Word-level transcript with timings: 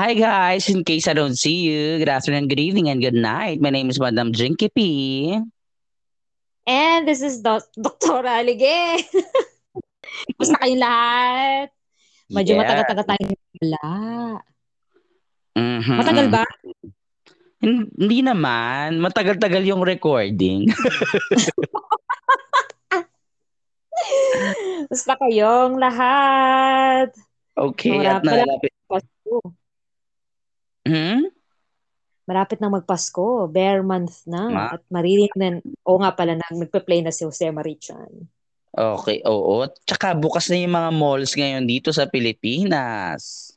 Hi 0.00 0.16
guys, 0.16 0.64
in 0.72 0.80
case 0.80 1.04
I 1.04 1.12
don't 1.12 1.36
see 1.36 1.60
you, 1.68 2.00
good 2.00 2.08
afternoon, 2.08 2.48
good 2.48 2.56
evening, 2.56 2.88
and 2.88 3.04
good 3.04 3.12
night. 3.12 3.60
My 3.60 3.68
name 3.68 3.92
is 3.92 4.00
Madam 4.00 4.32
Jinky 4.32 4.72
P. 4.72 4.80
And 6.64 7.04
this 7.04 7.20
is 7.20 7.44
Do- 7.44 7.60
Dr. 7.76 8.24
Alige. 8.24 9.04
Basta 10.40 10.56
kayong 10.64 10.80
lahat. 10.80 11.68
Medyo 12.32 12.56
Yeah. 12.56 12.60
matagal-tagal 12.64 13.04
tayo 13.12 13.24
wala. 13.60 13.92
Mhm, 15.60 15.96
Matagal 16.00 16.26
ba? 16.32 16.44
Hin- 17.60 17.92
Hindi 17.92 18.18
naman. 18.24 19.04
Matagal-tagal 19.04 19.60
yung 19.68 19.84
recording. 19.84 20.72
Basta 24.88 25.12
kayong 25.20 25.76
lahat. 25.76 27.12
Okay, 27.52 28.00
at 28.00 28.24
Marami- 28.24 28.48
malapit 28.48 28.72
nalalapit. 28.88 29.60
Hmm? 30.86 31.28
Malapit 32.28 32.62
na 32.62 32.70
magpasko. 32.70 33.50
Bear 33.50 33.82
month 33.82 34.24
na. 34.24 34.42
Ma? 34.48 34.66
At 34.76 34.82
maririnig 34.88 35.34
na, 35.34 35.58
o 35.84 35.98
nga 35.98 36.14
pala, 36.14 36.38
na, 36.38 36.46
nagpe-play 36.52 37.02
na 37.02 37.10
si 37.10 37.26
Jose 37.26 37.50
Marichan. 37.50 38.28
Okay, 38.70 39.18
oo. 39.26 39.66
Tsaka 39.82 40.14
bukas 40.14 40.46
na 40.46 40.62
yung 40.62 40.74
mga 40.78 40.90
malls 40.94 41.34
ngayon 41.34 41.66
dito 41.66 41.90
sa 41.90 42.06
Pilipinas. 42.06 43.50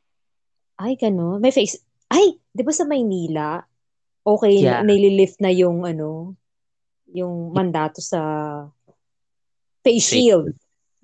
Ay, 0.73 0.97
gano'n. 0.97 1.37
May 1.37 1.53
face. 1.53 1.77
Ay, 2.09 2.41
di 2.49 2.61
ba 2.65 2.73
sa 2.73 2.81
Maynila, 2.89 3.61
okay, 4.25 4.65
Yeah. 4.65 4.81
na, 4.81 4.89
nililift 4.89 5.37
na 5.37 5.53
yung, 5.53 5.85
ano, 5.85 6.33
yung 7.13 7.53
mandato 7.53 8.01
sa 8.01 8.19
face 9.85 10.17
shield. 10.17 10.49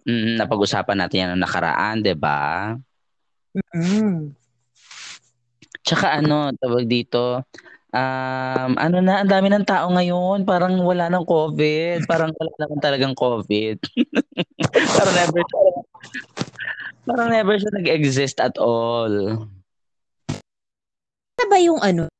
Mm, 0.09 0.42
napag-usapan 0.42 0.97
natin 0.97 1.22
yan 1.22 1.30
noong 1.36 1.44
nakaraan, 1.45 2.02
'di 2.02 2.16
ba? 2.17 2.73
Mm. 3.75 4.34
Tsaka 5.83 6.19
ano, 6.19 6.52
tawag 6.59 6.85
dito, 6.85 7.44
um, 7.94 8.72
ano 8.77 8.97
na, 9.02 9.23
ang 9.23 9.30
dami 9.30 9.47
ng 9.49 9.66
tao 9.66 9.89
ngayon, 9.89 10.45
parang 10.45 10.77
wala 10.81 11.09
ng 11.09 11.25
COVID, 11.25 12.05
parang 12.05 12.31
wala 12.35 12.52
naman 12.59 12.80
talagang 12.81 13.16
COVID. 13.17 13.77
parang 14.97 15.16
never 15.16 15.41
siya, 15.41 15.61
parang 17.07 17.30
never 17.31 17.55
siya 17.57 17.72
nag-exist 17.73 18.38
at 18.44 18.55
all. 18.59 19.47
na 21.39 21.45
ba 21.47 21.57
yung 21.57 21.80
ano? 21.80 22.11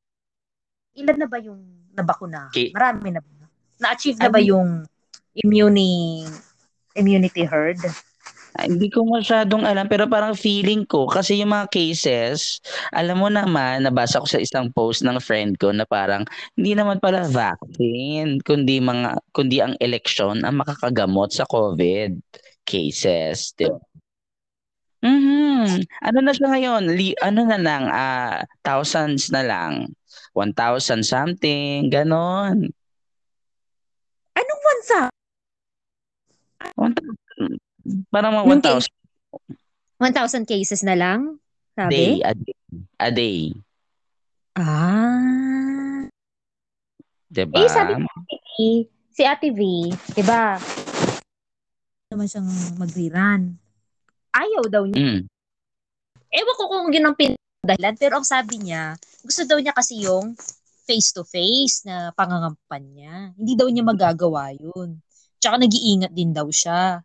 Ilan 0.96 1.18
na 1.20 1.28
ba 1.28 1.38
yung 1.38 1.60
nabakuna? 1.92 2.48
Okay. 2.50 2.72
Marami 2.72 3.12
na 3.12 3.20
ba? 3.20 3.28
Na-achieve 3.80 4.18
na 4.20 4.32
ba 4.32 4.40
Ano? 4.40 4.48
yung 4.48 4.68
immuni, 5.36 6.24
immunity 6.96 7.44
herd? 7.44 7.78
Ah, 8.58 8.66
Hindi 8.66 8.90
ko 8.90 9.06
masyadong 9.06 9.62
alam 9.62 9.86
pero 9.86 10.10
parang 10.10 10.34
feeling 10.34 10.82
ko 10.86 11.06
kasi 11.06 11.38
yung 11.38 11.54
mga 11.54 11.70
cases, 11.70 12.58
alam 12.90 13.22
mo 13.22 13.28
naman, 13.30 13.86
nabasa 13.86 14.18
ko 14.18 14.26
sa 14.26 14.42
isang 14.42 14.74
post 14.74 15.06
ng 15.06 15.18
friend 15.22 15.54
ko 15.60 15.70
na 15.70 15.86
parang 15.86 16.26
hindi 16.58 16.74
naman 16.74 16.98
pala 16.98 17.22
vaccine, 17.30 18.42
kundi 18.42 18.82
mga 18.82 19.22
kundi 19.30 19.62
ang 19.62 19.74
eleksyon 19.78 20.42
ang 20.42 20.58
makakagamot 20.58 21.30
sa 21.30 21.46
COVID 21.46 22.18
cases. 22.66 23.54
Di 23.54 23.70
ba? 23.70 23.78
Mhm. 25.00 25.80
Ano 26.04 26.18
na 26.20 26.32
siya 26.36 26.48
ngayon? 26.52 26.82
Li, 26.92 27.16
ano 27.24 27.40
na 27.48 27.56
lang, 27.56 27.88
ah, 27.88 28.44
thousands 28.60 29.32
na 29.32 29.40
lang. 29.40 29.88
1,000 30.36 31.00
something, 31.06 31.88
ganon. 31.88 32.68
Anong 34.38 34.62
bansa? 34.66 35.00
1,000. 36.76 37.69
Parang 38.08 38.32
mga 38.34 38.44
Nung 38.46 38.62
1,000 38.62 38.88
1,000 40.00 40.48
cases 40.48 40.80
na 40.80 40.96
lang? 40.96 41.36
day, 41.76 42.20
Sabi? 42.20 42.24
a 42.24 42.32
day. 42.34 42.56
A 42.96 43.08
day. 43.12 43.40
Ah. 44.56 46.04
Diba? 47.30 47.62
Eh, 47.62 47.70
sabi 47.70 47.94
ko 47.94 48.08
si, 48.58 48.66
si 49.14 49.22
Ate 49.22 49.54
V, 49.54 49.60
di 50.12 50.22
ba? 50.26 50.58
naman 52.10 52.26
siyang 52.26 52.50
mag-rerun. 52.74 53.54
Ayaw 54.34 54.66
daw 54.66 54.82
niya. 54.82 54.98
Mm. 54.98 55.20
Ewan 56.30 56.56
ko 56.58 56.64
kung 56.66 56.90
yun 56.90 57.06
ang 57.06 57.14
pinadahilan, 57.14 57.94
pero 57.94 58.18
ang 58.18 58.26
sabi 58.26 58.58
niya, 58.58 58.98
gusto 59.22 59.46
daw 59.46 59.62
niya 59.62 59.70
kasi 59.70 60.02
yung 60.02 60.34
face-to-face 60.90 61.86
na 61.86 62.10
pangangampan 62.18 62.82
niya. 62.90 63.14
Hindi 63.38 63.54
daw 63.54 63.70
niya 63.70 63.86
magagawa 63.86 64.50
yun. 64.58 64.98
Tsaka 65.38 65.62
nag-iingat 65.62 66.10
din 66.10 66.34
daw 66.34 66.50
siya. 66.50 66.98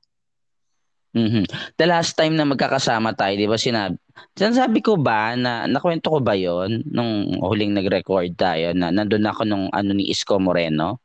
Mhm. 1.16 1.48
The 1.80 1.88
last 1.88 2.20
time 2.20 2.36
na 2.36 2.44
magkakasama 2.44 3.16
tayo, 3.16 3.40
'di 3.40 3.48
ba 3.48 3.56
sinabi? 3.56 3.96
Sinasabi 4.36 4.84
ko 4.84 5.00
ba 5.00 5.32
na 5.40 5.64
nakwento 5.64 6.12
ko 6.12 6.20
ba 6.20 6.36
'yon 6.36 6.84
nung 6.92 7.40
huling 7.40 7.72
nag-record 7.72 8.36
tayo 8.36 8.76
na 8.76 8.92
nandun 8.92 9.24
ako 9.24 9.48
nung 9.48 9.72
ano 9.72 9.96
ni 9.96 10.12
Isko 10.12 10.36
Moreno? 10.44 11.00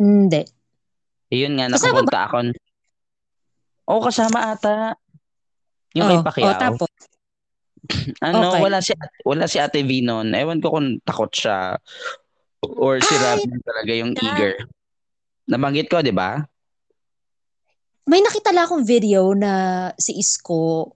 Hindi. 0.00 0.44
Yun 1.32 1.60
nga 1.60 1.68
Kasama 1.68 2.08
nakapunta 2.08 2.18
ako. 2.24 2.36
Oo, 3.86 4.00
kasama 4.02 4.38
ata. 4.56 4.96
Yung 5.92 6.08
kay 6.08 6.18
Oh, 6.20 6.24
Pacquiao. 6.24 6.48
oh, 6.50 6.56
tapos, 6.56 6.90
ano, 8.26 8.48
okay. 8.50 8.60
wala 8.64 8.78
si 8.80 8.92
wala 9.28 9.44
si 9.44 9.56
Ate 9.60 9.84
V 9.84 10.00
noon. 10.02 10.32
Ewan 10.32 10.58
ko 10.64 10.72
kung 10.72 10.98
takot 11.04 11.30
siya 11.30 11.76
or 12.64 12.98
si 12.98 13.14
Ay, 13.14 13.20
Robin 13.20 13.60
talaga 13.62 13.92
yung 13.92 14.12
na. 14.16 14.22
eager. 14.24 14.52
Nabanggit 15.46 15.86
ko, 15.86 16.00
'di 16.02 16.10
ba? 16.16 16.42
May 18.06 18.22
nakita 18.22 18.54
lang 18.54 18.66
akong 18.66 18.86
video 18.86 19.34
na 19.34 19.52
si 19.98 20.14
Isko, 20.16 20.94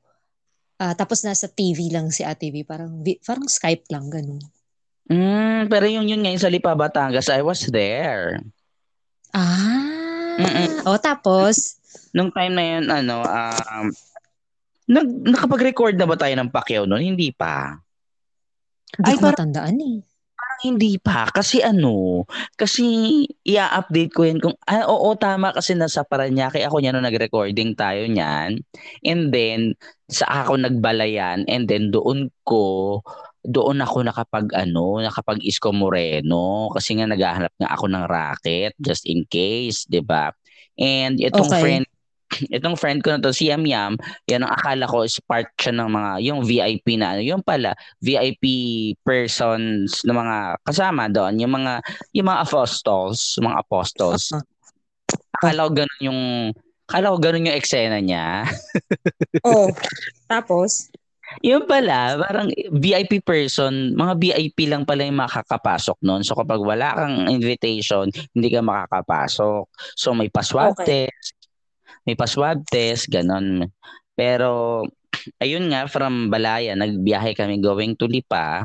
ah, 0.79 0.95
tapos 0.95 1.27
nasa 1.27 1.51
TV 1.51 1.91
lang 1.91 2.09
si 2.09 2.23
Ate 2.23 2.49
V. 2.49 2.63
Parang, 2.63 3.03
parang 3.23 3.47
Skype 3.47 3.91
lang, 3.91 4.07
ganun. 4.09 4.41
Mm, 5.11 5.67
pero 5.67 5.91
yung 5.91 6.07
yun 6.07 6.23
ngayon 6.23 6.39
sa 6.39 6.47
Lipa, 6.47 6.79
Batangas, 6.79 7.27
I 7.27 7.43
was 7.43 7.67
there. 7.69 8.39
Ah. 9.35 10.39
Mm-mm. 10.39 10.87
O, 10.87 10.97
tapos, 10.97 11.77
Nung 12.15 12.31
time 12.31 12.55
na 12.55 12.65
yun, 12.65 12.85
ano, 12.87 13.23
um, 13.23 13.87
nag, 14.87 15.07
nakapag-record 15.27 15.95
na 15.99 16.07
ba 16.07 16.15
tayo 16.15 16.35
ng 16.39 16.51
Pacquiao 16.51 16.87
noon? 16.87 17.15
Hindi 17.15 17.31
pa. 17.35 17.79
hindi 18.95 19.11
Ay, 19.11 19.15
ko 19.19 19.27
parang- 19.27 19.35
matandaan 19.35 19.79
eh. 19.79 19.99
Hindi 20.61 21.01
pa. 21.01 21.25
Kasi 21.33 21.65
ano, 21.65 22.29
kasi 22.53 22.85
i-update 23.49 24.13
ko 24.13 24.29
yun 24.29 24.37
kung, 24.45 24.53
ah, 24.69 24.85
oo, 24.93 25.17
tama 25.17 25.57
kasi 25.57 25.73
nasa 25.73 26.05
Paranaque 26.05 26.61
ako 26.61 26.85
niya 26.85 26.93
nung 26.93 27.09
nag-recording 27.09 27.73
tayo 27.73 28.05
niyan. 28.05 28.61
And 29.01 29.33
then, 29.33 29.73
sa 30.13 30.29
ako 30.45 30.61
nagbalayan. 30.61 31.49
And 31.49 31.65
then, 31.65 31.89
doon 31.89 32.29
ko, 32.45 33.01
doon 33.41 33.81
ako 33.81 34.05
nakapag 34.05 34.53
ano, 34.53 35.01
nakapag 35.01 35.41
Isko 35.41 35.73
Moreno 35.73 36.69
kasi 36.77 36.93
nga 37.01 37.09
naghahanap 37.09 37.57
nga 37.57 37.73
ako 37.73 37.89
ng 37.89 38.05
racket 38.05 38.77
just 38.77 39.09
in 39.09 39.25
case, 39.33 39.89
'di 39.89 40.05
ba? 40.05 40.29
And 40.77 41.17
itong 41.25 41.57
Okay. 41.57 41.57
friend 41.57 41.89
itong 42.57 42.79
friend 42.79 43.03
ko 43.03 43.15
na 43.15 43.21
to 43.23 43.35
si 43.35 43.51
Yam 43.51 43.67
Yam, 43.67 43.99
yan 44.31 44.47
ang 44.47 44.53
akala 44.55 44.87
ko 44.87 45.03
is 45.03 45.19
part 45.27 45.51
siya 45.59 45.75
ng 45.77 45.91
mga 45.91 46.11
yung 46.25 46.41
VIP 46.47 46.87
na 46.97 47.17
ano, 47.17 47.23
yung 47.23 47.43
pala 47.43 47.75
VIP 48.01 48.45
persons 49.03 50.03
na 50.07 50.15
mga 50.15 50.37
kasama 50.65 51.11
doon, 51.11 51.39
yung 51.43 51.53
mga 51.55 51.83
yung 52.15 52.27
mga 52.31 52.41
apostles, 52.47 53.37
mga 53.39 53.59
apostles. 53.61 54.31
Ah. 54.35 54.43
Akala 55.43 55.67
ko 55.67 55.71
ganun 55.85 56.03
yung 56.03 56.21
akala 56.91 57.15
ko 57.15 57.19
ganun 57.19 57.49
yung 57.51 57.59
eksena 57.59 57.99
niya. 58.03 58.45
Oh, 59.47 59.73
tapos, 60.29 60.91
Yung 61.47 61.65
pala, 61.71 62.19
parang 62.19 62.51
VIP 62.75 63.23
person, 63.23 63.95
mga 63.95 64.19
VIP 64.19 64.67
lang 64.67 64.83
pala 64.83 65.07
yung 65.07 65.23
makakapasok 65.23 66.03
noon. 66.03 66.27
So 66.27 66.35
kapag 66.35 66.59
wala 66.59 66.91
kang 66.99 67.31
invitation, 67.31 68.11
hindi 68.35 68.51
ka 68.51 68.61
makakapasok. 68.67 69.65
So 69.95 70.11
may 70.11 70.27
pa-swab 70.27 70.75
Okay. 70.75 71.07
test, 71.07 71.39
may 72.05 72.17
pa-swab 72.17 72.65
test, 72.69 73.09
ganon. 73.13 73.69
Pero 74.17 74.83
ayun 75.41 75.69
nga, 75.73 75.89
from 75.89 76.33
Balaya, 76.33 76.77
nagbiyahe 76.77 77.37
kami 77.37 77.61
going 77.61 77.97
to 77.97 78.09
Lipa. 78.09 78.65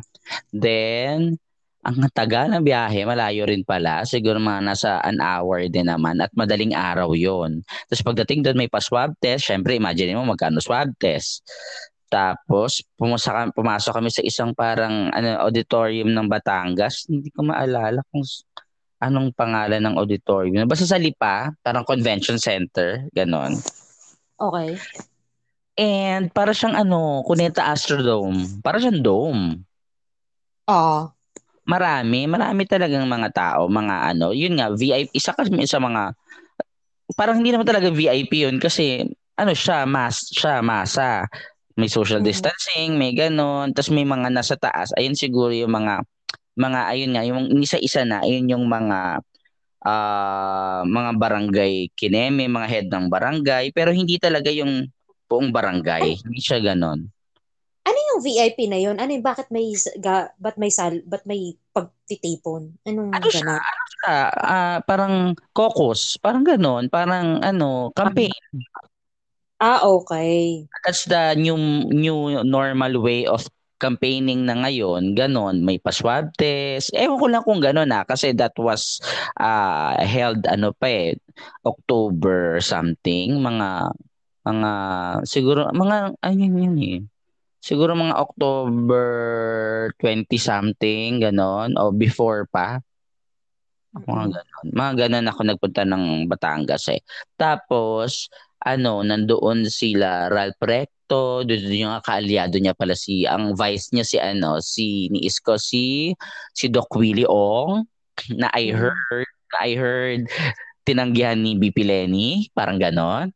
Then, 0.51 1.39
ang 1.85 2.01
tagal 2.09 2.49
ng 2.49 2.65
biyahe, 2.65 3.05
malayo 3.05 3.45
rin 3.45 3.61
pala. 3.61 4.01
Siguro 4.09 4.41
mga 4.41 4.61
nasa 4.65 4.91
an 5.05 5.21
hour 5.21 5.69
din 5.69 5.85
naman 5.85 6.17
at 6.17 6.33
madaling 6.33 6.73
araw 6.73 7.13
yon. 7.13 7.61
Tapos 7.85 8.01
pagdating 8.01 8.41
doon 8.41 8.57
may 8.57 8.65
pa-swab 8.65 9.13
test, 9.21 9.45
syempre 9.45 9.77
imagine 9.77 10.17
mo 10.17 10.25
magkano 10.25 10.57
swab 10.57 10.89
test. 10.97 11.45
Tapos 12.09 12.81
pumasa 12.97 13.53
pumasok 13.53 14.01
kami 14.01 14.09
sa 14.09 14.25
isang 14.25 14.57
parang 14.57 15.13
ano 15.13 15.45
auditorium 15.45 16.09
ng 16.09 16.25
Batangas. 16.25 17.05
Hindi 17.05 17.29
ko 17.29 17.45
maalala 17.45 18.01
kung 18.09 18.25
anong 18.99 19.35
pangalan 19.35 19.83
ng 19.83 19.95
auditorium. 19.99 20.65
Basta 20.65 20.87
sa 20.87 20.99
Lipa, 20.99 21.51
parang 21.61 21.83
convention 21.83 22.39
center, 22.39 23.05
ganon. 23.11 23.59
okay. 24.39 24.79
And 25.75 26.31
para 26.31 26.55
siyang 26.55 26.75
ano, 26.79 27.19
Cuneta 27.27 27.67
Astrodome. 27.67 28.63
Para 28.63 28.79
siyang 28.79 29.03
dome. 29.03 29.59
Ah, 30.67 31.11
Marami, 31.65 32.29
marami 32.29 32.69
talagang 32.69 33.09
mga 33.09 33.29
tao, 33.33 33.65
mga 33.65 34.13
ano, 34.13 34.29
yun 34.37 34.53
nga, 34.53 34.69
VIP, 34.69 35.09
isa 35.17 35.33
kasi 35.33 35.49
sa 35.65 35.81
mga, 35.81 36.13
parang 37.17 37.41
hindi 37.41 37.49
naman 37.49 37.65
talaga 37.65 37.89
VIP 37.89 38.45
yun 38.45 38.61
kasi, 38.61 39.01
ano 39.35 39.51
siya, 39.51 39.83
mas, 39.89 40.29
siya, 40.29 40.61
masa. 40.61 41.25
May 41.75 41.89
social 41.91 42.21
Mm. 42.23 42.27
distancing, 42.29 42.95
may 42.95 43.11
ganon. 43.11 43.75
Tapos 43.75 43.91
may 43.91 44.07
mga 44.07 44.31
nasa 44.31 44.55
taas. 44.55 44.95
Ayun 44.95 45.17
siguro 45.17 45.51
yung 45.51 45.73
mga, 45.75 46.05
mga 46.55 46.79
ayun 46.91 47.11
nga, 47.15 47.23
yung 47.27 47.61
isa-isa 47.61 48.03
na, 48.07 48.23
ayun 48.23 48.47
yung 48.51 48.65
mga 48.67 49.21
ah 49.85 50.81
mga 50.81 51.11
barangay 51.21 51.93
kineme, 51.93 52.49
mga 52.49 52.67
head 52.67 52.87
ng 52.89 53.05
barangay. 53.05 53.69
Pero 53.69 53.93
hindi 53.93 54.17
talaga 54.17 54.49
yung 54.49 54.89
buong 55.29 55.53
barangay. 55.53 56.25
Hindi 56.25 56.41
siya 56.41 56.57
ganon. 56.63 57.05
Ano 57.85 57.97
yung 58.09 58.21
VIP 58.25 58.65
na 58.65 58.81
yun? 58.81 58.97
Ano 58.97 59.13
yung, 59.13 59.21
bakit 59.21 59.53
may, 59.53 59.69
ga, 60.01 60.33
ba't 60.41 60.57
may 60.57 60.73
sal, 60.73 61.05
ba't 61.05 61.21
may 61.29 61.53
pagtitipon? 61.69 62.73
Anong 62.81 63.13
Ano 63.13 63.25
siya? 63.29 63.45
gano'n? 63.45 63.61
Ano 63.61 63.83
siya? 63.93 64.15
Ah, 64.41 64.77
parang 64.81 65.37
caucus. 65.53 66.17
Parang 66.17 66.41
ganon. 66.41 66.89
Parang 66.89 67.45
ano, 67.45 67.93
campaign. 67.93 68.33
Ah, 69.61 69.85
okay. 69.85 70.65
That's 70.81 71.05
the 71.05 71.37
new 71.37 71.55
new 71.93 72.41
normal 72.41 72.99
way 73.05 73.29
of 73.29 73.45
campaigning 73.77 74.47
na 74.47 74.55
ngayon. 74.65 75.13
Ganon. 75.15 75.61
May 75.63 75.77
pa-swab 75.79 76.31
test. 76.35 76.91
Ewan 76.95 77.19
ko 77.19 77.27
lang 77.27 77.43
kung 77.43 77.61
ganon 77.63 77.91
ah. 77.91 78.03
Kasi 78.07 78.31
that 78.35 78.55
was 78.59 78.99
ah, 79.39 79.95
held 80.01 80.47
ano 80.47 80.71
pa 80.75 80.87
eh. 80.87 81.15
October 81.67 82.59
something. 82.63 83.39
Mga 83.39 83.69
mga 84.45 84.71
siguro 85.25 85.67
mga 85.73 86.15
ayun 86.21 86.53
yun 86.61 86.77
eh. 86.79 86.99
Siguro 87.65 87.97
mga 87.97 88.13
October 88.21 89.07
20 89.97 90.29
something 90.37 91.17
ganon 91.17 91.73
o 91.81 91.89
before 91.89 92.45
pa. 92.45 92.77
Mga 93.95 94.25
ganon. 94.37 94.67
Mga 94.75 94.93
ganon 95.07 95.27
ako 95.31 95.39
nagpunta 95.47 95.83
ng 95.87 96.27
Batangas 96.27 96.91
eh. 96.91 97.01
Tapos, 97.39 98.27
ano, 98.65 99.05
nandoon 99.05 99.69
sila 99.69 100.27
Ralph 100.33 100.57
Recto, 100.59 101.45
doon 101.45 101.69
yung 101.69 101.93
kaalyado 102.01 102.57
niya 102.57 102.73
pala 102.73 102.97
si, 102.97 103.29
ang 103.29 103.53
vice 103.53 103.93
niya 103.93 104.05
si 104.05 104.17
ano, 104.17 104.57
si 104.57 105.05
ni 105.13 105.21
Isko 105.29 105.61
si, 105.61 106.11
si 106.49 106.65
Doc 106.67 106.89
Willie 106.97 107.29
Ong, 107.29 107.85
na 108.41 108.49
I 108.57 108.73
Mm. 108.73 108.81
heard, 108.81 109.31
na 109.53 109.57
I 109.61 109.71
heard 109.77 110.21
tinanggihan 110.81 111.37
ni 111.37 111.53
BP 111.57 111.85
Lenny, 111.85 112.49
parang 112.57 112.81
ganon. 112.81 113.29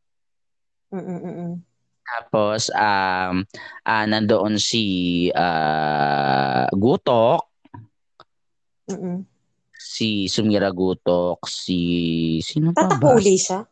Mm-mm-mm. 0.90 1.62
Tapos, 2.02 2.74
um, 2.74 3.46
ah, 3.86 4.04
nandoon 4.10 4.58
si 4.58 4.82
ah, 5.30 6.66
Gutok, 6.74 7.46
Mm-mm. 8.90 9.22
si 9.78 10.26
Sumira 10.26 10.74
Gutok, 10.74 11.46
si, 11.46 11.78
sino 12.42 12.74
pa 12.74 12.90
ba? 12.90 12.98
Tatahuli 12.98 13.38
siya? 13.38 13.69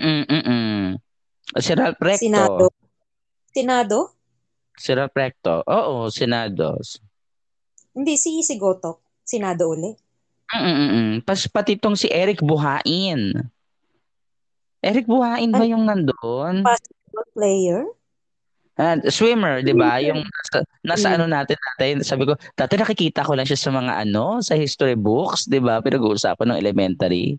Mm, 0.00 0.24
mm. 0.28 0.84
Si 1.58 1.72
Ralph 1.74 2.00
Recto. 2.00 2.20
Senado? 2.22 2.64
Senado? 3.50 3.98
Si 4.76 4.90
Ralph 4.94 5.16
Recto. 5.16 5.64
Oo, 5.66 6.08
Senado. 6.08 6.78
Hindi, 7.96 8.14
si 8.14 8.40
si 8.40 8.54
Gotok. 8.56 9.00
Senado 9.24 9.70
uli. 9.70 9.90
Mm, 10.50 10.62
mm, 10.66 10.90
mm. 10.90 11.12
Pas, 11.22 11.40
pati 11.46 11.78
tong 11.78 11.94
si 11.94 12.10
Eric 12.10 12.42
Buhain. 12.42 13.34
Eric 14.80 15.06
Buhain 15.06 15.50
ba 15.52 15.62
Ay. 15.62 15.70
yung 15.76 15.84
nandun? 15.86 16.64
Basketball 16.64 17.28
player? 17.36 17.82
Ah, 18.80 18.96
swimmer, 19.12 19.60
di 19.60 19.76
ba? 19.76 20.00
Yung 20.00 20.24
nasa, 20.24 20.58
nasa 20.80 21.06
Mm. 21.12 21.16
ano 21.20 21.24
natin 21.28 21.58
natin. 21.60 21.94
Sabi 22.00 22.24
ko, 22.24 22.32
dati 22.56 22.80
nakikita 22.80 23.28
ko 23.28 23.36
lang 23.36 23.44
siya 23.44 23.60
sa 23.60 23.70
mga 23.70 24.08
ano, 24.08 24.40
sa 24.40 24.56
history 24.56 24.96
books, 24.96 25.44
di 25.44 25.60
ba? 25.60 25.84
Pinag-uusapan 25.84 26.56
ng 26.56 26.60
elementary. 26.64 27.36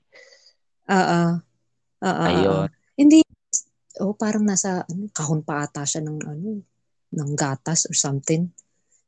Oo. 0.85 1.41
Oo. 2.01 2.23
Ayun. 2.25 2.67
Hindi. 2.97 3.21
Oh, 4.01 4.17
parang 4.17 4.43
nasa 4.47 4.81
ano, 4.89 5.05
kahon 5.13 5.45
pa 5.45 5.67
ata 5.67 5.85
siya 5.85 6.01
ng 6.01 6.17
ano, 6.25 6.63
ng 7.11 7.31
gatas 7.37 7.85
or 7.85 7.93
something. 7.93 8.49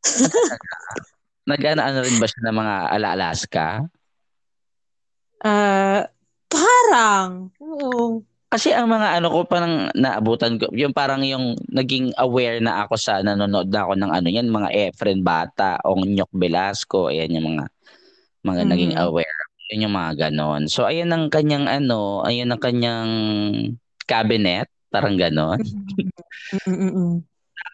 Nag-ano-ano 1.50 2.04
rin 2.06 2.18
ba 2.22 2.28
siya 2.30 2.42
ng 2.48 2.58
mga 2.58 2.76
ala-Alaska? 2.96 3.68
Ah, 5.42 6.08
parang. 6.48 7.50
Oo. 7.60 8.22
Kasi 8.48 8.70
ang 8.70 8.86
mga 8.86 9.18
ano 9.18 9.34
ko 9.34 9.50
parang 9.50 9.90
naabutan 9.98 10.62
ko, 10.62 10.70
yung 10.78 10.94
parang 10.94 11.26
yung 11.26 11.58
naging 11.74 12.14
aware 12.22 12.62
na 12.62 12.86
ako 12.86 12.94
sa 13.02 13.18
nanonood 13.26 13.66
na 13.74 13.82
ako 13.82 13.98
ng 13.98 14.12
ano 14.14 14.28
yan, 14.30 14.46
mga 14.54 14.70
Efren 14.94 15.26
Bata, 15.26 15.82
Ong 15.90 16.06
Nyok 16.14 16.30
Velasco, 16.38 17.10
ayan 17.10 17.34
yung 17.34 17.48
mga 17.58 17.66
mga 18.46 18.62
Mhm. 18.62 18.70
naging 18.70 18.94
aware. 19.02 19.43
Yun 19.72 19.88
yung 19.88 19.96
mga 19.96 20.30
ganon. 20.30 20.68
So 20.68 20.84
ayun 20.84 21.12
ang 21.14 21.32
kanyang 21.32 21.70
ano, 21.72 22.24
ayun 22.28 22.52
ang 22.52 22.60
kanyang 22.60 23.12
cabinet, 24.04 24.68
parang 24.92 25.16
ganon. 25.16 25.60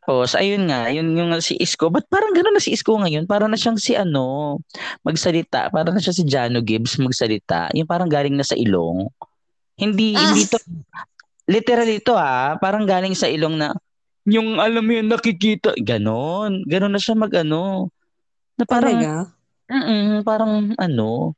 Tapos 0.05 0.33
ayun 0.37 0.69
nga, 0.69 0.89
yun 0.89 1.13
yung 1.13 1.33
si 1.41 1.57
Isko, 1.57 1.89
ba't 1.93 2.05
parang 2.09 2.33
ganon 2.33 2.53
na 2.53 2.61
si 2.61 2.73
Isko 2.73 2.97
ngayon? 2.97 3.25
Parang 3.29 3.49
na 3.49 3.57
siyang 3.57 3.77
si 3.77 3.93
ano, 3.93 4.57
magsalita, 5.05 5.69
parang 5.69 5.93
na 5.97 6.01
siya 6.01 6.13
si 6.13 6.25
Jano 6.25 6.61
Gibbs 6.65 6.97
magsalita. 6.97 7.69
Yung 7.77 7.85
parang 7.89 8.09
galing 8.09 8.33
na 8.33 8.45
sa 8.45 8.57
ilong. 8.57 9.09
Hindi 9.77 10.17
Ah. 10.17 10.33
hindi 10.33 10.49
to 10.49 10.57
literally 11.49 11.97
to 12.01 12.13
ah, 12.13 12.57
parang 12.61 12.85
galing 12.85 13.17
sa 13.17 13.25
ilong 13.25 13.57
na 13.57 13.73
yung 14.29 14.61
alam 14.61 14.85
mo 14.85 14.91
yun 14.93 15.09
nakikita 15.09 15.73
ganon. 15.81 16.61
Ganon 16.69 16.93
na 16.93 17.01
siya 17.01 17.17
magano. 17.17 17.89
Na 18.57 18.63
parang 18.65 18.97
Talaga? 18.97 19.13
mm 19.69 20.25
parang 20.25 20.73
ano, 20.77 21.33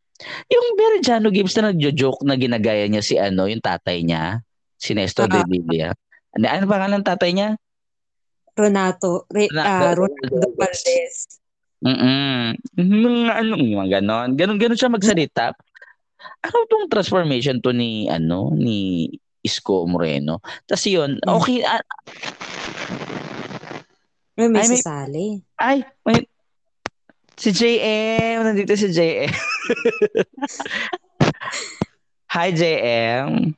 yung 0.48 0.68
very 0.76 1.00
Jano 1.00 1.30
Gibbs 1.30 1.56
na 1.56 1.70
nagjo-joke 1.70 2.22
na 2.24 2.36
ginagaya 2.36 2.86
niya 2.86 3.02
si 3.02 3.16
ano, 3.16 3.46
yung 3.46 3.62
tatay 3.62 4.02
niya, 4.02 4.42
si 4.76 4.94
Nestor 4.94 5.28
Ah. 5.28 5.42
Revilla. 5.42 5.92
Ano, 6.34 6.46
ano 6.46 6.64
pangalan 6.66 6.98
ng 7.02 7.08
tatay 7.08 7.32
niya? 7.32 7.50
Renato. 8.52 9.26
Re, 9.32 9.48
ah, 9.54 9.96
Ronaldo 9.96 10.28
Ronaldo 10.28 10.50
Valdez. 10.56 11.40
Mm. 11.82 12.62
Mga 12.78 13.32
ano, 13.34 13.52
mga 13.58 13.88
ganon. 14.00 14.30
Ganon 14.36 14.58
ganon 14.60 14.78
siya 14.78 14.92
magsalita. 14.92 15.56
Ano 16.46 16.70
tong 16.70 16.86
transformation 16.86 17.58
to 17.58 17.74
ni 17.74 18.06
ano 18.06 18.54
ni 18.54 19.10
Isko 19.42 19.90
Moreno? 19.90 20.38
Tapos 20.70 20.86
yun, 20.86 21.18
Mm. 21.18 21.30
okay, 21.32 21.66
ah, 21.66 21.82
May, 24.38 24.48
may 24.48 24.64
Ay, 24.64 24.70
may- 24.70 24.80
sasali. 24.80 25.28
ay, 25.60 25.78
may, 26.02 26.18
si 27.38 27.50
JM, 27.52 28.44
nandito 28.44 28.76
si 28.76 28.92
JM. 28.92 29.30
Hi 32.36 32.50
JM. 32.56 33.52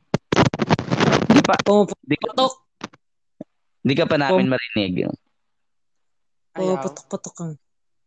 Di 1.30 1.42
pa, 1.46 1.54
Pumuputok. 1.62 2.02
di 2.06 2.18
ka, 2.18 2.30
di 3.86 3.94
ka 3.94 4.06
pa 4.10 4.18
namin 4.18 4.50
marinig. 4.50 5.06
Ayaw. 5.06 5.14
Pumuputok-putok 6.54 7.34
kang. 7.34 7.54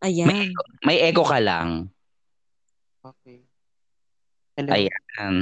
Ayan. 0.03 0.51
May 0.83 0.99
echo 1.03 1.23
ka 1.23 1.39
lang. 1.39 1.91
Okay. 3.03 3.47
Hello. 4.59 4.71
Ayan. 4.75 5.35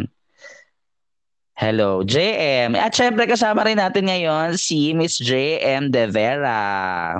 Hello, 1.54 2.02
JM. 2.02 2.75
At 2.75 2.92
syempre 2.92 3.30
kasama 3.30 3.62
rin 3.62 3.78
natin 3.78 4.10
ngayon 4.10 4.58
si 4.58 4.90
Miss 4.90 5.22
JM 5.22 5.88
De 5.88 6.10
Vera. 6.10 7.14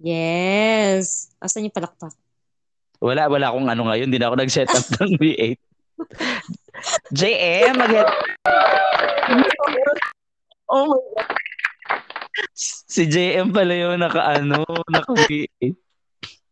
Yes. 0.00 1.28
Asan 1.38 1.68
yung 1.68 1.76
palakpak? 1.76 2.16
Wala, 2.98 3.30
wala 3.30 3.46
akong 3.50 3.68
ano 3.70 3.82
ngayon. 3.86 4.06
Hindi 4.10 4.18
na 4.18 4.26
ako 4.30 4.36
nag-set 4.42 4.70
up 4.74 4.86
ng 4.98 5.14
V8. 5.22 5.58
JM, 7.14 7.74
mag 7.78 7.92
Oh 10.68 10.84
my 10.90 11.00
God. 11.14 11.30
Si 12.88 13.06
JM 13.06 13.54
pala 13.54 13.74
yung 13.74 14.02
naka-ano, 14.02 14.66
naka-V8. 14.90 15.74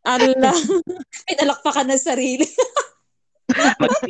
Ala. 0.06 0.54
Pinalakpakan 1.26 1.90
ng 1.90 1.98
sarili. 1.98 2.46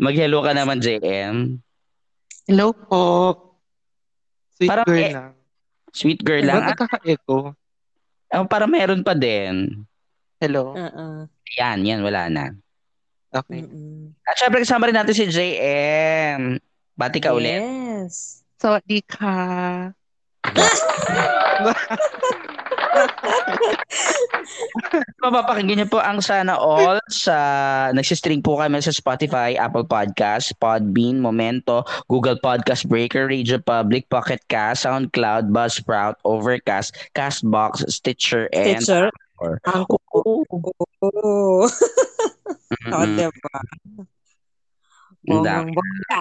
Mag-hello 0.00 0.40
ka 0.40 0.56
naman, 0.56 0.80
JM. 0.80 1.60
Hello 2.48 2.72
po. 2.72 3.36
Sweet 4.56 4.70
Parang 4.72 4.88
girl 4.88 5.04
eh, 5.04 5.12
lang. 5.12 5.32
Sweet 5.92 6.20
girl 6.24 6.40
Lang. 6.40 6.48
lang. 6.48 6.64
Ba't 6.64 6.72
nagkaka-echo? 6.72 7.38
Ah, 8.32 8.46
para 8.48 8.64
meron 8.64 9.04
pa 9.04 9.12
din. 9.12 9.84
Hello? 10.40 10.72
Oo. 10.72 11.28
Yan, 11.60 11.84
yan, 11.84 12.00
wala 12.00 12.32
na. 12.32 12.56
Okay. 13.28 13.60
Mm-mm. 13.60 14.16
At 14.24 14.40
syempre 14.40 14.64
kasama 14.64 14.88
rin 14.88 14.96
natin 14.96 15.12
si 15.12 15.28
JM. 15.28 16.56
Bati 16.96 17.20
ka 17.20 17.36
ulit. 17.36 17.60
Yes. 17.60 18.40
Sawadee 18.56 19.04
ka. 19.04 19.36
Mapapakinggan 25.20 25.84
niyo 25.84 25.88
po 25.92 26.00
ang 26.00 26.24
Sana 26.24 26.56
All 26.56 26.96
sa 27.12 27.36
nagsistream 27.92 28.40
po 28.40 28.56
kami 28.56 28.80
sa 28.80 28.96
Spotify, 28.96 29.60
Apple 29.60 29.84
Podcast, 29.84 30.56
Podbean, 30.56 31.20
Momento, 31.20 31.84
Google 32.08 32.40
Podcast 32.40 32.88
Breaker, 32.88 33.28
Radio 33.28 33.60
Public, 33.60 34.08
Pocket 34.08 34.40
Cast, 34.48 34.88
SoundCloud, 34.88 35.52
Buzzsprout, 35.52 36.16
Overcast, 36.24 36.96
Castbox, 37.12 37.84
Stitcher, 37.92 38.48
and 38.56 38.80
Teacher. 38.80 39.12
Anchor. 39.40 39.54
Ang 39.64 39.84
kuko. 39.88 40.18
Oh. 41.00 41.64
Oh, 42.92 43.04
diba? 43.08 43.56
Bongga. 45.24 46.20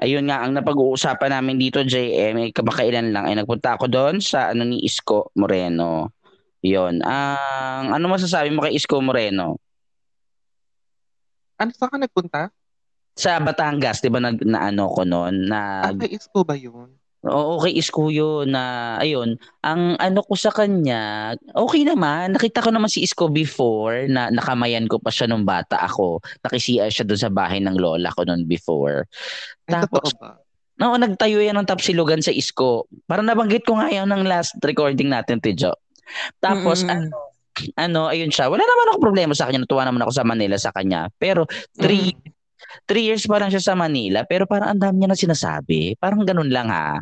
ayun 0.00 0.26
nga, 0.26 0.42
ang 0.42 0.52
napag-uusapan 0.58 1.30
namin 1.38 1.56
dito, 1.58 1.86
JM, 1.86 2.34
ay 2.38 2.50
kabakailan 2.50 3.14
lang, 3.14 3.30
ay 3.30 3.38
nagpunta 3.38 3.78
ako 3.78 3.86
doon 3.86 4.18
sa 4.18 4.50
ano 4.50 4.66
ni 4.66 4.82
Isko 4.82 5.30
Moreno. 5.38 6.10
Yon. 6.60 7.00
Ang 7.00 7.86
ano 7.94 8.04
masasabi 8.10 8.52
mo 8.52 8.66
kay 8.66 8.76
Isko 8.76 9.00
Moreno? 9.00 9.56
Ano 11.56 11.70
saan 11.72 11.92
ka 11.92 11.98
nagpunta? 12.00 12.42
Sa 13.16 13.40
Batangas, 13.40 14.00
'di 14.00 14.08
ba 14.12 14.20
nag 14.20 14.40
na 14.44 14.68
ano 14.68 14.88
ko 14.92 15.04
noon 15.04 15.48
na 15.48 15.88
Ah, 15.88 15.96
kay 15.96 16.16
Isko 16.16 16.44
ba 16.44 16.56
yun? 16.56 16.99
Oo, 17.20 17.60
kay 17.60 17.76
Isko 17.76 18.08
yun 18.08 18.56
na 18.56 18.96
ayun, 18.96 19.36
ang 19.60 19.92
ano 20.00 20.24
ko 20.24 20.32
sa 20.40 20.48
kanya, 20.48 21.36
okay 21.52 21.84
naman. 21.84 22.32
Nakita 22.32 22.64
ko 22.64 22.72
naman 22.72 22.88
si 22.88 23.04
Isko 23.04 23.28
before 23.28 24.08
na 24.08 24.32
nakamayan 24.32 24.88
ko 24.88 24.96
pa 24.96 25.12
siya 25.12 25.28
nung 25.28 25.44
bata 25.44 25.76
ako. 25.84 26.24
Nakisiya 26.40 26.88
siya 26.88 27.04
doon 27.04 27.20
sa 27.20 27.28
bahay 27.28 27.60
ng 27.60 27.76
lola 27.76 28.08
ko 28.16 28.24
noon 28.24 28.48
before. 28.48 29.04
Ay, 29.68 29.84
Tapos, 29.84 30.16
ba? 30.16 30.40
Oo, 30.80 30.96
nagtayo 30.96 31.44
yan 31.44 31.60
ng 31.60 31.68
tapsilugan 31.68 32.24
sa 32.24 32.32
Isko. 32.32 32.88
Parang 33.04 33.28
nabanggit 33.28 33.68
ko 33.68 33.76
nga 33.76 33.92
yan 33.92 34.08
ng 34.08 34.24
last 34.24 34.56
recording 34.64 35.12
natin, 35.12 35.44
Tijo. 35.44 35.76
Tapos, 36.40 36.88
Mm-mm. 36.88 37.04
ano, 37.04 37.36
ano, 37.76 38.00
ayun 38.08 38.32
siya. 38.32 38.48
Wala 38.48 38.64
naman 38.64 38.96
ako 38.96 38.98
problema 39.12 39.36
sa 39.36 39.44
kanya. 39.44 39.68
Natuwa 39.68 39.84
naman 39.84 40.00
ako 40.08 40.12
sa 40.16 40.24
Manila 40.24 40.56
sa 40.56 40.72
kanya. 40.72 41.12
Pero, 41.20 41.44
three, 41.76 42.16
three 42.90 43.06
years 43.06 43.22
pa 43.30 43.38
lang 43.38 43.54
siya 43.54 43.62
sa 43.62 43.78
Manila. 43.78 44.26
Pero 44.26 44.50
parang 44.50 44.74
ang 44.74 44.82
dami 44.82 44.98
niya 44.98 45.14
na 45.14 45.18
sinasabi. 45.18 45.94
Parang 46.02 46.26
ganun 46.26 46.50
lang 46.50 46.66
ha. 46.74 46.98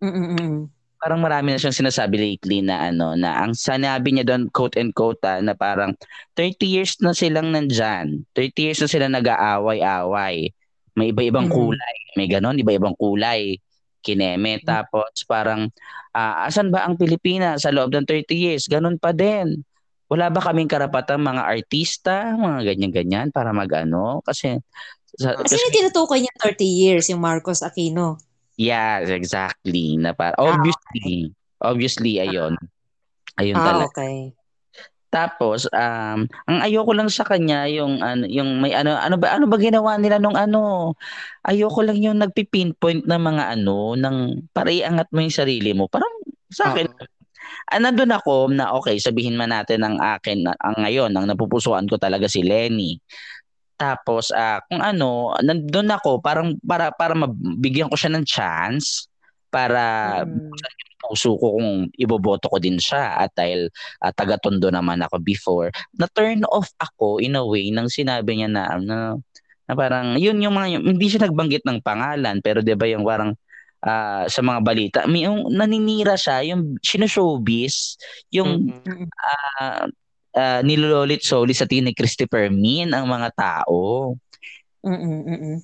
Mm-mm. 0.00 0.72
Parang 0.96 1.20
marami 1.20 1.52
na 1.52 1.58
siyang 1.60 1.74
sinasabi 1.76 2.14
lately 2.16 2.62
na 2.64 2.88
ano, 2.88 3.12
na 3.18 3.42
ang 3.44 3.52
sanabi 3.52 4.14
niya 4.14 4.24
doon, 4.24 4.48
quote 4.54 4.78
and 4.80 4.94
quote, 4.94 5.18
ah, 5.26 5.42
na 5.42 5.52
parang 5.52 5.92
30 6.38 6.62
years 6.64 6.96
na 7.02 7.12
silang 7.12 7.52
nandyan. 7.52 8.24
30 8.32 8.70
years 8.70 8.80
na 8.80 8.88
sila 8.88 9.06
nag-aaway-away. 9.10 10.54
May 10.94 11.10
iba-ibang 11.12 11.50
Mm. 11.50 11.54
kulay. 11.54 11.96
May 12.16 12.30
ganon, 12.30 12.56
iba-ibang 12.56 12.94
kulay. 12.96 13.58
Kineme. 14.00 14.62
Tapos 14.62 15.26
parang, 15.26 15.68
ah, 16.14 16.46
asan 16.46 16.70
ba 16.70 16.86
ang 16.86 16.94
Pilipinas 16.94 17.66
sa 17.66 17.74
loob 17.74 17.90
ng 17.92 18.06
30 18.06 18.38
years? 18.38 18.70
Ganon 18.70 18.96
pa 18.96 19.10
din. 19.10 19.66
Wala 20.06 20.28
ba 20.28 20.38
kaming 20.44 20.68
karapatang 20.68 21.24
mga 21.24 21.42
artista, 21.48 22.36
mga 22.36 22.68
ganyan-ganyan 22.74 23.28
para 23.32 23.50
mag-ano? 23.50 24.20
Kasi, 24.22 24.60
sa, 25.16 25.36
Kasi 25.36 25.60
yung 25.60 25.74
tinutukoy 25.74 26.18
niya 26.24 26.32
30 26.40 26.64
years, 26.64 27.06
yung 27.12 27.20
Marcos 27.20 27.60
Aquino. 27.60 28.16
Yes, 28.56 29.08
exactly. 29.08 29.96
Na 29.96 30.12
para, 30.12 30.36
obviously, 30.36 31.32
obviously, 31.60 32.20
ayun. 32.20 32.56
Ayun 33.40 33.56
Ah, 33.56 33.64
talaga. 33.64 33.88
okay. 33.92 34.32
Tapos, 35.12 35.68
um, 35.68 36.24
ang 36.24 36.58
ayoko 36.64 36.96
lang 36.96 37.12
sa 37.12 37.28
kanya, 37.28 37.68
yung, 37.68 38.00
ano, 38.00 38.24
yung 38.24 38.64
may 38.64 38.72
ano, 38.72 38.96
ano 38.96 39.20
ba, 39.20 39.36
ano 39.36 39.44
ba 39.44 39.60
ginawa 39.60 40.00
nila 40.00 40.16
nung 40.16 40.36
ano? 40.36 40.96
Ayoko 41.44 41.84
lang 41.84 42.00
yung 42.00 42.16
nagpipinpoint 42.16 43.04
ng 43.04 43.20
mga 43.20 43.60
ano, 43.60 43.92
ng, 43.92 44.48
para 44.56 44.72
iangat 44.72 45.12
mo 45.12 45.20
yung 45.20 45.36
sarili 45.36 45.76
mo. 45.76 45.84
Parang, 45.92 46.08
sa 46.48 46.72
akin, 46.72 46.88
Oo. 46.88 47.04
ah, 47.72 47.80
nandun 47.80 48.08
ako 48.08 48.56
na 48.56 48.72
okay, 48.72 48.96
sabihin 48.96 49.36
man 49.36 49.52
natin 49.52 49.84
ang 49.84 50.00
akin, 50.00 50.48
na- 50.48 50.56
ang 50.64 50.80
ngayon, 50.80 51.12
ang 51.12 51.28
napupusuan 51.28 51.84
ko 51.92 52.00
talaga 52.00 52.24
si 52.24 52.40
Lenny. 52.40 52.96
Tapos 53.82 54.30
ah 54.30 54.62
kung 54.70 54.78
ano, 54.78 55.34
nandun 55.42 55.90
ako 55.90 56.22
parang 56.22 56.54
para 56.62 56.94
para 56.94 57.18
mabigyan 57.18 57.90
ko 57.90 57.98
siya 57.98 58.14
ng 58.14 58.22
chance 58.22 59.10
para 59.50 60.22
Mm. 60.22 60.54
puso 61.02 61.34
ko 61.34 61.58
kung 61.58 61.90
iboboto 61.98 62.46
ko 62.46 62.62
din 62.62 62.78
siya 62.78 63.26
at 63.26 63.34
dahil 63.34 63.66
ah, 63.98 64.14
taga-tondo 64.14 64.70
naman 64.70 65.02
ako 65.02 65.18
before, 65.18 65.68
na 65.98 66.06
turn 66.14 66.46
off 66.46 66.70
ako 66.78 67.18
in 67.18 67.34
a 67.34 67.42
way 67.42 67.74
nang 67.74 67.90
sinabi 67.90 68.38
niya 68.38 68.48
na 68.54 68.62
ano 68.78 69.18
na 69.66 69.72
parang 69.74 70.14
yun 70.14 70.38
yung 70.38 70.54
mga 70.54 70.78
hindi 70.78 71.06
siya 71.10 71.26
nagbanggit 71.26 71.66
ng 71.66 71.82
pangalan 71.82 72.38
pero 72.38 72.62
'di 72.62 72.78
ba 72.78 72.86
yung 72.86 73.02
parang 73.02 73.34
ah, 73.82 74.30
sa 74.30 74.40
mga 74.46 74.60
balita, 74.62 74.98
may 75.10 75.26
yung 75.26 75.50
naninira 75.50 76.14
siya, 76.14 76.46
yung 76.54 76.78
sino-showbiz, 76.86 77.98
yung 78.30 78.70
Mm-mm. 78.70 79.10
ah 79.58 79.90
ah, 80.36 80.60
nilolit 80.64 81.24
solely 81.24 81.56
sa 81.56 81.68
tingin 81.68 81.90
ni 81.90 81.94
Christopher 81.96 82.48
Min 82.52 82.92
ang 82.92 83.08
mga 83.08 83.28
tao. 83.36 84.12
Mm-mm, 84.82 85.18
mm-mm. 85.28 85.56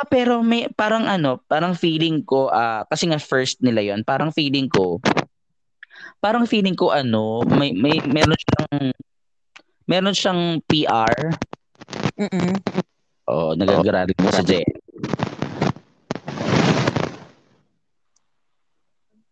Ah, 0.00 0.06
Pero 0.10 0.42
may 0.42 0.66
parang 0.74 1.06
ano, 1.06 1.38
parang 1.46 1.78
feeling 1.78 2.22
ko 2.26 2.50
ah, 2.50 2.82
kasi 2.88 3.06
nga 3.10 3.20
first 3.20 3.62
nila 3.62 3.82
'yon, 3.82 4.02
parang 4.02 4.34
feeling 4.34 4.66
ko 4.66 4.98
parang 6.24 6.48
feeling 6.48 6.72
ko 6.72 6.88
ano, 6.88 7.44
may 7.44 7.76
may 7.76 8.00
meron 8.08 8.38
siyang 8.40 8.76
meron 9.84 10.16
siyang 10.16 10.42
PR. 10.64 11.36
Mm-mm. 12.16 12.56
Oh, 13.28 13.52
nagagrabe 13.52 14.16
mo 14.16 14.32
sa 14.32 14.40
J. 14.40 14.64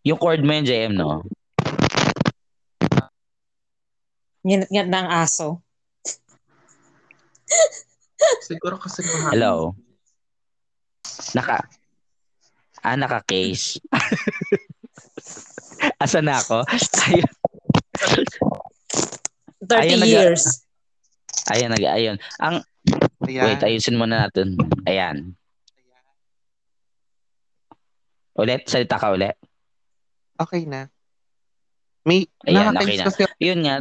Yung 0.03 0.19
chord 0.19 0.43
mo 0.43 0.51
yung 0.51 0.67
JM, 0.67 0.93
no? 0.93 1.23
Nginat-ngat 4.43 4.87
ng 4.91 5.07
aso. 5.07 5.63
Siguro 8.43 8.75
kasi 8.75 8.99
mga... 9.03 9.31
Hello? 9.35 9.75
Naka, 11.33 11.63
ah, 12.83 12.97
naka-case. 12.99 13.79
Asa 16.03 16.19
na 16.19 16.43
ako? 16.43 16.67
Ayun. 17.07 17.31
30 19.63 19.79
Ayun, 19.79 19.99
nag- 20.03 20.11
years. 20.11 20.43
Ayun, 21.51 21.71
nag, 21.71 21.83
ayun. 21.83 22.17
Ang, 22.43 22.55
Ayan. 23.23 23.43
wait, 23.47 23.63
ayusin 23.63 23.95
muna 23.95 24.27
natin. 24.27 24.59
Ayan. 24.83 25.31
Ulit, 28.35 28.67
salita 28.67 28.99
ka 28.99 29.15
ulit. 29.15 29.39
Okay 30.35 30.67
na. 30.67 30.91
May, 32.03 32.27
Ayan, 32.43 32.75
okay 32.75 32.99
na. 32.99 33.07
kasi 33.07 33.23
Yun 33.39 33.63
nga. 33.63 33.79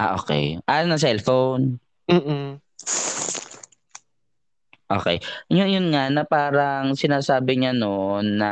Ah, 0.00 0.16
okay. 0.16 0.56
Ah, 0.64 0.80
ng 0.80 0.96
cellphone. 0.96 1.76
Mm-mm. 2.08 2.56
Okay. 4.90 5.20
Yun, 5.52 5.68
yun 5.68 5.86
nga, 5.92 6.08
na 6.08 6.24
parang 6.24 6.96
sinasabi 6.96 7.60
niya 7.60 7.76
noon 7.76 8.40
na 8.40 8.50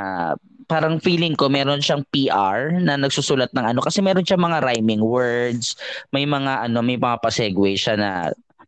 parang 0.69 1.01
feeling 1.01 1.33
ko 1.33 1.49
meron 1.49 1.81
siyang 1.81 2.05
PR 2.13 2.77
na 2.85 3.01
nagsusulat 3.01 3.49
ng 3.57 3.65
ano 3.73 3.81
kasi 3.81 4.05
meron 4.05 4.23
siyang 4.29 4.45
mga 4.45 4.61
rhyming 4.61 5.01
words, 5.01 5.75
may 6.13 6.29
mga 6.29 6.69
ano, 6.69 6.85
may 6.85 7.01
mga 7.01 7.19
pa-segue 7.25 7.73
siya 7.75 7.97
na 7.97 8.11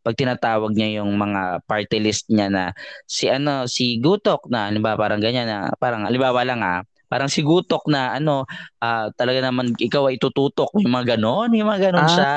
pag 0.01 0.17
tinatawag 0.17 0.73
niya 0.73 1.05
yung 1.05 1.13
mga 1.15 1.61
party 1.69 2.01
list 2.01 2.33
niya 2.33 2.49
na 2.49 2.65
si 3.05 3.29
ano, 3.29 3.69
si 3.69 4.01
Gutok 4.01 4.49
na, 4.49 4.73
halimbawa 4.73 4.97
parang 4.97 5.21
ganyan 5.21 5.45
na, 5.45 5.59
parang 5.77 6.09
halimbawa 6.09 6.41
lang 6.43 6.65
ah, 6.65 6.81
parang 7.07 7.29
si 7.29 7.45
Gutok 7.45 7.85
na 7.93 8.17
ano, 8.17 8.49
ah, 8.81 9.13
talaga 9.13 9.45
naman 9.45 9.77
ikaw 9.77 10.09
ay 10.09 10.17
tututok, 10.17 10.73
may 10.75 10.89
mga 10.89 11.21
ganon, 11.21 11.53
may 11.53 11.61
mga 11.63 11.93
ganon 11.93 12.09
Ah. 12.09 12.11
siya. 12.11 12.33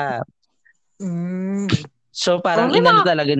Mm. 1.04 1.68
So 2.08 2.40
parang 2.40 2.72
Oh, 2.72 2.76
inano 2.76 3.04
talaga. 3.04 3.36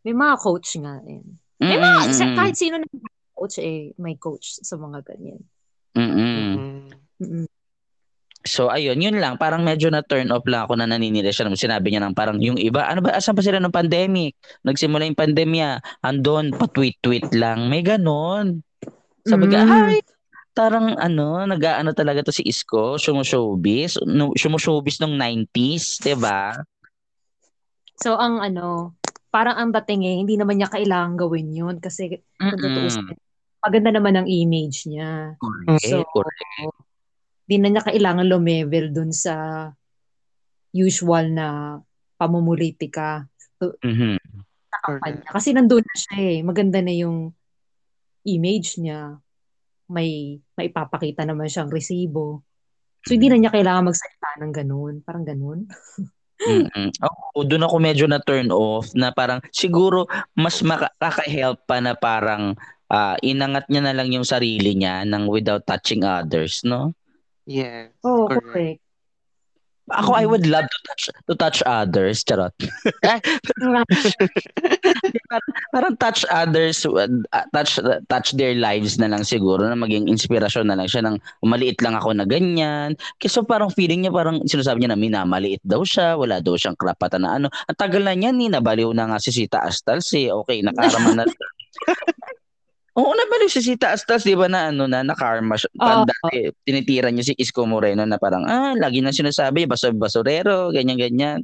May 0.00 0.14
mga 0.16 0.34
coach 0.40 0.80
nga. 0.80 0.96
Mm, 1.04 1.36
May 1.60 1.76
mga, 1.76 1.98
mm, 2.00 2.10
isa- 2.10 2.30
mm, 2.32 2.36
kahit 2.36 2.56
sino 2.56 2.74
na 2.80 2.86
coach 3.34 3.56
eh, 3.60 3.92
may 4.00 4.16
coach 4.16 4.56
sa 4.64 4.74
mga 4.74 5.04
ganyan. 5.04 5.40
mm, 5.94 6.00
mm. 6.00 6.14
Mm-mm. 6.16 6.54
Mm-mm. 7.20 7.46
So 8.44 8.68
ayun, 8.68 9.00
yun 9.00 9.16
lang. 9.16 9.40
Parang 9.40 9.64
medyo 9.64 9.88
na 9.88 10.04
turn 10.04 10.28
off 10.28 10.44
lang 10.44 10.68
ako 10.68 10.76
na 10.76 10.84
naninira 10.84 11.32
siya 11.32 11.48
nung 11.48 11.56
sinabi 11.56 11.88
niya 11.88 12.04
ng 12.04 12.12
parang 12.12 12.36
yung 12.36 12.60
iba, 12.60 12.84
ano 12.84 13.00
ba, 13.00 13.16
asan 13.16 13.32
pa 13.32 13.40
sila 13.40 13.56
ng 13.56 13.72
pandemic? 13.72 14.36
Nagsimula 14.60 15.08
yung 15.08 15.16
pandemya, 15.16 15.80
andon, 16.04 16.52
pa-tweet-tweet 16.52 17.32
lang. 17.32 17.72
May 17.72 17.80
ganon. 17.80 18.60
Sabi 19.24 19.48
ka, 19.48 19.64
Mm. 19.64 19.96
Tarang 20.54 20.94
ano, 20.96 21.42
nag-ano 21.44 21.90
talaga 21.92 22.22
to 22.22 22.32
si 22.32 22.46
Isko, 22.46 22.94
sumo-showbiz, 22.96 23.98
no, 24.06 24.30
sumo-showbiz 24.32 25.02
nung 25.02 25.18
90s, 25.18 25.98
'di 25.98 26.14
ba? 26.14 26.54
So, 27.98 28.14
ang 28.14 28.38
ano, 28.38 28.94
parang 29.30 29.58
ang 29.58 29.70
dating 29.74 30.02
eh, 30.06 30.14
hindi 30.18 30.38
naman 30.38 30.58
niya 30.58 30.70
kailangan 30.70 31.18
gawin 31.18 31.50
yun 31.50 31.76
kasi 31.78 32.22
kung 32.38 32.54
tutuusin, 32.54 33.18
maganda 33.60 33.90
naman 33.90 34.14
ang 34.14 34.26
image 34.30 34.86
niya. 34.86 35.34
Correct, 35.38 35.82
So, 35.82 36.06
correct. 36.10 36.74
di 37.44 37.56
na 37.60 37.68
niya 37.68 37.84
kailangan 37.84 38.24
lumevel 38.24 38.88
dun 38.90 39.12
sa 39.12 39.68
usual 40.72 41.30
na 41.30 41.78
pamumulitika 42.16 43.26
Mhm. 43.60 44.16
sa 44.70 44.78
kampanya. 44.82 45.28
Kasi 45.30 45.54
nandun 45.54 45.84
na 45.86 45.94
siya 45.94 46.16
eh. 46.18 46.38
Maganda 46.42 46.78
na 46.82 46.90
yung 46.90 47.30
image 48.24 48.80
niya. 48.80 49.22
May 49.90 50.40
maipapakita 50.56 51.24
naman 51.28 51.50
siyang 51.50 51.68
resibo. 51.68 52.44
So, 53.04 53.12
hindi 53.12 53.28
na 53.28 53.36
niya 53.36 53.52
kailangan 53.52 53.92
magsalita 53.92 54.28
ng 54.40 54.52
ganun. 54.52 54.94
Parang 55.04 55.24
ganun. 55.28 55.68
Mm-mm. 56.40 56.88
Oo, 57.08 57.44
doon 57.44 57.68
ako 57.68 57.76
medyo 57.80 58.06
na 58.08 58.20
turn 58.20 58.48
off 58.48 58.92
na 58.96 59.12
parang 59.12 59.44
siguro 59.52 60.08
mas 60.36 60.60
makaka-help 60.64 61.64
pa 61.68 61.80
na 61.84 61.92
parang 61.96 62.56
ah, 62.88 63.16
inangat 63.20 63.68
niya 63.68 63.82
na 63.84 63.94
lang 63.96 64.12
yung 64.12 64.26
sarili 64.26 64.76
niya 64.76 65.04
nang 65.08 65.28
without 65.28 65.64
touching 65.64 66.04
others, 66.04 66.64
no? 66.64 66.92
Yes. 67.44 67.92
Oo, 68.04 68.28
correct. 68.28 68.44
correct. 68.44 68.83
Ako, 69.92 70.16
I 70.16 70.24
Mm. 70.24 70.30
would 70.32 70.46
love 70.48 70.64
to 70.64 70.78
touch 70.88 71.02
to 71.28 71.34
touch 71.36 71.60
others. 71.68 72.24
Charot. 72.24 72.56
parang, 75.28 75.48
parang 75.76 75.94
touch 76.00 76.24
others, 76.32 76.88
uh, 76.88 77.04
touch 77.52 77.76
touch 78.08 78.32
their 78.32 78.56
lives 78.56 78.96
na 78.96 79.12
lang 79.12 79.28
siguro 79.28 79.68
na 79.68 79.76
maging 79.76 80.08
inspirasyon 80.08 80.72
na 80.72 80.80
lang 80.80 80.88
siya 80.88 81.04
ng 81.04 81.20
maliit 81.44 81.84
lang 81.84 82.00
ako 82.00 82.16
na 82.16 82.24
ganyan. 82.24 82.96
Kasi 83.20 83.44
parang 83.44 83.68
feeling 83.68 84.08
niya 84.08 84.12
parang 84.16 84.40
sinasabi 84.48 84.80
niya 84.80 84.96
na 84.96 85.00
minamaliit 85.00 85.60
daw 85.60 85.84
siya, 85.84 86.16
wala 86.16 86.40
daw 86.40 86.56
siyang 86.56 86.80
karapatan 86.80 87.28
na 87.28 87.36
ano. 87.36 87.52
Ang 87.68 87.76
tagal 87.76 88.00
na 88.00 88.16
niya, 88.16 88.32
ni 88.32 88.48
nabaliw 88.48 88.88
na 88.96 89.12
nga 89.12 89.20
si 89.20 89.36
Sita 89.36 89.60
Astals 89.68 90.08
eh. 90.16 90.32
Okay, 90.32 90.64
nakarama 90.64 91.12
na. 91.12 91.24
Oo, 92.94 93.10
nabaliw 93.10 93.50
si 93.50 93.58
Sita 93.58 93.90
Astals, 93.90 94.22
di 94.22 94.38
ba 94.38 94.46
na 94.46 94.70
ano 94.70 94.86
na, 94.86 95.02
nakarma 95.02 95.58
siya. 95.58 95.66
Oo. 95.82 96.06
Dati, 96.06 96.46
tinitira 96.62 97.10
niya 97.10 97.26
si 97.26 97.34
Isko 97.34 97.66
Moreno 97.66 98.06
na 98.06 98.22
parang, 98.22 98.46
ah, 98.46 98.70
lagi 98.78 99.02
na 99.02 99.10
sinasabi, 99.10 99.66
baso-basurero, 99.66 100.70
ganyan-ganyan. 100.70 101.42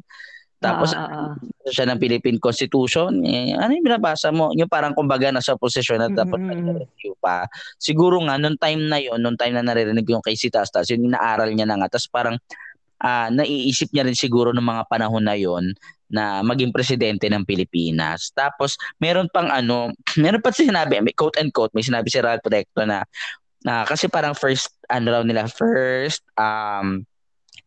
Tapos, 0.62 0.94
Ah, 0.94 1.08
ah, 1.10 1.34
ah. 1.34 1.66
siya 1.66 1.90
ng 1.90 1.98
Philippine 1.98 2.38
Constitution, 2.38 3.26
eh, 3.26 3.56
ano 3.58 3.74
yung 3.74 3.82
binabasa 3.82 4.30
mo? 4.30 4.54
Yung 4.54 4.70
parang 4.70 4.94
kumbaga 4.94 5.34
nasa 5.34 5.58
posisyon 5.58 5.98
na 5.98 6.08
tapos 6.12 6.38
Mm, 6.38 6.46
mm, 6.46 6.52
mm. 6.54 6.66
nag-review 6.70 7.12
pa. 7.18 7.50
Siguro 7.80 8.22
nga, 8.22 8.38
nung 8.38 8.54
time 8.60 8.86
na 8.86 9.00
yon 9.02 9.18
nung 9.18 9.34
time 9.40 9.56
na 9.58 9.64
naririnig 9.66 10.06
yung 10.06 10.22
kay 10.22 10.38
si 10.38 10.52
Tastas, 10.54 10.86
yun 10.92 11.02
inaaral 11.02 11.50
niya 11.50 11.66
na 11.66 11.80
nga. 11.82 11.96
Tapos 11.98 12.06
parang 12.06 12.36
ah, 13.00 13.26
naiisip 13.32 13.90
niya 13.90 14.04
rin 14.06 14.14
siguro 14.14 14.52
ng 14.52 14.62
mga 14.62 14.82
panahon 14.86 15.24
na 15.24 15.32
yon 15.34 15.72
na 16.10 16.42
maging 16.42 16.74
presidente 16.74 17.30
ng 17.30 17.46
Pilipinas. 17.46 18.34
Tapos 18.34 18.74
meron 18.98 19.30
pang 19.30 19.46
ano, 19.48 19.94
meron 20.22 20.42
pa 20.42 20.50
sinabi, 20.50 20.98
may 21.00 21.14
quote 21.14 21.38
and 21.38 21.54
quote, 21.54 21.70
may 21.72 21.86
sinabi 21.86 22.10
si 22.10 22.18
Ralph 22.18 22.44
Recto 22.44 22.82
na 22.84 23.06
na 23.60 23.84
kasi 23.84 24.08
parang 24.08 24.32
first 24.32 24.72
ano 24.88 25.12
raw 25.12 25.22
nila 25.22 25.44
first 25.44 26.24
um 26.40 27.04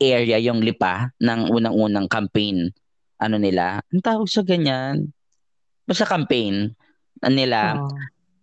area 0.02 0.42
yung 0.42 0.66
lipa 0.66 1.14
ng 1.22 1.54
unang-unang 1.54 2.10
campaign 2.10 2.74
ano 3.22 3.38
nila 3.38 3.78
ang 3.94 4.02
tawag 4.02 4.26
sa 4.26 4.42
ganyan 4.42 5.14
basta 5.86 6.10
campaign 6.10 6.74
ano 7.22 7.34
nila 7.38 7.78
Oo. 7.78 7.94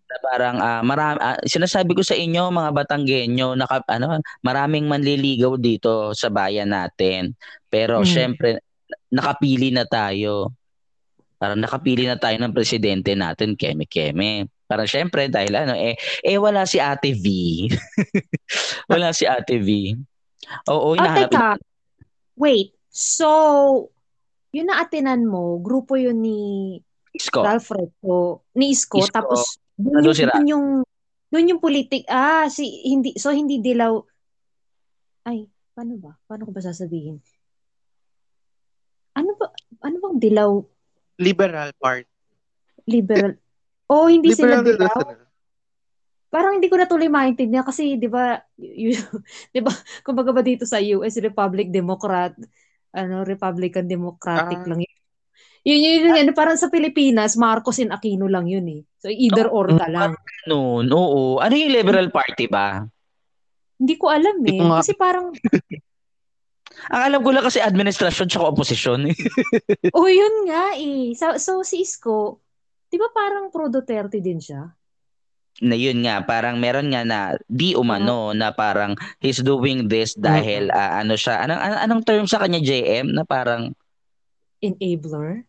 na 0.06 0.16
parang 0.22 0.56
ah, 0.62 0.82
marami 0.86 1.18
ah, 1.18 1.42
sinasabi 1.42 1.90
ko 1.98 2.06
sa 2.06 2.14
inyo 2.14 2.54
mga 2.54 2.70
Batanggenyo 2.70 3.58
naka, 3.58 3.82
ano 3.90 4.22
maraming 4.46 4.86
manliligaw 4.86 5.58
dito 5.58 6.14
sa 6.14 6.30
bayan 6.30 6.70
natin 6.70 7.34
pero 7.66 8.06
Mm. 8.06 8.06
syempre 8.06 8.62
nakapili 9.10 9.74
na 9.74 9.84
tayo 9.86 10.54
parang 11.40 11.58
nakapili 11.58 12.04
na 12.04 12.20
tayo 12.20 12.36
ng 12.36 12.52
presidente 12.54 13.16
natin 13.16 13.56
keme-keme 13.56 14.46
parang 14.68 14.86
syempre 14.86 15.26
dahil 15.26 15.56
ano 15.56 15.74
eh 15.74 15.98
eh 16.22 16.36
wala 16.38 16.62
si 16.68 16.78
Ate 16.78 17.16
V 17.16 17.26
wala 18.92 19.10
si 19.10 19.24
Ate 19.26 19.58
V 19.58 19.98
oo 20.70 20.92
Oh, 20.92 20.94
hinahanap 20.94 21.30
teka. 21.30 21.50
Wait. 22.40 22.72
So, 22.90 23.28
yun 24.50 24.66
na 24.66 24.82
atinan 24.82 25.28
mo, 25.28 25.62
grupo 25.62 25.94
yun 25.94 26.18
ni 26.18 26.40
Isko 27.14 27.42
Ralph 27.44 27.70
Recto, 27.70 28.46
ni 28.58 28.74
Isko, 28.74 28.98
Isko. 28.98 29.14
tapos 29.14 29.60
Nandun 29.78 30.10
yung, 30.10 30.16
si 30.16 30.24
Ra- 30.26 30.42
yung, 30.42 30.66
dun 31.30 31.50
yung 31.50 31.62
politik, 31.62 32.04
ah, 32.10 32.50
si, 32.50 32.66
hindi, 32.84 33.14
so 33.14 33.30
hindi 33.30 33.62
dilaw, 33.62 33.94
ay, 35.30 35.46
paano 35.72 35.94
ba? 36.02 36.12
Paano 36.26 36.48
ko 36.48 36.52
ba 36.52 36.62
sasabihin? 36.64 37.22
Ano 39.16 39.30
ba, 39.34 39.46
ano 39.82 39.96
bang 39.98 40.16
dilaw 40.18 40.50
Liberal 41.20 41.70
part. 41.76 42.06
liberal? 42.88 43.36
Oh, 43.86 44.08
hindi 44.08 44.32
sila 44.32 44.58
Liberal 44.58 44.64
dilaw. 44.64 44.98
national. 44.98 45.18
Parang 46.30 46.52
hindi 46.58 46.70
ko 46.70 46.78
na 46.78 46.86
tuloy 46.86 47.10
maintindihan 47.10 47.66
kasi 47.66 47.98
'di 47.98 48.06
ba 48.06 48.38
'di 49.50 49.60
ba 49.60 49.72
kumbaga 50.06 50.30
ba 50.30 50.42
dito 50.46 50.62
sa 50.62 50.78
US 50.94 51.18
Republic 51.18 51.74
Democrat 51.74 52.30
ano 52.94 53.26
Republican 53.26 53.86
Democratic 53.86 54.62
Ah. 54.62 54.68
lang 54.70 54.80
yun. 54.82 54.98
Yun 55.60 55.76
yun, 55.76 55.92
yun, 56.08 56.14
ano, 56.24 56.32
parang 56.32 56.56
sa 56.56 56.72
Pilipinas 56.72 57.36
Marcos 57.36 57.76
and 57.84 57.92
Aquino 57.92 58.24
lang 58.30 58.48
yun 58.48 58.64
eh. 58.64 58.80
So 58.96 59.12
either 59.12 59.50
or 59.52 59.68
ka 59.76 59.86
lang. 59.92 60.16
noon 60.48 60.88
oo 60.88 61.36
ano 61.36 61.52
yung 61.52 61.74
liberal 61.74 62.08
party 62.08 62.48
ba 62.48 62.88
Hindi 63.80 63.94
ko 64.00 64.08
alam 64.08 64.40
eh. 64.44 64.56
Kasi 64.56 64.92
parang 64.96 65.32
ang 66.88 67.02
alam 67.12 67.20
ko 67.20 67.30
lang 67.34 67.44
kasi 67.44 67.60
administrasyon 67.60 68.26
tsaka 68.32 68.48
oposisyon 68.48 69.04
oh 69.98 70.08
yun 70.08 70.48
nga 70.48 70.72
eh. 70.80 71.12
So, 71.12 71.36
so 71.36 71.52
si 71.60 71.84
Isko 71.84 72.40
'di 72.88 72.96
ba 72.96 73.12
parang 73.12 73.52
pro 73.52 73.68
Duterte 73.68 74.18
din 74.24 74.40
siya? 74.40 74.72
na 75.60 75.76
yun 75.76 76.00
nga 76.00 76.24
parang 76.24 76.56
meron 76.56 76.88
nga 76.88 77.04
na 77.04 77.20
di 77.50 77.76
umano 77.76 78.32
na 78.32 78.54
parang 78.54 78.96
he's 79.20 79.44
doing 79.44 79.90
this 79.90 80.16
dahil 80.16 80.72
ah, 80.72 81.04
ano 81.04 81.18
siya 81.18 81.44
anong 81.44 81.60
anong, 81.60 82.02
term 82.06 82.24
sa 82.24 82.40
kanya 82.40 82.62
JM 82.64 83.12
na 83.12 83.28
parang 83.28 83.76
Enabler, 84.60 85.48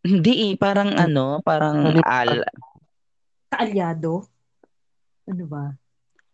hindi 0.00 0.52
eh, 0.52 0.54
parang 0.56 0.96
ano 0.96 1.44
parang 1.44 2.00
al, 2.08 2.40
kaalyado. 3.52 4.24
Ano 5.28 5.44
ba? 5.44 5.76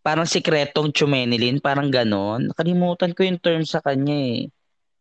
Parang 0.03 0.27
sikretong 0.27 0.91
chumenilin 0.91 1.63
parang 1.63 1.87
ganon. 1.87 2.51
Nakalimutan 2.51 3.15
ko 3.15 3.23
yung 3.23 3.39
term 3.39 3.63
sa 3.63 3.79
kanya 3.79 4.13
eh. 4.13 4.41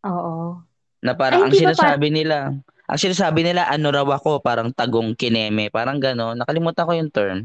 Oo. 0.07 0.63
na 1.03 1.19
parang 1.19 1.43
Ay, 1.43 1.51
ang 1.51 1.55
sinasabi 1.59 2.15
nila 2.15 2.55
ang 2.87 3.01
sinasabi 3.01 3.43
nila 3.43 3.67
ano 3.67 3.91
raw 3.91 4.07
ako 4.07 4.39
parang 4.39 4.71
tagong 4.71 5.19
kineme. 5.19 5.67
Parang 5.69 5.99
ganon. 5.99 6.39
Nakalimutan 6.39 6.87
ko 6.87 6.93
yung 6.95 7.11
term 7.11 7.39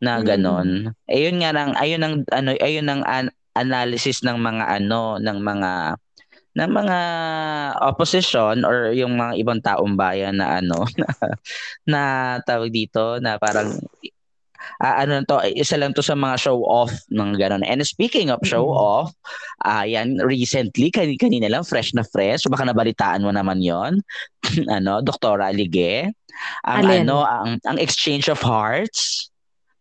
na 0.00 0.20
Mm. 0.20 0.24
ganon. 0.24 0.68
Ayun 1.08 1.36
nga 1.40 1.50
lang 1.52 1.70
ayun 1.76 2.02
ang 2.04 2.14
ano 2.32 2.50
ayun 2.56 2.88
ang 2.88 3.02
an- 3.04 3.34
analysis 3.52 4.24
ng 4.24 4.36
mga 4.40 4.64
ano 4.80 5.16
ng 5.20 5.38
mga 5.40 5.72
ng 6.56 6.70
mga 6.72 6.98
opposition 7.84 8.64
or 8.64 8.88
yung 8.96 9.12
mga 9.12 9.32
ibang 9.36 9.60
taong 9.60 9.92
bayan 9.92 10.40
na 10.40 10.56
ano 10.60 10.88
na, 11.00 11.08
na 11.84 12.02
tawag 12.48 12.72
dito 12.72 13.20
na 13.20 13.36
parang 13.36 13.76
ah, 14.80 15.02
ano 15.02 15.22
to 15.24 15.38
isa 15.52 15.76
lang 15.76 15.92
to 15.92 16.00
sa 16.00 16.14
mga 16.14 16.36
show 16.38 16.60
off 16.62 16.92
ng 17.08 17.36
ganon 17.36 17.62
and 17.62 17.82
speaking 17.82 18.28
of 18.28 18.40
show 18.42 18.66
Mm. 18.66 18.76
off 18.76 19.08
ayan 19.62 20.18
recently 20.22 20.88
kanina, 20.88 21.16
kanina 21.18 21.48
lang 21.48 21.62
fresh 21.62 21.92
na 21.92 22.02
fresh 22.02 22.44
baka 22.46 22.64
nabalitaan 22.64 23.22
mo 23.22 23.30
naman 23.30 23.60
yon 23.60 24.00
ano 24.76 25.00
Dr. 25.00 25.38
Alige 25.38 26.10
ang 26.64 26.84
Alin? 26.84 27.06
ano 27.06 27.22
ang 27.22 27.56
ang 27.64 27.78
exchange 27.78 28.26
of 28.26 28.38
hearts 28.38 29.28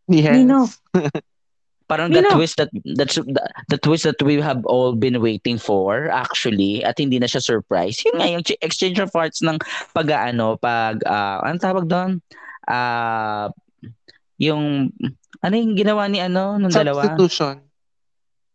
Yes. 0.05 0.37
Nino. 0.37 0.69
parang 1.85 2.09
the 2.09 2.21
Nino. 2.21 2.33
twist 2.33 2.57
that 2.57 2.69
that's 2.97 3.17
the, 3.17 3.41
the 3.69 3.77
twist 3.77 4.05
that 4.05 4.17
we 4.21 4.37
have 4.37 4.61
all 4.65 4.93
been 4.93 5.21
waiting 5.21 5.57
for 5.57 6.09
actually 6.09 6.81
at 6.81 6.97
hindi 6.97 7.17
na 7.17 7.25
siya 7.25 7.41
surprise 7.41 8.01
yun 8.01 8.17
nga 8.17 8.25
yung 8.29 8.41
ch- 8.41 8.57
exchange 8.61 8.97
of 8.97 9.09
hearts 9.13 9.41
ng 9.45 9.57
pag 9.93 10.09
ano 10.09 10.57
pag 10.57 10.97
ah, 11.05 11.41
anong 11.41 11.61
tawag 11.61 11.85
doon 11.85 12.21
ah 12.65 13.49
yung 14.37 14.91
ano 15.39 15.53
yung 15.55 15.73
ginawa 15.75 16.07
ni 16.11 16.19
ano 16.19 16.59
nung 16.59 16.71
dalawa 16.71 17.07
Substitution. 17.15 17.55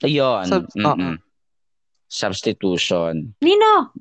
ayun 0.04 0.44
Sub- 0.48 0.72
oo. 0.76 1.08
substitution 2.10 3.32
Nino. 3.40 3.94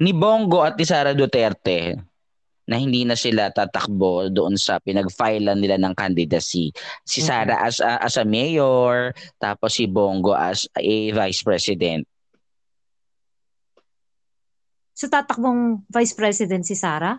ni 0.00 0.16
Bongo 0.16 0.64
at 0.64 0.80
ni 0.80 0.84
Sara 0.88 1.12
Duterte 1.12 1.92
na 2.70 2.78
hindi 2.78 3.02
na 3.02 3.18
sila 3.18 3.50
tatakbo 3.50 4.30
doon 4.30 4.54
sa 4.54 4.78
pinag-filean 4.78 5.58
nila 5.58 5.74
ng 5.74 5.90
candidacy. 5.90 6.70
Si. 7.02 7.18
Sara 7.18 7.66
as 7.66 7.82
a, 7.82 7.98
as 7.98 8.14
a 8.14 8.22
mayor, 8.22 9.10
tapos 9.42 9.74
si 9.74 9.90
Bongo 9.90 10.30
as 10.30 10.70
a 10.78 11.10
vice 11.10 11.42
president. 11.42 12.06
So 14.94 15.10
tatakbong 15.10 15.82
Vice 15.88 16.12
President 16.12 16.62
si 16.62 16.76
Sara? 16.76 17.16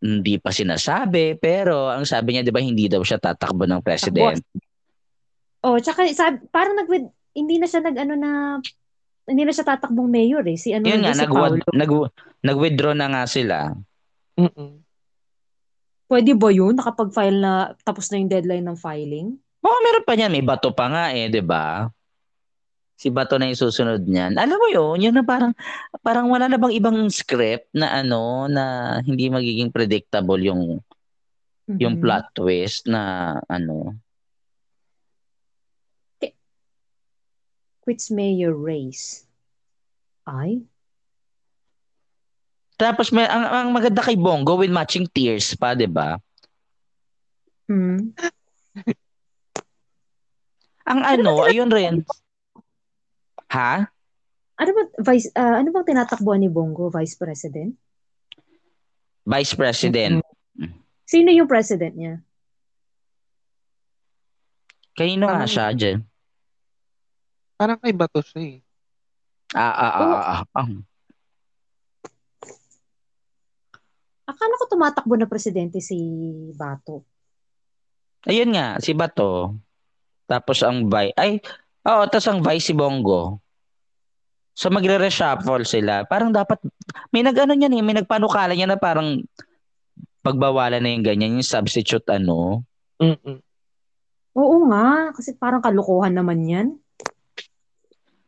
Hindi 0.00 0.40
pa 0.40 0.48
sinasabi, 0.48 1.36
pero 1.36 1.92
ang 1.92 2.08
sabi 2.08 2.32
niya 2.32 2.42
'di 2.44 2.54
ba 2.56 2.64
hindi 2.64 2.88
daw 2.88 3.04
siya 3.04 3.20
tatakbo 3.20 3.68
ng 3.68 3.84
president. 3.84 4.40
Oh, 5.60 5.76
tsaka 5.76 6.08
sabi, 6.16 6.40
parang 6.48 6.72
nag 6.72 6.88
hindi 7.36 7.60
na 7.60 7.68
siya 7.68 7.84
nag 7.84 7.96
ano 8.00 8.14
na 8.16 8.30
hindi 9.28 9.42
na 9.44 9.52
siya 9.52 9.76
tatakbong 9.76 10.08
mayor 10.08 10.40
eh. 10.48 10.56
Si 10.56 10.72
ano 10.72 10.88
Yun 10.88 11.04
nga 11.04 11.12
si 11.12 11.20
nag 11.20 11.32
Paolo. 11.32 11.60
nag 11.76 11.92
nag-withdraw 12.40 12.96
na 12.96 13.12
nga 13.12 13.22
sila. 13.28 13.76
Mm-mm. 14.40 14.80
Pwede 16.10 16.32
ba 16.34 16.48
yun? 16.50 16.74
Nakapag-file 16.80 17.38
na 17.38 17.76
tapos 17.84 18.08
na 18.08 18.18
yung 18.18 18.32
deadline 18.32 18.66
ng 18.66 18.80
filing? 18.80 19.36
Oo, 19.60 19.78
meron 19.84 20.02
pa 20.08 20.16
niyan, 20.16 20.32
may 20.32 20.42
bato 20.42 20.72
pa 20.72 20.88
nga 20.88 21.04
eh, 21.12 21.28
'di 21.28 21.44
ba? 21.44 21.92
Si 23.00 23.08
Bato 23.08 23.40
na 23.40 23.48
yung 23.48 23.56
susunod 23.56 24.04
niyan. 24.04 24.36
Alam 24.36 24.60
mo 24.60 24.68
yun, 24.68 25.00
yun 25.00 25.16
na 25.16 25.24
parang, 25.24 25.56
parang 26.04 26.28
wala 26.28 26.52
na 26.52 26.60
bang 26.60 26.76
ibang 26.76 27.08
script 27.08 27.72
na 27.72 28.04
ano, 28.04 28.44
na 28.44 29.00
hindi 29.00 29.32
magiging 29.32 29.72
predictable 29.72 30.36
yung 30.44 30.84
yung 31.80 31.96
Mhm. 31.96 32.02
plot 32.02 32.26
twist 32.36 32.84
na 32.90 33.32
ano. 33.48 33.96
Quits 37.80 38.12
mayor 38.12 38.52
race. 38.52 39.24
Ay? 40.28 40.60
Tapos 42.76 43.08
may 43.14 43.24
ang, 43.24 43.44
ang 43.48 43.68
maganda 43.72 44.04
kay 44.04 44.18
Bongo 44.18 44.60
with 44.60 44.68
matching 44.68 45.08
tears 45.08 45.56
pa, 45.56 45.72
'di 45.72 45.88
ba? 45.88 46.20
Hmm. 47.70 48.12
Ang 50.84 51.00
ano, 51.06 51.46
ayun 51.48 51.70
rin. 51.70 52.04
Ha? 53.50 53.82
Ano 54.60 54.70
ba, 54.76 54.82
vice, 55.10 55.32
ah, 55.34 55.58
ano 55.58 55.74
bang 55.74 55.88
tinatakbuhan 55.88 56.38
ni 56.38 56.52
Bongo, 56.52 56.92
Vice 56.92 57.16
President? 57.16 57.74
Vice 59.26 59.54
President. 59.56 60.22
Sino 61.08 61.34
yung 61.34 61.50
president 61.50 61.94
niya? 61.96 62.14
Kanino 64.94 65.26
nga 65.26 65.48
siya, 65.48 65.74
Jen? 65.74 66.04
Parang 67.58 67.80
kay 67.82 67.90
Bato 67.96 68.22
siya 68.22 68.40
eh. 68.40 68.56
Ah, 69.56 69.74
ah, 69.74 69.92
ah, 69.98 70.06
ah, 70.06 70.24
ah, 70.30 70.42
ah. 70.62 70.68
Akala 74.30 74.60
ko 74.62 74.64
tumatakbo 74.70 75.18
na 75.18 75.26
presidente 75.26 75.82
si 75.82 75.98
Bato. 76.54 77.02
Ayun 78.30 78.54
nga, 78.54 78.78
si 78.78 78.94
Bato. 78.94 79.58
Tapos 80.30 80.62
ang 80.62 80.86
vice, 80.86 81.16
ay, 81.18 81.42
oo, 81.86 82.02
tapos 82.08 82.26
ang 82.28 82.40
vice 82.44 82.72
si 82.72 82.74
Bongo. 82.76 83.40
So 84.52 84.68
magre-reshuffle 84.68 85.64
sila. 85.64 86.04
Parang 86.04 86.34
dapat, 86.34 86.60
may 87.14 87.24
nag-ano 87.24 87.56
niyan 87.56 87.80
eh, 87.80 87.82
may 87.84 87.96
nagpanukala 87.96 88.52
niya 88.52 88.68
na 88.68 88.76
parang 88.76 89.24
pagbawalan 90.20 90.84
na 90.84 90.90
yung 90.92 91.04
ganyan, 91.06 91.40
yung 91.40 91.46
substitute 91.46 92.04
ano. 92.12 92.64
Mm-mm. 93.00 93.40
Oo 94.36 94.56
nga, 94.68 95.16
kasi 95.16 95.34
parang 95.34 95.64
kalokohan 95.64 96.12
naman 96.12 96.44
yan. 96.44 96.68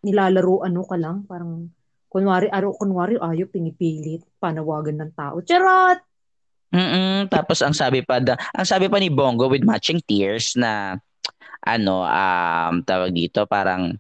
Nilalaro 0.02 0.66
ano 0.66 0.82
ka 0.82 0.96
lang, 0.98 1.28
parang 1.28 1.68
kunwari, 2.10 2.48
aro, 2.50 2.74
kunwari 2.74 3.20
ayaw 3.20 3.46
pinipilit, 3.52 4.24
panawagan 4.40 4.98
ng 5.04 5.12
tao. 5.12 5.38
Charot! 5.44 6.00
mm 6.72 7.28
Tapos 7.28 7.60
ang 7.60 7.76
sabi 7.76 8.00
pa 8.00 8.18
da, 8.18 8.34
ang 8.56 8.64
sabi 8.64 8.88
pa 8.88 8.96
ni 8.96 9.12
Bongo 9.12 9.46
with 9.46 9.62
matching 9.62 10.00
tears 10.08 10.56
na 10.56 10.96
ano 11.62 12.02
um 12.02 12.74
tawag 12.82 13.14
dito 13.14 13.46
parang 13.46 13.94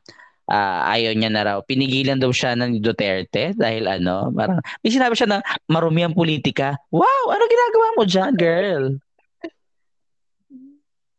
ah, 0.50 0.90
ayaw 0.92 1.14
niya 1.14 1.30
na 1.30 1.42
raw 1.46 1.58
pinigilan 1.62 2.18
daw 2.18 2.34
siya 2.34 2.58
ng 2.58 2.82
Duterte 2.82 3.54
dahil 3.54 3.86
ano 3.86 4.28
parang 4.34 4.58
may 4.82 4.90
sinabi 4.90 5.14
siya 5.14 5.28
na 5.30 5.38
marumi 5.70 6.02
ang 6.02 6.16
politika. 6.16 6.76
Wow, 6.90 7.32
ano 7.32 7.42
ginagawa 7.46 7.86
mo 7.96 8.02
diyan, 8.04 8.32
girl? 8.36 8.84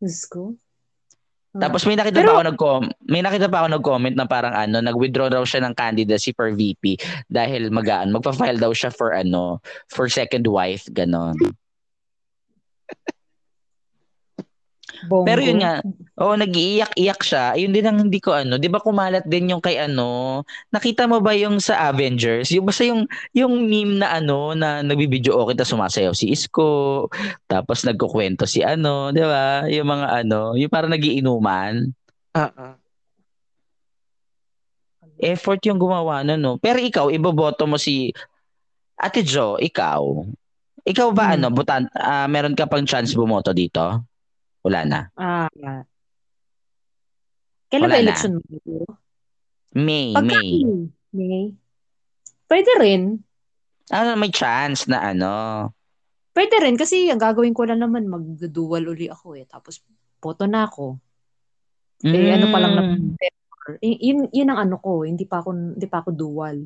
Diyos 0.04 0.28
ko. 0.28 0.60
Tapos 1.54 1.86
may 1.86 1.94
nakita 1.94 2.18
Pero- 2.18 2.34
pa 2.34 2.42
ako 2.42 2.44
nag 2.50 2.60
may 3.06 3.22
nakita 3.22 3.46
pa 3.46 3.62
ako 3.62 3.68
nag-comment 3.78 4.16
na 4.18 4.26
parang 4.26 4.58
ano, 4.58 4.82
nag-withdraw 4.82 5.30
daw 5.30 5.46
siya 5.46 5.62
ng 5.62 5.78
candidacy 5.78 6.34
for 6.34 6.50
VP 6.50 6.98
dahil 7.30 7.70
magaan 7.70 8.10
magpa-file 8.10 8.58
daw 8.58 8.74
siya 8.74 8.90
for 8.90 9.14
ano, 9.14 9.62
for 9.94 10.10
second 10.10 10.50
wife 10.50 10.90
ganon. 10.90 11.38
Bongo. 15.04 15.28
Pero 15.28 15.42
yun 15.44 15.60
nga, 15.60 15.84
Oo, 16.14 16.38
nag-iiyak-iyak 16.38 17.20
siya. 17.26 17.58
Ayun 17.58 17.74
din 17.74 17.90
ang 17.90 17.98
hindi 17.98 18.22
ko 18.22 18.38
ano, 18.38 18.62
'di 18.62 18.70
ba 18.70 18.78
kumalat 18.78 19.26
din 19.26 19.50
yung 19.50 19.58
kay 19.66 19.82
ano, 19.82 20.46
nakita 20.70 21.10
mo 21.10 21.18
ba 21.18 21.34
yung 21.34 21.58
sa 21.58 21.90
Avengers? 21.90 22.54
Yung 22.54 22.70
basta 22.70 22.86
yung 22.86 23.10
yung 23.34 23.66
meme 23.66 23.98
na 23.98 24.14
ano 24.22 24.54
na 24.54 24.86
nagbibideo 24.86 25.34
okay 25.34 25.58
ta 25.58 25.66
sumasayaw 25.66 26.14
si 26.14 26.30
Isko, 26.30 27.10
tapos 27.50 27.82
nagkukwento 27.82 28.46
si 28.46 28.62
ano, 28.62 29.10
'di 29.10 29.26
ba? 29.26 29.66
Yung 29.74 29.90
mga 29.90 30.08
ano, 30.22 30.54
yung 30.54 30.70
parang 30.70 30.94
nagiinuman. 30.94 31.90
Ah, 32.38 32.54
ah. 32.54 32.74
Effort 35.18 35.60
yung 35.66 35.82
gumawa 35.82 36.22
nun, 36.22 36.40
no. 36.42 36.54
Pero 36.62 36.78
ikaw, 36.78 37.08
iboboto 37.10 37.66
mo 37.66 37.82
si 37.82 38.12
Ate 39.02 39.26
Jo, 39.26 39.58
ikaw. 39.58 40.04
Ikaw 40.86 41.10
ba 41.16 41.34
Hmm. 41.34 41.34
ano, 41.42 41.48
butan 41.50 41.90
ah, 41.96 42.30
meron 42.30 42.54
ka 42.54 42.70
pang 42.70 42.86
chance 42.86 43.18
bumoto 43.18 43.50
dito? 43.50 44.04
Wala 44.64 44.80
na. 44.88 45.00
Ah, 45.14 45.52
kailan 47.68 47.84
Wala 47.84 47.94
ba 47.94 48.00
na. 48.00 48.04
election 48.04 48.32
mo? 48.38 48.44
May, 49.74 50.14
Pagka 50.14 50.40
May. 50.40 50.54
May. 51.12 51.44
Pwede 52.46 52.72
rin. 52.80 53.18
Ano, 53.90 54.16
may 54.16 54.32
chance 54.32 54.88
na 54.88 55.02
ano. 55.04 55.32
Pwede 56.32 56.58
rin 56.62 56.78
kasi 56.78 57.10
ang 57.10 57.20
gagawin 57.20 57.54
ko 57.54 57.66
lang 57.66 57.82
naman 57.82 58.08
mag-dual 58.08 58.88
uli 58.88 59.10
ako 59.10 59.36
eh. 59.36 59.46
Tapos 59.46 59.82
boto 60.18 60.48
na 60.48 60.66
ako. 60.66 60.98
Eh 62.04 62.32
ano 62.32 62.48
pa 62.50 62.60
lang 62.60 62.74
na 62.74 62.82
Mm. 62.84 63.16
y- 63.80 64.02
yun, 64.12 64.28
yun 64.30 64.50
ang 64.50 64.68
ano 64.68 64.76
ko, 64.78 65.04
hindi 65.04 65.24
pa 65.24 65.40
ako 65.40 65.50
hindi 65.76 65.88
pa 65.88 66.04
ako 66.04 66.10
dual. 66.12 66.58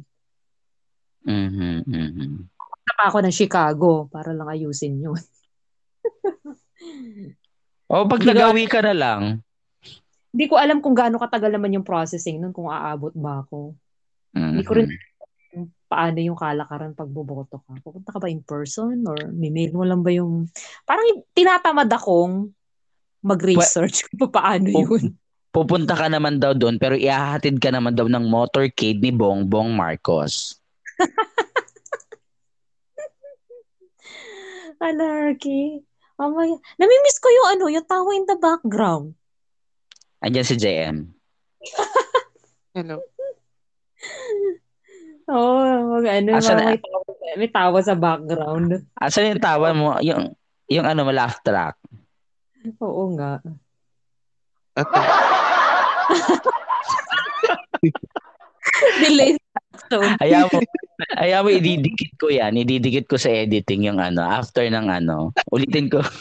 Mhm, 1.24 1.84
mhm. 1.86 2.30
Punta 2.58 2.94
pa 2.96 3.06
ako 3.08 3.18
ng 3.22 3.36
Chicago 3.36 4.08
para 4.08 4.32
lang 4.32 4.48
ayusin 4.48 4.98
yun. 5.00 5.20
O 7.88 8.04
pag 8.04 8.20
Hindi 8.20 8.28
ko- 8.28 8.32
nagawi 8.36 8.64
ka 8.68 8.80
na 8.84 8.96
lang. 8.96 9.22
Hindi 10.36 10.46
ko 10.52 10.56
alam 10.60 10.84
kung 10.84 10.94
gaano 10.94 11.18
katagal 11.18 11.56
naman 11.56 11.74
yung 11.74 11.88
processing 11.88 12.44
nun, 12.44 12.52
kung 12.52 12.68
aabot 12.68 13.16
ba 13.16 13.48
ako. 13.48 13.74
Hindi 14.36 14.62
ko 14.68 14.72
rin 14.78 14.92
paano 15.88 16.20
yung 16.20 16.36
kalakaran 16.36 16.94
pag 16.94 17.08
boboto 17.08 17.64
ka. 17.64 17.80
Pupunta 17.80 18.12
ka 18.12 18.20
ba 18.20 18.28
in 18.28 18.44
person 18.44 19.08
or 19.08 19.16
may 19.32 19.50
mail 19.50 19.72
mo 19.74 19.88
lang 19.88 20.04
ba 20.04 20.12
yung... 20.12 20.52
Parang 20.84 21.24
tinatamad 21.32 21.88
akong 21.88 22.52
mag-research 23.24 24.04
kung 24.14 24.30
paano 24.30 24.68
yun. 24.68 25.16
Pupunta 25.56 25.98
ka 25.98 26.12
naman 26.12 26.38
daw 26.38 26.54
doon 26.54 26.78
pero 26.78 26.94
ihahatid 26.94 27.58
ka 27.58 27.72
naman 27.72 27.96
daw 27.96 28.06
ng 28.06 28.30
motorcade 28.30 29.00
ni 29.00 29.16
Bongbong 29.16 29.74
Marcos. 29.74 30.60
Anarchy. 34.84 35.87
Oh 36.18 36.34
my... 36.34 36.50
Namimiss 36.82 37.22
ko 37.22 37.30
yung 37.30 37.48
ano, 37.58 37.66
yung 37.70 37.86
tawa 37.86 38.10
in 38.18 38.26
the 38.26 38.38
background. 38.38 39.14
Andiyan 40.26 40.50
si 40.50 40.58
JM. 40.58 41.14
Hello. 42.74 42.98
Oo, 45.28 46.00
oh, 46.00 46.02
ano, 46.02 46.40
Asan 46.40 46.64
may, 46.64 46.80
tawa, 46.80 47.04
may 47.36 47.52
tawa 47.52 47.80
sa 47.84 47.94
background. 47.94 48.88
Asan 48.98 49.36
yung 49.36 49.44
tawa 49.44 49.76
mo? 49.76 50.00
Yung, 50.02 50.34
yung 50.72 50.88
ano 50.88 51.04
laugh 51.12 51.44
track. 51.46 51.78
Oo 52.82 53.14
nga. 53.14 53.38
Delay 59.02 59.38
action. 59.78 60.18
Ayaw 60.18 60.50
mo, 60.50 60.60
ayaw 61.22 61.46
mo 61.46 61.50
ididikit 61.54 62.18
ko 62.18 62.34
yan. 62.34 62.58
Ididikit 62.58 63.06
ko 63.06 63.22
sa 63.22 63.30
editing 63.30 63.86
yung 63.86 64.02
ano, 64.02 64.26
after 64.26 64.66
ng 64.66 64.90
ano. 64.90 65.30
Ulitin 65.54 65.94
ko. 65.94 66.02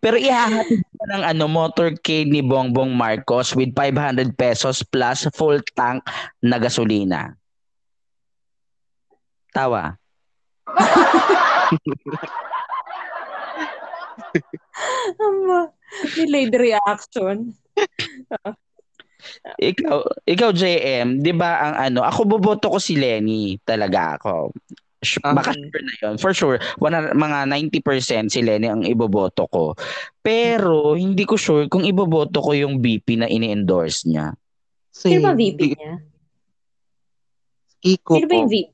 Pero 0.00 0.16
ihahatid 0.16 0.80
ka 0.80 1.04
ng 1.16 1.24
ano, 1.24 1.44
motorcade 1.48 2.28
ni 2.28 2.40
Bongbong 2.44 2.92
Marcos 2.92 3.56
with 3.56 3.72
500 3.76 4.36
pesos 4.36 4.84
plus 4.84 5.28
full 5.36 5.60
tank 5.76 6.04
na 6.44 6.56
gasolina. 6.60 7.36
Tawa. 9.50 9.96
Ama, 15.20 15.74
delayed 16.14 16.54
reaction. 16.54 17.52
Ikaw, 19.58 19.96
ikaw 20.26 20.50
JM, 20.52 21.20
'di 21.20 21.32
ba 21.36 21.50
ang 21.64 21.74
ano, 21.90 22.00
ako 22.06 22.38
boboto 22.38 22.72
ko 22.72 22.78
si 22.78 22.96
Lenny, 22.96 23.58
talaga 23.62 24.20
ako. 24.20 24.52
Ah. 25.24 25.32
Baka 25.32 25.56
sure 25.56 25.80
na 25.80 25.94
yun. 25.96 26.14
For 26.20 26.32
sure, 26.36 26.56
wana, 26.76 27.16
mga 27.16 27.48
90% 27.48 28.28
si 28.28 28.44
Lenny 28.44 28.68
ang 28.68 28.84
iboboto 28.84 29.48
ko. 29.48 29.72
Pero 30.20 30.92
hindi 30.92 31.24
ko 31.24 31.40
sure 31.40 31.72
kung 31.72 31.88
iboboto 31.88 32.44
ko 32.44 32.52
yung 32.52 32.84
BP 32.84 33.24
na 33.24 33.28
ini-endorse 33.28 34.04
niya. 34.04 34.36
Sino 34.92 35.24
ba. 35.24 35.32
VP 35.32 35.56
Di- 35.56 35.72
niya? 35.72 35.94
Kiko 37.80 38.12
Sino 38.20 38.26
ba 38.28 38.34
yung 38.36 38.52
VP? 38.52 38.68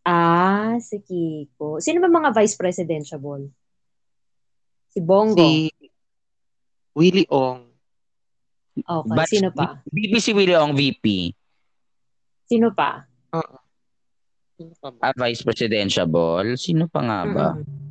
Ah, 0.00 0.74
si 0.80 0.96
Kiko. 1.04 1.76
Sino 1.76 2.00
ba 2.00 2.08
mga 2.08 2.32
vice 2.32 2.56
presidential? 2.56 3.20
Si 4.88 4.98
Bongo. 5.04 5.36
Si 5.36 5.68
Willie 6.96 7.28
Ong. 7.28 7.69
Okay, 8.76 9.16
But- 9.16 9.28
sino 9.28 9.48
pa? 9.50 9.82
VP 9.86 10.12
si 10.18 10.30
Willie 10.30 10.56
Ong 10.56 10.72
VP. 10.72 11.34
Sino 12.46 12.70
pa? 12.70 13.02
Sino 14.54 14.72
pa 14.78 14.88
ba? 14.90 15.00
Ah, 15.10 15.14
Vice 15.16 15.42
Presidential. 15.42 16.06
Sino 16.54 16.86
pa 16.86 17.00
nga 17.02 17.20
ba? 17.26 17.48
Mm-mm. 17.54 17.88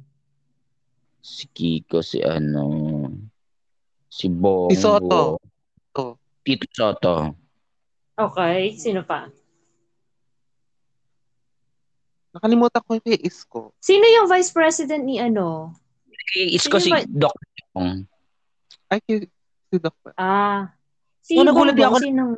Si 1.20 1.46
Kiko, 1.48 2.00
si 2.00 2.24
ano... 2.24 2.63
Si 4.10 4.26
Bongo. 4.28 4.74
Si 4.74 4.80
Soto. 4.80 5.38
Soto. 5.94 6.04
Tito 6.42 6.65
Soto. 6.72 7.15
Okay, 8.18 8.74
sino 8.76 9.04
pa? 9.04 9.30
Nakalimutan 12.30 12.82
ko 12.86 12.89
yung 12.98 13.06
kay 13.06 13.20
Isko. 13.20 13.74
Sino 13.82 14.06
yung 14.06 14.30
vice 14.30 14.52
president 14.54 15.02
ni 15.02 15.18
ano? 15.18 15.74
Isko 16.36 16.78
si 16.78 16.94
Sino 16.94 17.02
ba- 17.02 17.10
Doc. 17.10 17.36
Yong. 17.74 18.06
Ay, 18.89 19.00
si, 19.06 19.13
si 19.69 19.77
Doc. 19.77 19.95
Ah, 20.17 20.73
si 21.21 21.38
Oh, 21.38 21.45
nagulat 21.45 21.77
din 21.77 21.86
ako. 21.86 21.97
sinong 22.01 22.34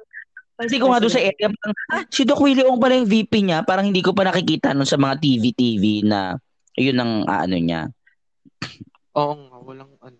Hindi 0.61 0.77
ko 0.77 0.93
nga 0.93 1.01
doon 1.01 1.09
sa 1.09 1.23
area, 1.25 1.49
parang, 1.49 1.75
ah, 1.89 2.03
si 2.13 2.21
Doc 2.21 2.37
Willie 2.37 2.61
Ong 2.61 2.77
pala 2.77 2.93
yung 2.93 3.09
VP 3.09 3.33
niya. 3.41 3.65
Parang 3.65 3.89
hindi 3.89 4.05
ko 4.05 4.13
pa 4.13 4.29
nakikita 4.29 4.77
nun 4.77 4.85
sa 4.85 4.99
mga 4.99 5.17
TV-TV 5.17 6.05
na 6.05 6.37
yun 6.77 7.01
ang 7.01 7.25
ah, 7.25 7.49
ano 7.49 7.57
niya. 7.57 7.89
Oo 9.17 9.33
nga, 9.33 9.57
walang 9.57 9.91
ano. 10.05 10.17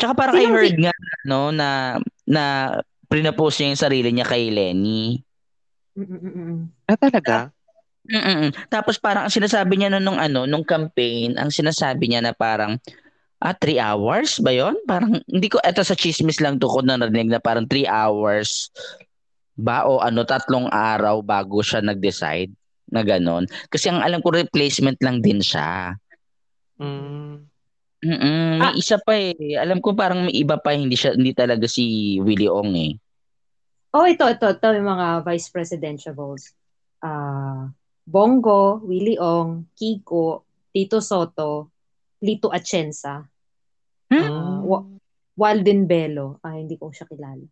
Tsaka 0.00 0.12
parang 0.16 0.34
I 0.40 0.48
Sinong 0.48 0.54
heard 0.56 0.76
nga 0.80 0.94
no 1.28 1.54
na 1.54 2.00
na 2.26 2.44
prinapose 3.06 3.62
niya 3.62 3.70
yung 3.76 3.84
sarili 3.84 4.08
niya 4.10 4.26
kay 4.26 4.48
Lenny. 4.48 5.20
Mm-mm-mm. 5.94 6.72
Ah, 6.88 6.98
talaga? 6.98 7.54
Mm-mm. 8.04 8.52
Tapos 8.68 8.98
parang 9.00 9.28
ang 9.28 9.32
sinasabi 9.32 9.78
niya 9.78 9.92
nun 9.92 10.04
nung 10.04 10.20
ano, 10.20 10.44
nung 10.44 10.66
campaign, 10.66 11.38
ang 11.38 11.48
sinasabi 11.48 12.10
niya 12.10 12.20
na 12.20 12.32
parang 12.34 12.76
ah, 13.44 13.52
three 13.52 13.76
hours 13.76 14.40
ba 14.40 14.50
yon? 14.50 14.74
Parang, 14.88 15.20
hindi 15.28 15.48
ko, 15.52 15.60
eto 15.60 15.84
sa 15.84 15.92
chismis 15.92 16.40
lang 16.40 16.56
to 16.56 16.66
ko 16.66 16.80
na 16.80 16.96
narinig 16.96 17.28
na 17.28 17.38
parang 17.38 17.68
three 17.68 17.84
hours 17.84 18.72
ba 19.54 19.84
o 19.86 20.00
ano, 20.00 20.24
tatlong 20.24 20.66
araw 20.72 21.20
bago 21.20 21.60
siya 21.60 21.84
nag-decide 21.84 22.50
na 22.90 23.04
ganon. 23.04 23.44
Kasi 23.68 23.92
ang 23.92 24.00
alam 24.00 24.24
ko 24.24 24.32
replacement 24.32 24.96
lang 25.04 25.20
din 25.20 25.44
siya. 25.44 25.94
Mm. 26.80 27.46
Mm-mm, 28.04 28.60
may 28.60 28.68
Ah. 28.68 28.76
isa 28.76 29.00
pa 29.00 29.16
eh. 29.16 29.56
Alam 29.56 29.80
ko 29.80 29.96
parang 29.96 30.28
may 30.28 30.36
iba 30.36 30.60
pa, 30.60 30.76
hindi 30.76 30.92
siya 30.92 31.16
hindi 31.16 31.32
talaga 31.32 31.64
si 31.64 32.16
Willie 32.20 32.52
Ong 32.52 32.72
eh. 32.76 32.92
Oh, 33.94 34.04
ito, 34.04 34.26
ito, 34.28 34.44
ito 34.44 34.68
yung 34.74 34.90
mga 34.90 35.22
vice 35.24 35.48
presidentiables. 35.48 36.52
Ah, 37.00 37.70
Bongo, 38.04 38.84
Willie 38.84 39.16
Ong, 39.16 39.72
Kiko, 39.72 40.44
Tito 40.68 41.00
Soto, 41.00 41.72
Lito 42.20 42.52
Atienza, 42.52 43.24
Hmm? 44.14 44.30
ah, 44.30 44.60
Wa- 44.62 44.86
Walden 45.34 45.90
Bello. 45.90 46.38
Ah, 46.46 46.54
hindi 46.54 46.78
ko 46.78 46.94
siya 46.94 47.10
kilala. 47.10 47.42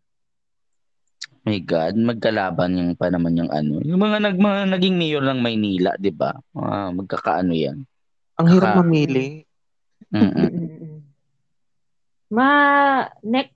My 1.43 1.59
God, 1.59 1.99
magkalaban 1.99 2.79
yung 2.79 2.91
pa 2.95 3.11
naman 3.11 3.35
yung 3.35 3.51
ano. 3.51 3.83
Yung 3.83 3.99
mga, 3.99 4.23
nag, 4.23 4.39
mga 4.39 4.63
naging 4.71 4.95
mayor 4.95 5.23
ng 5.27 5.43
Maynila, 5.43 5.91
di 5.99 6.07
ba? 6.07 6.31
Ah, 6.55 6.87
magkakaano 6.95 7.51
yan. 7.51 7.83
Ang 8.39 8.47
hirap 8.47 8.71
Ka- 8.71 8.79
mamili. 8.79 9.43
Mm-mm. 10.07 11.03
Ma, 12.31 12.49
nek, 13.27 13.51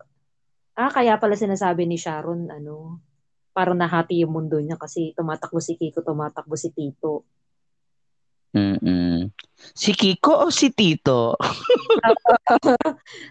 ah, 0.76 0.92
kaya 0.92 1.16
pala 1.16 1.40
sinasabi 1.40 1.88
ni 1.88 1.96
Sharon, 1.96 2.52
ano, 2.52 3.00
parang 3.56 3.80
nahati 3.80 4.22
yung 4.22 4.36
mundo 4.36 4.60
niya 4.60 4.76
kasi 4.78 5.16
tumatakbo 5.18 5.58
si 5.58 5.80
Kiko, 5.80 6.04
tumatakbo 6.04 6.54
si 6.54 6.70
Tito. 6.76 7.26
Mm-mm. 8.56 9.28
Si 9.76 9.92
Kiko 9.92 10.48
o 10.48 10.54
si 10.54 10.72
Tito? 10.72 11.36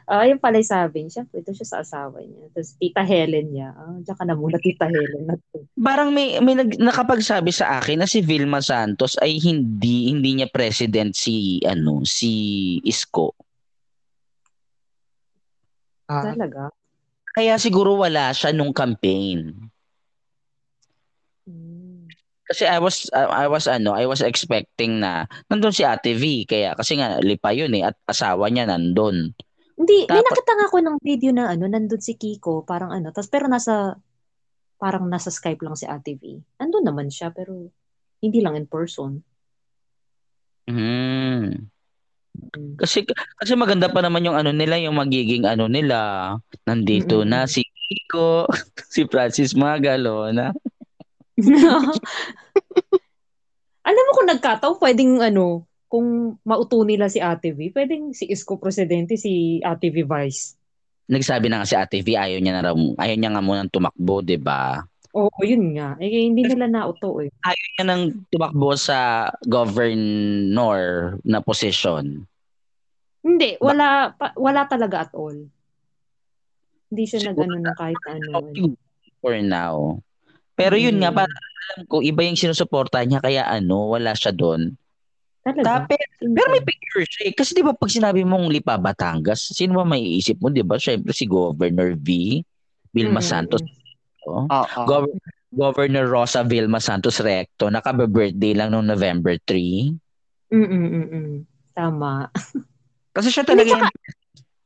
Ah, 0.06 0.22
yun 0.28 0.38
pala 0.38 0.60
yung 0.60 0.68
sabi 0.68 1.02
niya. 1.02 1.20
Siyempre, 1.20 1.40
ito 1.42 1.50
siya 1.50 1.66
sa 1.66 1.78
asawa 1.82 2.20
niya. 2.22 2.46
Tapos, 2.52 2.76
Tita 2.76 3.02
Helen 3.02 3.50
niya. 3.50 3.72
Ah, 3.74 3.96
diyan 3.98 4.16
ka 4.16 4.24
na 4.28 4.36
muna, 4.36 4.60
Tita 4.60 4.86
Helen. 4.86 5.24
Na 5.26 5.34
to. 5.50 5.64
Parang 5.80 6.12
may 6.12 6.38
may 6.44 6.54
nag, 6.54 6.76
nakapagsabi 6.78 7.50
sa 7.50 7.80
akin 7.80 8.04
na 8.04 8.08
si 8.08 8.20
Vilma 8.22 8.60
Santos 8.60 9.16
ay 9.18 9.40
hindi 9.40 10.12
hindi 10.12 10.38
niya 10.38 10.48
president 10.52 11.16
si 11.16 11.58
ano 11.64 12.04
si 12.06 12.76
Isko. 12.86 13.34
Ah, 16.06 16.22
Talaga? 16.22 16.70
Kaya 17.34 17.58
siguro 17.58 17.98
wala 17.98 18.30
siya 18.32 18.54
nung 18.54 18.72
campaign. 18.72 19.52
Kasi 22.46 22.62
I 22.62 22.78
was 22.78 23.10
I 23.14 23.50
was 23.50 23.66
ano, 23.66 23.90
I 23.98 24.06
was 24.06 24.22
expecting 24.22 25.02
na 25.02 25.26
nandun 25.50 25.74
si 25.74 25.82
Ate 25.82 26.14
V 26.14 26.46
kaya 26.46 26.78
kasi 26.78 26.94
nga 26.94 27.18
lipa 27.18 27.50
yun 27.50 27.74
eh 27.74 27.90
at 27.90 27.98
asawa 28.06 28.46
niya 28.46 28.70
nandun. 28.70 29.34
Hindi, 29.76 30.08
may 30.08 30.22
Tapos- 30.24 30.32
nakita 30.32 30.52
nga 30.56 30.66
ako 30.72 30.78
ng 30.80 30.96
video 31.04 31.30
na 31.36 31.52
ano, 31.52 31.68
nandun 31.68 32.00
si 32.00 32.16
Kiko, 32.16 32.64
parang 32.64 32.94
ano, 32.96 33.12
tas 33.12 33.28
pero 33.28 33.44
nasa, 33.44 33.98
parang 34.80 35.04
nasa 35.04 35.28
Skype 35.28 35.60
lang 35.60 35.76
si 35.76 35.84
Ate 35.84 36.16
V. 36.16 36.40
Andun 36.56 36.86
naman 36.86 37.12
siya, 37.12 37.28
pero 37.28 37.68
hindi 38.24 38.40
lang 38.40 38.56
in 38.56 38.64
person. 38.64 39.20
Hmm. 40.66 41.68
Mm. 42.36 42.76
Kasi 42.76 43.04
kasi 43.36 43.52
maganda 43.56 43.88
pa 43.88 44.00
naman 44.00 44.24
yung 44.24 44.36
ano 44.36 44.52
nila, 44.52 44.80
yung 44.80 44.96
magiging 44.96 45.44
ano 45.44 45.68
nila. 45.68 46.32
Nandito 46.64 47.20
Mm-mm. 47.20 47.28
na 47.28 47.44
si 47.48 47.64
Kiko, 47.64 48.48
si 48.92 49.04
Francis 49.08 49.52
Magalo 49.56 50.28
na. 50.32 50.52
Alam 53.86 54.02
mo 54.02 54.12
kung 54.16 54.30
nagkataon, 54.32 54.82
pwedeng 54.82 55.22
ano, 55.22 55.68
kung 55.86 56.34
mauto 56.42 56.82
nila 56.82 57.06
si 57.06 57.22
Ate 57.22 57.54
V, 57.54 57.70
pwedeng 57.70 58.10
si 58.10 58.26
Isko 58.26 58.58
Presidente, 58.58 59.14
si 59.14 59.62
Ate 59.62 59.94
V 59.94 60.02
Vice. 60.02 60.58
Nagsabi 61.06 61.46
na 61.46 61.62
nga 61.62 61.70
si 61.70 61.78
Ate 61.78 62.02
V 62.02 62.18
ayaw 62.18 62.42
niya 62.42 62.58
na 62.58 62.64
raw, 62.66 62.74
ayaw 62.74 63.14
niya 63.14 63.30
nga 63.30 63.44
munang 63.44 63.70
tumakbo, 63.70 64.26
'di 64.26 64.42
ba? 64.42 64.82
Oo, 65.16 65.40
yun 65.40 65.72
nga. 65.78 65.96
Eh, 65.96 66.28
hindi 66.28 66.44
nila 66.44 66.68
nauto 66.68 67.24
eh. 67.24 67.32
Ayaw 67.46 67.66
niya 67.72 67.84
nang 67.88 68.02
tumakbo 68.28 68.76
sa 68.76 69.30
governor 69.48 71.16
na 71.24 71.40
posisyon. 71.40 72.28
Hindi, 73.24 73.56
wala, 73.58 74.12
pa, 74.12 74.36
wala 74.36 74.68
talaga 74.68 75.08
at 75.08 75.12
all. 75.16 75.48
Hindi 76.92 77.04
siya 77.08 77.32
nag-ano 77.32 77.56
ng 77.58 77.76
kahit 77.80 78.02
ano. 78.06 78.30
For 79.24 79.40
now. 79.40 80.04
Pero 80.56 80.74
yun 80.74 80.96
nga, 80.98 81.12
Mm. 81.12 81.16
parang 81.20 81.38
alam 81.66 81.80
ko, 81.86 81.96
iba 82.00 82.20
yung 82.24 82.38
sinusuporta 82.38 83.04
niya, 83.04 83.20
kaya 83.20 83.44
ano, 83.44 83.92
wala 83.92 84.16
siya 84.16 84.32
doon. 84.32 84.72
Talaga. 85.44 85.86
Tapos, 85.86 86.00
pero 86.18 86.46
may 86.50 86.64
picture 86.64 87.06
siya 87.06 87.30
eh. 87.30 87.34
Kasi 87.36 87.54
di 87.54 87.62
ba 87.62 87.70
pag 87.70 87.92
sinabi 87.92 88.26
mong 88.26 88.50
Lipa 88.50 88.74
Batangas, 88.74 89.52
sino 89.54 89.78
ba 89.78 89.86
maiisip 89.86 90.42
mo, 90.42 90.50
di 90.50 90.64
ba? 90.64 90.74
Siyempre 90.74 91.14
si 91.14 91.28
Governor 91.28 91.94
V, 91.94 92.40
Vilma 92.90 93.22
Mm, 93.22 93.28
Santos. 93.28 93.62
oh. 94.26 94.48
Oo. 94.48 94.82
Gov- 94.88 95.20
Governor 95.46 96.10
Rosa 96.10 96.42
Vilma 96.42 96.82
Santos 96.82 97.22
Recto, 97.22 97.70
naka-birthday 97.70 98.52
lang 98.52 98.74
noong 98.74 98.90
November 98.90 99.38
3. 99.46 99.94
Mm, 100.50 100.66
mm, 100.66 100.88
mm, 100.90 101.06
mm. 101.06 101.34
Tama. 101.72 102.26
Kasi 103.16 103.30
siya 103.30 103.46
Hindi, 103.46 103.64
talaga 103.64 103.86
tsaka, 103.86 103.88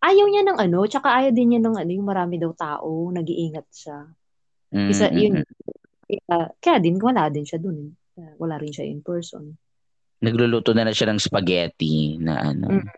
ayaw 0.00 0.26
niya 0.26 0.42
ng 0.48 0.58
ano, 0.58 0.78
tsaka 0.88 1.08
ayaw 1.12 1.30
din 1.30 1.48
niya 1.54 1.60
ng 1.62 1.76
ano, 1.76 1.90
yung 1.92 2.08
marami 2.08 2.40
daw 2.40 2.50
tao, 2.56 3.12
nag-iingat 3.12 3.66
siya. 3.68 3.98
Isa, 4.70 5.10
Mm, 5.10 5.14
mm, 5.14 5.20
yun. 5.20 5.32
mm. 5.36 5.46
Kaya, 6.10 6.36
kaya 6.58 6.78
din, 6.78 6.96
wala 6.98 7.26
din 7.26 7.46
siya 7.46 7.58
dun. 7.58 7.76
eh. 7.78 7.90
Kaya 8.14 8.30
Wala 8.38 8.54
rin 8.58 8.70
siya 8.70 8.86
in 8.86 9.02
person. 9.02 9.54
Nagluluto 10.20 10.74
na 10.74 10.84
lang 10.84 10.94
siya 10.94 11.10
ng 11.10 11.22
spaghetti 11.22 12.18
na 12.18 12.50
ano. 12.50 12.66
Mm. 12.78 12.88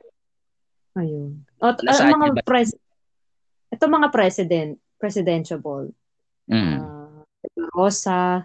Ayun. 0.92 1.30
O, 1.60 1.72
t- 1.72 1.84
Nasaan 1.86 2.12
ang 2.12 2.20
mga 2.20 2.36
ba? 2.36 2.44
pres 2.44 2.76
ito 3.72 3.84
mga 3.88 4.08
president, 4.12 4.72
presidential. 5.00 5.60
Mm. 6.44 6.76
Ah, 6.76 7.24
Rosa, 7.72 8.44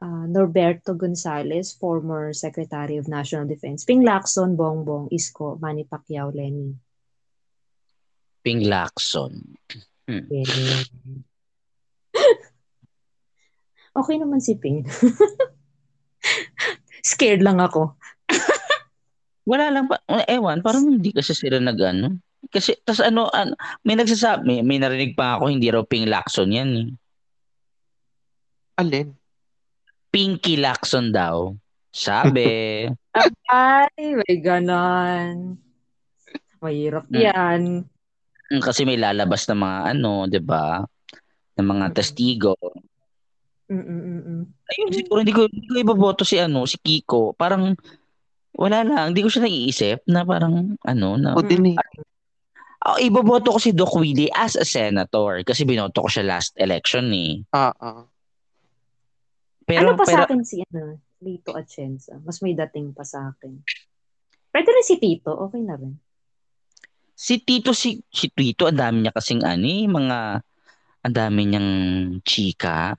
ah, 0.00 0.26
Norberto 0.26 0.98
Gonzales, 0.98 1.70
former 1.70 2.34
Secretary 2.34 2.98
of 2.98 3.06
National 3.06 3.46
Defense, 3.46 3.86
Ping 3.86 4.02
Lacson, 4.02 4.58
Bongbong, 4.58 5.06
Isko, 5.14 5.54
Manny 5.62 5.86
Pacquiao, 5.86 6.34
Lenny. 6.34 6.74
Ping 8.42 8.66
Lacson. 8.66 9.54
Ganyan. 10.04 11.22
Okay 13.94 14.16
naman 14.18 14.42
si 14.42 14.58
Ping. 14.58 14.82
Scared 17.04 17.44
lang 17.44 17.60
ako. 17.60 17.94
Wala 19.50 19.68
lang 19.68 19.86
pa, 19.86 20.00
ewan, 20.24 20.64
parang 20.64 20.88
hindi 20.88 21.12
kasi 21.12 21.36
sila 21.36 21.60
nag 21.60 21.76
ano. 21.78 22.16
Kasi, 22.48 22.76
tas 22.84 23.00
ano, 23.00 23.28
ano 23.32 23.56
may 23.84 23.96
nagsasabi, 23.96 24.44
may, 24.44 24.58
may 24.64 24.78
narinig 24.80 25.16
pa 25.16 25.36
ako, 25.36 25.48
hindi 25.48 25.68
raw 25.68 25.84
Ping 25.84 26.08
Lacson 26.08 26.52
yan 26.52 26.70
eh. 26.76 26.88
Alin? 28.80 29.14
Pinky 30.10 30.58
Lacson 30.58 31.12
daw. 31.12 31.52
Sabi. 31.94 32.84
Ay, 33.50 34.18
may 34.18 34.36
ganon. 34.42 35.54
Mahirap 36.58 37.06
Mm. 37.12 37.20
yan. 37.20 37.62
Mm, 38.50 38.60
kasi 38.64 38.82
may 38.82 38.96
lalabas 38.96 39.46
na 39.46 39.56
mga 39.56 39.80
ano, 39.96 40.24
'di 40.26 40.40
ba? 40.40 40.82
Ng 41.56 41.68
mga 41.68 41.86
testigo. 41.96 42.56
Mm-mm-mm. 43.64 44.44
Ayun, 44.44 44.88
siguro 44.92 45.18
hindi 45.24 45.32
ko, 45.32 45.48
hindi 45.48 45.68
ko 45.68 45.76
iboboto 45.80 46.22
si 46.22 46.36
ano, 46.36 46.68
si 46.68 46.76
Kiko. 46.76 47.32
Parang 47.32 47.72
wala 48.54 48.84
lang, 48.84 49.10
hindi 49.10 49.24
ko 49.24 49.28
siya 49.32 49.48
naiisip 49.48 49.98
na 50.06 50.22
parang 50.22 50.78
ano 50.84 51.08
na 51.18 51.34
O 51.34 51.42
din 51.42 51.74
eh. 51.74 51.78
oh, 52.86 52.98
iboboto 53.00 53.56
ko 53.56 53.58
si 53.58 53.72
Doc 53.74 53.96
Willie 53.96 54.30
as 54.30 54.54
a 54.54 54.62
senator 54.62 55.42
kasi 55.42 55.64
binoto 55.64 56.04
ko 56.04 56.08
siya 56.12 56.28
last 56.28 56.54
election 56.60 57.08
eh. 57.10 57.42
Oo. 57.50 57.90
Pero 59.64 59.90
ano 59.90 59.98
pa 59.98 60.04
pero 60.04 60.22
sa 60.22 60.28
akin 60.28 60.44
si 60.44 60.60
ano, 60.60 61.00
Lito 61.24 61.56
Atienza? 61.56 62.20
Mas 62.20 62.44
may 62.44 62.52
dating 62.52 62.92
pa 62.92 63.00
sa 63.02 63.32
akin. 63.32 63.64
Pwede 64.52 64.68
rin 64.70 64.86
si 64.86 65.00
Tito, 65.00 65.32
okay 65.34 65.64
na 65.64 65.74
rin. 65.80 65.96
si 67.16 67.40
Tito 67.40 67.72
si 67.72 67.98
si 68.12 68.28
Tito 68.28 68.68
ang 68.68 68.76
dami 68.78 69.02
niya 69.02 69.16
kasing 69.16 69.42
ano 69.42 69.66
eh, 69.66 69.88
mga 69.88 70.18
ang 71.04 71.14
dami 71.14 71.40
niyang 71.48 71.70
chika. 72.22 72.94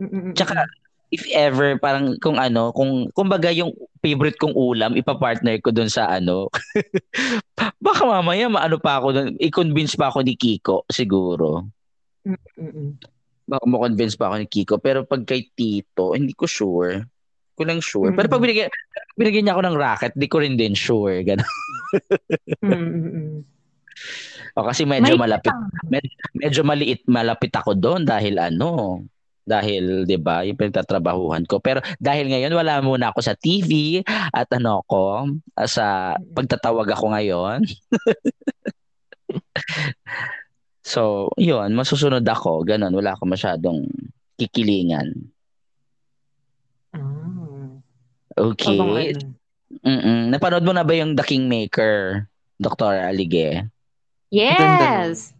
Mm-mm-mm. 0.00 0.34
Tsaka 0.34 0.66
if 1.14 1.22
ever 1.30 1.78
parang 1.78 2.18
kung 2.18 2.40
ano, 2.40 2.74
kung 2.74 3.06
kumbaga 3.14 3.54
yung 3.54 3.70
favorite 4.02 4.34
kong 4.34 4.52
ulam 4.52 4.98
ipa-partner 4.98 5.62
ko 5.62 5.70
doon 5.70 5.86
sa 5.86 6.10
ano. 6.10 6.50
Baka 7.84 8.02
mamaya 8.02 8.50
maano 8.50 8.82
pa 8.82 8.98
ako 8.98 9.08
doon, 9.14 9.28
i-convince 9.38 9.94
pa 9.94 10.10
ako 10.10 10.26
ni 10.26 10.34
Kiko 10.34 10.82
siguro. 10.90 11.70
Mm-mm. 12.26 12.98
Baka 13.44 13.64
mo-convince 13.68 14.16
pa 14.16 14.32
ako 14.32 14.36
ni 14.40 14.48
Kiko. 14.48 14.74
Pero 14.80 15.04
pag 15.04 15.22
kay 15.22 15.52
Tito, 15.52 16.16
hindi 16.16 16.32
ko 16.32 16.48
sure. 16.48 17.04
Ko 17.54 17.62
lang 17.62 17.78
sure. 17.78 18.10
Pero 18.16 18.26
pag 18.26 18.42
binigyan, 18.42 18.72
binigyan 19.14 19.46
niya 19.46 19.54
ako 19.54 19.62
ng 19.68 19.78
racket, 19.78 20.12
di 20.16 20.26
ko 20.26 20.42
rin 20.42 20.58
din 20.58 20.74
sure. 20.74 21.22
Ganun. 21.22 21.46
O 24.54 24.62
kasi 24.62 24.86
medyo 24.86 25.18
May 25.18 25.26
malapit 25.26 25.50
tang- 25.50 25.66
med- 25.90 26.18
medyo 26.34 26.62
maliit 26.62 27.02
malapit 27.10 27.50
ako 27.50 27.74
doon 27.74 28.06
dahil 28.06 28.38
ano 28.38 29.02
dahil 29.44 30.08
'di 30.08 30.18
ba 30.20 30.42
yung 30.42 30.56
pinagtatrabahuhan 30.56 31.44
ko 31.44 31.60
pero 31.60 31.84
dahil 32.00 32.32
ngayon 32.32 32.52
wala 32.56 32.80
muna 32.80 33.12
ako 33.12 33.20
sa 33.20 33.36
TV 33.36 34.00
at 34.32 34.48
ano 34.56 34.80
ko 34.88 35.28
ah, 35.56 35.68
sa 35.68 36.16
pagtatawag 36.32 36.88
ako 36.90 37.12
ngayon 37.12 37.60
so 40.84 41.28
yun 41.36 41.72
masusunod 41.76 42.24
ako 42.24 42.64
ganun 42.64 42.92
wala 42.92 43.14
ako 43.14 43.28
masyadong 43.28 43.84
kikilingan 44.40 45.30
Ah. 46.94 47.82
okay 48.38 48.78
ano. 48.78 49.34
Mm-mm. 49.82 50.30
napanood 50.30 50.62
mo 50.62 50.70
na 50.70 50.86
ba 50.86 50.94
yung 50.94 51.18
The 51.18 51.26
Kingmaker 51.26 52.30
Dr. 52.62 53.10
Alige 53.10 53.74
Yes! 54.34 55.30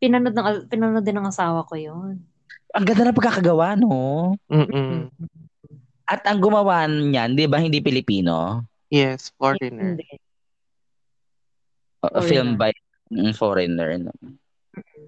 Pinanood, 0.00 0.32
ng, 0.32 0.72
pinanood 0.72 1.04
din 1.04 1.20
ng 1.20 1.28
asawa 1.28 1.68
ko 1.68 1.76
yun. 1.76 2.24
Ang 2.78 2.86
ganda 2.86 3.10
ng 3.10 3.18
pagkakagawa 3.18 3.74
no 3.74 4.32
Mm-mm. 4.46 5.10
at 6.06 6.22
ang 6.22 6.38
gumawa 6.38 6.86
niyan 6.86 7.34
'di 7.34 7.50
ba 7.50 7.58
hindi 7.58 7.82
Pilipino 7.82 8.62
Yes, 8.88 9.36
foreigner. 9.36 10.00
Foreigner. 12.00 12.24
film 12.24 12.56
by 12.56 12.72
mm, 13.12 13.36
foreigner. 13.36 14.00
No? 14.00 14.12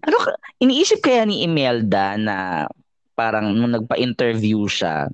Ano 0.04 0.16
iniisip 0.61 1.00
kaya 1.00 1.24
ni 1.24 1.48
Imelda 1.48 2.20
na 2.20 2.68
parang 3.16 3.56
nung 3.56 3.72
nagpa-interview 3.72 4.68
siya 4.68 5.09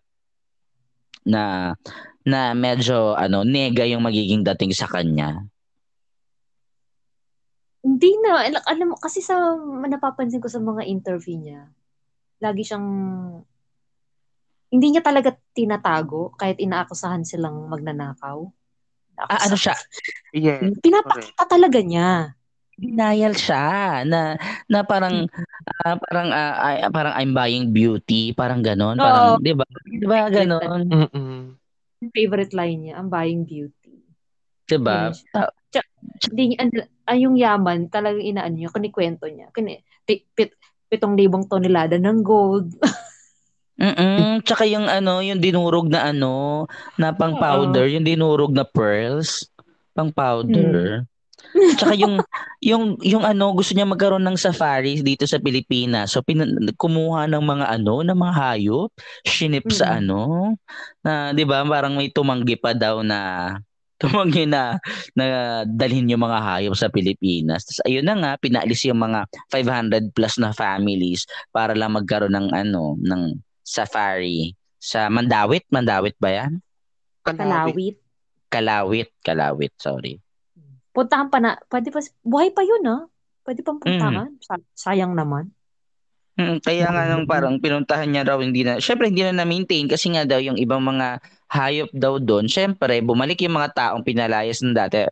na 1.23 1.75
na 2.27 2.59
medyo 2.59 3.15
ano 3.15 3.47
nega 3.47 3.87
yung 3.87 4.03
magiging 4.03 4.43
dating 4.43 4.75
sa 4.75 4.91
kanya. 4.91 5.47
Hindi 7.87 8.19
na. 8.19 8.51
Al- 8.51 8.67
Alam 8.67 8.95
mo, 8.95 8.97
kasi 8.99 9.23
sa 9.23 9.55
napapansin 9.87 10.43
ko 10.43 10.51
sa 10.51 10.59
mga 10.59 10.91
interview 10.91 11.39
niya, 11.39 11.71
lagi 12.39 12.63
siyang 12.63 12.87
hindi 14.67 14.87
niya 14.93 15.03
talaga 15.03 15.33
tinatago 15.55 16.35
kahit 16.35 16.59
inaakusahan 16.59 17.23
silang 17.23 17.71
magnanakaw. 17.71 18.45
Ah, 19.17 19.49
ano 19.49 19.57
siya? 19.57 19.79
Yes. 20.35 20.77
Pinapakita 20.83 21.49
talaga 21.49 21.81
niya. 21.81 22.37
Denial 22.77 23.33
siya 23.33 24.05
na 24.05 24.37
na 24.69 24.85
parang 24.85 25.25
ah, 25.81 25.97
parang 25.97 26.29
ah, 26.29 26.55
ay- 26.61 26.93
parang 26.93 27.15
I'm 27.17 27.33
buying 27.33 27.73
beauty, 27.73 28.37
parang 28.37 28.61
ganon, 28.61 29.01
parang 29.01 29.41
'di 29.41 29.53
ba? 29.57 29.65
'Di 29.65 30.05
ba 30.05 30.29
ganon? 30.29 30.85
Mm-mm. 30.93 31.37
Favorite 32.13 32.53
line 32.53 32.79
niya, 32.85 33.01
ang 33.01 33.09
buying 33.09 33.49
beauty. 33.49 33.97
'Di 34.69 34.77
ba? 34.77 35.09
Hindi 36.29 36.43
niya, 36.53 36.59
an- 36.69 36.91
ay 37.09 37.19
yung 37.25 37.37
yaman, 37.41 37.89
talagang 37.89 38.25
inaan 38.25 38.53
niya, 38.57 38.69
kinikwento 38.69 39.25
niya. 39.25 39.49
Kini, 39.57 39.81
pi- 40.05 40.29
pit, 40.37 40.53
pitong 40.87 41.19
libong 41.19 41.45
tonelada 41.47 41.99
ng 41.99 42.19
gold. 42.23 42.71
Mm. 43.77 44.41
Tsaka 44.41 44.65
yung 44.65 44.89
ano, 44.89 45.21
yung 45.21 45.37
dinurog 45.37 45.93
na 45.93 46.09
ano, 46.09 46.65
na 46.97 47.13
pang 47.13 47.37
powder, 47.37 47.85
yung 47.93 48.09
dinurog 48.09 48.57
na 48.57 48.65
pearls, 48.65 49.45
pang 49.93 50.09
powder. 50.09 51.05
Tsaka 51.77 51.93
yung 51.93 52.17
yung 52.65 52.97
yung 53.05 53.25
ano, 53.25 53.53
gusto 53.53 53.77
niya 53.77 53.85
magkaroon 53.85 54.25
ng 54.25 54.41
safari 54.41 55.05
dito 55.05 55.29
sa 55.29 55.37
Pilipinas. 55.37 56.17
So 56.17 56.25
pin- 56.25 56.73
kumuha 56.81 57.29
ng 57.29 57.45
mga 57.45 57.67
ano, 57.77 58.01
ng 58.01 58.17
mga 58.17 58.35
hayop, 58.35 58.91
shinip 59.29 59.69
sa 59.69 59.93
Mm. 59.93 59.97
ano, 60.01 60.21
na 61.05 61.37
'di 61.37 61.45
ba, 61.45 61.61
parang 61.69 62.01
may 62.01 62.09
tumanggi 62.09 62.57
pa 62.57 62.73
daw 62.73 63.05
na 63.05 63.53
tumanggi 63.97 64.45
na 64.45 64.77
na 65.17 65.25
dalhin 65.65 66.13
yung 66.13 66.21
mga 66.21 66.39
hayop 66.41 66.77
sa 66.77 66.93
Pilipinas. 66.93 67.65
Tapos 67.65 67.81
ayun 67.89 68.05
na 68.05 68.15
nga, 68.21 68.33
pinaalis 68.37 68.85
yung 68.85 69.01
mga 69.01 69.25
500 69.49 70.13
plus 70.13 70.37
na 70.37 70.53
families 70.53 71.25
para 71.49 71.73
lang 71.73 71.97
magkaroon 71.97 72.37
ng 72.37 72.49
ano, 72.53 73.01
ng 73.01 73.23
safari 73.65 74.53
sa 74.77 75.09
Mandawit, 75.09 75.65
Mandawit 75.73 76.15
ba 76.21 76.31
'yan? 76.31 76.61
Kalawit. 77.25 77.97
Kalawit, 78.47 79.11
Kalawit, 79.25 79.73
sorry. 79.81 80.21
Puntahan 80.95 81.29
pa 81.29 81.43
na, 81.43 81.59
pwede 81.69 81.91
pa, 81.91 81.99
buhay 82.23 82.55
pa 82.55 82.63
yun 82.63 82.85
ah. 82.87 83.05
Pwede 83.43 83.63
pang 83.65 83.79
Mm. 83.79 83.85
puntahan. 83.85 84.31
Sa- 84.43 84.71
sayang 84.75 85.15
naman. 85.17 85.56
Mm, 86.37 86.61
kaya 86.61 86.93
nga 86.93 87.09
nung 87.09 87.25
parang 87.25 87.57
pinuntahan 87.57 88.13
niya 88.13 88.29
raw 88.29 88.37
hindi 88.37 88.61
na, 88.61 88.77
syempre 88.77 89.09
hindi 89.09 89.25
na 89.25 89.41
na-maintain 89.41 89.89
kasi 89.89 90.13
nga 90.13 90.29
daw 90.29 90.37
yung 90.37 90.61
ibang 90.61 90.85
mga 90.85 91.17
hayop 91.49 91.89
daw 91.97 92.21
doon, 92.21 92.45
syempre 92.45 93.01
bumalik 93.01 93.41
yung 93.41 93.57
mga 93.57 93.73
taong 93.73 94.05
pinalayas 94.05 94.61
ng 94.61 94.77
dati. 94.77 95.09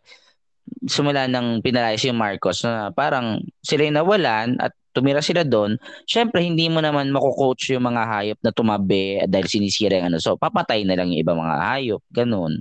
Simula 0.84 1.24
nang 1.24 1.64
pinalayas 1.64 2.04
yung 2.04 2.20
Marcos 2.20 2.60
na 2.60 2.92
parang 2.92 3.40
sila 3.64 3.88
yung 3.88 3.96
nawalan 3.96 4.60
at 4.60 4.76
tumira 4.92 5.24
sila 5.24 5.48
doon, 5.48 5.80
syempre 6.04 6.44
hindi 6.44 6.68
mo 6.68 6.84
naman 6.84 7.08
makukoach 7.08 7.72
yung 7.72 7.88
mga 7.88 8.02
hayop 8.04 8.38
na 8.44 8.52
tumabi 8.52 9.24
dahil 9.24 9.48
sinisira 9.48 9.96
yung 10.04 10.12
ano. 10.12 10.20
So 10.20 10.36
papatay 10.36 10.84
na 10.84 10.92
lang 10.92 11.08
yung 11.08 11.24
ibang 11.24 11.40
mga 11.40 11.56
hayop, 11.56 12.02
ganun. 12.12 12.60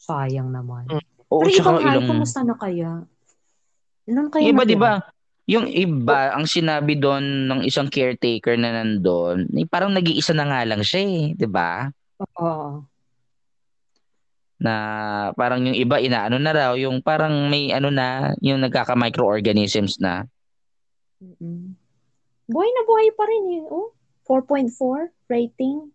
Sayang 0.00 0.48
naman. 0.48 0.88
Oo, 1.28 1.44
Pero 1.44 1.52
ibang 1.52 1.76
hayop, 1.84 1.92
ilang... 1.92 2.08
kumusta 2.08 2.40
na 2.40 2.56
kaya? 2.56 3.04
Ilan 4.08 4.32
kaya 4.32 4.48
Yung 4.48 4.56
iba, 4.56 4.64
di 4.64 4.80
ba? 4.80 4.96
Yung 5.48 5.64
iba, 5.64 6.36
ang 6.36 6.44
sinabi 6.44 7.00
doon 7.00 7.48
ng 7.48 7.60
isang 7.64 7.88
caretaker 7.88 8.60
na 8.60 8.68
nandun, 8.68 9.48
eh, 9.56 9.64
parang 9.64 9.96
nag-iisa 9.96 10.36
na 10.36 10.44
nga 10.44 10.60
lang 10.68 10.84
siya 10.84 11.00
eh, 11.08 11.24
di 11.32 11.48
ba? 11.48 11.88
Oo. 12.20 12.84
Na 14.60 14.74
parang 15.32 15.64
yung 15.64 15.72
iba, 15.72 15.96
inaano 15.96 16.36
na 16.36 16.52
raw, 16.52 16.72
yung 16.76 17.00
parang 17.00 17.48
may 17.48 17.72
ano 17.72 17.88
na, 17.88 18.36
yung 18.44 18.60
nagkaka-microorganisms 18.60 19.96
na. 19.96 20.28
Mm-mm. 21.24 21.72
Buhay 22.48 22.68
na 22.68 22.82
buhay 22.84 23.08
pa 23.16 23.24
rin 23.24 23.44
eh. 23.60 23.64
Oh, 23.72 23.96
4.4 24.28 25.08
rating. 25.32 25.88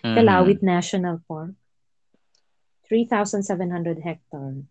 Mhm. 0.00 0.16
Kalawit 0.16 0.60
National 0.64 1.20
Park. 1.28 1.52
3,700 2.88 4.00
hectare. 4.00 4.64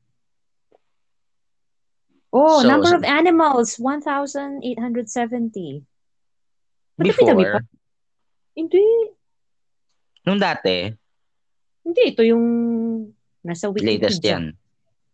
Oh, 2.31 2.61
So, 2.61 2.67
number 2.67 2.87
so- 2.87 2.95
of 2.95 3.03
animals, 3.03 3.75
1,870. 3.75 5.83
Madami-dami 6.95 7.43
Before. 7.43 7.63
Hindi. 8.51 8.83
nung 10.21 10.37
dati, 10.37 10.85
Hindi, 11.81 12.01
ito 12.07 12.21
yung 12.21 12.45
nasa 13.41 13.67
Wikipedia. 13.67 14.05
latest 14.05 14.21
yan. 14.21 14.53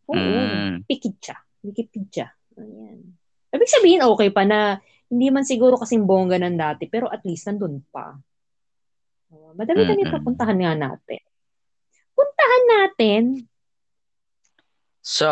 Oo, 0.06 0.19
Mm. 0.19 0.84
Wikipedia. 0.84 1.36
Wikipedia. 1.63 2.27
Ayan. 2.53 3.17
Ibig 3.49 3.71
sabihin, 3.71 4.03
okay 4.03 4.30
pa 4.30 4.43
na 4.43 4.77
hindi 5.08 5.32
man 5.32 5.47
siguro 5.47 5.80
kasing 5.80 6.03
bongga 6.03 6.36
ng 6.38 6.53
dati, 6.53 6.86
pero 6.86 7.08
at 7.08 7.23
least 7.23 7.47
nandun 7.47 7.80
pa. 7.88 8.19
Madami-dami 9.56 10.03
Mm-mm. 10.03 10.12
pa 10.12 10.19
puntahan 10.19 10.60
nga 10.60 10.75
natin. 10.75 11.23
Puntahan 12.12 12.63
natin. 12.67 13.47
So, 15.08 15.28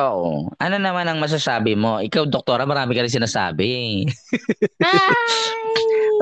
ano 0.55 0.75
naman 0.79 1.03
ang 1.03 1.19
masasabi 1.19 1.75
mo? 1.75 1.99
Ikaw, 1.99 2.31
doktora, 2.31 2.63
marami 2.63 2.95
ka 2.95 3.03
rin 3.03 3.11
sinasabi. 3.11 4.07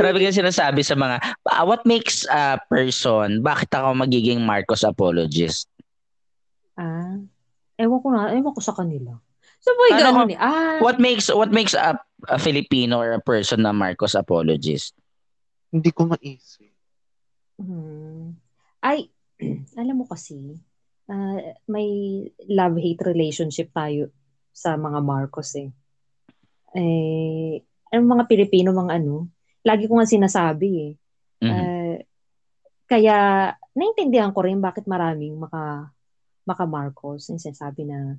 Marami 0.02 0.16
ka 0.18 0.26
rin 0.26 0.39
sinasabi 0.42 0.82
sa 0.82 0.98
mga, 0.98 1.22
ah, 1.54 1.62
what 1.62 1.86
makes 1.86 2.26
a 2.34 2.58
person, 2.66 3.46
bakit 3.46 3.70
ako 3.70 3.94
magiging 3.94 4.42
Marcos 4.42 4.82
apologist? 4.82 5.70
Ah, 6.74 7.22
ewan 7.78 8.02
ko 8.02 8.08
na, 8.10 8.34
ewan 8.34 8.58
ko 8.58 8.62
sa 8.66 8.74
kanila. 8.74 9.13
So, 9.62 9.70
boy, 9.78 9.94
Ano 9.94 10.00
ganun 10.02 10.16
ko- 10.18 10.34
eh. 10.34 10.39
Ah, 10.42 10.82
What 10.82 10.98
makes 10.98 11.30
what 11.30 11.54
makes 11.54 11.78
a, 11.78 11.94
a 12.26 12.42
Filipino 12.42 12.98
or 13.00 13.13
a 13.13 13.22
person 13.22 13.62
na 13.62 13.72
Marcos 13.72 14.18
apologist? 14.18 14.98
Hindi 15.70 15.94
ko 15.94 16.10
maisip. 16.10 16.74
hmm. 17.62 18.34
Ay, 18.82 19.13
alam 19.80 20.02
mo 20.02 20.10
kasi, 20.10 20.58
ah, 21.10 21.39
may 21.68 21.88
love-hate 22.48 23.04
relationship 23.04 23.72
tayo 23.72 24.12
sa 24.54 24.78
mga 24.78 24.99
Marcos 25.01 25.56
eh. 25.58 25.70
Eh, 26.74 27.62
ang 27.93 28.06
mga 28.10 28.26
Pilipino, 28.26 28.74
mga 28.74 28.97
ano, 29.01 29.30
lagi 29.62 29.86
ko 29.86 29.97
nga 29.97 30.10
sinasabi 30.10 30.70
eh. 30.70 30.91
Mhm. 31.43 31.51
Ah, 31.51 31.97
kaya, 32.89 33.18
naintindihan 33.74 34.30
ko 34.34 34.45
rin 34.45 34.62
bakit 34.62 34.86
maraming 34.86 35.34
maka, 35.38 35.89
maka 36.45 36.64
Marcos. 36.70 37.26
Yung 37.30 37.41
sinasabi 37.41 37.88
na 37.89 38.18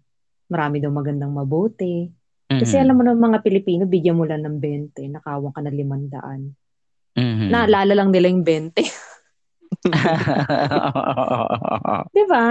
marami 0.51 0.83
daw 0.83 0.91
magandang 0.91 1.31
mabuti. 1.31 2.11
Kasi 2.51 2.79
Mhm. 2.79 2.83
alam 2.83 2.95
mo 2.99 3.03
na 3.03 3.15
mga 3.15 3.39
Pilipino, 3.43 3.83
bigyan 3.87 4.19
mo 4.19 4.27
lang 4.27 4.43
ng 4.43 4.59
20, 4.59 5.07
nakawang 5.11 5.55
ka 5.55 5.63
na 5.63 5.71
500. 5.71 6.55
Mhm. 7.15 7.51
Naalala 7.51 7.93
lang 7.95 8.11
nila 8.11 8.27
yung 8.31 8.43
20. 8.43 8.83
Di 12.15 12.23
ba? 12.31 12.47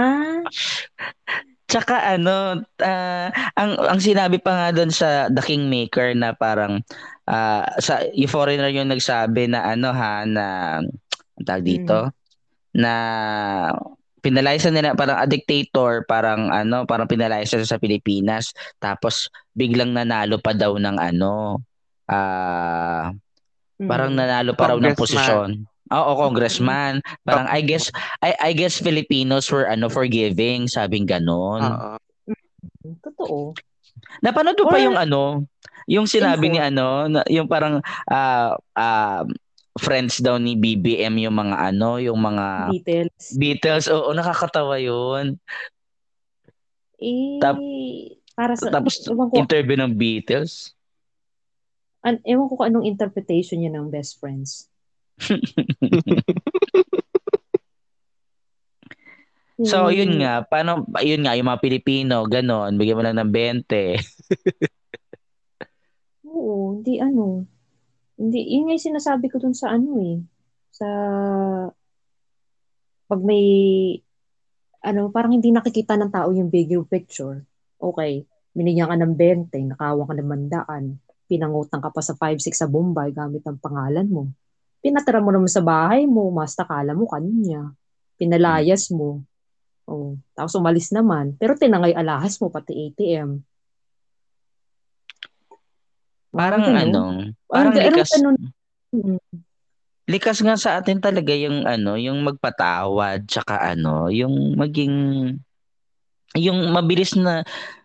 Tsaka 1.64 1.96
ano, 2.14 2.60
ah, 2.84 3.28
ang 3.56 3.72
ang 3.80 3.98
sinabi 3.98 4.38
pa 4.38 4.52
nga 4.52 4.68
doon 4.76 4.92
sa 4.92 5.32
The 5.32 5.42
Kingmaker 5.42 6.12
na 6.14 6.36
parang 6.36 6.84
ah, 7.26 7.64
sa 7.80 8.04
yung 8.12 8.30
foreigner 8.30 8.70
yung 8.70 8.92
nagsabi 8.92 9.48
na 9.48 9.72
ano 9.72 9.88
ha 9.90 10.22
na 10.28 10.46
tawag 11.42 11.64
dito 11.66 12.12
na 12.76 12.92
pinalayas 14.22 14.64
na 14.68 14.72
nila 14.72 14.96
parang 14.96 15.20
a 15.20 15.26
dictator, 15.28 16.06
parang 16.08 16.48
ano, 16.48 16.88
parang 16.88 17.10
pinalayas 17.10 17.52
na 17.52 17.66
sa 17.66 17.80
Pilipinas. 17.80 18.54
Tapos 18.78 19.28
biglang 19.52 19.92
nanalo 19.92 20.40
pa 20.40 20.54
daw 20.54 20.76
ng 20.78 20.96
ano, 20.96 21.60
ah 22.08 23.10
parang 23.80 24.14
Mm. 24.14 24.18
nanalo 24.20 24.50
pa 24.54 24.70
raw 24.70 24.78
ng 24.78 24.94
posisyon. 24.94 25.66
Oo, 25.94 26.12
congressman. 26.18 26.98
Parang 27.22 27.46
I 27.46 27.62
guess 27.62 27.88
I 28.18 28.34
I 28.40 28.50
guess 28.52 28.76
Filipinos 28.76 29.46
were 29.48 29.64
ano 29.64 29.86
forgiving, 29.86 30.66
sabing 30.66 31.06
ganon. 31.06 31.62
Oo. 31.62 31.90
Totoo. 33.00 33.54
Napanood 34.20 34.58
mo 34.58 34.66
pa 34.66 34.76
Or- 34.76 34.84
yung 34.84 34.98
ano, 34.98 35.22
yung 35.86 36.04
sinabi 36.04 36.50
Info. 36.50 36.54
ni 36.54 36.60
ano, 36.60 36.86
yung 37.30 37.46
parang 37.46 37.78
ah 38.04 38.58
ah, 38.74 39.22
friends 39.74 40.18
daw 40.18 40.36
ni 40.36 40.54
BBM 40.54 41.18
yung 41.20 41.34
mga 41.34 41.56
ano, 41.72 41.98
yung 41.98 42.18
mga 42.18 42.46
Details. 42.72 43.24
Beatles. 43.34 43.86
Oo, 43.88 44.10
nakakatawa 44.10 44.78
yun. 44.78 45.38
Eh, 46.98 47.38
Tap- 47.38 47.60
para 48.34 48.54
sa, 48.54 48.70
Tapos 48.70 48.98
ko, 49.02 49.30
interview 49.34 49.76
ng 49.76 49.92
Beatles. 49.94 50.74
an, 52.00 52.20
ewan 52.22 52.46
ko 52.46 52.60
kung 52.60 52.68
anong 52.68 52.86
interpretation 52.86 53.58
niya 53.58 53.72
ng 53.72 53.88
best 53.88 54.20
friends. 54.20 54.68
So, 59.62 59.86
Hmm. 59.86 59.94
yun 59.94 60.10
nga, 60.18 60.42
paano, 60.42 60.82
yun 60.98 61.22
nga, 61.22 61.38
yung 61.38 61.46
mga 61.46 61.62
Pilipino, 61.62 62.26
ganon, 62.26 62.74
bigyan 62.74 62.98
mo 62.98 63.02
lang 63.06 63.22
ng 63.22 63.30
20. 63.30 63.94
Oo, 66.26 66.74
hindi 66.74 66.98
ano. 66.98 67.46
Hindi, 68.18 68.50
yun 68.50 68.66
nga 68.66 68.74
yung 68.74 68.88
sinasabi 68.90 69.30
ko 69.30 69.38
dun 69.38 69.54
sa 69.54 69.78
ano 69.78 70.02
eh. 70.02 70.18
Sa, 70.74 70.88
pag 73.06 73.20
may, 73.22 73.46
ano, 74.84 75.08
parang 75.14 75.38
hindi 75.38 75.54
nakikita 75.54 75.96
ng 75.96 76.12
tao 76.12 76.28
yung 76.34 76.50
bigger 76.52 76.82
picture. 76.84 77.46
Okay, 77.78 78.26
binigyan 78.52 78.90
ka 78.90 78.98
ng 78.98 79.14
20, 79.16 79.70
nakawa 79.70 80.02
ka 80.04 80.14
ng 80.18 80.28
mandaan, 80.28 80.98
pinangutang 81.30 81.80
ka 81.80 81.94
pa 81.94 82.02
sa 82.02 82.18
5-6 82.18 82.58
sa 82.58 82.66
Bombay 82.66 83.14
gamit 83.14 83.46
ang 83.46 83.62
pangalan 83.62 84.10
mo. 84.10 84.34
Pinatira 84.84 85.16
mo 85.24 85.32
naman 85.32 85.48
sa 85.48 85.64
bahay 85.64 86.04
mo, 86.04 86.28
basta 86.28 86.60
kala 86.68 86.92
mo 86.92 87.08
kanya. 87.08 87.72
Pinalayas 88.20 88.92
mo. 88.92 89.24
Oh, 89.88 90.20
tapos 90.36 90.52
umalis 90.60 90.92
naman. 90.92 91.40
Pero 91.40 91.56
tinangay 91.56 91.96
alahas 91.96 92.36
mo, 92.36 92.52
pati 92.52 92.92
ATM. 92.92 93.40
Parang 96.34 96.68
ganun. 96.68 96.84
ano, 96.84 97.02
parang 97.46 97.72
Ang- 97.72 97.80
likas, 97.94 98.10
ganun. 98.12 98.36
Mm. 98.92 99.20
likas 100.04 100.38
nga 100.44 100.54
sa 100.60 100.70
atin 100.76 100.98
talaga 101.00 101.32
yung 101.32 101.64
ano, 101.64 101.96
yung 101.96 102.20
magpatawad, 102.26 103.24
tsaka 103.24 103.72
ano, 103.72 104.12
yung 104.12 104.58
maging, 104.58 104.94
yung 106.36 106.58
mabilis 106.74 107.16
na, 107.16 107.40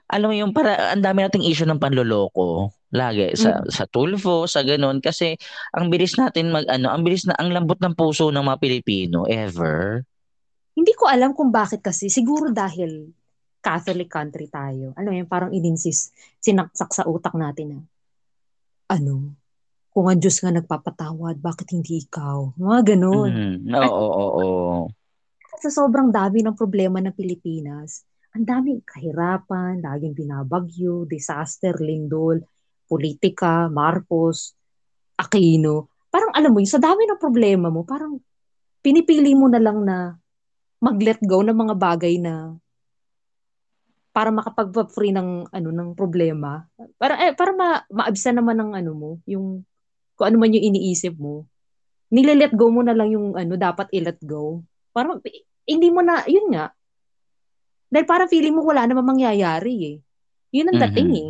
alam 0.10 0.34
mo 0.34 0.36
yung 0.36 0.52
para, 0.52 0.92
ang 0.98 1.04
dami 1.06 1.24
nating 1.24 1.46
issue 1.48 1.70
ng 1.70 1.80
panloloko. 1.80 2.74
Lagi, 2.90 3.38
sa, 3.38 3.62
Mm. 3.62 3.70
sa 3.70 3.84
Tulfo, 3.86 4.50
sa 4.50 4.66
ganun, 4.66 4.98
kasi 4.98 5.38
ang 5.78 5.94
bilis 5.94 6.18
natin 6.18 6.50
mag, 6.50 6.66
ano, 6.66 6.90
ang 6.90 7.06
bilis 7.06 7.22
na, 7.30 7.38
ang 7.38 7.54
lambot 7.54 7.78
ng 7.78 7.94
puso 7.94 8.34
ng 8.34 8.42
mga 8.42 8.58
Pilipino, 8.58 9.30
ever. 9.30 10.02
Hindi 10.74 10.94
ko 10.98 11.06
alam 11.06 11.38
kung 11.38 11.54
bakit 11.54 11.86
kasi. 11.86 12.10
Siguro 12.10 12.50
dahil 12.50 13.14
Catholic 13.62 14.10
country 14.10 14.50
tayo. 14.50 14.98
Ano 14.98 15.14
yun, 15.14 15.30
parang 15.30 15.54
ininsis, 15.54 16.10
sinaksak 16.42 16.90
sa 16.90 17.06
utak 17.06 17.38
natin 17.38 17.66
na, 17.70 17.80
ano, 18.90 19.38
kung 19.94 20.10
ang 20.10 20.18
Diyos 20.18 20.42
nga 20.42 20.50
nagpapatawad, 20.50 21.38
bakit 21.38 21.70
hindi 21.70 22.02
ikaw? 22.02 22.58
Mga 22.58 22.98
ganun. 22.98 23.32
Mhm. 23.70 23.70
Oo, 23.70 23.86
oo, 23.86 24.26
oo. 24.34 24.82
Sa 25.62 25.70
sobrang 25.70 26.10
dami 26.10 26.42
ng 26.42 26.56
problema 26.58 26.98
ng 27.04 27.14
Pilipinas, 27.14 28.02
ang 28.34 28.46
daming 28.50 28.82
kahirapan, 28.82 29.78
laging 29.84 30.16
binabagyo, 30.16 31.06
disaster, 31.06 31.76
lindol, 31.78 32.42
politika, 32.90 33.70
Marcos, 33.70 34.58
Aquino. 35.16 35.94
Parang 36.10 36.34
alam 36.34 36.50
mo 36.50 36.58
yun, 36.58 36.68
sa 36.74 36.82
dami 36.82 37.06
ng 37.06 37.22
problema 37.22 37.70
mo, 37.70 37.86
parang 37.86 38.18
pinipili 38.82 39.38
mo 39.38 39.46
na 39.46 39.62
lang 39.62 39.86
na 39.86 40.18
mag-let 40.82 41.22
go 41.22 41.46
ng 41.46 41.54
mga 41.54 41.76
bagay 41.78 42.18
na 42.18 42.58
para 44.10 44.34
makapag-free 44.34 45.14
ng 45.14 45.54
ano 45.54 45.70
ng 45.70 45.90
problema. 45.94 46.66
Para 46.98 47.16
eh, 47.24 47.32
para 47.38 47.54
ma 47.54 47.86
maabsa 47.94 48.34
naman 48.34 48.58
ng 48.58 48.72
ano 48.74 48.92
mo, 48.98 49.10
yung 49.30 49.64
kung 50.18 50.26
ano 50.34 50.38
man 50.42 50.52
yung 50.52 50.76
iniisip 50.76 51.16
mo. 51.16 51.46
Nile-let 52.10 52.58
go 52.58 52.74
mo 52.74 52.82
na 52.82 52.98
lang 52.98 53.14
yung 53.14 53.38
ano 53.38 53.54
dapat 53.56 53.88
i-let 53.94 54.18
go. 54.26 54.66
Parang 54.92 55.22
eh, 55.24 55.46
hindi 55.70 55.94
mo 55.94 56.02
na 56.02 56.26
yun 56.26 56.50
nga. 56.52 56.74
Dahil 57.90 58.06
parang 58.06 58.30
feeling 58.30 58.54
mo 58.54 58.66
wala 58.66 58.86
namang 58.90 59.18
mangyayari 59.18 59.74
eh. 59.94 59.98
Yun 60.54 60.74
ang 60.74 60.80
dating 60.90 61.10
Mhm. 61.10 61.22
eh. 61.22 61.30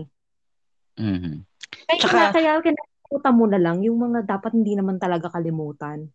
Mhm. 1.00 1.49
Kaya 1.70 2.00
Tsaka- 2.02 2.34
kaya 2.34 2.52
kinakalimutan 2.62 3.34
mo 3.36 3.46
na 3.50 3.60
lang 3.62 3.78
yung 3.86 3.98
mga 3.98 4.26
dapat 4.26 4.54
hindi 4.54 4.74
naman 4.78 4.98
talaga 4.98 5.30
kalimutan. 5.30 6.10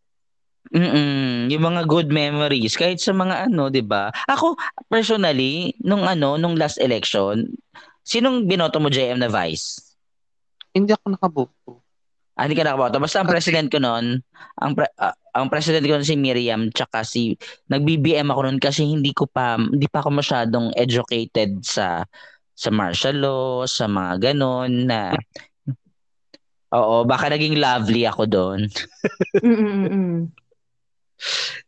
Mm, 0.73 1.53
yung 1.53 1.65
mga 1.65 1.83
good 1.85 2.09
memories 2.09 2.73
kahit 2.73 2.97
sa 2.97 3.13
mga 3.13 3.53
ano, 3.53 3.69
'di 3.69 3.85
ba? 3.85 4.09
Ako 4.33 4.57
personally, 4.89 5.77
nung 5.85 6.09
ano, 6.09 6.41
nung 6.41 6.57
last 6.57 6.81
election, 6.81 7.45
sinong 8.01 8.49
binoto 8.49 8.81
mo 8.81 8.89
JM 8.89 9.21
na 9.21 9.29
vice? 9.29 9.77
Hindi 10.73 10.97
ako 10.97 11.05
nakaboto. 11.13 11.85
Ah, 12.35 12.49
hindi 12.49 12.57
ka 12.57 12.65
nakaboto. 12.65 12.97
Basta 12.97 13.21
ang 13.21 13.29
president 13.29 13.69
ko 13.69 13.79
noon, 13.79 14.25
ang 14.59 14.73
pre- 14.73 14.91
ah, 14.99 15.15
ang 15.37 15.53
president 15.53 15.85
ko 15.85 16.01
noon 16.01 16.09
si 16.09 16.17
Miriam 16.17 16.67
tsaka 16.73 17.05
si 17.05 17.37
nag-BBM 17.69 18.27
ako 18.33 18.41
noon 18.49 18.59
kasi 18.59 18.89
hindi 18.89 19.13
ko 19.13 19.29
pa 19.29 19.61
hindi 19.61 19.87
pa 19.87 20.01
ako 20.01 20.17
masyadong 20.17 20.73
educated 20.75 21.61
sa 21.61 22.09
sa 22.55 22.71
martial 22.71 23.19
law, 23.19 23.47
sa 23.65 23.85
mga 23.85 24.13
ganon 24.25 24.87
na 24.87 25.11
Oo, 26.71 27.03
baka 27.03 27.31
naging 27.31 27.55
lovely 27.55 28.03
ako 28.03 28.23
doon. 28.25 28.61
Mm-mm-mm. 29.39 30.31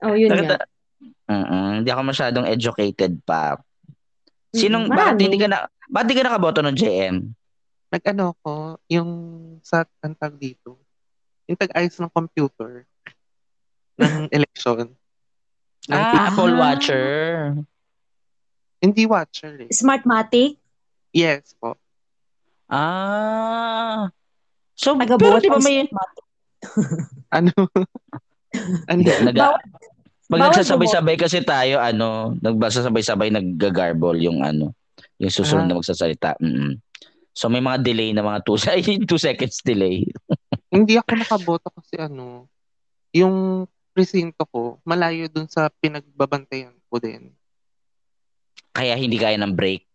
Oh, 0.02 0.12
yun 0.12 0.34
nga. 0.34 0.58
Mm, 1.24 1.80
hindi 1.80 1.88
ako 1.88 2.02
masyadong 2.04 2.44
educated 2.44 3.22
pa. 3.22 3.56
Sinong 4.50 4.90
Mm, 4.90 4.92
bakit 4.92 5.14
marami. 5.14 5.22
hindi 5.24 5.38
ka 5.38 5.46
na 5.46 5.58
bakit 5.86 6.04
hindi 6.04 6.18
ka 6.18 6.26
nakaboto 6.26 6.60
ng 6.60 6.76
JM? 6.76 7.16
Nag-ano 7.88 8.34
ko, 8.42 8.54
yung 8.90 9.10
sa 9.62 9.86
antag 10.02 10.34
dito, 10.34 10.76
yung 11.46 11.54
tag-ayos 11.54 11.94
ng 11.96 12.10
computer 12.10 12.84
ng 13.96 14.26
election. 14.36 14.90
Ng 15.86 15.94
Ah, 15.94 16.10
Ah. 16.10 16.26
Apple 16.28 16.52
Watcher. 16.52 17.06
Hindi 18.76 19.06
watcher 19.06 19.54
eh. 19.62 19.70
Smartmatic? 19.70 20.58
Yes 21.16 21.56
po. 21.56 21.80
Ah. 22.68 24.12
So, 24.76 24.92
pero 25.00 25.16
Taga-boto 25.16 25.40
di 25.40 25.48
ba 25.48 25.60
may. 25.64 25.88
Ano? 27.32 27.52
ano 28.92 28.98
Hindi, 29.00 29.10
yan? 29.32 29.32
pag 30.28 30.40
nagsasabay-sabay 30.50 31.16
kasi 31.16 31.40
tayo, 31.40 31.80
ano, 31.80 32.36
nagsasabay-sabay 32.44 33.32
naggagarbol 33.32 34.20
yung 34.20 34.44
ano, 34.44 34.76
yung 35.16 35.32
susunod 35.32 35.64
Ah. 35.64 35.68
na 35.72 35.78
magsasalita. 35.80 36.36
Mm. 36.36 36.76
So 37.32 37.48
may 37.48 37.64
mga 37.64 37.80
delay 37.80 38.12
na 38.12 38.24
mga 38.24 38.44
2 38.44 39.04
two 39.08 39.20
seconds 39.20 39.64
delay. 39.64 40.04
Hindi 40.74 41.00
ako 41.00 41.10
nakaboto 41.16 41.68
kasi 41.72 41.96
ano, 41.96 42.48
yung 43.16 43.64
presinto 43.96 44.44
ko, 44.52 44.76
malayo 44.84 45.32
dun 45.32 45.48
sa 45.48 45.72
pinagbabantayan 45.80 46.76
ko 46.92 47.00
din. 47.00 47.32
Kaya 48.76 48.92
hindi 48.92 49.16
kaya 49.16 49.40
ng 49.40 49.56
break. 49.56 49.88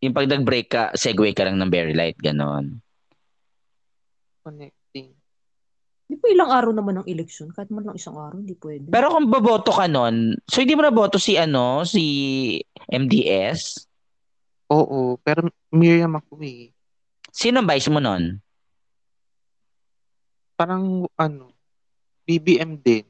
Yung 0.00 0.16
pag 0.16 0.28
nag-break 0.28 0.68
ka, 0.72 0.82
segue 0.96 1.36
ka 1.36 1.44
lang 1.44 1.60
ng 1.60 1.68
very 1.68 1.92
light, 1.92 2.16
ganon. 2.16 2.80
Connecting. 4.40 5.12
Di 6.10 6.16
ba 6.16 6.26
ilang 6.32 6.50
araw 6.50 6.72
naman 6.72 7.00
ang 7.00 7.06
election? 7.06 7.52
Kahit 7.52 7.68
man 7.68 7.84
lang 7.84 8.00
isang 8.00 8.16
araw, 8.16 8.40
hindi 8.40 8.56
pwede. 8.56 8.88
Pero 8.88 9.12
kung 9.12 9.28
baboto 9.28 9.70
ka 9.76 9.84
nun, 9.86 10.40
so 10.48 10.64
hindi 10.64 10.72
mo 10.72 10.82
na 10.82 10.90
boto 10.90 11.20
si 11.20 11.36
ano, 11.36 11.84
si 11.84 12.04
MDS? 12.88 13.86
Oo, 14.72 15.20
pero 15.20 15.52
Miriam 15.70 16.16
ako 16.18 16.40
eh. 16.42 16.72
Sino 17.30 17.62
ang 17.62 17.68
vice 17.68 17.90
mo 17.92 18.00
nun? 18.00 18.40
Parang 20.58 21.06
ano, 21.14 21.54
BBM 22.24 22.80
din. 22.80 23.09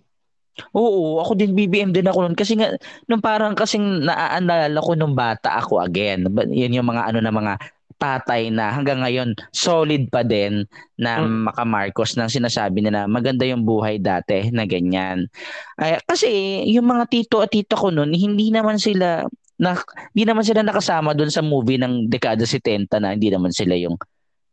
Oo, 0.74 1.22
ako 1.22 1.38
din 1.38 1.54
BBM 1.54 1.90
din 1.94 2.06
ako 2.06 2.26
nun 2.26 2.36
kasi 2.36 2.58
nga 2.58 2.74
nung 3.06 3.22
parang 3.22 3.54
kasing 3.56 4.04
naaalala 4.06 4.78
ko 4.82 4.92
nung 4.94 5.14
bata 5.16 5.56
ako 5.58 5.80
again. 5.80 6.26
Yun 6.30 6.76
yung 6.76 6.88
mga 6.90 7.10
ano 7.10 7.18
na 7.22 7.32
mga 7.32 7.54
tatay 8.00 8.48
na 8.48 8.72
hanggang 8.72 9.04
ngayon 9.04 9.36
solid 9.52 10.08
pa 10.08 10.24
din 10.24 10.64
na 10.96 11.20
Mm. 11.20 11.52
makamarcos 11.52 12.16
nang 12.16 12.32
sinasabi 12.32 12.80
nila 12.80 13.04
maganda 13.04 13.44
yung 13.44 13.60
buhay 13.60 14.00
dati 14.00 14.48
na 14.48 14.64
ganyan. 14.64 15.28
Ay, 15.76 16.00
kasi 16.08 16.28
yung 16.72 16.88
mga 16.88 17.04
tito 17.12 17.44
at 17.44 17.52
tita 17.52 17.76
ko 17.76 17.92
nun 17.92 18.08
hindi 18.16 18.48
naman 18.48 18.80
sila 18.80 19.28
na 19.60 19.76
hindi 20.16 20.24
naman 20.24 20.40
sila 20.40 20.64
nakasama 20.64 21.12
doon 21.12 21.28
sa 21.28 21.44
movie 21.44 21.76
ng 21.76 22.08
dekada 22.08 22.48
70 22.48 22.88
na 22.96 23.12
hindi 23.12 23.28
naman 23.28 23.52
sila 23.52 23.76
yung 23.76 24.00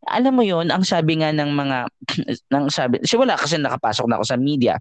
alam 0.04 0.36
mo 0.36 0.44
yon 0.44 0.68
ang 0.68 0.84
sabi 0.84 1.16
nga 1.20 1.32
ng 1.32 1.48
mga 1.48 1.78
ng 2.52 2.64
sabi 2.68 3.00
si 3.08 3.16
wala 3.16 3.32
kasi 3.40 3.56
nakapasok 3.56 4.04
na 4.04 4.20
ako 4.20 4.24
sa 4.28 4.36
media 4.36 4.76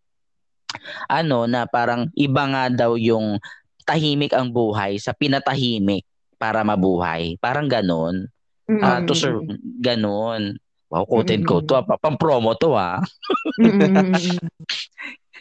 ano 1.07 1.47
na 1.47 1.65
parang 1.65 2.11
iba 2.13 2.43
nga 2.47 2.63
daw 2.69 2.95
yung 2.99 3.39
tahimik 3.87 4.35
ang 4.35 4.51
buhay 4.51 4.99
sa 4.99 5.15
pinatahimik 5.15 6.03
para 6.35 6.61
mabuhay. 6.61 7.39
Parang 7.39 7.65
ganon. 7.71 8.27
Mm, 8.67 8.83
Ah, 8.83 8.99
to 8.99 9.15
mm, 9.15 9.19
serve, 9.19 9.47
mm, 9.47 9.57
ganon. 9.79 10.59
Wow, 10.87 11.03
quote 11.07 11.31
and 11.31 11.43
Mm, 11.43 11.47
quote. 11.47 11.63
mm, 11.63 11.69
To, 11.71 11.73
ah, 11.79 11.85
pa- 11.87 11.99
pang-promo 11.99 12.55
to 12.55 12.75
ah. 12.75 12.99
mm, 13.57 13.67
mm, 13.67 13.91
mm, 13.91 14.05
mm. 14.13 14.37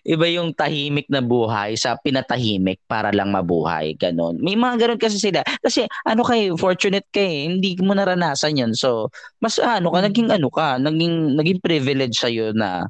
Iba 0.07 0.31
yung 0.31 0.55
tahimik 0.55 1.11
na 1.11 1.18
buhay 1.18 1.74
sa 1.74 1.99
pinatahimik 1.99 2.79
para 2.87 3.11
lang 3.11 3.35
mabuhay. 3.35 3.99
Ganon. 3.99 4.39
May 4.39 4.55
mga 4.55 4.87
ganon 4.87 5.01
kasi 5.03 5.18
sila. 5.18 5.43
Kasi 5.59 5.83
ano 6.07 6.22
kay, 6.22 6.55
fortunate 6.55 7.11
kay, 7.11 7.51
hindi 7.51 7.74
mo 7.83 7.91
naranasan 7.91 8.55
yun. 8.55 8.72
So, 8.79 9.11
mas 9.43 9.59
ano 9.59 9.91
ka, 9.91 9.99
Mm. 9.99 10.07
naging 10.07 10.29
ano 10.31 10.49
ka, 10.55 10.79
naging, 10.79 11.35
naging 11.35 11.59
privilege 11.59 12.14
sa'yo 12.22 12.55
na 12.55 12.87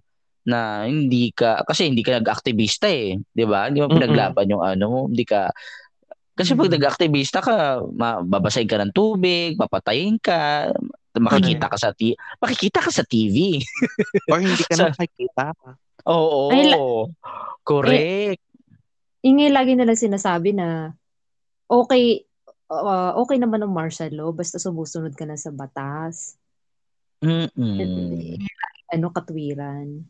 na 0.47 0.87
hindi 0.87 1.35
ka 1.35 1.67
kasi 1.67 1.91
hindi 1.91 2.07
ka 2.07 2.23
nag-aktivista 2.23 2.87
eh, 2.87 3.19
'di 3.19 3.45
ba? 3.45 3.67
Hindi 3.67 3.83
mo 3.83 3.91
pinaglaban 3.91 4.47
yung 4.47 4.63
ano 4.63 4.85
mo, 4.87 5.01
hindi 5.11 5.27
ka 5.27 5.51
kasi 6.37 6.53
pag 6.53 6.69
nag-aktivista 6.69 7.41
ka, 7.41 7.81
ma- 7.97 8.21
babasahin 8.21 8.69
ka 8.69 8.77
ng 8.77 8.93
tubig, 8.93 9.57
papatayin 9.57 10.21
ka, 10.21 10.69
makikita 11.17 11.73
ka 11.73 11.81
sa 11.81 11.97
ti 11.97 12.13
makikita 12.37 12.85
ka 12.85 12.93
sa 12.93 13.09
TV. 13.09 13.57
Or 14.29 14.45
hindi 14.45 14.61
ka 14.61 14.77
Sa- 14.77 14.85
na 14.85 14.93
nakikita. 14.93 15.57
Oo. 16.05 16.53
Ay, 16.53 16.69
la- 16.69 17.09
correct. 17.65 18.45
Ingay 19.25 19.51
lagi 19.51 19.73
nila 19.75 19.97
sinasabi 19.97 20.53
na 20.55 20.93
okay 21.67 22.23
uh, 22.71 23.17
okay 23.19 23.41
naman 23.43 23.65
ang 23.65 23.75
martial 23.75 24.13
law 24.15 24.31
basta 24.31 24.61
sumusunod 24.61 25.17
ka 25.17 25.25
na 25.27 25.35
sa 25.41 25.51
batas. 25.51 26.37
Mm-mm. 27.25 28.39
Ano 28.93 29.11
katwiran. 29.11 30.05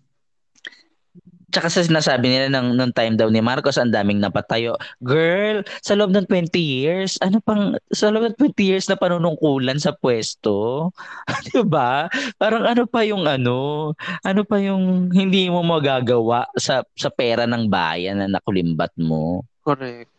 Tsaka 1.46 1.70
sa 1.70 1.86
sinasabi 1.86 2.26
nila 2.26 2.50
ng 2.50 2.74
nung 2.74 2.90
time 2.90 3.14
daw 3.14 3.30
ni 3.30 3.38
Marcos, 3.38 3.78
ang 3.78 3.94
daming 3.94 4.18
napatayo. 4.18 4.74
Girl, 4.98 5.62
sa 5.78 5.94
loob 5.94 6.10
ng 6.10 6.26
20 6.26 6.58
years, 6.58 7.14
ano 7.22 7.38
pang, 7.38 7.78
sa 7.94 8.10
loob 8.10 8.34
ng 8.34 8.36
20 8.50 8.66
years 8.66 8.90
na 8.90 8.98
panunungkulan 8.98 9.78
sa 9.78 9.94
pwesto? 9.94 10.90
Di 11.54 11.62
ba? 11.62 12.10
Parang 12.34 12.66
ano 12.66 12.90
pa 12.90 13.06
yung 13.06 13.30
ano, 13.30 13.94
ano 14.26 14.42
pa 14.42 14.58
yung 14.58 15.14
hindi 15.14 15.46
mo 15.46 15.62
magagawa 15.62 16.50
sa 16.58 16.82
sa 16.98 17.14
pera 17.14 17.46
ng 17.46 17.70
bayan 17.70 18.18
na 18.18 18.26
nakulimbat 18.26 18.90
mo? 18.98 19.46
Correct. 19.62 20.10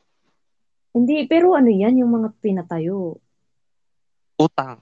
Hindi, 0.96 1.28
pero 1.28 1.54
ano 1.54 1.68
yan, 1.70 2.00
yung 2.02 2.10
mga 2.24 2.40
pinatayo, 2.40 3.20
Utang. 4.40 4.82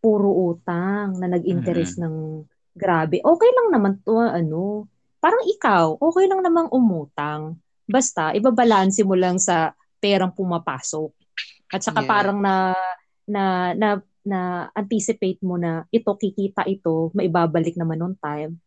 puro 0.00 0.30
utang 0.54 1.18
na 1.18 1.26
nag-interest 1.26 1.98
ng 2.00 2.46
grabe. 2.74 3.18
Okay 3.20 3.50
lang 3.50 3.68
naman 3.74 3.98
to, 4.02 4.18
ano, 4.18 4.86
parang 5.26 5.42
ikaw, 5.42 5.98
okay 5.98 6.30
lang 6.30 6.38
namang 6.38 6.70
umutang. 6.70 7.58
Basta, 7.82 8.30
ibabalanse 8.30 9.02
mo 9.02 9.18
lang 9.18 9.42
sa 9.42 9.74
perang 9.98 10.30
pumapasok. 10.30 11.10
At 11.74 11.82
saka 11.82 12.06
Yes. 12.06 12.10
parang 12.14 12.38
na, 12.38 12.78
na, 13.26 13.74
na, 13.74 13.88
na 14.22 14.70
anticipate 14.70 15.42
mo 15.42 15.58
na 15.58 15.82
ito, 15.90 16.14
kikita 16.14 16.62
ito, 16.70 17.10
maibabalik 17.10 17.74
naman 17.74 18.06
on 18.06 18.14
time. 18.14 18.62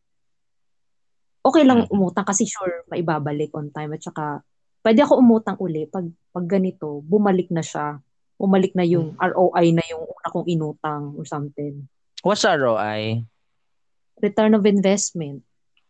Okay 1.40 1.64
lang 1.64 1.88
Mhm. 1.88 1.96
umutang 1.96 2.28
kasi 2.28 2.44
sure, 2.44 2.84
maibabalik 2.92 3.56
on 3.56 3.72
time. 3.72 3.96
At 3.96 4.04
saka, 4.04 4.44
pwede 4.84 5.00
ako 5.00 5.24
umutang 5.24 5.56
uli 5.64 5.88
pag, 5.88 6.12
pag 6.36 6.44
ganito, 6.44 7.00
bumalik 7.08 7.48
na 7.56 7.64
siya. 7.64 8.04
Umalik 8.36 8.76
na 8.76 8.84
yung 8.84 9.16
ROI 9.16 9.72
na 9.72 9.84
yung 9.88 10.04
una 10.04 10.28
kong 10.28 10.48
inutang 10.48 11.16
or 11.16 11.24
something. 11.24 11.88
What's 12.20 12.44
ROI? 12.44 13.24
Return 14.20 14.60
of 14.60 14.68
investment. 14.68 15.48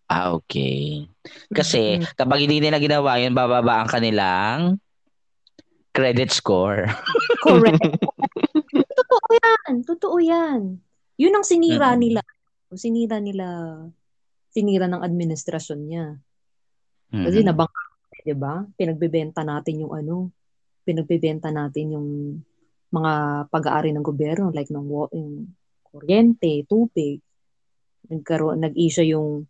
Ah, 0.10 0.34
okay. 0.34 1.06
Kasi 1.54 2.02
Mm. 2.02 2.18
kapag 2.18 2.42
hindi 2.42 2.58
nila 2.58 2.82
ginawa 2.82 3.22
yun, 3.22 3.38
bababa 3.38 3.86
ang 3.86 3.90
kanilang 3.94 4.82
credit 5.94 6.34
score. 6.34 6.90
Correct. 7.46 7.78
Totoo 9.00 9.28
yan. 9.38 9.74
Totoo 9.86 10.18
yan. 10.18 10.62
Yun 11.22 11.34
ang 11.38 11.46
sinira 11.46 11.94
Mm-mm. 11.94 12.02
nila. 12.02 12.22
Sinira 12.74 13.18
nila, 13.22 13.46
sinira 14.50 14.86
ng 14.90 15.02
administrasyon 15.02 15.82
niya. 15.86 16.06
Kasi 17.14 17.42
Mhm. 17.42 17.46
nabangka, 17.46 17.82
di 18.26 18.34
ba? 18.34 18.66
Pinagbebenta 18.78 19.42
natin 19.46 19.86
yung 19.86 19.94
ano, 19.94 20.34
pinagbebenta 20.86 21.54
natin 21.54 21.98
yung 21.98 22.10
mga 22.90 23.46
pag-aari 23.54 23.94
ng 23.94 24.06
gobyerno 24.06 24.50
like 24.50 24.74
ng 24.74 24.86
yung 25.14 25.54
kuryente, 25.86 26.66
tubig. 26.66 27.22
Nagkaroon 28.10 28.66
nag-issue 28.66 29.06
yung 29.06 29.46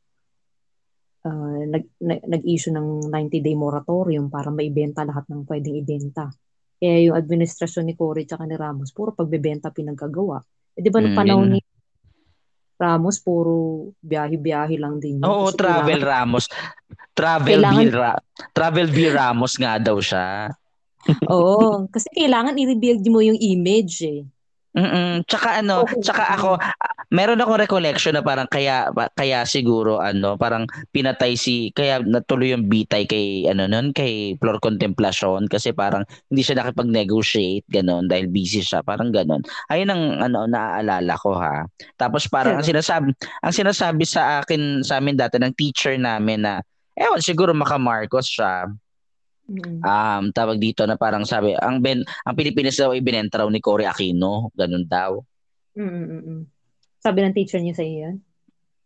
ah, 1.22 1.32
nag, 1.60 1.84
nag, 1.98 2.20
nag-issue 2.24 2.72
ng 2.72 3.10
90-day 3.10 3.56
moratorium 3.56 4.28
para 4.28 4.50
maibenta 4.50 5.04
lahat 5.04 5.28
ng 5.28 5.44
pwedeng 5.44 5.76
ibenta. 5.76 6.30
Kaya 6.76 6.96
yung 7.04 7.16
administrasyon 7.16 7.86
ni 7.86 7.94
Cory 7.94 8.24
at 8.24 8.40
ni 8.42 8.56
Ramos, 8.56 8.92
puro 8.92 9.12
pagbebenta 9.12 9.68
pinagkagawa. 9.68 10.40
Eh, 10.74 10.82
di 10.82 10.88
ba 10.88 11.00
nung 11.00 11.12
Mm, 11.12 11.20
panahon 11.20 11.50
ni 11.52 11.60
Ramos, 12.80 13.20
puro 13.20 13.56
biyahe-biyahe 14.00 14.80
lang 14.80 15.04
din 15.04 15.20
yun. 15.20 15.28
Oo, 15.28 15.52
Kasi 15.52 15.60
Travel 15.60 16.00
kailangan- 16.00 16.08
Ramos. 16.08 16.46
Travel 17.12 17.52
Kailangan- 17.60 17.84
V. 17.84 17.92
Ra- 17.92 18.24
Travel 18.56 18.88
V. 18.88 18.98
Ramos 19.12 19.54
nga 19.60 19.74
daw 19.76 19.98
siya. 20.00 20.48
Oo, 21.28 21.88
kasi 21.92 22.08
kailangan 22.10 22.56
i-rebuild 22.56 23.04
mo 23.08 23.20
yung 23.20 23.36
image 23.36 23.96
eh. 24.02 24.24
Mm. 24.70 25.26
Tsaka 25.26 25.66
ano, 25.66 25.82
Okay. 25.82 25.98
tsaka 26.06 26.24
ako 26.38 26.62
meron 27.10 27.42
akong 27.42 27.58
recollection 27.58 28.14
na 28.14 28.22
parang 28.22 28.46
kaya 28.46 28.86
kaya 29.18 29.42
siguro 29.42 29.98
ano, 29.98 30.38
parang 30.38 30.70
pinatay 30.94 31.34
si 31.34 31.74
kaya 31.74 31.98
natuloy 32.06 32.54
yung 32.54 32.70
bitay 32.70 33.10
kay 33.10 33.50
ano 33.50 33.66
nun, 33.66 33.90
kay 33.98 34.38
Flor 34.38 34.62
Contemplacion 34.62 35.50
kasi 35.50 35.74
parang 35.74 36.06
hindi 36.30 36.46
siya 36.46 36.62
nakipag-negotiate 36.62 37.66
ganon 37.66 38.06
dahil 38.06 38.30
busy 38.30 38.62
siya, 38.62 38.86
parang 38.86 39.10
ganon. 39.10 39.42
Ayun 39.74 39.90
ang 39.90 40.04
ano 40.22 40.46
naaalala 40.46 41.18
ko 41.18 41.34
ha. 41.34 41.66
Tapos 41.98 42.30
parang 42.30 42.62
ang 42.62 42.66
Pero- 42.66 42.78
sinasabi 42.78 43.10
ang 43.42 43.54
sinasabi 43.54 44.04
sa 44.06 44.46
akin 44.46 44.86
sa 44.86 45.02
amin 45.02 45.18
dati 45.18 45.42
ng 45.42 45.58
teacher 45.58 45.98
namin 45.98 46.46
na 46.46 46.62
ewan 46.94 47.18
siguro 47.18 47.58
maka 47.58 47.82
Marcos 47.82 48.30
siya 48.30 48.70
Mm. 49.50 49.82
um 49.82 50.24
tawag 50.30 50.62
dito 50.62 50.86
na 50.86 50.94
parang 50.94 51.26
sabi 51.26 51.58
ang 51.58 51.82
ben 51.82 52.06
ang 52.22 52.38
Pilipinas 52.38 52.78
daw 52.78 52.94
ay 52.94 53.02
binenta 53.02 53.42
raw 53.42 53.50
ni 53.50 53.58
Cory 53.58 53.90
Aquino 53.90 54.54
ganun 54.54 54.86
daw 54.86 55.18
Mm, 55.74 55.90
mm, 55.90 56.06
mm, 56.06 56.22
mm. 56.22 56.42
Sabi 57.00 57.24
ng 57.24 57.34
teacher 57.34 57.58
niya 57.58 57.74
sa 57.74 57.82
iyo 57.82 57.98
yan? 58.06 58.16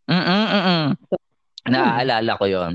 mm 0.08 0.24
mm 0.24 0.86
naaalala 1.68 2.40
ko 2.40 2.46
yon 2.48 2.74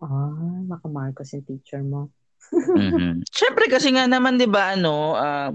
Ah, 0.00 0.60
Maka 0.64 0.88
Marcos 0.88 1.32
yung 1.32 1.44
teacher 1.44 1.80
mo. 1.80 2.08
mhm 2.76 3.20
syempre 3.28 3.68
kasi 3.68 3.92
nga 3.92 4.04
naman 4.04 4.36
'di 4.36 4.48
ba 4.48 4.76
ano 4.76 5.14
ah, 5.14 5.48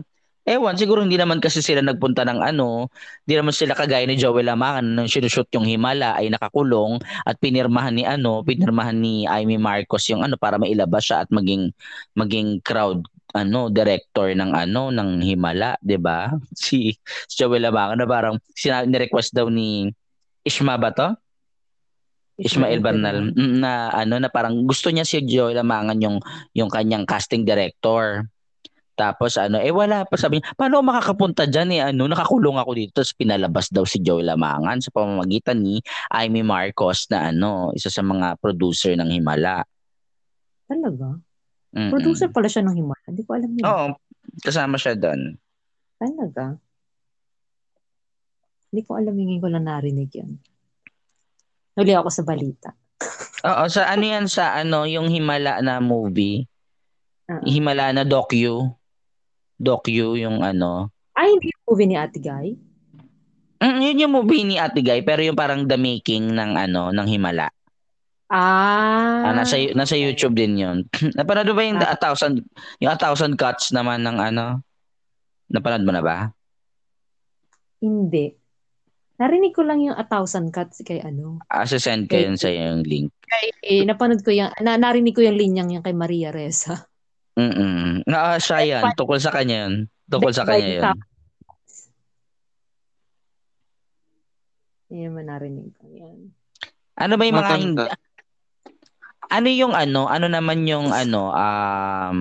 ewan 0.45 0.77
siguro 0.77 1.01
hindi 1.01 1.17
naman 1.17 1.41
kasi 1.41 1.59
sila 1.59 1.81
nagpunta 1.81 2.21
ng 2.21 2.39
ano 2.39 2.93
hindi 3.25 3.33
naman 3.35 3.53
sila 3.53 3.73
kagaya 3.73 4.05
ni 4.05 4.15
Joel 4.15 4.53
Amangan 4.53 4.85
nang 4.85 5.09
sinushoot 5.09 5.49
yung 5.57 5.65
Himala 5.65 6.13
ay 6.15 6.29
nakakulong 6.29 7.01
at 7.25 7.41
pinirmahan 7.41 7.97
ni 7.97 8.05
ano 8.05 8.45
pinirmahan 8.45 8.95
ni 8.95 9.25
Amy 9.25 9.57
Marcos 9.57 10.05
yung 10.07 10.21
ano 10.21 10.37
para 10.37 10.61
mailabas 10.61 11.09
siya 11.09 11.25
at 11.25 11.29
maging 11.33 11.73
maging 12.13 12.61
crowd 12.61 13.01
ano 13.35 13.67
director 13.73 14.31
ng 14.31 14.53
ano 14.53 14.93
ng 14.93 15.25
Himala 15.25 15.81
'di 15.81 15.97
ba 15.97 16.31
si, 16.53 16.93
si 17.27 17.35
Joel 17.35 17.67
Amangan 17.67 17.99
na 17.99 18.07
parang 18.07 18.35
sinabi 18.53 18.85
ni-request 18.87 19.33
daw 19.33 19.49
ni 19.49 19.89
Ishma 20.45 20.77
ba 20.77 20.93
to? 20.93 21.09
Ishmael 22.35 22.83
Bernal 22.83 23.31
mm, 23.31 23.63
na 23.63 23.87
ano 23.95 24.19
na 24.19 24.27
parang 24.27 24.67
gusto 24.67 24.91
niya 24.91 25.07
si 25.07 25.23
Joel 25.23 25.63
Amangan 25.63 25.95
yung 26.03 26.17
yung 26.51 26.67
kanyang 26.67 27.07
casting 27.07 27.47
director. 27.47 28.27
Tapos 28.95 29.35
ano, 29.35 29.59
eh 29.59 29.75
wala 29.75 30.07
pa 30.07 30.15
sabi 30.15 30.39
niya, 30.39 30.55
paano 30.55 30.79
makakapunta 30.79 31.43
diyan 31.51 31.69
eh 31.75 31.81
ano, 31.91 32.07
nakakulong 32.07 32.55
ako 32.55 32.71
dito 32.79 33.03
tapos 33.03 33.11
pinalabas 33.11 33.67
daw 33.67 33.83
si 33.83 33.99
Joel 33.99 34.31
Amangan 34.31 34.79
sa 34.79 34.89
pamamagitan 34.95 35.59
ni 35.59 35.83
Amy 36.15 36.47
Marcos 36.47 37.11
na 37.11 37.35
ano, 37.35 37.75
isa 37.75 37.91
sa 37.91 37.99
mga 37.99 38.39
producer 38.39 38.95
ng 38.95 39.11
Himala. 39.11 39.67
Talaga? 40.65 41.19
Mm-mm. 41.75 41.91
Producer 41.91 42.31
pala 42.31 42.47
siya 42.47 42.63
ng 42.63 42.75
Himala. 42.79 43.05
Hindi 43.11 43.23
ko 43.27 43.31
alam 43.35 43.51
yun. 43.51 43.65
Oo, 43.67 43.87
kasama 44.39 44.79
siya 44.79 44.95
doon. 44.95 45.35
Talaga? 45.99 46.55
Hindi 48.71 48.81
ko 48.87 48.91
alam, 48.95 49.15
hingin 49.15 49.39
ko 49.43 49.47
lang 49.51 49.67
narinig 49.67 50.11
yan. 50.15 50.39
Huli 51.75 51.91
ako 51.91 52.07
sa 52.07 52.23
balita. 52.23 52.71
Oo, 53.51 53.63
sa 53.67 53.91
ano 53.91 54.03
yan 54.07 54.31
sa 54.31 54.55
ano, 54.55 54.87
yung 54.87 55.11
Himala 55.11 55.59
na 55.59 55.83
movie. 55.83 56.47
Ah. 57.27 57.43
Himala 57.43 57.91
na 57.91 58.07
docu. 58.07 58.71
Docu 59.55 60.19
yung 60.19 60.43
ano. 60.43 60.91
Ay, 61.15 61.31
hindi 61.31 61.47
yung 61.51 61.65
movie 61.71 61.87
ni 61.87 61.95
Ate 61.95 62.19
Guy? 62.19 62.47
Mm, 63.63 63.79
yun 63.81 64.01
yung 64.03 64.13
movie 64.13 64.43
ni 64.43 64.55
Ate 64.59 64.83
Guy, 64.83 64.99
pero 65.01 65.23
yung 65.23 65.37
parang 65.39 65.63
the 65.63 65.79
making 65.79 66.35
ng 66.35 66.59
ano, 66.59 66.91
ng 66.91 67.07
Himala. 67.07 67.47
Ah. 68.27 69.31
Ah, 69.31 69.33
nasa 69.37 69.55
nasa. 69.77 69.93
YouTube 69.93 70.33
din 70.33 70.57
'yon. 70.57 70.77
Napanood 71.17 71.53
ba 71.53 71.61
yung 71.61 71.77
Ah. 71.77 71.93
A 71.93 71.97
Thousand 71.97 72.41
yung 72.81 72.91
A 72.91 72.97
Thousand 72.97 73.37
Cuts 73.37 73.69
naman 73.69 74.01
ng 74.01 74.17
ano? 74.17 74.65
Napanood 75.47 75.85
mo 75.85 75.93
na 75.93 76.01
ba? 76.01 76.17
Hindi. 77.79 78.33
Narinig 79.15 79.53
ko 79.55 79.63
lang 79.63 79.79
yung 79.79 79.95
A 79.95 80.03
Thousand 80.03 80.49
Cuts 80.51 80.81
kay 80.83 80.99
ano. 81.05 81.39
Ah, 81.47 81.63
send 81.69 82.09
ko 82.09 82.17
yun 82.17 82.35
sa 82.35 82.49
yung 82.51 82.83
link. 82.83 83.13
Eh, 83.63 83.85
napanood 83.87 84.25
ko 84.25 84.33
yung, 84.33 84.51
na, 84.59 84.75
narinig 84.75 85.15
ko 85.15 85.23
yung 85.23 85.39
linyang 85.39 85.69
yan 85.71 85.83
kay 85.85 85.95
Maria 85.95 86.33
Reza. 86.35 86.89
Mm-mm. 87.35 88.07
Na, 88.07 88.35
ah, 88.35 88.39
siya 88.39 88.63
yan. 88.63 88.83
Tukol 88.95 89.19
sa 89.19 89.31
kanya 89.31 89.67
yun. 89.67 89.91
Tukol 90.07 90.31
sa 90.31 90.47
kanya 90.47 90.71
yun. 90.71 90.83
Yan 94.95 95.11
man 95.11 95.27
narinig 95.27 95.75
ko. 95.75 95.85
Yan. 95.91 96.31
Ano 96.95 97.13
ba 97.19 97.23
yung 97.27 97.37
mga 97.37 97.55
hindi... 97.59 97.83
Ano 99.25 99.47
yung 99.49 99.73
ano? 99.75 100.07
Ano 100.07 100.27
naman 100.31 100.63
yung 100.69 100.93
ano? 100.95 101.33
Um, 101.33 102.17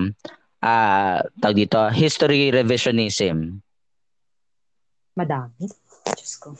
ah 0.59 1.21
tawag 1.39 1.57
dito, 1.63 1.79
history 1.93 2.51
revisionism. 2.51 3.61
Madami. 5.15 5.69
Diyos 6.11 6.35
ko. 6.41 6.51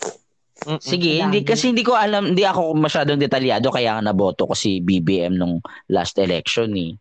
Mm-mm. 0.65 0.79
Sige, 0.79 1.19
Madami. 1.19 1.23
hindi 1.27 1.39
kasi 1.43 1.75
hindi 1.75 1.83
ko 1.83 1.99
alam, 1.99 2.31
hindi 2.31 2.47
ako 2.47 2.71
masyadong 2.79 3.19
detalyado 3.19 3.67
kaya 3.69 3.99
nga 3.99 4.05
naboto 4.05 4.47
ko 4.47 4.55
si 4.55 4.79
BBM 4.79 5.35
nung 5.35 5.59
last 5.91 6.15
election 6.21 6.71
eh. 6.79 6.95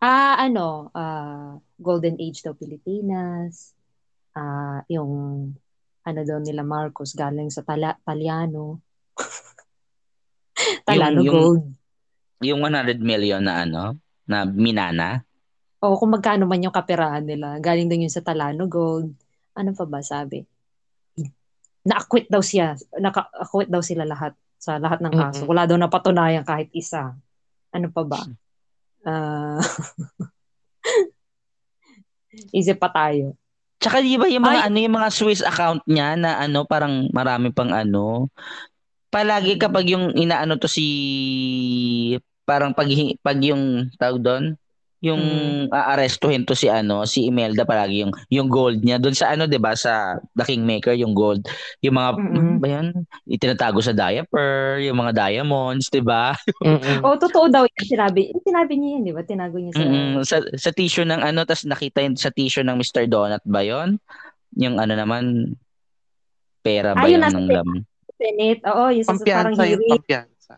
Ah, 0.00 0.36
ano, 0.44 0.92
ah, 0.92 1.56
Golden 1.80 2.20
Age 2.20 2.44
daw 2.44 2.52
Pilipinas. 2.52 3.72
Ah, 4.36 4.84
yung 4.92 5.12
ano 6.06 6.20
daw 6.22 6.38
nila 6.38 6.62
Marcos 6.62 7.16
galing 7.16 7.48
sa 7.48 7.64
Tala, 7.64 7.96
Taliano. 8.04 8.78
Talano 10.86 11.20
yung- 11.24 11.32
Gold. 11.34 11.64
Yung 12.44 12.60
100 12.60 13.00
million 13.00 13.40
na 13.40 13.64
ano, 13.64 13.96
na 14.28 14.44
minana. 14.44 15.24
O 15.80 15.96
kung 15.96 16.12
magkano 16.12 16.44
man 16.44 16.60
yung 16.60 16.74
kaperahan 16.74 17.24
nila. 17.24 17.56
Galing 17.58 17.88
din 17.88 18.04
yun 18.04 18.12
sa 18.12 18.20
Talano 18.20 18.68
Gold. 18.68 19.16
Ano 19.56 19.72
pa 19.72 19.88
ba 19.88 20.04
sabi? 20.04 20.44
Na-acquit 21.86 22.28
daw 22.28 22.44
siya. 22.44 22.76
Naka-acquit 22.98 23.72
daw 23.72 23.80
sila 23.80 24.04
lahat 24.04 24.36
sa 24.60 24.76
lahat 24.76 25.00
ng 25.00 25.14
kaso. 25.14 25.44
Mm-mm. 25.46 25.50
Wala 25.52 25.64
daw 25.64 25.76
napatunayan 25.78 26.44
kahit 26.44 26.68
isa. 26.76 27.14
Ano 27.72 27.88
pa 27.88 28.02
ba? 28.04 28.20
Ah 29.06 29.62
Isip 32.52 32.76
pa 32.76 32.92
tayo. 32.92 33.32
Tsaka 33.80 34.00
di 34.00 34.16
ba 34.16 34.28
yung 34.28 34.44
mga 34.44 34.66
Ay. 34.66 34.66
ano 34.72 34.76
yung 34.80 34.96
mga 34.96 35.10
Swiss 35.12 35.44
account 35.44 35.84
niya 35.88 36.16
na 36.16 36.40
ano 36.40 36.64
parang 36.64 37.08
marami 37.12 37.52
pang 37.52 37.72
ano. 37.72 38.28
Palagi 39.12 39.56
kapag 39.56 39.88
yung 39.88 40.12
inaano 40.16 40.58
to 40.60 40.68
si 40.68 40.86
parang 42.44 42.72
pag 42.72 42.88
pag 43.22 43.38
yung 43.42 43.88
tawag 43.96 44.20
doon 44.22 44.44
yung 45.04 45.20
aarestuhin 45.68 46.48
to 46.48 46.56
si 46.56 46.72
ano 46.72 47.04
si 47.04 47.28
Imelda 47.28 47.68
palagi 47.68 48.00
yung 48.00 48.12
yung 48.32 48.48
gold 48.48 48.80
niya 48.80 48.96
doon 48.96 49.12
sa 49.12 49.36
ano 49.36 49.44
'di 49.44 49.60
ba 49.60 49.76
sa 49.76 50.16
The 50.32 50.40
Kingmaker 50.40 50.96
yung 50.96 51.12
gold 51.12 51.44
yung 51.84 52.00
mga 52.00 52.10
ba 52.56 52.66
yan 52.80 52.86
itinatago 53.28 53.84
sa 53.84 53.92
diaper 53.92 54.80
yung 54.80 54.96
mga 54.96 55.12
diamonds 55.12 55.92
'di 55.92 56.00
ba. 56.00 56.32
Oh, 57.06 57.14
totoo 57.14 57.46
daw 57.52 57.62
yun. 57.62 57.84
Sinabi, 57.86 58.32
sinabi 58.42 58.72
niya 58.74 58.90
yun, 58.98 59.02
di 59.06 59.12
ba? 59.14 59.22
Tinago 59.22 59.60
niya 59.60 59.72
sa... 59.76 59.84
Mm-mm. 59.84 60.24
sa 60.24 60.36
sa 60.56 60.70
tissue 60.72 61.06
ng 61.06 61.20
ano 61.22 61.44
tas 61.44 61.62
nakita 61.68 62.02
yun 62.02 62.16
sa 62.18 62.32
tissue 62.32 62.64
ng 62.64 62.74
Mr. 62.80 63.06
Donut 63.06 63.44
ba 63.46 63.62
yon 63.62 64.00
yung 64.56 64.80
ano 64.80 64.96
naman 64.96 65.54
pera 66.64 66.96
ba 66.96 67.06
Ah, 67.06 67.10
yun 67.12 67.22
ng 67.22 67.46
lam 67.52 67.68
Senate. 68.16 68.60
Oo, 68.64 68.84
yung 68.90 69.06
sa, 69.06 69.14
sa 69.14 69.24
parang 69.28 69.54
yung 69.54 69.76
hearing, 69.76 69.92
pampiyansa. 69.92 70.54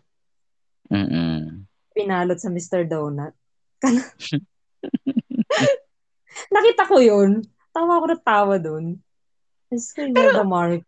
Mm-mm. 0.95 1.67
pinalot 1.93 2.39
sa 2.39 2.49
Mr. 2.49 2.87
Donut. 2.87 3.35
Nakita 6.55 6.87
ko 6.87 7.03
yun. 7.03 7.43
Tawa 7.75 8.01
ko 8.03 8.07
na 8.09 8.19
tawa 8.19 8.59
dun. 8.59 8.99
Diyos 9.69 9.93
ko, 9.93 10.01
Imelda 10.07 10.45
Mark. 10.47 10.87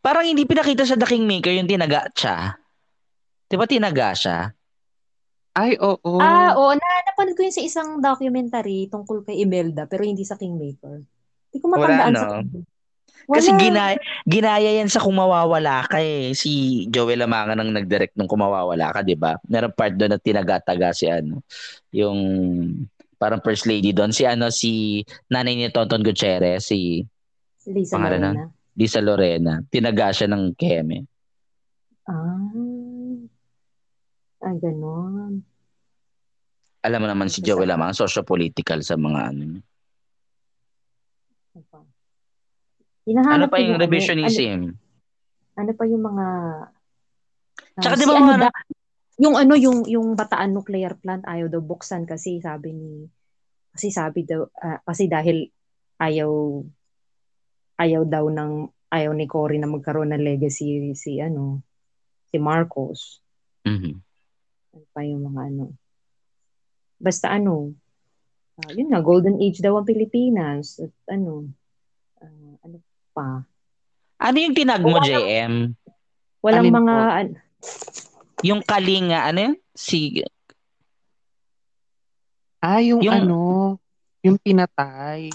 Parang 0.00 0.24
hindi 0.24 0.48
pinakita 0.48 0.88
sa 0.88 0.96
The 0.96 1.04
Kingmaker 1.04 1.52
yung 1.52 1.68
tinaga 1.68 2.08
siya. 2.16 2.56
Di 3.50 3.58
ba 3.60 3.68
tinaga 3.68 4.16
siya? 4.16 4.48
Ay, 5.52 5.76
oo. 5.76 6.16
Ah, 6.22 6.56
oo. 6.56 6.72
Na, 6.72 6.88
napanood 7.10 7.36
ko 7.36 7.44
yun 7.44 7.52
sa 7.52 7.60
isang 7.60 8.00
documentary 8.00 8.88
tungkol 8.88 9.20
kay 9.26 9.44
Imelda, 9.44 9.84
pero 9.84 10.00
hindi 10.06 10.24
sa 10.24 10.40
Kingmaker. 10.40 11.04
Hindi 11.50 11.58
ko 11.58 11.66
matandaan 11.68 12.14
Wala, 12.16 12.22
sa 12.22 12.40
no? 12.40 12.64
Kasi 13.30 13.54
Wala. 13.54 13.94
ginaya, 14.26 14.70
yan 14.74 14.90
sa 14.90 14.98
Kung 14.98 15.14
Mawawala 15.14 15.86
Ka 15.86 16.02
eh. 16.02 16.34
Si 16.34 16.84
Joel 16.90 17.22
Amanga 17.22 17.54
nang 17.54 17.70
nag-direct 17.70 18.18
nung 18.18 18.26
Kung 18.26 18.42
Mawawala 18.42 18.90
Ka, 18.90 19.06
di 19.06 19.14
ba? 19.14 19.38
Meron 19.46 19.70
part 19.70 19.94
doon 19.94 20.10
na 20.10 20.18
tinagataga 20.18 20.90
si 20.90 21.06
ano, 21.06 21.46
yung 21.94 22.18
parang 23.22 23.38
first 23.44 23.70
lady 23.70 23.94
doon. 23.94 24.10
Si 24.10 24.26
ano, 24.26 24.50
si 24.50 25.02
nanay 25.30 25.54
ni 25.54 25.70
Tonton 25.70 26.02
Gutierrez, 26.02 26.66
si 26.66 27.06
Lisa 27.70 28.02
Lorena. 28.02 28.50
Lisa 28.74 28.98
Lorena. 28.98 29.62
Tinaga 29.70 30.10
siya 30.10 30.26
ng 30.26 30.44
Keme. 30.58 30.98
Ah. 32.10 32.50
Ay, 34.40 34.56
ganon. 34.56 35.44
Alam 36.80 37.00
mo 37.04 37.06
naman 37.12 37.28
si 37.28 37.44
Joel 37.44 37.70
Amanga, 37.70 37.92
socio-political 37.92 38.80
sa 38.80 38.96
mga 38.96 39.20
ano. 39.30 39.42
niya. 39.44 39.62
Ano 41.54 41.62
pa? 41.68 41.78
Hinahanap 43.10 43.34
Ano 43.36 43.46
pa 43.46 43.56
ko 43.56 43.60
yung 43.60 43.74
ano- 43.74 43.82
revisionism? 43.82 44.60
Ano, 44.62 44.78
ano 45.58 45.70
pa 45.74 45.84
yung 45.84 46.02
mga... 46.04 46.26
ah, 47.74 47.82
Tsaka 47.82 47.94
si 47.94 48.00
di 48.00 48.06
ba 48.06 48.14
ano 48.14 48.24
mga- 48.28 48.40
da- 48.40 48.68
yung 49.20 49.36
ano 49.36 49.52
yung 49.54 49.84
yung 49.84 50.06
Bataan 50.14 50.50
nuclear 50.50 50.94
plant 50.94 51.26
ayaw 51.26 51.46
daw 51.46 51.60
buksan 51.60 52.06
kasi 52.06 52.38
sabi 52.38 52.72
ni 52.72 53.04
kasi 53.70 53.90
sabi 53.90 54.24
daw 54.24 54.48
ah, 54.56 54.80
kasi 54.80 55.06
dahil 55.06 55.44
ayaw 55.98 56.64
ayaw 57.76 58.02
daw 58.04 58.24
ng 58.28 58.52
ayaw 58.88 59.12
ni 59.12 59.26
Cory 59.26 59.56
na 59.56 59.68
magkaroon 59.68 60.10
ng 60.10 60.24
legacy 60.24 60.66
si 60.94 61.20
ano 61.20 61.60
si 62.24 62.38
Marcos 62.38 63.20
Mhm. 63.62 63.92
ano 64.72 64.84
pa 64.88 65.00
yung 65.02 65.22
mga 65.22 65.40
ano 65.48 65.64
basta 66.96 67.28
ano 67.28 67.76
ah, 68.58 68.72
yun 68.72 68.88
nga 68.88 69.00
golden 69.00 69.36
age 69.36 69.60
daw 69.60 69.76
ang 69.76 69.84
Pilipinas 69.84 70.80
at 70.80 70.92
ano 71.10 71.44
ano 71.44 71.59
pa 73.20 73.44
Ano 74.20 74.36
yung 74.36 74.56
tinag 74.56 74.80
mo, 74.80 74.96
Wala. 74.96 75.04
JM? 75.04 75.76
walang 76.40 76.64
Alin 76.64 76.76
mga 76.76 76.96
an- 77.12 77.38
Yung 78.40 78.60
kalinga, 78.64 79.28
ano 79.28 79.38
yun? 79.52 79.56
Si, 79.76 80.24
Ah, 82.60 82.80
yung, 82.80 83.00
Yung- 83.00 83.16
ano, 83.24 83.40
yung 84.20 84.36
pinatay. 84.36 85.32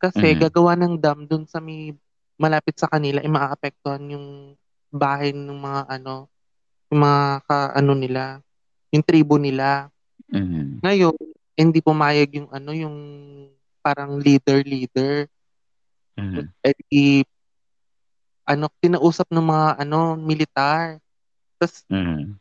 Kasi 0.00 0.32
Mhm. 0.32 0.40
gagawa 0.40 0.72
ng 0.78 0.96
dam 0.96 1.28
dun 1.28 1.44
sa 1.44 1.60
may 1.60 1.92
malapit 2.38 2.78
sa 2.78 2.88
kanila, 2.88 3.20
eh, 3.20 3.28
maaapektuhan 3.28 4.14
yung 4.14 4.54
bahay 4.88 5.34
ng 5.34 5.58
mga 5.58 5.82
ano, 5.90 6.30
yung 6.88 7.00
mga 7.02 7.22
ka, 7.44 7.56
ano 7.76 7.92
nila, 7.92 8.40
yung 8.88 9.04
tribo 9.04 9.36
nila. 9.36 9.90
Mhm. 10.30 10.80
Ngayon, 10.80 11.16
hindi 11.58 11.78
pumayag 11.82 12.30
yung 12.40 12.48
ano, 12.48 12.70
yung 12.72 12.96
parang 13.82 14.16
leader-leader. 14.16 15.26
Mhm. 16.18 16.50
Eh, 16.66 16.74
di, 16.90 17.22
ano, 18.42 18.66
tinausap 18.82 19.30
ng 19.30 19.44
mga 19.44 19.66
ano, 19.86 20.18
militar. 20.18 20.98
Tapos, 21.56 21.86
Mhm. 21.86 22.34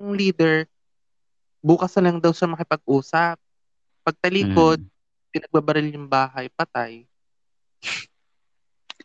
yung 0.00 0.12
leader, 0.16 0.64
bukas 1.60 1.92
na 2.00 2.08
lang 2.08 2.16
daw 2.16 2.32
siya 2.32 2.48
makipag-usap. 2.48 3.36
Pagtalikod, 4.00 4.80
Mhm. 4.80 4.88
pinagbabaril 5.30 5.92
yung 5.92 6.08
bahay, 6.08 6.48
patay. 6.48 7.04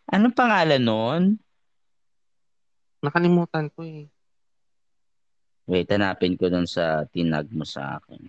Anong 0.08 0.32
pangalan 0.32 0.80
nun? 0.80 1.24
Nakalimutan 3.04 3.68
ko 3.76 3.84
eh. 3.84 4.08
Wait, 5.66 5.90
hanapin 5.90 6.38
ko 6.38 6.46
dun 6.48 6.70
sa 6.70 7.04
tinag 7.10 7.50
mo 7.50 7.66
sa 7.66 7.98
akin. 7.98 8.22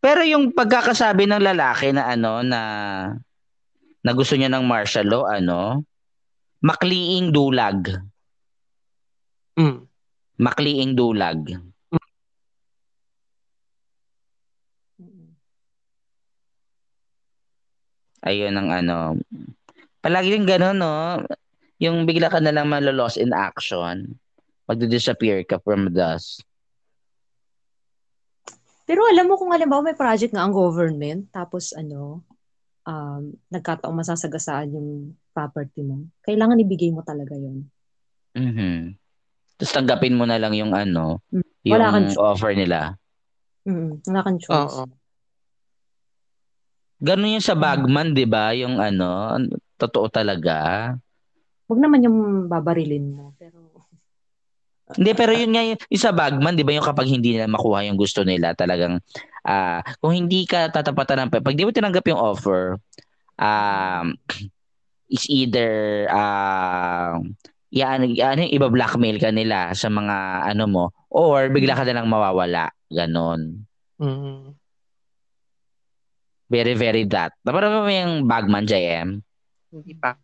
Pero 0.00 0.24
yung 0.24 0.56
pagkakasabi 0.56 1.28
ng 1.28 1.44
lalaki 1.44 1.92
na 1.92 2.08
ano 2.08 2.40
na 2.40 2.60
na 4.00 4.12
gusto 4.16 4.32
niya 4.32 4.48
ng 4.48 4.64
martial 4.64 5.04
law, 5.04 5.28
ano? 5.28 5.84
Makliing 6.64 7.28
dulag. 7.36 8.00
Mm. 9.60 9.84
Makliing 10.40 10.96
dulag. 10.96 11.52
Ayun 18.24 18.56
ang 18.56 18.68
ano. 18.72 18.96
Palagi 20.00 20.36
yung 20.36 20.48
gano'n, 20.48 20.76
no? 20.76 21.24
Yung 21.80 22.04
bigla 22.04 22.28
ka 22.28 22.40
na 22.40 22.52
lang 22.52 22.68
malo-lost 22.68 23.16
in 23.16 23.32
action. 23.32 24.16
Magdi-disappear 24.68 25.44
ka 25.44 25.60
from 25.60 25.92
dust. 25.92 26.44
Pero 28.90 29.06
alam 29.06 29.30
mo 29.30 29.38
kung 29.38 29.54
halimbawa 29.54 29.86
may 29.86 29.94
project 29.94 30.34
nga 30.34 30.42
ang 30.42 30.50
government, 30.50 31.30
tapos 31.30 31.70
ano, 31.78 32.26
um, 32.82 33.30
nagkataong 33.46 33.94
masasagasaan 33.94 34.74
yung 34.74 35.14
property 35.30 35.86
mo, 35.86 36.10
kailangan 36.26 36.58
ibigay 36.58 36.90
mo 36.90 37.06
talaga 37.06 37.38
yun. 37.38 37.70
Mhm. 38.34 38.98
Tapos 39.62 39.70
tanggapin 39.78 40.18
mo 40.18 40.26
na 40.26 40.42
lang 40.42 40.58
yung 40.58 40.74
ano, 40.74 41.22
Mm. 41.30 41.46
yung 41.70 41.78
kang 41.86 42.18
offer 42.18 42.50
nila. 42.50 42.98
Mm, 43.62 44.02
wala 44.10 44.20
kang 44.26 44.40
choice. 44.42 44.58
Oo. 44.58 44.82
Ganun 46.98 47.38
yung 47.38 47.46
sa 47.46 47.54
Bagman, 47.54 48.10
'di 48.10 48.26
ba? 48.26 48.50
Yung 48.58 48.82
ano, 48.82 49.38
totoo 49.78 50.10
talaga. 50.10 50.90
Huwag 51.70 51.78
naman 51.78 52.02
yung 52.02 52.50
babarilin 52.50 53.06
mo. 53.14 53.38
Pero, 53.38 53.69
Hindi, 54.96 55.10
pero 55.14 55.30
yun 55.30 55.50
nga, 55.54 55.62
yung, 55.62 55.78
yung 55.78 56.02
sa 56.02 56.14
Bagman, 56.14 56.58
di 56.58 56.66
ba 56.66 56.74
yung 56.74 56.86
kapag 56.86 57.06
hindi 57.06 57.36
nila 57.36 57.46
makuha 57.46 57.86
yung 57.86 57.98
gusto 57.98 58.26
nila, 58.26 58.54
talagang, 58.58 58.98
ah 59.46 59.84
kung 60.02 60.14
hindi 60.14 60.46
ka 60.46 60.72
tatapatan 60.74 61.26
ng, 61.26 61.30
pag 61.42 61.54
di 61.54 61.62
mo 61.62 61.70
tinanggap 61.70 62.06
yung 62.10 62.18
offer, 62.18 62.78
um, 63.38 64.16
is 65.10 65.26
either, 65.30 66.06
uh, 66.10 67.18
yan, 67.70 68.18
ano, 68.18 68.42
iba 68.50 68.66
blackmail 68.66 69.22
ka 69.22 69.30
nila 69.30 69.70
sa 69.78 69.86
mga 69.86 70.46
ano 70.50 70.64
mo, 70.66 70.84
or 71.10 71.46
bigla 71.50 71.78
ka 71.78 71.86
na 71.86 72.02
lang 72.02 72.10
mawawala. 72.10 72.74
Ganon. 72.90 73.62
Mm. 74.02 74.58
Very, 76.50 76.74
very 76.74 77.06
that. 77.06 77.30
Napanood 77.46 77.86
mo 77.86 77.90
yung 77.94 78.26
Bagman, 78.26 78.66
JM? 78.66 79.22
Hindi 79.70 79.94
pa. 79.94 80.18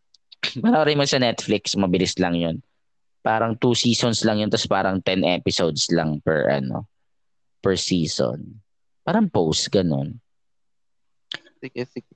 Panoorin 0.59 0.99
mo 0.99 1.07
sa 1.07 1.23
Netflix, 1.23 1.79
mabilis 1.79 2.19
lang 2.19 2.35
yun. 2.35 2.59
Parang 3.27 3.59
two 3.59 3.75
seasons 3.75 4.23
lang 4.23 4.39
yun, 4.39 4.47
tapos 4.47 4.71
parang 4.71 5.03
10 5.03 5.27
episodes 5.27 5.91
lang 5.91 6.23
per 6.23 6.47
ano, 6.47 6.87
per 7.59 7.75
season. 7.75 8.63
Parang 9.03 9.27
post, 9.27 9.67
ganun. 9.75 10.23
Sige, 11.59 11.83
sige. 11.91 12.15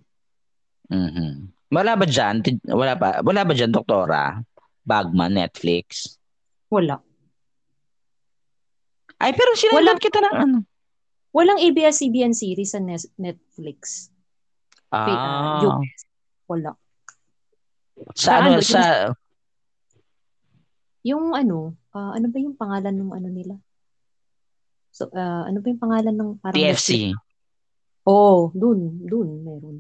Mhm. 0.87 1.51
Wala 1.71 1.99
ba 1.99 2.07
dyan? 2.07 2.47
Tid- 2.47 2.63
Wala 2.67 2.95
pa. 2.95 3.19
Wala 3.27 3.43
ba 3.43 3.51
dyan, 3.55 3.75
Doktora? 3.75 4.39
Bagman, 4.87 5.35
Netflix? 5.35 6.15
Wala. 6.71 7.03
Ay, 9.19 9.35
pero 9.35 9.51
sinundan 9.59 9.99
kita 9.99 10.19
ng 10.23 10.35
ano. 10.35 10.59
Walang 11.31 11.63
ABS-CBN 11.63 12.35
series 12.35 12.75
sa 12.75 12.83
Netflix. 13.19 14.11
Ah, 14.91 15.63
uh, 15.63 15.79
US. 15.79 15.99
Wala. 16.51 16.71
sa 18.19 18.23
sa 18.27 18.31
ano, 18.43 18.49
ano, 18.59 18.63
sa, 18.65 18.83
Yung 21.03 21.33
ano, 21.33 21.77
ah, 21.91 22.13
ano 22.13 22.27
ba 22.29 22.37
yung 22.37 22.57
pangalan 22.57 22.93
ng 22.93 23.11
ano 23.11 23.29
nila? 23.29 23.55
So, 24.91 25.09
ah, 25.13 25.49
ano 25.49 25.59
ba 25.59 25.67
yung 25.67 25.81
pangalan 25.81 26.15
ng 26.15 26.31
parang 26.39 26.57
TFC. 26.57 27.11
Netflix? 27.11 27.29
Oh, 28.03 28.51
dun, 28.53 29.01
dun, 29.01 29.29
meron. 29.41 29.77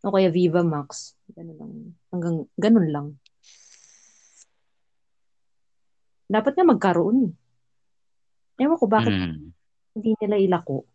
O 0.00 0.12
kaya 0.12 0.28
Viva 0.28 0.60
Max. 0.60 1.16
Ganun 1.28 1.56
lang. 1.56 1.70
Hanggang, 2.08 2.34
ganun 2.54 2.88
lang. 2.88 3.06
Dapat 6.24 6.52
nga 6.54 6.64
magkaroon. 6.66 7.18
eh. 7.24 7.32
Ewan 8.60 8.78
ko 8.78 8.86
bakit 8.86 9.12
Mm. 9.12 9.50
hindi 9.94 10.10
nila 10.20 10.36
ilako. 10.38 10.86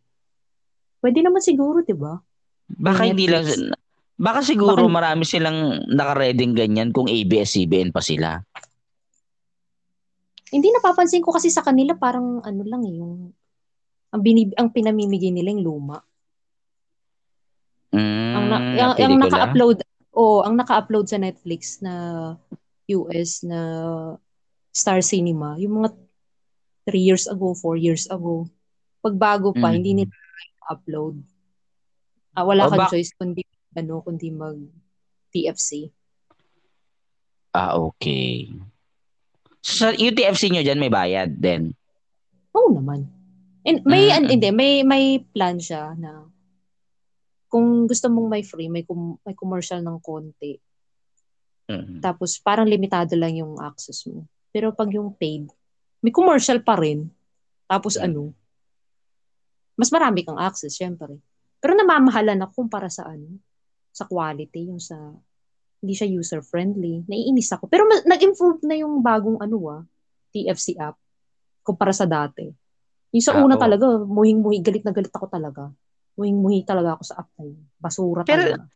Pwede 0.99 1.19
naman 1.19 1.43
siguro, 1.43 1.82
di 1.82 1.93
ba? 1.93 2.15
Baka 2.69 3.03
hindi 3.03 3.25
lang, 3.25 3.43
baka 4.15 4.39
siguro 4.41 4.86
Baka- 4.86 4.93
marami 4.93 5.23
silang 5.25 5.84
nakareding 5.88 6.53
ganyan 6.53 6.89
kung 6.89 7.07
ABS-CBN 7.07 7.89
pa 7.89 7.99
sila. 7.99 8.39
Hindi 10.50 10.74
napapansin 10.74 11.22
ko 11.22 11.30
kasi 11.30 11.54
sa 11.54 11.62
kanila 11.62 11.93
parang 11.93 12.41
ano 12.41 12.62
lang 12.66 12.82
eh, 12.86 12.97
yung 12.97 13.30
ang, 14.10 14.22
binib, 14.26 14.58
ang 14.58 14.74
pinamimigay 14.74 15.30
nila 15.30 15.54
yung 15.54 15.66
luma. 15.66 16.02
Mm, 17.93 18.34
Ang, 18.34 18.45
na, 18.50 18.58
yung, 18.74 18.93
yung 18.97 19.16
naka-upload, 19.22 19.86
oh, 20.14 20.41
ang 20.41 20.58
naka-upload 20.58 21.06
sa 21.06 21.22
Netflix 21.22 21.82
na 21.82 21.93
US 22.89 23.45
na 23.45 23.60
Star 24.74 25.06
Cinema, 25.06 25.58
yung 25.62 25.82
mga 25.82 25.93
3 26.89 27.06
years 27.06 27.30
ago, 27.30 27.54
4 27.54 27.78
years 27.78 28.10
ago. 28.10 28.50
Pag 29.06 29.14
bago 29.14 29.54
pa, 29.54 29.70
Mm. 29.70 29.76
hindi 29.78 29.91
nila 30.02 30.14
upload. 30.70 31.22
Ah, 32.34 32.45
wala 32.45 32.66
O, 32.66 32.70
kang 32.74 32.82
bak- 32.86 32.93
choice 32.93 33.14
kundi 33.14 33.45
ano, 33.78 34.02
kundi 34.02 34.34
mag 34.34 34.58
TFC. 35.30 35.93
Ah, 37.54 37.78
okay. 37.78 38.50
Sa 39.60 39.91
UTFC 39.91 40.49
nyo 40.49 40.64
dyan, 40.64 40.80
may 40.80 40.91
bayad 40.91 41.36
din. 41.36 41.76
Oo 42.55 42.72
naman. 42.72 43.05
And 43.68 43.84
may 43.84 44.07
Mm. 44.10 44.16
an- 44.16 44.30
hindi, 44.32 44.49
may 44.55 44.72
may 44.82 45.20
plan 45.20 45.60
siya 45.60 45.93
na 45.99 46.26
kung 47.51 47.86
gusto 47.89 48.07
mong 48.07 48.30
may 48.30 48.43
free, 48.45 48.72
may 48.72 48.86
com- 48.88 49.20
may 49.26 49.36
commercial 49.36 49.82
ng 49.84 49.99
konti. 49.99 50.55
Mm. 51.68 51.99
Tapos 51.99 52.39
parang 52.39 52.66
limitado 52.66 53.14
lang 53.20 53.36
yung 53.36 53.60
access 53.60 54.05
mo. 54.07 54.26
Pero 54.49 54.74
pag 54.74 54.89
yung 54.89 55.14
paid, 55.14 55.49
may 56.01 56.10
commercial 56.10 56.64
pa 56.64 56.80
rin. 56.80 57.12
Tapos 57.68 57.99
Mm. 57.99 58.05
ano, 58.10 58.22
mas 59.76 59.91
marami 59.91 60.24
kang 60.24 60.39
access, 60.39 60.76
syempre. 60.76 61.20
Pero 61.60 61.76
namamahalan 61.76 62.39
ako 62.43 62.64
kumpara 62.66 62.88
sa 62.88 63.07
ano, 63.12 63.38
sa 63.91 64.07
quality, 64.07 64.72
yung 64.72 64.80
sa, 64.80 64.95
hindi 65.80 65.93
siya 65.95 66.07
user-friendly. 66.11 67.07
Naiinis 67.07 67.55
ako. 67.55 67.71
Pero 67.71 67.88
mas, 67.88 68.03
nag-improve 68.03 68.63
na 68.67 68.75
yung 68.75 68.99
bagong 68.99 69.39
ano 69.39 69.55
ah, 69.71 69.82
TFC 70.32 70.75
app 70.75 70.99
kumpara 71.63 71.95
sa 71.95 72.03
dati. 72.03 72.47
Yung 73.15 73.23
sa 73.23 73.38
Ah, 73.38 73.41
una 73.41 73.55
oo. 73.55 73.61
talaga, 73.61 73.86
muhing-muhi, 74.03 74.59
galit 74.59 74.84
na 74.84 74.91
galit 74.91 75.13
ako 75.13 75.25
talaga. 75.32 75.71
Muhing-muhi 76.19 76.67
talaga 76.67 76.99
ako 76.99 77.03
sa 77.07 77.23
app 77.23 77.30
na 77.39 77.43
yun. 77.47 77.59
Basura 77.80 78.21
Pero- 78.27 78.43
talaga. 78.43 78.67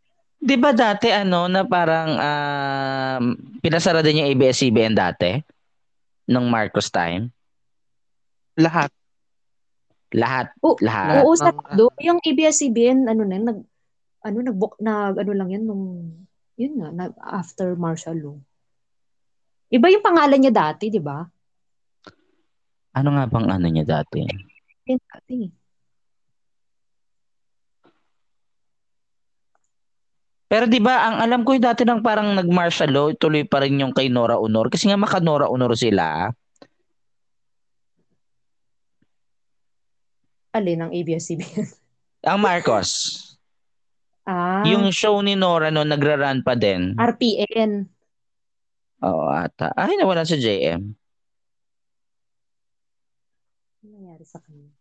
'Di 0.43 0.59
ba 0.59 0.75
dati 0.75 1.07
ano 1.07 1.47
na 1.47 1.63
parang 1.63 2.19
um, 2.19 3.23
pinasara 3.63 4.03
din 4.03 4.19
yung 4.19 4.29
ABS-CBN 4.35 4.91
dati 4.91 5.39
nung 6.27 6.51
Marcos 6.51 6.91
time? 6.91 7.31
Lahat. 8.59 8.91
Lahat, 10.13 10.53
Oo, 10.61 10.77
lahat. 10.83 11.25
Oo, 11.25 11.33
sa 11.33 11.49
do, 11.73 11.89
yung 11.97 12.21
ABS-CBN, 12.21 13.09
ano 13.09 13.25
na, 13.25 13.39
nag, 13.41 13.59
ano, 14.21 14.37
nag-book, 14.45 14.77
nag, 14.77 15.17
ano 15.17 15.31
lang 15.33 15.49
yan, 15.49 15.63
nung, 15.65 16.05
yun 16.57 16.73
nga, 16.79 16.89
nag, 16.93 17.13
after 17.19 17.73
martial 17.73 18.17
law. 18.17 18.37
Iba 19.73 19.89
yung 19.89 20.05
pangalan 20.05 20.37
niya 20.37 20.53
dati, 20.53 20.93
di 20.93 21.01
ba? 21.01 21.25
Ano 22.93 23.09
nga 23.17 23.25
bang 23.25 23.47
ano 23.49 23.65
niya 23.65 23.85
dati? 23.89 24.21
Yun 24.85 25.01
dati. 25.01 25.63
Pero 30.53 30.69
'di 30.69 30.77
ba, 30.77 31.09
ang 31.09 31.17
alam 31.17 31.41
ko 31.41 31.57
yung 31.57 31.65
dati 31.65 31.81
nang 31.81 32.05
parang 32.05 32.37
nag-martial 32.37 32.93
law, 32.93 33.09
tuloy 33.17 33.41
pa 33.41 33.65
rin 33.65 33.81
yung 33.81 33.89
kay 33.89 34.13
Nora 34.13 34.37
Honor 34.37 34.69
kasi 34.69 34.85
nga 34.85 35.01
maka 35.01 35.17
Nora 35.17 35.49
Honor 35.49 35.73
sila. 35.73 36.29
Alin 40.53 40.85
ang 40.85 40.93
ABS-CBN? 40.93 41.65
Ang 42.29 42.39
Marcos. 42.45 43.17
Ah, 44.27 44.63
Yung 44.67 44.89
show 44.93 45.19
ni 45.21 45.35
Nora 45.35 45.69
no 45.73 45.83
nagra-run 45.83 46.41
pa 46.41 46.55
din. 46.55 46.95
RPN. 46.95 47.87
Oo 49.03 49.27
ata. 49.27 49.75
Ay 49.75 49.99
nawala 49.99 50.23
sa 50.23 50.39
JM. 50.39 50.95
Ano 53.83 53.89
nangyari 53.91 54.23
sa 54.23 54.39
kanya? 54.39 54.71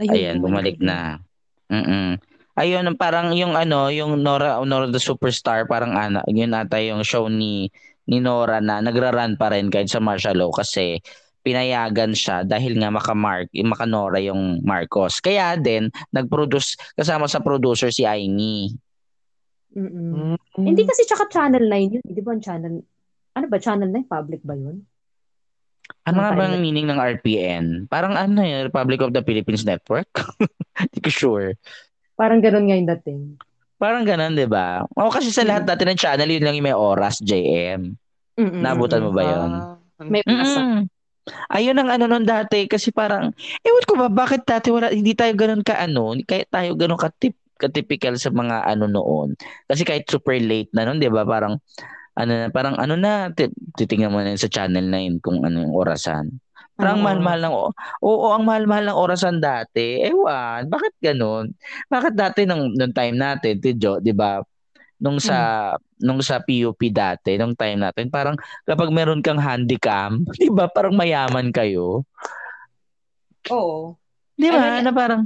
Ayan, 0.00 0.40
bumalik 0.40 0.80
na. 0.80 1.20
Mm. 1.68 2.16
Ayun, 2.60 2.92
parang 2.96 3.32
yung 3.32 3.56
ano, 3.56 3.88
yung 3.88 4.20
Nora 4.20 4.60
Nora 4.64 4.88
the 4.88 5.00
Superstar, 5.00 5.64
parang 5.64 5.96
ano, 5.96 6.20
yun 6.28 6.52
ata 6.52 6.76
yung 6.80 7.00
show 7.04 7.28
ni 7.28 7.72
ni 8.10 8.18
Nora 8.18 8.58
na 8.58 8.82
nagra-run 8.82 9.38
pa 9.38 9.54
rin 9.54 9.70
kahit 9.70 9.88
sa 9.88 10.02
martial 10.02 10.34
law 10.34 10.50
kasi 10.50 10.98
pinayagan 11.40 12.12
siya 12.12 12.44
dahil 12.44 12.76
nga 12.76 12.88
maka-mark, 12.88 13.48
yung 13.52 13.72
maka-Nora 13.72 14.20
yung 14.20 14.60
Marcos. 14.60 15.18
Kaya 15.18 15.56
din, 15.56 15.88
nag-produce, 16.10 16.76
kasama 16.94 17.24
sa 17.26 17.40
producer 17.40 17.88
si 17.88 18.04
Aimee. 18.04 18.72
Mm-mm. 19.70 20.34
Mm. 20.34 20.66
Hindi 20.66 20.82
kasi 20.82 21.06
tsaka 21.06 21.30
Channel 21.30 21.64
9 21.64 21.94
yun. 21.98 22.04
Di 22.04 22.20
ba 22.20 22.34
ang 22.34 22.42
channel, 22.42 22.82
ano 23.38 23.46
ba, 23.46 23.56
Channel 23.56 23.86
9? 23.86 24.02
Public 24.04 24.42
ba 24.42 24.58
yun? 24.58 24.82
Ano 26.06 26.22
nga 26.22 26.34
ba 26.34 26.50
ang 26.50 26.58
meaning 26.58 26.86
ng 26.86 26.98
RPN? 26.98 27.86
Parang 27.86 28.14
ano 28.14 28.42
yun, 28.42 28.66
Republic 28.66 28.98
of 29.00 29.14
the 29.14 29.22
Philippines 29.22 29.62
Network? 29.62 30.10
Hindi 30.80 30.98
ko 30.98 31.10
sure. 31.10 31.48
Parang 32.14 32.42
ganun 32.42 32.66
nga 32.66 32.76
yung 32.76 32.90
dating. 32.98 33.20
Parang 33.80 34.04
ganun, 34.04 34.36
di 34.36 34.44
ba? 34.44 34.84
O 34.92 35.08
kasi 35.08 35.32
sa 35.32 35.40
lahat 35.40 35.64
Mm. 35.64 35.70
natin 35.70 35.86
ng 35.88 36.00
channel, 36.00 36.28
yun 36.28 36.44
lang 36.44 36.54
yung 36.58 36.68
may 36.68 36.76
oras, 36.76 37.16
JM. 37.22 37.94
Mm-mm. 38.36 38.60
Nabutan 38.60 39.06
mo 39.06 39.10
ba 39.10 39.22
yun? 39.22 39.50
Ah, 39.54 39.76
May 40.02 40.24
pasa. 40.24 40.84
Ayun 41.52 41.76
ang 41.76 41.90
ano 41.92 42.04
nun 42.08 42.24
dati 42.24 42.64
kasi 42.66 42.90
parang 42.90 43.30
ewan 43.62 43.84
ko 43.86 43.94
ba 44.00 44.08
bakit 44.08 44.42
dati 44.48 44.72
wala 44.72 44.88
hindi 44.90 45.12
tayo 45.12 45.32
ganoon 45.36 45.62
ka 45.62 45.76
ano, 45.76 46.16
kaya 46.24 46.48
tayo 46.48 46.74
ganoon 46.74 47.00
ka 47.00 47.10
tip 47.20 47.36
ka-typical 47.60 48.16
sa 48.16 48.32
mga 48.32 48.64
ano 48.64 48.88
noon. 48.88 49.36
Kasi 49.68 49.84
kahit 49.84 50.08
super 50.08 50.32
late 50.40 50.72
na 50.72 50.88
noon, 50.88 50.96
'di 50.96 51.12
ba? 51.12 51.28
Parang 51.28 51.60
ano 52.16 52.32
na, 52.32 52.46
parang 52.48 52.76
ano 52.80 52.94
na 52.96 53.28
ti- 53.32 53.52
titingnan 53.76 54.10
mo 54.12 54.18
na 54.24 54.32
yun 54.32 54.40
sa 54.40 54.50
channel 54.50 54.86
9 54.88 55.20
kung 55.20 55.44
ano 55.44 55.60
yung 55.68 55.74
orasan. 55.76 56.40
Parang 56.74 57.00
Oo. 57.00 57.04
mahal-mahal 57.04 57.40
ng 57.44 57.54
o- 57.54 57.76
Oo, 58.00 58.26
ang 58.32 58.44
mahal-mahal 58.48 58.88
ng 58.88 58.96
orasan 58.98 59.36
dati. 59.44 60.00
Ewan, 60.00 60.66
bakit 60.72 60.96
ganoon? 61.04 61.52
Bakit 61.92 62.12
dati 62.16 62.48
nung 62.48 62.72
nung 62.72 62.96
time 62.96 63.16
natin, 63.20 63.60
Tidjo, 63.60 64.00
'di 64.00 64.16
ba? 64.16 64.40
Nung 65.00 65.16
sa 65.16 65.72
nung 65.96 66.20
sa 66.20 66.44
PUP 66.44 66.92
dati, 66.92 67.40
nung 67.40 67.56
time 67.56 67.80
natin, 67.80 68.12
parang 68.12 68.36
kapag 68.68 68.92
meron 68.92 69.24
kang 69.24 69.40
handycam, 69.40 70.22
'di 70.36 70.52
ba? 70.52 70.68
Parang 70.68 70.92
mayaman 70.92 71.48
kayo. 71.50 72.04
Oo. 73.48 73.96
'Di 74.36 74.48
ba? 74.52 74.76
Ano 74.76 74.84
na 74.84 74.92
parang 74.92 75.20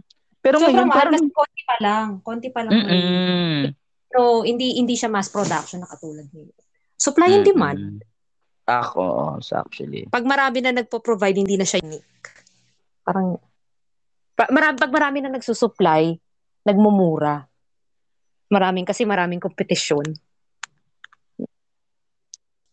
pero 0.45 0.61
Sobrang 0.61 0.87
ngayon 0.87 0.93
parang 0.93 1.15
konti 1.33 1.63
pa 1.65 1.77
lang. 1.81 2.09
Konti 2.21 2.49
pa 2.53 2.61
lang. 2.63 2.73
Mm-mm. 2.77 3.73
Pero 4.07 4.45
hindi 4.45 4.77
hindi 4.77 4.95
siya 4.95 5.09
mass 5.09 5.33
production 5.33 5.83
na 5.83 5.89
katulad 5.89 6.29
nito. 6.31 6.61
Supply 7.01 7.29
and 7.41 7.47
demand. 7.49 7.81
Mm-mm. 7.81 8.13
Ako, 8.65 9.37
so 9.45 9.61
actually. 9.61 10.09
Pag 10.09 10.25
marami 10.25 10.65
na 10.65 10.73
nagpo-provide, 10.73 11.37
hindi 11.37 11.61
na 11.61 11.69
siya 11.69 11.85
unique. 11.85 12.33
Parang, 13.05 13.37
pa, 14.33 14.49
marami, 14.49 14.81
pag 14.81 14.93
marami 14.93 15.19
na 15.21 15.37
nagsusupply, 15.37 16.17
nagmumura. 16.65 17.45
Maraming, 18.53 18.85
kasi 18.85 19.05
maraming 19.09 19.41
kompetisyon. 19.41 20.05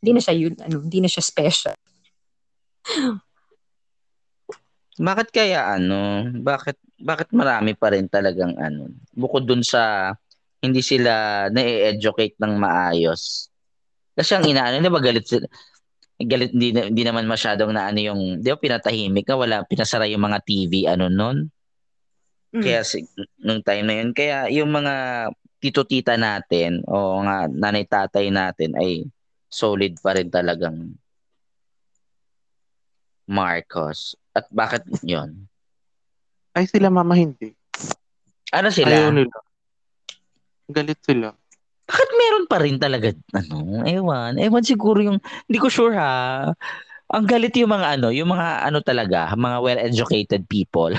Hindi 0.02 0.12
na 0.18 0.22
siya 0.22 0.36
yun, 0.36 0.54
ano, 0.58 0.82
hindi 0.82 1.00
na 1.00 1.10
siya 1.10 1.24
special. 1.24 1.78
Bakit 5.02 5.28
kaya 5.34 5.66
ano? 5.80 6.30
Bakit 6.30 6.78
bakit 7.02 7.34
marami 7.34 7.74
pa 7.74 7.90
rin 7.90 8.06
talagang 8.06 8.54
ano? 8.62 8.94
Bukod 9.18 9.50
dun 9.50 9.66
sa 9.66 10.14
hindi 10.62 10.86
sila 10.86 11.48
na-educate 11.50 12.38
ng 12.38 12.54
maayos. 12.62 13.50
Kasi 14.14 14.38
ang 14.38 14.46
inaano, 14.46 14.78
di 14.78 14.94
ba 14.94 15.02
galit 15.02 15.26
sila? 15.26 15.50
Galit, 16.22 16.54
hindi, 16.54 16.70
hindi 16.70 17.02
naman 17.02 17.26
masyadong 17.26 17.74
na 17.74 17.90
ano 17.90 17.98
yung, 17.98 18.22
di 18.38 18.48
ba 18.54 18.62
pinatahimik 18.62 19.26
ka, 19.26 19.34
wala, 19.34 19.66
pinasara 19.66 20.06
yung 20.06 20.22
mga 20.22 20.40
TV, 20.46 20.86
ano 20.86 21.10
nun. 21.10 21.50
Mm. 22.54 22.62
Kaya 22.62 22.86
nung 23.42 23.66
time 23.66 23.86
na 23.90 23.96
yun, 23.98 24.10
kaya 24.14 24.38
yung 24.54 24.70
mga 24.70 24.94
tito-tita 25.62 26.18
natin 26.18 26.82
o 26.90 27.22
nga 27.22 27.46
nanay-tatay 27.46 28.34
natin 28.34 28.74
ay 28.76 29.06
solid 29.46 30.02
pa 30.02 30.18
rin 30.18 30.34
talagang 30.34 30.98
Marcos. 33.30 34.18
At 34.34 34.50
bakit 34.50 34.84
yun? 35.06 35.46
Ay 36.58 36.66
sila 36.68 36.90
mama 36.90 37.14
hindi. 37.16 37.54
Ano 38.52 38.74
sila? 38.74 38.92
Ayaw 38.92 39.14
nila. 39.14 39.38
Galit 40.68 41.00
sila. 41.06 41.32
Bakit 41.88 42.10
meron 42.16 42.46
pa 42.48 42.58
rin 42.64 42.80
talaga, 42.80 43.12
ano, 43.36 43.84
ewan. 43.84 44.40
Ewan 44.40 44.64
siguro 44.64 45.04
yung, 45.04 45.20
hindi 45.20 45.60
ko 45.60 45.68
sure 45.68 45.96
ha. 46.00 46.48
Ang 47.12 47.28
galit 47.28 47.52
yung 47.60 47.76
mga 47.76 48.00
ano, 48.00 48.08
yung 48.16 48.32
mga 48.32 48.72
ano 48.72 48.80
talaga, 48.80 49.36
mga 49.36 49.58
well-educated 49.60 50.48
people. 50.48 50.96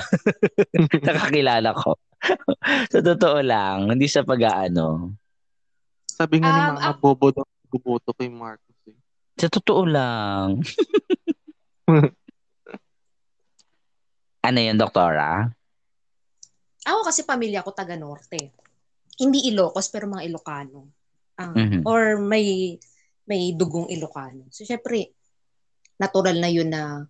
Nakakilala 1.08 1.72
ko. 1.72 1.96
sa 2.92 3.00
totoo 3.00 3.38
lang, 3.42 3.90
hindi 3.90 4.06
sa 4.06 4.22
pag-ano. 4.22 5.10
Sabi 6.06 6.38
nga 6.38 6.48
ni 6.48 6.60
Um, 6.62 6.68
mga 6.76 6.82
ak- 6.88 7.00
bobo 7.00 7.26
daw 7.30 7.44
buboto 7.66 8.12
kay 8.12 8.28
Marcos. 8.28 8.76
Eh. 8.86 8.96
Sa 9.36 9.48
totoo 9.48 9.82
lang. 9.88 10.60
ano 14.42 14.58
yun, 14.58 14.76
doktora? 14.76 15.48
Ako 16.82 17.00
kasi 17.06 17.22
pamilya 17.22 17.62
ko 17.62 17.70
taga 17.70 17.94
Norte. 17.94 18.52
Hindi 19.16 19.48
Ilocos 19.48 19.88
pero 19.88 20.10
mga 20.10 20.26
Ilocano. 20.26 20.90
Ah, 21.38 21.54
Mhm. 21.54 21.86
Or 21.86 22.18
may 22.18 22.76
may 23.24 23.54
dugong 23.54 23.86
Ilocano. 23.88 24.50
So 24.50 24.66
syempre 24.66 25.14
natural 25.96 26.36
na 26.36 26.50
yun 26.50 26.68
na 26.68 27.06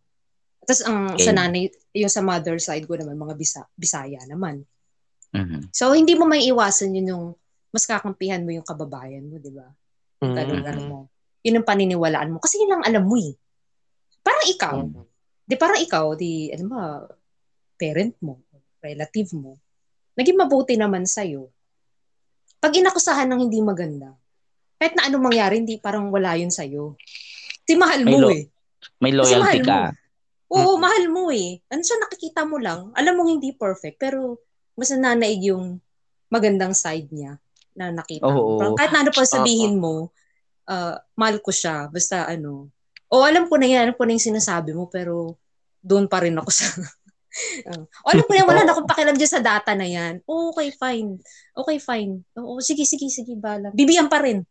tapos 0.62 0.82
ang 0.86 1.16
Okay. 1.18 1.26
sa 1.26 1.32
nanay, 1.34 1.66
yung 1.90 2.12
sa 2.12 2.22
mother 2.22 2.54
side 2.62 2.86
ko 2.86 2.94
naman 2.94 3.18
mga 3.18 3.34
Bisa, 3.34 3.66
Bisaya 3.74 4.22
naman. 4.30 4.62
Mhm. 5.32 5.72
So 5.72 5.96
hindi 5.96 6.12
mo 6.12 6.28
may 6.28 6.44
iwasan 6.44 6.92
yun 6.92 7.12
yung 7.12 7.24
mas 7.72 7.88
kakampihan 7.88 8.44
mo 8.44 8.52
yung 8.52 8.68
kababayan 8.68 9.24
mo, 9.24 9.40
di 9.40 9.48
ba? 9.48 9.64
Mm. 10.20 10.34
Ganun, 10.36 10.62
ano 10.68 10.80
mo. 10.84 10.98
Yun 11.40 11.56
ang 11.58 11.66
paniniwalaan 11.66 12.30
mo. 12.30 12.38
Kasi 12.38 12.60
yun 12.60 12.76
lang 12.76 12.84
alam 12.84 13.08
mo 13.08 13.16
eh. 13.16 13.32
Parang 14.20 14.44
ikaw. 14.44 14.76
Mm. 14.84 15.04
Di 15.48 15.54
parang 15.56 15.80
ikaw, 15.80 16.12
di, 16.14 16.52
ano 16.52 16.64
ba, 16.68 16.82
parent 17.74 18.14
mo, 18.20 18.44
relative 18.84 19.32
mo, 19.34 19.56
naging 20.14 20.36
mabuti 20.36 20.76
naman 20.76 21.08
sa'yo. 21.08 21.48
Pag 22.60 22.76
inakusahan 22.76 23.26
ng 23.26 23.40
hindi 23.40 23.58
maganda, 23.58 24.12
kahit 24.76 24.94
na 24.94 25.08
anong 25.08 25.32
mangyari, 25.32 25.58
hindi 25.58 25.80
parang 25.80 26.12
wala 26.12 26.36
yun 26.36 26.52
sa'yo. 26.52 26.94
Kasi 27.64 27.74
mahal 27.74 28.04
May 28.04 28.12
mo 28.12 28.18
lo- 28.20 28.30
eh. 28.30 28.44
May 29.00 29.12
loyalty 29.16 29.40
mahal 29.40 29.60
ka. 29.64 29.78
mo. 29.80 29.90
Oo, 30.52 30.72
Mm. 30.76 30.80
mahal 30.84 31.04
mo 31.08 31.24
eh. 31.32 31.56
Ano 31.72 31.80
siya, 31.80 31.96
nakikita 31.98 32.44
mo 32.44 32.60
lang. 32.60 32.92
Alam 32.92 33.16
mong 33.16 33.30
hindi 33.40 33.50
perfect, 33.56 33.96
pero 33.96 34.36
mas 34.76 34.90
nananaig 34.92 35.52
yung 35.52 35.78
magandang 36.32 36.72
side 36.72 37.08
niya 37.12 37.36
na 37.76 37.92
nakita. 37.92 38.24
Oo. 38.24 38.56
Parang 38.60 38.76
kahit 38.76 38.92
na 38.92 39.00
ano 39.04 39.10
pa 39.12 39.24
sabihin 39.24 39.76
mo, 39.76 40.12
uh, 40.68 40.96
mahal 41.16 41.40
ko 41.40 41.52
siya. 41.52 41.88
Basta 41.88 42.28
ano. 42.28 42.72
O 43.12 43.24
alam 43.24 43.48
ko 43.48 43.60
na 43.60 43.68
yan, 43.68 43.92
alam 43.92 43.96
ko 43.96 44.04
na 44.08 44.16
yung 44.16 44.28
sinasabi 44.32 44.72
mo, 44.72 44.88
pero 44.88 45.36
doon 45.84 46.08
pa 46.08 46.24
rin 46.24 46.36
ako 46.36 46.50
sa... 46.52 46.66
Uh, 47.68 47.84
o 48.04 48.10
alam 48.12 48.24
ko 48.24 48.32
na, 48.32 48.48
wala 48.48 48.62
na 48.64 48.72
akong 48.72 48.88
pakialam 48.88 49.16
dyan 49.16 49.32
sa 49.36 49.44
data 49.44 49.76
na 49.76 49.84
yan. 49.84 50.24
Okay, 50.24 50.68
fine. 50.72 51.20
Okay, 51.52 51.76
fine. 51.76 52.24
Oo, 52.40 52.60
sige, 52.64 52.88
sige, 52.88 53.12
sige, 53.12 53.36
bala. 53.36 53.72
Bibiyan 53.76 54.08
pa 54.08 54.24
rin. 54.24 54.44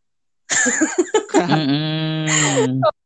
Mm-mm. 1.34 2.82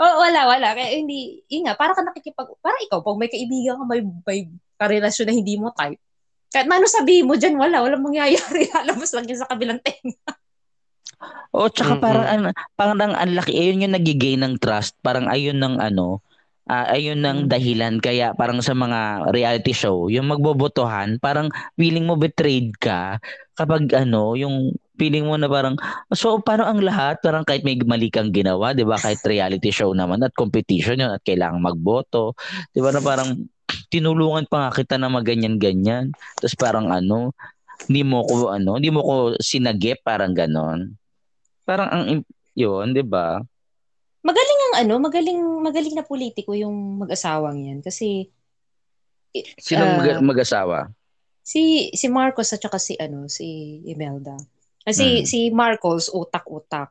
Oh, 0.00 0.14
wala, 0.24 0.48
wala. 0.48 0.72
Kaya 0.72 0.96
hindi, 0.96 1.44
yun 1.52 1.68
nga, 1.68 1.76
para 1.76 1.92
ka 1.92 2.00
nakikipag, 2.00 2.48
para 2.64 2.76
ikaw, 2.84 3.04
pag 3.04 3.20
may 3.20 3.28
kaibigan 3.28 3.76
ka, 3.76 3.84
may, 3.84 4.00
may 4.24 4.40
karelasyon 4.80 5.28
na 5.28 5.36
hindi 5.36 5.54
mo 5.60 5.72
type, 5.72 6.00
kahit 6.52 6.66
mano 6.70 6.86
sabihin 6.88 7.26
mo 7.28 7.34
dyan, 7.36 7.56
wala, 7.58 7.82
walang 7.84 8.04
mangyayari. 8.04 8.68
Lalabas 8.74 9.10
lang 9.14 9.26
yun 9.28 9.38
sa 9.38 9.48
kabilang 9.50 9.80
tenga. 9.82 10.16
O 11.54 11.68
tsaka 11.72 11.96
Mm-mm. 11.96 12.00
parang 12.00 12.26
ano, 12.26 12.48
parang 12.76 12.98
ang 13.14 13.32
laki 13.32 13.52
ayun 13.56 13.84
yung 13.86 13.94
nagigain 13.96 14.42
ng 14.44 14.54
trust, 14.60 14.94
parang 15.00 15.26
ayun 15.30 15.56
ng 15.56 15.80
ano, 15.80 16.20
ah, 16.68 16.90
ayun 16.92 17.22
ng 17.22 17.38
Mm. 17.38 17.48
dahilan 17.48 17.96
kaya 18.02 18.36
parang 18.36 18.60
sa 18.60 18.76
mga 18.76 19.30
reality 19.32 19.72
show, 19.72 20.10
yung 20.12 20.28
magbobotohan, 20.28 21.16
parang 21.22 21.48
feeling 21.78 22.04
mo 22.04 22.18
betrayed 22.20 22.76
ka 22.76 23.16
kapag 23.56 23.88
ano, 23.96 24.36
yung 24.36 24.74
feeling 25.00 25.24
mo 25.28 25.36
na 25.40 25.48
parang 25.48 25.76
so 26.12 26.40
parang 26.40 26.76
ang 26.76 26.80
lahat 26.84 27.20
parang 27.24 27.44
kahit 27.44 27.64
may 27.64 27.76
mali 27.84 28.08
kang 28.12 28.32
ginawa, 28.34 28.72
'di 28.76 28.84
ba? 28.84 29.00
Kahit 29.00 29.24
reality 29.24 29.72
show 29.72 29.92
naman 29.96 30.20
at 30.24 30.32
competition 30.36 31.00
yun 31.00 31.12
at 31.12 31.24
kailangang 31.24 31.64
magboto, 31.64 32.36
'di 32.76 32.80
ba? 32.84 32.92
Na 32.92 33.00
parang 33.00 33.32
tinulungan 33.88 34.46
pa 34.46 34.68
nga 34.68 34.76
kita 34.76 34.96
na 34.96 35.08
maganyan-ganyan. 35.08 36.10
Tapos 36.36 36.54
parang 36.54 36.90
ano, 36.90 37.30
hindi 37.86 38.02
mo 38.02 38.24
ko 38.24 38.50
ano, 38.50 38.76
hindi 38.78 38.90
mo 38.90 39.00
ko 39.00 39.14
sinagip 39.38 40.02
parang 40.02 40.32
ganon. 40.32 40.96
Parang 41.62 41.88
ang 41.88 42.04
yun, 42.52 42.92
'di 42.92 43.04
ba? 43.04 43.38
Magaling 44.22 44.60
ang 44.60 44.74
ano, 44.82 44.94
magaling, 44.98 45.38
magaling 45.62 45.94
na 45.94 46.02
politiko 46.02 46.50
yung 46.50 46.98
mag-asawang 46.98 47.62
yan. 47.62 47.78
Kasi 47.80 48.26
Sino 49.60 49.84
Ah. 49.84 50.00
mag- 50.00 50.24
mag-asawa? 50.24 50.88
si 51.46 51.92
si 51.94 52.08
Marcos 52.08 52.50
at 52.50 52.58
saka 52.58 52.80
si 52.80 52.96
ano, 52.96 53.28
si 53.28 53.78
Imelda. 53.84 54.34
Kasi 54.82 55.22
Mm. 55.22 55.26
si 55.28 55.38
Marcos, 55.52 56.08
utak-utak. 56.08 56.90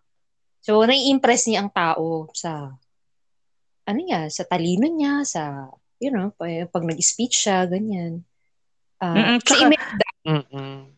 So, 0.61 0.79
nai-impress 0.83 1.49
niya 1.49 1.65
ang 1.65 1.71
tao 1.73 2.29
sa 2.31 2.69
ano 3.83 3.99
niya, 3.99 4.29
sa 4.29 4.45
talino 4.45 4.85
niya, 4.85 5.21
sa, 5.21 5.69
you 5.97 6.11
know, 6.11 6.31
pag, 6.35 6.67
pag 6.69 6.83
nag-speech 6.83 7.47
siya, 7.47 7.65
ganyan. 7.65 8.23
Ah, 8.97 9.15
Mm-mm, 9.15 9.37
tsaka- 9.41 9.71
Mm-mm. 10.25 10.91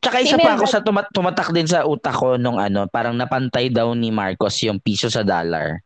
Isa 0.00 0.40
pa 0.40 0.56
ako 0.56 0.64
sa 0.64 0.80
tumat- 0.80 1.12
tumatak 1.12 1.52
din 1.52 1.68
sa 1.68 1.84
utak 1.84 2.16
ko 2.16 2.40
nung 2.40 2.56
ano, 2.56 2.88
parang 2.88 3.12
napantay 3.12 3.68
daw 3.68 3.92
ni 3.92 4.08
Marcos 4.08 4.56
yung 4.64 4.80
piso 4.80 5.12
sa 5.12 5.20
dollar. 5.20 5.84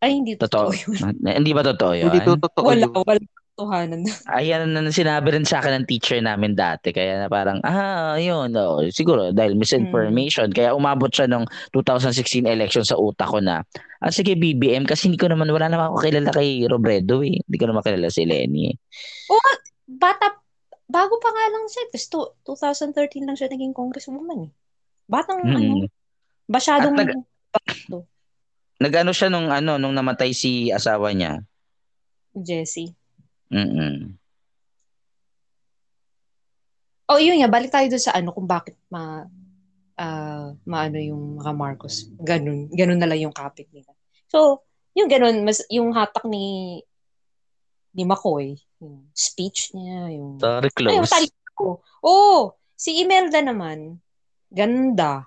ay, 0.00 0.16
hindi 0.16 0.32
Totoo. 0.32 0.72
totoo 0.72 0.96
yun. 0.96 1.12
Hindi 1.20 1.52
ba 1.52 1.60
totoo 1.60 1.92
yun? 1.92 2.08
Hindi 2.08 2.24
to 2.24 2.32
totoo 2.40 2.64
Wala, 2.64 2.88
yun. 2.88 3.04
wala 3.04 3.20
katotohanan. 3.60 4.00
Ayan 4.36 4.72
na 4.72 4.88
sinabi 4.88 5.36
rin 5.36 5.44
sa 5.44 5.60
akin 5.60 5.82
ng 5.82 5.86
teacher 5.86 6.16
namin 6.18 6.56
dati. 6.56 6.90
Kaya 6.90 7.20
na 7.20 7.28
parang, 7.28 7.60
ah, 7.60 8.16
yun. 8.16 8.56
Oh, 8.56 8.80
siguro 8.88 9.30
dahil 9.30 9.54
misinformation. 9.54 10.48
Kaya 10.50 10.72
umabot 10.72 11.12
siya 11.12 11.28
nung 11.28 11.44
2016 11.76 12.48
election 12.48 12.82
sa 12.82 12.96
utak 12.96 13.28
ko 13.28 13.38
na, 13.44 13.60
ah, 14.00 14.12
sige 14.12 14.32
BBM 14.34 14.88
kasi 14.88 15.12
hindi 15.12 15.20
ko 15.20 15.28
naman, 15.28 15.52
wala 15.52 15.68
naman 15.68 15.92
ako 15.92 16.00
kilala 16.00 16.30
kay 16.32 16.64
Robredo 16.64 17.20
eh. 17.20 17.36
Hindi 17.36 17.56
ko 17.60 17.66
naman 17.68 17.84
kilala 17.84 18.08
si 18.08 18.24
Lenny. 18.24 18.72
eh. 18.72 18.76
Bata, 19.90 20.32
bago 20.88 21.20
pa 21.20 21.28
nga 21.28 21.44
lang 21.52 21.64
siya. 21.68 21.84
Tapos 21.92 22.06
to- 22.08 22.32
2013 22.48 23.28
lang 23.28 23.36
siya 23.36 23.52
naging 23.52 23.76
congresswoman 23.76 24.48
eh. 24.48 24.50
Batang 25.10 25.44
ano, 25.44 25.58
Mm. 25.58 25.86
masyadong 26.48 26.96
At 26.96 27.10
Nag-ano 28.80 29.12
siya 29.12 29.28
nung 29.28 29.52
ano, 29.52 29.76
nung 29.76 29.92
namatay 29.92 30.32
si 30.32 30.72
asawa 30.72 31.12
niya. 31.12 31.44
Jessie. 32.32 32.96
Mm-mm. 33.50 34.14
Oh, 37.10 37.18
yun 37.18 37.42
nga, 37.42 37.50
balik 37.50 37.74
tayo 37.74 37.90
doon 37.90 38.02
sa 38.02 38.14
ano 38.14 38.30
kung 38.30 38.46
bakit 38.46 38.78
ma 38.86 39.26
ah, 39.98 40.54
maano 40.62 40.96
yung 40.96 41.42
mga 41.42 41.52
Marcos. 41.52 42.06
Ganun, 42.22 42.70
ganun 42.70 43.02
na 43.02 43.10
lang 43.10 43.26
yung 43.26 43.34
kapit 43.34 43.66
nila. 43.74 43.90
So, 44.30 44.62
yung 44.94 45.10
ganun, 45.10 45.42
mas 45.42 45.66
yung 45.68 45.90
hatak 45.90 46.22
ni 46.30 46.78
ni 47.90 48.06
McCoy, 48.06 48.54
yung 48.78 49.10
speech 49.10 49.74
niya, 49.74 50.14
yung 50.14 50.38
Sorry, 50.38 50.70
Ay, 50.70 50.94
yung 50.94 51.02
close. 51.02 51.10
talino. 51.10 51.82
Oo, 52.06 52.54
si 52.78 53.02
Imelda 53.02 53.42
naman, 53.42 53.98
ganda. 54.48 55.26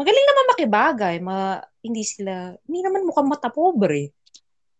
Magaling 0.00 0.26
naman 0.26 0.50
makibagay, 0.56 1.16
ma, 1.20 1.60
hindi 1.84 2.02
sila, 2.02 2.56
hindi 2.64 2.80
naman 2.80 3.04
mukhang 3.04 3.28
mata 3.28 3.52
pobre. 3.52 4.16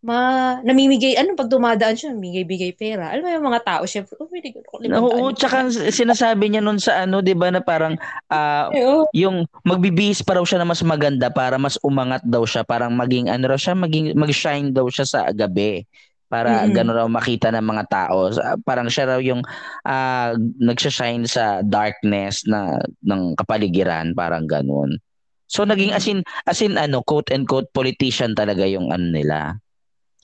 Ma 0.02 0.58
namimigay 0.66 1.14
ano 1.14 1.38
pag 1.38 1.46
dumadaan 1.46 1.94
siya 1.94 2.10
namimigay-bigay 2.10 2.74
pera 2.74 3.14
alam 3.14 3.22
mo 3.22 3.30
yung 3.30 3.48
mga 3.54 3.62
tao 3.62 3.82
syempre 3.86 4.18
oh 4.18 4.26
pwede 4.26 4.50
ko 4.50 4.60
Oo, 4.82 5.30
tsaka 5.30 5.70
sinasabi 5.70 6.50
niya 6.50 6.58
nun 6.58 6.82
sa 6.82 7.06
ano, 7.06 7.22
'di 7.22 7.38
ba 7.38 7.54
na 7.54 7.62
parang 7.62 7.94
ah, 8.26 8.66
Oo. 8.74 9.06
yung 9.14 9.46
magbibihis 9.62 10.26
pa 10.26 10.34
raw 10.34 10.42
siya 10.42 10.58
na 10.58 10.66
mas 10.66 10.82
maganda 10.82 11.30
para 11.30 11.54
mas 11.54 11.78
umangat 11.86 12.18
daw 12.26 12.42
siya, 12.42 12.66
parang 12.66 12.90
maging 12.98 13.30
ano 13.30 13.46
raw 13.46 13.58
siya, 13.60 13.78
maging 13.78 14.18
mag-shine 14.18 14.74
daw 14.74 14.90
siya 14.90 15.06
sa 15.06 15.20
gabi. 15.30 15.86
Para 16.26 16.66
Mm-mm. 16.66 16.72
gano'n 16.74 16.96
raw 16.98 17.06
makita 17.06 17.52
ng 17.54 17.62
mga 17.62 17.84
tao. 17.92 18.32
Parang 18.66 18.88
siya 18.90 19.04
raw 19.14 19.20
yung 19.22 19.44
ah, 19.86 20.34
nagsha-shine 20.58 21.30
sa 21.30 21.62
darkness 21.62 22.42
na 22.50 22.80
ng 23.06 23.38
kapaligiran, 23.38 24.16
parang 24.18 24.50
gano'n. 24.50 24.98
So 25.46 25.62
naging 25.62 25.94
as 25.94 26.08
in, 26.10 26.26
as 26.48 26.58
in 26.58 26.74
ano, 26.74 27.04
quote 27.06 27.30
and 27.30 27.46
quote 27.46 27.70
politician 27.70 28.34
talaga 28.34 28.66
yung 28.66 28.90
ano 28.90 29.12
nila. 29.14 29.61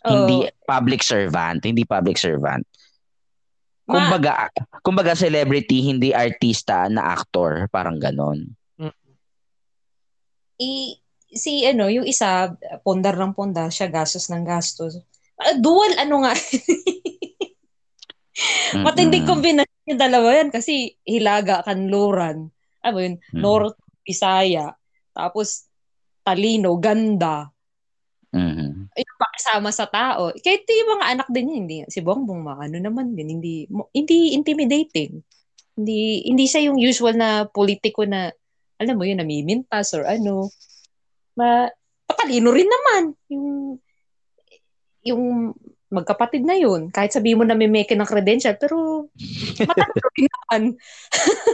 Hindi 0.08 0.48
Oo. 0.48 0.52
public 0.64 1.04
servant, 1.04 1.60
hindi 1.64 1.84
public 1.84 2.16
servant. 2.16 2.64
Ma- 3.88 3.96
Kumbaga, 3.96 4.52
kumbaga 4.84 5.12
celebrity, 5.16 5.80
hindi 5.80 6.12
artista 6.12 6.92
na 6.92 7.16
actor, 7.16 7.72
parang 7.72 7.96
ganon. 7.96 8.44
i, 10.58 10.98
si 11.30 11.62
ano, 11.64 11.86
yung 11.86 12.04
isa, 12.04 12.52
pondar 12.82 13.14
ng 13.14 13.32
pondar, 13.32 13.70
siya 13.70 13.86
gastos 13.86 14.26
ng 14.26 14.42
gastos. 14.42 14.98
Ah, 15.38 15.54
dual 15.54 15.94
ano 15.96 16.26
nga. 16.26 16.34
Matinding 18.86 19.26
kombinasyon 19.26 19.88
yung 19.88 20.02
dalawa 20.02 20.28
yan 20.34 20.50
kasi 20.50 20.98
Hilaga, 21.06 21.62
Kanluran. 21.62 22.50
Ano 22.82 22.98
yun? 22.98 23.16
Mm. 23.34 23.40
North, 23.40 23.78
Bisaya. 24.02 24.74
Tapos, 25.14 25.70
talino, 26.22 26.74
ganda. 26.78 27.50
Mhm. 28.28 28.92
Yung 28.92 29.20
pakisama 29.20 29.70
sa 29.72 29.88
tao. 29.88 30.34
Kahit 30.36 30.68
yung 30.68 31.00
mga 31.00 31.06
anak 31.16 31.28
din 31.32 31.44
niya, 31.48 31.56
hindi. 31.56 31.78
Si 31.88 32.04
Bongbong, 32.04 32.44
mga 32.44 32.62
ano 32.68 32.76
naman 32.82 33.16
din. 33.16 33.40
Hindi, 33.40 33.64
hindi 33.96 34.36
intimidating. 34.36 35.24
Hindi, 35.78 36.26
hindi 36.28 36.44
siya 36.44 36.68
yung 36.68 36.76
usual 36.76 37.16
na 37.16 37.46
politiko 37.48 38.04
na, 38.04 38.28
alam 38.76 38.94
mo 38.98 39.06
yun, 39.08 39.22
namimintas 39.22 39.96
or 39.96 40.04
ano. 40.04 40.52
Ma, 41.38 41.70
patalino 42.04 42.52
rin 42.52 42.68
naman. 42.68 43.02
Yung, 43.32 43.48
yung 45.06 45.22
magkapatid 45.88 46.44
na 46.44 46.58
yun. 46.60 46.92
Kahit 46.92 47.16
sabihin 47.16 47.40
mo 47.40 47.44
na 47.48 47.56
may 47.56 47.70
make 47.70 47.88
ng 47.88 48.04
credential, 48.04 48.52
pero 48.60 49.08
matalino 49.64 50.08
rin 50.18 50.28
naman. 50.28 50.62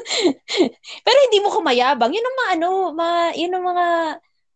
pero 1.06 1.18
hindi 1.30 1.38
mo 1.38 1.54
kumayabang. 1.54 2.10
Yun 2.10 2.26
ang 2.26 2.36
mga 2.42 2.50
ano, 2.58 2.68
ma, 2.90 3.08
yun 3.30 3.54
ang 3.54 3.64
mga 3.64 3.86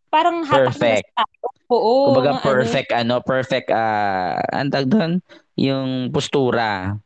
parang 0.09 0.43
hatak 0.43 0.75
Perfect. 0.75 1.07
na 1.14 1.23
sa 1.23 1.23
tao. 1.23 1.57
Oo. 1.69 2.12
Kumbaga 2.12 2.41
ano. 2.41 2.45
perfect 2.45 2.91
ano, 2.97 3.14
perfect 3.21 3.69
ah 3.73 4.41
ang 4.53 4.73
tawag 4.73 4.89
doon, 4.89 5.12
yung 5.57 6.09
postura. 6.09 6.97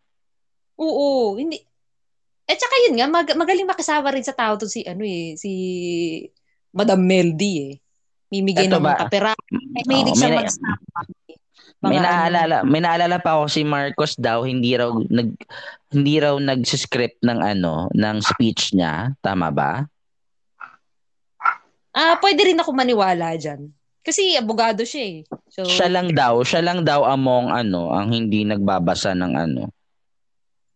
Oo, 0.78 1.34
hindi. 1.38 1.58
At 2.46 2.58
saka 2.58 2.74
yun 2.86 2.98
nga, 2.98 3.06
mag- 3.10 3.38
magaling 3.38 3.66
makasama 3.66 4.10
rin 4.14 4.26
sa 4.26 4.34
tao 4.34 4.58
to 4.58 4.66
si, 4.66 4.82
ano 4.86 5.02
eh, 5.06 5.38
si 5.38 5.52
Madam 6.74 7.02
Meldy 7.02 7.52
eh. 7.70 7.72
Mimigay 8.32 8.66
Eto 8.66 8.80
ng 8.80 8.86
ba? 8.86 8.96
kapera. 8.96 9.32
May 9.50 9.84
mahilig 9.84 10.16
mag-snap 10.16 10.80
back 10.90 11.10
eh. 11.28 11.38
May 11.82 11.98
ano. 11.98 12.06
naalala, 12.06 12.56
may 12.62 12.80
naalala 12.80 13.18
pa 13.18 13.36
ako 13.36 13.50
si 13.50 13.66
Marcos 13.66 14.14
daw 14.14 14.46
hindi 14.46 14.72
raw 14.78 14.88
nag 14.88 15.34
hindi 15.90 16.14
raw 16.22 16.38
nag-script 16.38 17.20
ng 17.26 17.38
ano, 17.42 17.90
ng 17.90 18.16
speech 18.22 18.72
niya, 18.72 19.12
tama 19.18 19.50
ba? 19.50 19.84
Ah, 21.92 22.16
pwede 22.22 22.48
rin 22.48 22.56
ako 22.56 22.70
maniwala 22.72 23.36
diyan. 23.36 23.68
Kasi 24.02 24.34
abogado 24.34 24.82
siya 24.82 25.02
eh. 25.06 25.16
So, 25.46 25.62
Siya 25.62 25.86
lang 25.86 26.10
daw, 26.10 26.42
siya 26.42 26.58
lang 26.58 26.82
daw 26.82 27.06
among 27.06 27.48
ano, 27.48 27.94
ang 27.94 28.10
hindi 28.10 28.42
nagbabasa 28.42 29.14
ng 29.14 29.32
ano. 29.32 29.62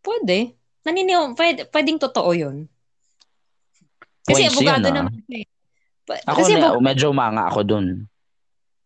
pwede. 0.00 0.54
Naniniw, 0.86 1.34
pwede, 1.34 1.66
pwedeng 1.66 1.98
totoo 1.98 2.30
yun. 2.30 2.70
Kasi 4.22 4.46
Points 4.46 4.54
abogado 4.54 4.86
yun, 4.86 4.94
ah. 4.94 4.96
naman 5.02 5.14
siya 5.26 5.38
eh. 5.42 5.46
Pa- 6.06 6.22
Ako 6.22 6.38
kasi 6.38 6.52
na, 6.54 6.70
abo- 6.70 6.78
medyo 6.78 7.10
manga 7.10 7.50
ako 7.50 7.60
dun. 7.66 7.86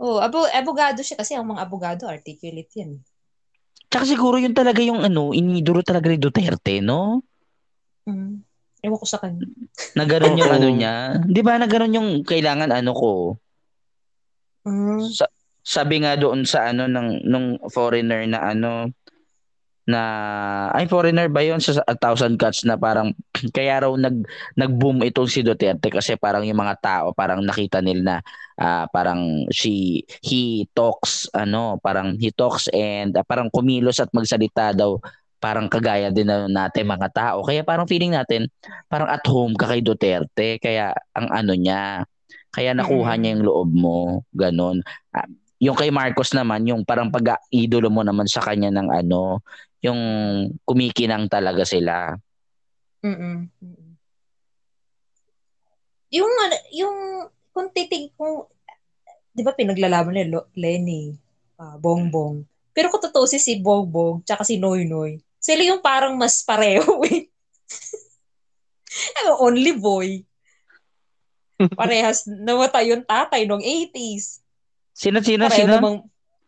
oh, 0.01 0.17
abo, 0.17 0.49
abogado 0.49 1.05
siya 1.05 1.21
kasi 1.21 1.37
ang 1.37 1.45
mga 1.45 1.61
abogado 1.61 2.09
articulate 2.09 2.73
yan. 2.73 3.05
Tsaka 3.93 4.09
siguro 4.09 4.41
yun 4.41 4.57
talaga 4.57 4.81
yung 4.81 5.05
ano, 5.05 5.37
iniduro 5.37 5.85
talaga 5.85 6.09
ni 6.09 6.17
Duterte, 6.17 6.81
no? 6.81 7.21
Mm. 8.09 8.41
Ewan 8.81 8.97
ko 8.97 9.05
sa 9.05 9.21
kanya. 9.21 9.45
Na 9.93 10.09
ganun 10.09 10.41
yung 10.41 10.49
Oo. 10.49 10.57
ano 10.57 10.69
niya. 10.73 11.21
Di 11.21 11.45
ba 11.45 11.61
na 11.61 11.69
ganun 11.69 11.93
yung 11.93 12.09
kailangan 12.25 12.73
ano 12.73 12.97
ko. 12.97 13.11
Mm. 14.67 15.01
Sa- 15.09 15.33
sabi 15.61 16.03
nga 16.03 16.17
doon 16.17 16.45
sa 16.49 16.73
ano 16.73 16.89
ng 16.89 17.25
nung 17.29 17.61
foreigner 17.69 18.25
na 18.29 18.41
ano 18.53 18.91
na 19.91 20.03
ay 20.77 20.87
foreigner 20.87 21.27
ba 21.27 21.43
yon 21.43 21.59
sa 21.59 21.83
A 21.89 21.99
Thousand 21.99 22.39
Cuts 22.39 22.63
na 22.63 22.79
parang 22.79 23.11
kaya 23.57 23.83
raw 23.83 23.93
nag 23.93 24.23
nag-boom 24.55 25.03
itong 25.09 25.27
si 25.27 25.43
Duterte 25.43 25.91
kasi 25.91 26.15
parang 26.15 26.47
yung 26.47 26.61
mga 26.61 26.77
tao 26.79 27.07
parang 27.11 27.43
nakita 27.43 27.83
nila 27.83 28.03
na 28.05 28.17
ah, 28.61 28.85
parang 28.93 29.49
she 29.51 30.05
he 30.23 30.69
talks 30.77 31.27
ano 31.35 31.81
parang 31.83 32.15
he 32.21 32.31
talks 32.31 32.71
and 32.71 33.17
ah, 33.19 33.25
parang 33.27 33.51
kumilos 33.51 33.99
at 33.99 34.13
magsalita 34.15 34.77
daw 34.77 35.01
parang 35.41 35.73
kagaya 35.73 36.13
din 36.13 36.29
na 36.29 36.45
natin 36.47 36.85
mga 36.85 37.09
tao. 37.17 37.41
Kaya 37.41 37.65
parang 37.65 37.89
feeling 37.89 38.13
natin 38.13 38.47
parang 38.93 39.09
at 39.09 39.25
home 39.25 39.57
ka 39.57 39.73
kay 39.73 39.81
Duterte. 39.81 40.61
Kaya 40.61 40.93
ang 41.17 41.33
ano 41.33 41.57
niya 41.57 42.05
kaya 42.51 42.75
nakuha 42.75 43.15
niya 43.17 43.39
yung 43.39 43.47
loob 43.47 43.71
mo 43.71 43.99
ganon 44.35 44.83
Ah, 45.11 45.27
yung 45.61 45.77
kay 45.77 45.91
Marcos 45.91 46.35
naman 46.35 46.67
yung 46.67 46.83
parang 46.87 47.11
pag-idolo 47.11 47.91
mo 47.91 48.03
naman 48.03 48.27
sa 48.27 48.43
kanya 48.43 48.71
ng 48.71 48.89
ano 48.91 49.43
yung 49.81 50.01
kumikinang 50.67 51.27
talaga 51.31 51.63
sila 51.67 52.15
Mm-mm. 53.01 53.49
Yung, 56.11 56.27
ano, 56.27 56.57
yung, 56.75 56.97
kung 57.55 57.71
titig, 57.71 58.11
kung, 58.19 58.45
di 59.31 59.47
ba 59.47 59.55
pinaglalaban 59.55 60.19
ni 60.19 60.27
Lenny, 60.59 61.03
ah, 61.57 61.79
Bongbong. 61.79 62.43
Pero 62.75 62.91
kung 62.91 63.03
totoo 63.03 63.31
si 63.31 63.39
si 63.39 63.63
Bongbong, 63.63 64.27
tsaka 64.27 64.43
si 64.43 64.59
Noy 64.59 64.85
Noy, 64.87 65.23
sila 65.39 65.63
yung 65.65 65.81
parang 65.81 66.19
mas 66.19 66.43
pareho 66.43 67.01
eh. 67.07 67.31
Only 69.47 69.73
boy. 69.79 70.27
Parehas 71.81 72.25
namatay 72.27 72.93
yung 72.95 73.05
tatay 73.05 73.45
noong 73.45 73.63
80s. 73.65 74.41
sino 74.97 75.21
sino 75.21 75.49
Pareho 75.49 75.65
sino 75.65 75.73
namang, 75.77 75.97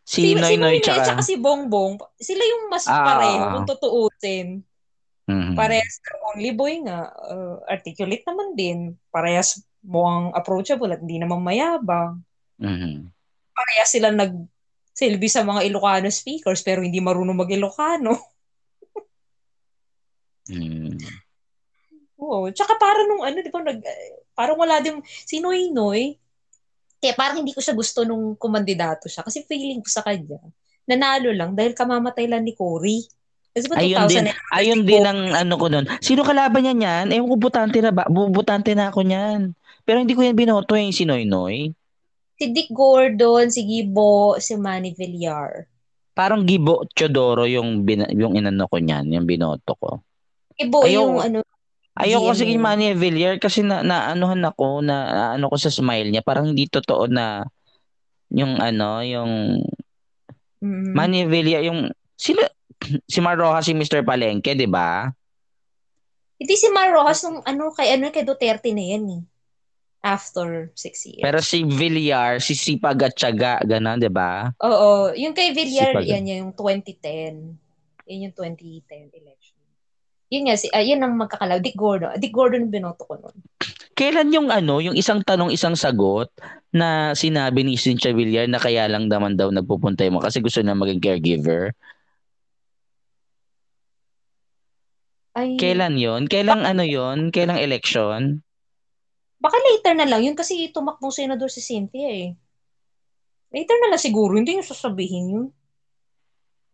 si 0.04 0.34
Noy 0.34 0.56
Noy 0.56 0.80
tsaka, 0.80 1.04
tsaka 1.04 1.22
si 1.24 1.36
Bongbong, 1.38 2.00
sila 2.20 2.42
yung 2.42 2.68
mas 2.68 2.84
Ah, 2.88 3.04
pareho 3.04 3.44
kung 3.56 3.68
tutuusin. 3.68 4.48
Mhm. 5.28 5.54
Parehas 5.54 6.02
only 6.34 6.50
boy 6.50 6.82
nga, 6.82 7.08
uh, 7.12 7.56
articulate 7.70 8.26
naman 8.26 8.58
din. 8.58 8.78
Parehas 9.12 9.62
mukhang 9.84 10.34
approachable 10.34 10.90
at 10.90 11.00
hindi 11.00 11.22
naman 11.22 11.40
mayabang. 11.40 12.20
Mhm. 12.58 13.08
Parehas 13.52 13.90
sila 13.92 14.10
nag 14.10 14.34
silbi 14.92 15.24
sa 15.24 15.40
mga 15.40 15.64
Ilocano 15.72 16.12
speakers 16.12 16.60
pero 16.60 16.84
hindi 16.84 17.00
marunong 17.00 17.36
mag-Ilocano. 17.36 18.12
Mhm. 20.50 20.98
Oo. 22.22 22.50
Tsaka 22.54 22.78
parang 22.78 23.06
nung 23.10 23.24
ano, 23.26 23.38
di 23.42 23.50
ba, 23.50 23.62
nag, 23.62 23.82
parang 24.32 24.58
wala 24.58 24.80
din, 24.80 25.00
si 25.04 25.38
Noy 25.38 25.68
Noy, 25.70 26.16
kaya 27.02 27.14
parang 27.18 27.42
hindi 27.42 27.50
ko 27.50 27.58
siya 27.58 27.74
gusto 27.74 28.06
nung 28.06 28.38
kumandidato 28.38 29.10
siya 29.10 29.26
kasi 29.26 29.42
feeling 29.42 29.82
ko 29.82 29.90
sa 29.90 30.06
kanya, 30.06 30.38
nanalo 30.86 31.34
lang 31.34 31.58
dahil 31.58 31.74
kamamatay 31.74 32.30
lang 32.30 32.46
ni 32.46 32.54
Cory. 32.54 33.02
Kasi 33.52 33.68
ba 33.68 33.76
Ayun 33.76 34.08
din, 34.08 34.24
2000 34.32 34.56
ayun 34.56 34.80
si 34.80 34.86
din 34.88 35.04
ang 35.04 35.20
ano 35.36 35.54
ko 35.60 35.66
nun. 35.68 35.84
Sino 36.00 36.24
kalaban 36.24 36.64
niya 36.64 36.72
niyan? 36.72 37.06
Eh, 37.12 37.20
ko 37.20 37.36
butante 37.36 37.84
na 37.84 37.92
ba? 37.92 38.08
Bubutante 38.08 38.72
na 38.72 38.88
ako 38.88 39.04
niyan. 39.04 39.52
Pero 39.84 40.00
hindi 40.00 40.16
ko 40.16 40.24
yan 40.24 40.38
binoto 40.38 40.72
yung 40.72 40.94
si 40.94 41.04
Noy 41.04 41.28
Noy. 41.28 41.68
Si 42.40 42.48
Dick 42.48 42.72
Gordon, 42.72 43.52
si 43.52 43.60
Gibo, 43.68 44.40
si 44.40 44.56
Manny 44.56 44.96
Villar. 44.96 45.68
Parang 46.16 46.48
Gibo 46.48 46.88
Chodoro 46.96 47.44
yung 47.44 47.84
bin, 47.84 48.08
yung 48.16 48.40
inano 48.40 48.64
ko 48.72 48.80
niyan, 48.80 49.12
yung 49.12 49.28
binoto 49.28 49.76
ko. 49.76 49.90
Gibo 50.56 50.88
Ayaw- 50.88 50.92
yung 50.96 51.12
ano, 51.20 51.38
Ayoko 51.92 52.32
kasi 52.32 52.48
kay. 52.48 52.56
Manny 52.56 52.96
Villar 52.96 53.36
kasi 53.36 53.60
na, 53.60 53.84
naanuhan 53.84 54.40
ako 54.48 54.80
na 54.80 55.28
ano 55.36 55.52
ko 55.52 55.56
sa 55.60 55.68
smile 55.68 56.08
niya 56.08 56.24
parang 56.24 56.48
hindi 56.48 56.64
totoo 56.64 57.04
na 57.04 57.44
yung 58.32 58.56
ano 58.56 59.04
yung 59.04 59.60
mm, 60.64 60.96
Manny 60.96 61.28
Villar 61.28 61.60
yung 61.60 61.92
sila 62.16 62.48
si 63.12 63.18
Mar 63.20 63.36
Rojas 63.36 63.68
si 63.68 63.76
Mr. 63.76 64.02
Palengke, 64.02 64.56
'di 64.56 64.68
ba? 64.72 65.12
Hindi 66.40 66.54
si 66.58 66.66
Mar 66.72 66.90
Rojas 66.90 67.22
nung 67.28 67.44
ano 67.44 67.70
kay 67.70 67.94
ano 67.94 68.10
kay 68.10 68.24
Duterte 68.26 68.74
na 68.74 68.82
yan 68.82 69.04
eh. 69.20 69.22
After 70.02 70.74
six 70.74 71.06
years. 71.06 71.22
Pero 71.22 71.38
si 71.38 71.62
Villar, 71.62 72.42
si 72.42 72.58
Sipag 72.58 72.98
at 73.06 73.14
Tiyaga, 73.14 73.62
ganun, 73.62 74.02
'di 74.02 74.10
ba? 74.10 74.50
Oo, 74.58 75.14
yung 75.14 75.30
kay 75.30 75.54
Villar 75.54 75.94
Sipag. 75.94 76.10
yan 76.10 76.24
yung 76.26 76.50
2010. 76.58 77.54
Yan 78.10 78.24
yung 78.26 78.34
2010 78.34 79.14
election. 79.14 79.41
Yun 80.32 80.48
nga 80.48 80.56
si 80.56 80.72
ah, 80.72 80.80
yan 80.80 81.04
ang 81.04 81.20
magkakalaw 81.20 81.60
Dick 81.60 81.76
Gordon. 81.76 82.16
Dick 82.16 82.32
Gordon 82.32 82.72
binoto 82.72 83.04
ko 83.04 83.20
noon. 83.20 83.36
Kailan 83.92 84.32
yung 84.32 84.48
ano, 84.48 84.80
yung 84.80 84.96
isang 84.96 85.20
tanong, 85.20 85.52
isang 85.52 85.76
sagot 85.76 86.32
na 86.72 87.12
sinabi 87.12 87.60
ni 87.60 87.76
Cynthia 87.76 88.16
Villar 88.16 88.48
na 88.48 88.56
kaya 88.56 88.88
lang 88.88 89.12
naman 89.12 89.36
daw 89.36 89.52
nagpupunta 89.52 90.08
mo 90.08 90.24
kasi 90.24 90.40
gusto 90.40 90.64
na 90.64 90.72
maging 90.72 91.04
caregiver? 91.04 91.76
Ay, 95.36 95.60
Kailan 95.60 96.00
yon? 96.00 96.24
Kailang 96.32 96.64
ano 96.64 96.80
yon? 96.80 97.28
Kailang 97.28 97.60
election? 97.60 98.40
baka 99.42 99.58
later 99.58 99.98
na 99.98 100.06
lang 100.06 100.22
yun 100.22 100.38
kasi 100.38 100.70
tumakbong 100.70 101.10
senador 101.10 101.50
si 101.50 101.58
Cynthia 101.58 102.06
eh. 102.06 102.30
Later 103.50 103.76
na 103.82 103.90
lang 103.92 104.00
siguro, 104.00 104.38
hindi 104.38 104.54
yung 104.54 104.64
sasabihin 104.64 105.26
yun. 105.34 105.46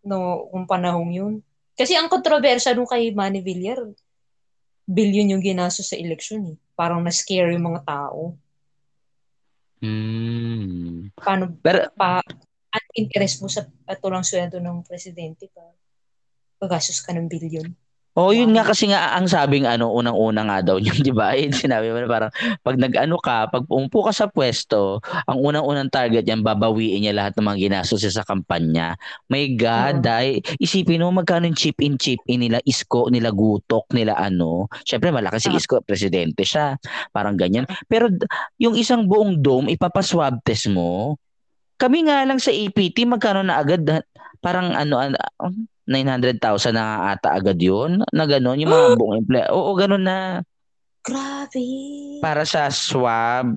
No, 0.04 0.46
kung 0.52 0.68
panahong 0.68 1.10
yun. 1.10 1.34
Kasi 1.78 1.94
ang 1.94 2.10
kontrobersya 2.10 2.74
nung 2.74 2.90
kay 2.90 3.14
Manny 3.14 3.38
Villar, 3.38 3.78
billion 4.82 5.38
yung 5.38 5.44
ginastos 5.44 5.94
sa 5.94 5.96
election 5.96 6.42
eh. 6.50 6.56
Parang 6.74 6.98
na-scare 6.98 7.54
yung 7.54 7.70
mga 7.70 7.86
tao. 7.86 8.34
Hmm. 9.78 11.14
Paano 11.14 11.54
Pero 11.62 11.86
pa 11.94 12.18
ang 12.68 12.86
interest 12.98 13.38
mo 13.40 13.46
sa 13.46 13.62
patulang 13.86 14.26
sweldo 14.26 14.58
ng 14.58 14.82
presidente 14.82 15.46
pa 15.54 15.62
pagastos 16.58 16.98
ka 16.98 17.14
ng 17.14 17.30
billion. 17.30 17.70
Oh, 18.18 18.34
yun 18.34 18.50
nga 18.50 18.66
kasi 18.66 18.90
nga 18.90 19.14
ang 19.14 19.30
sabing 19.30 19.62
ano 19.62 19.94
unang-una 19.94 20.42
nga 20.42 20.58
daw 20.58 20.76
yun, 20.82 20.90
'di 21.06 21.14
ba? 21.14 21.38
Yun 21.38 21.54
sinabi 21.54 21.94
mo 21.94 22.02
na 22.02 22.10
parang 22.10 22.32
pag 22.66 22.74
nag-ano 22.74 23.14
ka, 23.22 23.46
pag 23.46 23.62
umpo 23.70 24.02
ka 24.02 24.10
sa 24.10 24.26
pwesto, 24.26 24.98
ang 25.30 25.38
unang-unang 25.38 25.86
target 25.86 26.26
niyan 26.26 26.42
babawiin 26.42 27.06
niya 27.06 27.14
lahat 27.14 27.38
ng 27.38 27.46
mga 27.46 27.58
ginastos 27.70 28.02
sa 28.02 28.26
kampanya. 28.26 28.98
My 29.30 29.46
God, 29.54 30.02
Oo. 30.02 30.04
dahil 30.04 30.42
isipin 30.58 31.06
mo 31.06 31.14
magkano 31.14 31.46
yung 31.46 31.54
chip 31.54 31.78
in 31.78 31.94
chip 31.94 32.18
in 32.26 32.42
nila 32.42 32.58
Isko, 32.66 33.06
nila 33.06 33.30
Gutok, 33.30 33.86
nila 33.94 34.18
ano. 34.18 34.66
Syempre 34.82 35.14
malaki 35.14 35.38
si 35.38 35.48
Ah. 35.54 35.58
Isko, 35.62 35.78
presidente 35.86 36.42
siya. 36.42 36.74
Parang 37.14 37.38
ganyan. 37.38 37.70
Pero 37.86 38.10
yung 38.58 38.74
isang 38.74 39.06
buong 39.06 39.38
dome 39.38 39.70
ipapaswab 39.70 40.42
test 40.42 40.66
mo. 40.66 41.14
Kami 41.78 42.10
nga 42.10 42.26
lang 42.26 42.42
sa 42.42 42.50
APT 42.50 43.06
magkano 43.06 43.46
na 43.46 43.62
agad 43.62 43.86
parang 44.42 44.74
ano 44.74 44.98
ano, 44.98 45.14
900,000 45.88 46.76
na 46.76 47.16
ata 47.16 47.32
agad 47.32 47.56
yun. 47.56 48.04
Na 48.12 48.28
gano'n, 48.28 48.60
yung 48.60 48.68
mga 48.68 48.88
buong 49.00 49.16
emplea. 49.24 49.48
Oo, 49.56 49.72
gano'n 49.72 50.04
na. 50.04 50.18
Grabe. 51.00 51.64
Para 52.20 52.44
sa 52.44 52.68
swab 52.68 53.56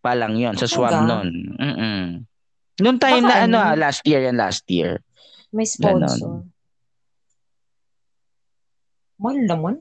pa 0.00 0.16
lang 0.16 0.40
yun. 0.40 0.56
Sa 0.56 0.64
swab 0.64 0.88
Talaga? 0.88 1.20
nun. 1.20 1.28
Mm-mm. 1.60 2.00
Noong 2.80 2.96
time 2.96 3.20
na 3.20 3.36
Baka 3.36 3.44
ano, 3.44 3.56
ano? 3.60 3.68
ah, 3.68 3.76
last 3.76 4.00
year 4.08 4.24
yan, 4.24 4.40
last 4.40 4.64
year. 4.72 5.04
May 5.52 5.68
sponsor. 5.68 6.48
Mahal 9.20 9.44
naman. 9.44 9.74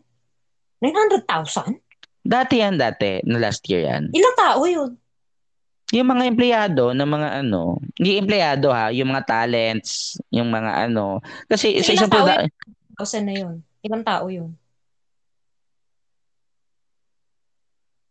900,000? 0.83 1.79
Dati 2.19 2.59
yan, 2.59 2.75
dati. 2.75 3.23
Na 3.23 3.39
last 3.39 3.63
year 3.71 3.87
yan. 3.87 4.11
Ilang 4.11 4.35
tao 4.35 4.59
yun? 4.67 4.91
Yung 5.89 6.05
mga 6.05 6.23
empleyado 6.29 6.93
ng 6.93 7.09
mga 7.09 7.29
ano, 7.41 7.81
hindi 7.97 8.21
empleyado 8.21 8.69
ha, 8.69 8.93
yung 8.93 9.09
mga 9.09 9.25
talents, 9.25 10.21
yung 10.29 10.53
mga 10.53 10.85
ano. 10.85 11.17
Kasi 11.49 11.81
sa 11.81 11.93
Ilang 11.93 11.97
isang 11.97 12.11
tao 12.13 12.25
proda- 12.29 12.45
1,000 12.99 13.25
na 13.25 13.33
yun. 13.33 13.55
Ilang 13.81 14.03
tao 14.05 14.25
yun? 14.29 14.49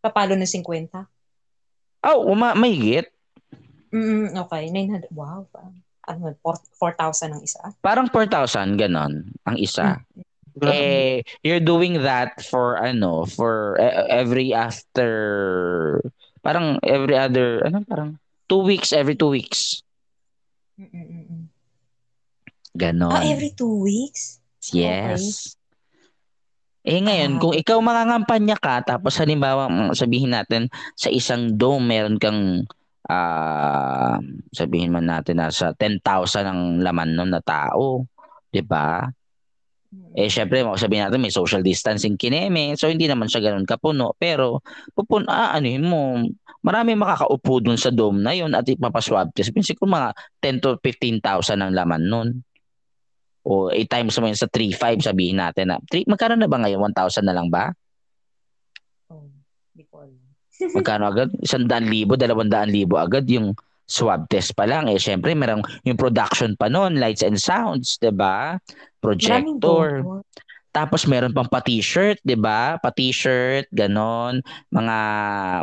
Papalo 0.03 0.35
ng 0.35 0.47
50? 0.47 1.07
Oh, 2.07 2.31
uma, 2.31 2.55
may 2.55 2.75
higit. 2.75 3.07
Mm, 3.91 4.35
okay. 4.47 4.71
900. 4.71 5.11
Wow. 5.13 5.47
Ano, 6.09 6.33
4,000 6.43 7.37
ang 7.37 7.43
isa? 7.45 7.61
Parang 7.85 8.09
4,000, 8.09 8.79
ganon, 8.81 9.29
ang 9.45 9.57
isa. 9.61 10.01
Grabe. 10.59 10.75
Eh, 10.75 11.17
you're 11.47 11.63
doing 11.63 12.03
that 12.03 12.43
for 12.43 12.81
ano, 12.81 13.29
for 13.29 13.79
eh, 13.79 14.09
every 14.11 14.51
after, 14.51 16.01
parang 16.49 16.81
every 16.81 17.13
other, 17.13 17.61
ano, 17.61 17.85
parang 17.85 18.17
two 18.49 18.65
weeks, 18.65 18.97
every 18.97 19.13
two 19.13 19.29
weeks. 19.29 19.85
Mm-mm-mm. 20.81 21.53
Ganon. 22.73 23.13
Ah, 23.13 23.29
every 23.29 23.53
two 23.53 23.85
weeks? 23.85 24.41
Yes. 24.73 25.53
Eh 26.89 27.05
ngayon, 27.05 27.37
Ah. 27.37 27.41
kung 27.45 27.53
ikaw 27.53 27.77
mangangampanya 27.85 28.57
ka, 28.57 28.81
tapos 28.81 29.21
halimbawa 29.21 29.69
mm, 29.69 29.93
sabihin 29.93 30.33
natin 30.33 30.73
sa 30.97 31.13
isang 31.13 31.53
dome 31.53 31.85
meron 31.85 32.17
kang 32.17 32.65
ah, 33.05 34.17
sabihin 34.57 34.89
man 34.89 35.05
natin 35.05 35.37
nasa 35.37 35.77
10,000 35.77 36.49
ang 36.49 36.81
laman 36.81 37.13
nun 37.13 37.29
na 37.29 37.45
tao, 37.45 38.09
'di 38.49 38.65
ba? 38.65 39.05
Eh 39.89 40.29
syempre, 40.29 40.61
sabihin 40.77 41.09
natin 41.09 41.25
may 41.25 41.33
social 41.33 41.65
distancing 41.65 42.21
kineme, 42.21 42.77
so 42.77 42.93
hindi 42.93 43.09
naman 43.09 43.25
siya 43.25 43.49
ganoon 43.49 43.65
kapuno, 43.65 44.13
pero 44.21 44.61
pupun 44.93 45.25
ah, 45.33 45.57
ano 45.57 45.65
mo, 45.81 46.01
marami 46.61 46.93
makakaupo 46.93 47.65
dun 47.65 47.81
sa 47.81 47.89
dome 47.89 48.21
na 48.21 48.37
yun 48.37 48.53
at 48.53 48.69
ipapaswab 48.69 49.33
test. 49.33 49.55
Siguro 49.55 49.89
mga 49.89 50.13
10 50.45 50.61
to 50.61 50.71
15,000 50.85 51.65
ang 51.65 51.73
laman 51.73 52.03
nun. 52.05 52.29
O 53.49 53.73
8 53.73 53.89
times 53.89 54.13
mo 54.21 54.29
yun 54.29 54.37
sa 54.37 54.51
3.5 54.51 55.09
sabihin 55.09 55.41
natin 55.41 55.73
na. 55.73 55.81
3, 55.81 56.05
magkano 56.05 56.37
na 56.37 56.51
ba 56.51 56.61
ngayon? 56.61 56.93
1,000 56.93 57.25
na 57.25 57.33
lang 57.33 57.49
ba? 57.49 57.73
Oh, 59.09 59.25
hindi 59.73 59.89
ko 59.89 60.05
alam. 60.05 60.21
Magkano 60.77 61.05
agad? 61.09 61.33
100,000, 61.41 61.65
200,000 61.65 62.93
agad 63.01 63.25
yung 63.31 63.57
swab 63.89 64.29
test 64.29 64.53
pa 64.53 64.69
lang. 64.69 64.87
Eh, 64.93 65.01
syempre, 65.01 65.33
merong 65.33 65.65
yung 65.83 65.97
production 65.97 66.53
pa 66.55 66.69
noon, 66.69 67.01
lights 67.01 67.25
and 67.25 67.41
sounds, 67.41 67.97
'di 67.99 68.13
ba? 68.13 68.61
Projector. 69.01 70.05
Tapos 70.69 71.09
meron 71.09 71.33
pang 71.33 71.49
pa-t-shirt, 71.49 72.21
'di 72.23 72.37
ba? 72.37 72.77
Pa-t-shirt, 72.79 73.73
ganon, 73.73 74.45
mga 74.69 74.99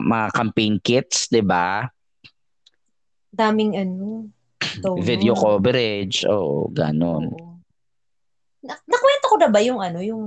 mga 0.01 0.25
campaign 0.33 0.81
kits, 0.81 1.29
'di 1.29 1.45
ba? 1.45 1.87
Daming 3.29 3.77
ano. 3.77 4.33
donor. 4.81 5.03
Video 5.03 5.33
coverage, 5.37 6.25
oh, 6.27 6.67
ganon. 6.73 7.31
Oo. 7.31 7.55
Na, 8.65 8.73
nakwento 8.89 9.25
ko 9.29 9.35
na 9.37 9.49
ba 9.51 9.59
yung 9.61 9.79
ano, 9.79 10.01
yung 10.01 10.23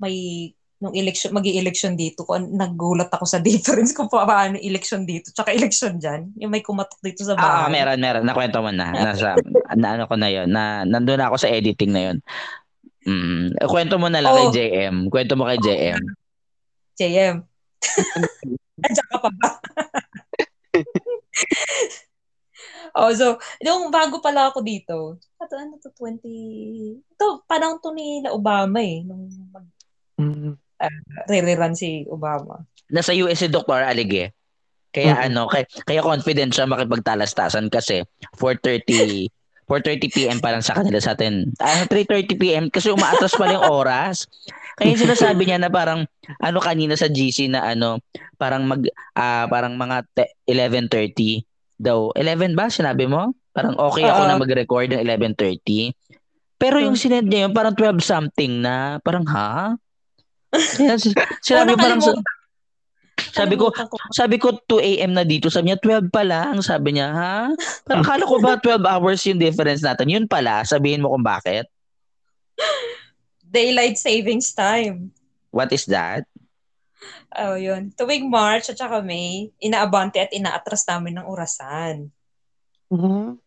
may 0.00 0.50
nung 0.80 0.96
election, 0.96 1.30
magi-election 1.30 1.92
dito 1.92 2.24
ko, 2.24 2.40
nagulat 2.40 3.12
ako 3.12 3.28
sa 3.28 3.36
difference 3.38 3.92
kung 3.92 4.08
paano 4.08 4.56
election 4.56 5.04
dito, 5.04 5.28
tsaka 5.30 5.52
election 5.52 6.00
dyan. 6.00 6.32
Yung 6.40 6.48
may 6.48 6.64
kumatok 6.64 6.96
dito 7.00 7.20
sa 7.20 7.36
Ah, 7.36 7.38
ah, 7.38 7.46
bahay. 7.68 7.76
meron, 7.76 7.98
meron. 8.00 8.24
Nakwento 8.24 8.58
mo 8.58 8.72
na. 8.72 8.88
Nasa, 8.90 9.36
na 9.78 9.88
ano 9.94 10.08
ko 10.08 10.16
na 10.16 10.28
yon 10.28 10.48
na 10.48 10.82
nandun 10.82 11.20
ako 11.20 11.36
sa 11.36 11.48
editing 11.48 11.92
na 11.92 12.02
yon 12.10 12.18
Mm. 13.00 13.56
Kwento 13.64 13.96
mo 13.96 14.12
na 14.12 14.20
lang 14.20 14.28
Oh. 14.28 14.52
kay 14.52 14.60
JM. 14.60 15.08
Kwento 15.08 15.32
mo 15.32 15.48
kay 15.48 15.56
JM. 15.56 15.96
JM. 16.96 17.40
Andiyan 18.84 19.06
ka 19.10 19.16
pa 19.16 19.30
ba? 19.32 19.50
oh, 22.94 23.10
so, 23.10 23.26
yung 23.60 23.88
bago 23.88 24.20
pala 24.20 24.52
ako 24.52 24.60
dito, 24.60 25.16
ito, 25.16 25.54
ano 25.56 25.80
to, 25.80 25.88
20, 25.96 26.28
ito, 27.00 27.26
panahon 27.46 27.80
to 27.80 27.88
ni 27.92 28.20
na 28.20 28.32
Obama 28.32 28.80
eh, 28.80 29.00
nung 29.00 29.24
mag 29.48 29.64
Mm. 30.20 30.60
Re-rerun 31.26 31.76
si 31.76 32.06
Obama. 32.06 32.64
Nasa 32.88 33.12
US 33.14 33.38
si 33.38 33.48
Dr. 33.48 33.84
Alige. 33.84 34.32
Kaya 34.90 35.14
Mhm. 35.14 35.26
ano, 35.30 35.42
kaya, 35.46 35.64
kaya 35.84 36.02
confident 36.02 36.50
siya 36.50 36.66
makipagtalastasan 36.66 37.70
kasi 37.70 38.02
4.30 38.34 39.30
4.30 39.70 40.10
p.m. 40.10 40.38
pa 40.42 40.50
lang 40.50 40.66
sa 40.66 40.74
kanila 40.74 40.98
sa 40.98 41.14
atin. 41.14 41.54
Ah, 41.62 41.86
3.30 41.86 42.34
p.m. 42.34 42.66
kasi 42.66 42.90
umaatras 42.90 43.38
pa 43.38 43.46
yung 43.46 43.62
oras. 43.62 44.26
Kaya 44.74 44.98
sinasabi 44.98 45.46
niya 45.46 45.62
na 45.62 45.70
parang 45.70 46.10
ano 46.42 46.58
kanina 46.58 46.98
sa 46.98 47.06
GC 47.06 47.46
na 47.46 47.62
ano, 47.62 48.02
parang 48.34 48.66
mag 48.66 48.82
ah, 49.14 49.46
parang 49.46 49.78
mga 49.78 50.02
te- 50.10 50.34
11.30 50.50 51.46
daw. 51.78 52.10
11 52.18 52.58
ba 52.58 52.66
sinabi 52.66 53.06
mo? 53.06 53.30
Parang 53.54 53.78
okay 53.78 54.10
ako 54.10 54.20
Oo. 54.20 54.28
na 54.28 54.42
mag-record 54.42 54.90
ng 54.90 55.06
11.30. 55.06 55.94
Pero 56.58 56.82
yung 56.82 56.98
sinend 56.98 57.30
niya 57.30 57.46
yun, 57.46 57.54
parang 57.54 57.78
12 57.78 58.02
something 58.02 58.58
na. 58.58 58.98
Parang 59.06 59.22
ha? 59.30 59.78
Si- 60.50 61.14
sinabi 61.46 61.74
sa- 61.74 61.78
nakalimutan. 61.78 62.22
sabi 63.30 63.54
ko, 63.54 63.70
ko. 63.70 63.96
sabi 64.10 64.36
ko 64.42 64.58
2 64.66 64.82
a.m. 64.82 65.14
na 65.14 65.22
dito. 65.22 65.46
Sabi 65.46 65.70
niya 65.70 65.78
12 65.78 66.10
pa 66.10 66.26
lang. 66.26 66.58
Sabi 66.64 66.98
niya, 66.98 67.14
ha? 67.14 67.36
Parang 67.86 68.02
akala 68.02 68.24
ko 68.26 68.36
ba 68.42 68.58
12 68.58 68.82
hours 68.82 69.22
yung 69.30 69.38
difference 69.38 69.86
natin? 69.86 70.10
Yun 70.10 70.26
pala. 70.26 70.66
Sabihin 70.66 71.04
mo 71.04 71.14
kung 71.14 71.22
bakit. 71.22 71.70
Daylight 73.46 73.98
savings 73.98 74.50
time. 74.50 75.14
What 75.54 75.70
is 75.70 75.86
that? 75.90 76.26
Oh, 77.38 77.54
yun. 77.54 77.94
Tuwing 77.94 78.26
March 78.26 78.70
at 78.70 78.78
saka 78.78 78.98
May, 78.98 79.54
inaabante 79.62 80.18
at 80.18 80.34
inaatras 80.34 80.82
namin 80.86 81.22
ng 81.22 81.26
orasan. 81.26 82.10
Mhm. 82.90 83.38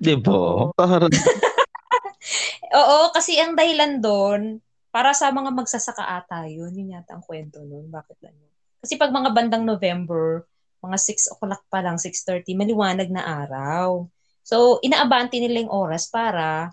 Di 0.00 0.16
ba? 0.16 0.72
Oo, 2.80 2.98
kasi 3.14 3.38
ang 3.38 3.54
dahilan 3.54 4.00
doon, 4.00 4.58
para 4.94 5.10
sa 5.10 5.34
mga 5.34 5.50
magsasaka 5.50 6.06
ata 6.06 6.46
yun. 6.46 6.70
Yun 6.70 6.94
yata 6.94 7.18
ang 7.18 7.24
kwento 7.26 7.58
nun. 7.66 7.90
Bakit 7.90 8.22
lang 8.22 8.38
yun? 8.38 8.52
Kasi 8.78 8.94
pag 8.94 9.10
mga 9.10 9.34
bandang 9.34 9.66
November, 9.66 10.46
mga 10.78 10.94
6 11.02 11.34
o'clock 11.34 11.66
pa 11.66 11.82
lang, 11.82 11.98
6.30, 11.98 12.54
maliwanag 12.54 13.10
na 13.10 13.26
araw. 13.42 14.06
So, 14.46 14.78
inaabante 14.86 15.42
nila 15.42 15.66
yung 15.66 15.74
oras 15.74 16.06
para, 16.06 16.70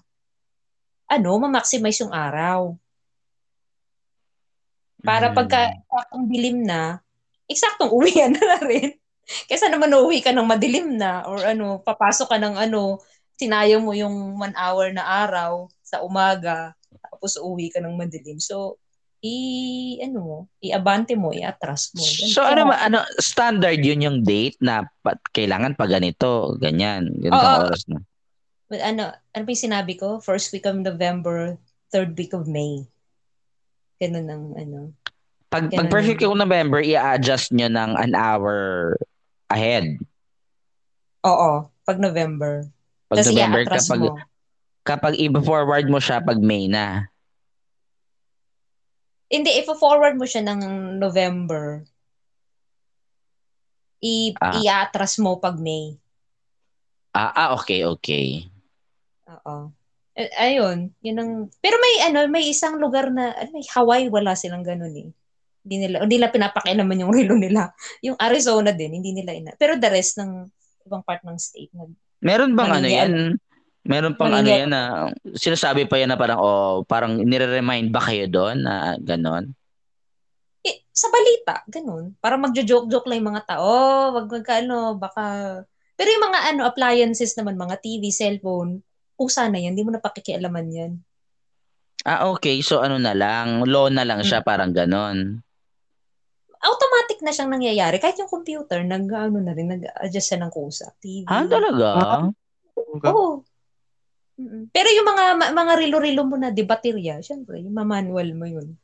ano, 1.10 1.32
ma-maximize 1.42 2.06
yung 2.06 2.14
araw. 2.14 2.78
Para 5.02 5.34
Mm. 5.34 5.36
pagka 5.42 5.62
ang 6.14 6.30
dilim 6.30 6.62
na, 6.62 7.02
eksaktong 7.50 7.90
uwian 7.90 8.38
na, 8.38 8.44
na 8.54 8.60
rin. 8.70 8.94
Kesa 9.50 9.66
naman 9.72 9.90
uuwi 9.98 10.22
ka 10.22 10.30
ng 10.30 10.46
madilim 10.46 10.94
na 11.00 11.26
or 11.26 11.42
ano, 11.42 11.82
papasok 11.82 12.28
ka 12.28 12.38
ng 12.38 12.60
ano, 12.70 13.02
sinayang 13.40 13.82
mo 13.82 13.96
yung 13.98 14.38
one 14.38 14.54
hour 14.54 14.94
na 14.94 15.26
araw 15.26 15.66
sa 15.82 16.04
umaga, 16.06 16.76
tapos 17.00 17.40
uuwi 17.40 17.72
ka 17.72 17.80
ng 17.80 17.96
madilim. 17.96 18.42
So, 18.42 18.82
i 19.22 19.36
ano 20.02 20.18
mo, 20.18 20.38
i-abante 20.66 21.14
mo, 21.14 21.30
i-atras 21.30 21.94
mo. 21.94 22.02
Ganun. 22.02 22.34
So 22.34 22.42
ano 22.42 22.74
ba 22.74 22.82
ano 22.82 23.06
standard 23.22 23.78
yun 23.78 24.02
yung 24.02 24.20
date 24.26 24.58
na 24.58 24.90
pa, 25.06 25.14
kailangan 25.30 25.78
pa 25.78 25.86
ganito, 25.86 26.58
ganyan, 26.58 27.06
ganitong 27.22 27.38
Oo. 27.62 27.62
oras 27.70 27.86
na. 27.86 28.02
But 28.66 28.82
ano, 28.82 29.14
ano 29.14 29.42
pa 29.46 29.50
yung 29.54 29.66
sinabi 29.70 29.94
ko? 30.00 30.18
First 30.26 30.50
week 30.50 30.66
of 30.66 30.80
November, 30.80 31.60
third 31.94 32.18
week 32.18 32.34
of 32.34 32.50
May. 32.50 32.90
Ganun 34.02 34.26
ang 34.26 34.46
ano. 34.58 34.80
Pag 35.54 35.70
Ganun 35.70 35.78
pag 35.86 35.88
perfect 35.94 36.26
yun. 36.26 36.34
yung 36.34 36.42
November, 36.42 36.80
i-adjust 36.82 37.54
nyo 37.54 37.70
ng 37.70 37.92
an 38.02 38.18
hour 38.18 38.58
ahead. 39.54 40.02
Oo, 41.22 41.70
pag 41.86 42.02
November. 42.02 42.66
Pag 43.06 43.22
Tapos 43.22 43.30
November 43.30 43.62
i-atras 43.62 43.86
kapag 43.86 44.02
mo. 44.02 44.18
Kapag 44.82 45.18
i-forward 45.18 45.88
mo 45.88 46.02
siya 46.02 46.22
pag 46.22 46.42
May 46.42 46.66
na. 46.66 47.10
Hindi, 49.32 49.64
i-forward 49.64 50.20
mo 50.20 50.28
siya 50.28 50.44
ng 50.44 50.62
November. 51.00 51.88
I- 54.02 54.36
Ah. 54.42 54.58
i-atras 54.60 55.22
mo 55.22 55.38
pag 55.38 55.56
May. 55.62 55.96
Ah, 57.14 57.32
ah 57.32 57.50
okay, 57.56 57.86
okay. 57.86 58.50
Oo. 59.30 59.72
Eh, 60.12 60.28
ayun, 60.36 60.92
yun 61.00 61.18
ang 61.24 61.32
Pero 61.64 61.80
may 61.80 61.94
ano, 62.12 62.28
may 62.28 62.52
isang 62.52 62.76
lugar 62.76 63.08
na 63.16 63.32
ano, 63.32 63.50
may 63.56 63.64
Hawaii 63.72 64.12
wala 64.12 64.36
silang 64.36 64.66
ganun 64.66 64.92
eh. 64.92 65.10
Hindi 65.64 65.76
nila 65.88 66.04
hindi 66.04 66.16
nila 66.20 66.34
pinapakialaman 66.34 67.02
yung 67.06 67.14
relo 67.16 67.36
nila. 67.38 67.72
Yung 68.06 68.18
Arizona 68.20 68.74
din, 68.76 68.98
hindi 68.98 69.14
nila 69.14 69.32
ina. 69.32 69.52
Pero 69.56 69.78
the 69.78 69.88
rest 69.88 70.18
ng 70.20 70.50
ibang 70.90 71.06
part 71.06 71.22
ng 71.24 71.38
state 71.38 71.72
nag 71.72 71.94
Meron 72.22 72.58
bang 72.58 72.72
ano 72.82 72.90
yan? 72.90 73.12
Meron 73.82 74.14
pang 74.14 74.30
ano 74.30 74.46
Maningil. 74.46 74.62
yan 74.62 74.72
na 74.72 75.10
sinasabi 75.34 75.90
pa 75.90 75.98
yan 75.98 76.14
na 76.14 76.20
parang 76.20 76.38
oh, 76.38 76.86
parang 76.86 77.18
nire-remind 77.18 77.90
ba 77.90 78.02
kayo 78.02 78.30
doon 78.30 78.62
na 78.62 78.94
ganon? 79.02 79.58
eh, 80.62 80.86
sa 80.94 81.10
balita, 81.10 81.66
ganun. 81.66 82.14
Para 82.22 82.38
magjo-joke-joke 82.38 83.10
lang 83.10 83.26
yung 83.26 83.32
mga 83.34 83.46
tao. 83.50 83.62
Oh, 83.66 84.06
wag 84.14 84.30
magkaano, 84.30 84.98
baka 84.98 85.24
Pero 85.98 86.08
yung 86.18 86.26
mga 86.34 86.40
ano 86.54 86.62
appliances 86.66 87.38
naman, 87.38 87.62
mga 87.62 87.78
TV, 87.78 88.10
cellphone, 88.10 88.82
kusa 89.14 89.46
na 89.54 89.62
yan, 89.62 89.78
hindi 89.78 89.86
mo 89.86 89.94
na 89.94 90.02
pakikialaman 90.02 90.68
yan. 90.74 90.92
Ah, 92.02 92.26
okay. 92.34 92.58
So 92.66 92.82
ano 92.82 92.98
na 92.98 93.14
lang, 93.14 93.70
law 93.70 93.86
na 93.94 94.02
lang 94.02 94.26
siya 94.26 94.42
parang 94.42 94.74
ganon. 94.74 95.46
Automatic 96.62 97.22
na 97.22 97.30
siyang 97.30 97.54
nangyayari. 97.54 98.02
Kahit 98.02 98.18
yung 98.18 98.34
computer, 98.34 98.82
nag, 98.82 99.06
ano 99.14 99.42
na 99.46 99.54
rin, 99.54 99.78
nag-adjust 99.78 100.34
siya 100.34 100.42
ng 100.42 100.54
kusa. 100.54 100.90
TV. 100.98 101.26
Ah, 101.30 101.46
talaga? 101.46 101.90
Ah. 101.94 102.26
Oo. 103.06 103.46
Mm-mm. 103.46 103.51
Pero 104.72 104.88
yung 104.90 105.08
mga 105.08 105.54
mga 105.54 105.74
rilo-rilo 105.86 106.24
mo 106.26 106.36
na, 106.40 106.50
di 106.50 106.64
baterya, 106.66 107.20
syempre, 107.20 107.62
yung 107.62 107.76
manual 107.76 108.32
mo 108.34 108.46
yun. 108.48 108.78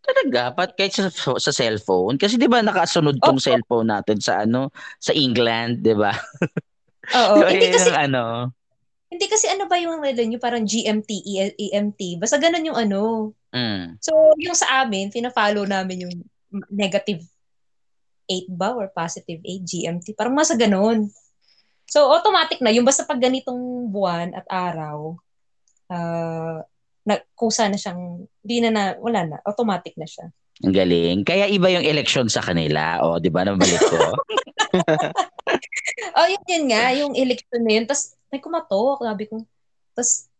Talaga? 0.00 0.50
Pat 0.56 0.70
kahit 0.74 0.96
sa, 0.96 1.08
sa 1.12 1.52
cellphone? 1.52 2.16
Kasi 2.16 2.40
di 2.40 2.48
ba 2.48 2.64
nakasunod 2.64 3.20
tong 3.20 3.38
Oo. 3.38 3.44
cellphone 3.44 3.88
natin 3.92 4.18
sa 4.18 4.42
ano, 4.42 4.72
sa 4.98 5.12
England, 5.14 5.84
di 5.84 5.94
ba? 5.94 6.10
Oo. 7.20 7.36
Di 7.38 7.40
ba 7.42 7.50
hindi 7.50 7.68
kasi, 7.70 7.90
ano, 7.90 8.52
hindi 9.10 9.26
kasi 9.26 9.46
ano 9.50 9.66
ba 9.66 9.76
yung 9.82 9.98
relo 9.98 10.22
nyo, 10.22 10.38
parang 10.38 10.62
GMT, 10.62 11.10
E- 11.26 11.56
EMT, 11.58 12.22
basta 12.22 12.38
ganun 12.38 12.68
yung 12.70 12.78
ano. 12.78 13.00
mm. 13.50 13.98
So, 13.98 14.14
yung 14.38 14.54
sa 14.54 14.86
amin, 14.86 15.10
pina-follow 15.10 15.66
namin 15.66 16.06
yung 16.06 16.14
negative 16.70 17.26
8 18.30 18.46
ba 18.54 18.70
or 18.78 18.86
positive 18.94 19.42
8 19.42 19.66
GMT. 19.66 20.14
Parang 20.14 20.38
masa 20.38 20.54
ganun. 20.54 21.10
So, 21.90 22.06
automatic 22.14 22.62
na. 22.62 22.70
Yung 22.70 22.86
basta 22.86 23.02
pag 23.02 23.18
ganitong 23.18 23.90
buwan 23.90 24.30
at 24.38 24.46
araw, 24.46 25.18
uh, 25.90 26.62
na, 27.02 27.14
kusa 27.34 27.66
na 27.66 27.74
siyang, 27.74 28.30
di 28.38 28.62
na 28.62 28.70
na, 28.70 28.82
wala 29.02 29.26
na, 29.26 29.36
automatic 29.42 29.98
na 29.98 30.06
siya. 30.06 30.30
Ang 30.62 30.76
galing. 30.76 31.26
Kaya 31.26 31.50
iba 31.50 31.66
yung 31.66 31.82
election 31.82 32.30
sa 32.30 32.46
kanila. 32.46 33.02
O, 33.02 33.18
di 33.18 33.26
ba? 33.26 33.42
Nabalik 33.42 33.82
ko. 33.90 33.98
Oh, 36.14 36.26
yun, 36.30 36.42
yun 36.46 36.64
nga, 36.70 36.94
yung 36.94 37.12
election 37.18 37.60
na 37.66 37.72
yun. 37.74 37.84
Tapos, 37.88 38.14
may 38.30 38.38
kumatok, 38.38 39.02
sabi 39.02 39.24
ko. 39.26 39.42
Tapos, 39.96 40.30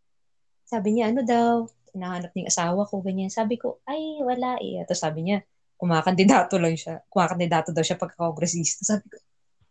sabi 0.70 0.88
niya, 0.94 1.10
ano 1.10 1.26
daw, 1.26 1.66
hinahanap 1.90 2.30
ng 2.30 2.46
asawa 2.46 2.86
ko, 2.86 3.02
ganyan. 3.02 3.30
Sabi 3.30 3.58
ko, 3.58 3.82
ay, 3.90 4.22
wala 4.22 4.58
eh. 4.62 4.86
Tapos 4.86 5.02
sabi 5.02 5.26
niya, 5.26 5.42
kumakandidato 5.74 6.56
lang 6.62 6.78
siya. 6.78 7.02
Kumakandidato 7.10 7.74
daw 7.74 7.82
siya 7.82 7.98
pagka-kongresista. 7.98 8.86
Sabi 8.86 9.04
ko, 9.10 9.16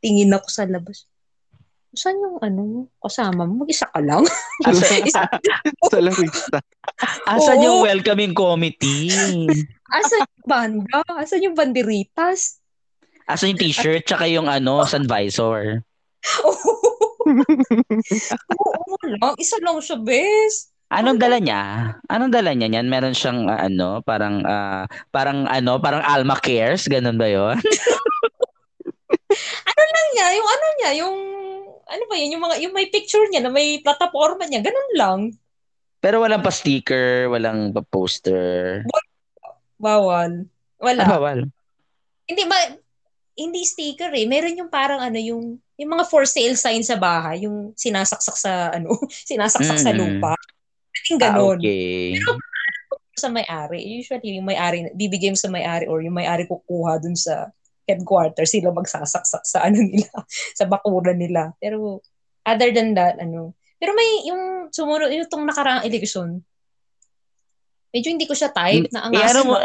tingin 0.04 0.32
ako 0.36 0.48
sa 0.52 0.68
labas. 0.68 1.08
Saan 1.98 2.22
yung 2.22 2.38
ano, 2.38 2.86
kasama 3.02 3.50
mo? 3.50 3.66
Mag-isa 3.66 3.90
ka 3.90 3.98
lang? 3.98 4.22
Isa, 5.10 5.26
sa 5.90 5.98
lawista. 5.98 6.62
asan 7.34 7.66
yung 7.66 7.82
Oo. 7.82 7.86
welcoming 7.90 8.38
committee? 8.38 9.10
asan 9.90 10.22
yung 10.22 10.46
banda? 10.46 11.02
Asan 11.18 11.42
yung 11.42 11.58
banderitas? 11.58 12.62
Asan 13.26 13.54
yung 13.54 13.62
t-shirt 13.62 14.06
tsaka 14.06 14.30
yung 14.30 14.46
ano, 14.46 14.82
sun 14.90 15.10
visor? 15.10 15.82
Oo 18.54 18.94
lang, 19.10 19.34
isa 19.42 19.58
lang 19.66 19.82
siya, 19.82 19.98
bes. 19.98 20.70
Anong 20.90 21.22
dala 21.22 21.38
niya? 21.38 21.94
Anong 22.10 22.34
dala 22.34 22.54
niya 22.54 22.70
niyan? 22.70 22.90
Meron 22.90 23.14
siyang 23.14 23.46
ah, 23.46 23.66
ano, 23.66 24.02
parang 24.02 24.42
ah, 24.46 24.90
parang 25.14 25.46
ano, 25.46 25.78
parang 25.78 26.02
Alma 26.02 26.34
Cares, 26.42 26.90
ganun 26.90 27.14
ba 27.22 27.30
'yon? 27.30 27.62
Ano 29.70 30.00
niya, 30.18 30.28
yung 30.34 30.50
ano 30.50 30.66
niya, 30.82 30.92
yung 31.06 31.18
ano 31.90 32.04
ba 32.06 32.16
yun, 32.16 32.38
yung 32.38 32.44
mga 32.44 32.56
yung 32.62 32.74
may 32.74 32.88
picture 32.88 33.26
niya 33.28 33.42
na 33.42 33.52
may 33.52 33.82
plataforma 33.82 34.46
niya, 34.46 34.62
ganun 34.62 34.92
lang. 34.94 35.20
Pero 36.00 36.24
walang 36.24 36.40
pa 36.40 36.50
sticker, 36.50 37.28
walang 37.28 37.74
pa 37.74 37.84
poster. 37.84 38.86
Bawal. 39.76 40.48
Wala. 40.80 41.02
Ah, 41.04 41.12
bawal. 41.18 41.40
Hindi 42.24 42.44
ba 42.46 42.56
hindi 43.36 43.64
sticker 43.64 44.12
eh. 44.12 44.28
Meron 44.28 44.60
yung 44.60 44.72
parang 44.72 45.00
ano 45.00 45.16
yung 45.16 45.58
yung 45.80 45.90
mga 45.90 46.06
for 46.08 46.28
sale 46.28 46.56
sign 46.56 46.84
sa 46.84 47.00
bahay, 47.00 47.48
yung 47.48 47.72
sinasaksak 47.74 48.36
sa 48.36 48.72
ano, 48.72 48.96
sinasaksak 49.32 49.80
sa 49.80 49.92
Mm-mm. 49.92 50.20
lupa. 50.20 50.36
Yung 51.12 51.20
Ah, 51.20 51.24
ganon. 51.36 51.58
okay. 51.58 52.20
Sa 53.16 53.28
may-ari. 53.28 54.00
Usually 54.00 54.40
yung 54.40 54.48
may-ari, 54.48 54.92
bibigay 54.96 55.32
mo 55.32 55.40
sa 55.40 55.52
may-ari 55.52 55.88
or 55.88 56.00
yung 56.00 56.16
may-ari 56.16 56.48
kukuha 56.48 57.00
dun 57.00 57.16
sa 57.16 57.52
headquarters, 57.90 58.54
sila 58.54 58.70
magsasaksak 58.70 59.44
sa 59.44 59.66
ano 59.66 59.82
nila, 59.82 60.14
sa 60.60 60.70
bakuran 60.70 61.18
nila. 61.18 61.58
Pero 61.58 62.06
other 62.46 62.70
than 62.70 62.94
that, 62.94 63.18
ano, 63.18 63.58
pero 63.82 63.98
may 63.98 64.30
yung 64.30 64.70
sumunod, 64.70 65.10
yung 65.10 65.26
itong 65.26 65.46
nakaraang 65.50 65.88
eleksyon, 65.90 66.46
medyo 67.90 68.10
hindi 68.14 68.30
ko 68.30 68.38
siya 68.38 68.54
type 68.54 68.90
na 68.94 69.10
ang 69.10 69.12
Eh, 69.18 69.26
ano 69.26 69.42
mo, 69.50 69.56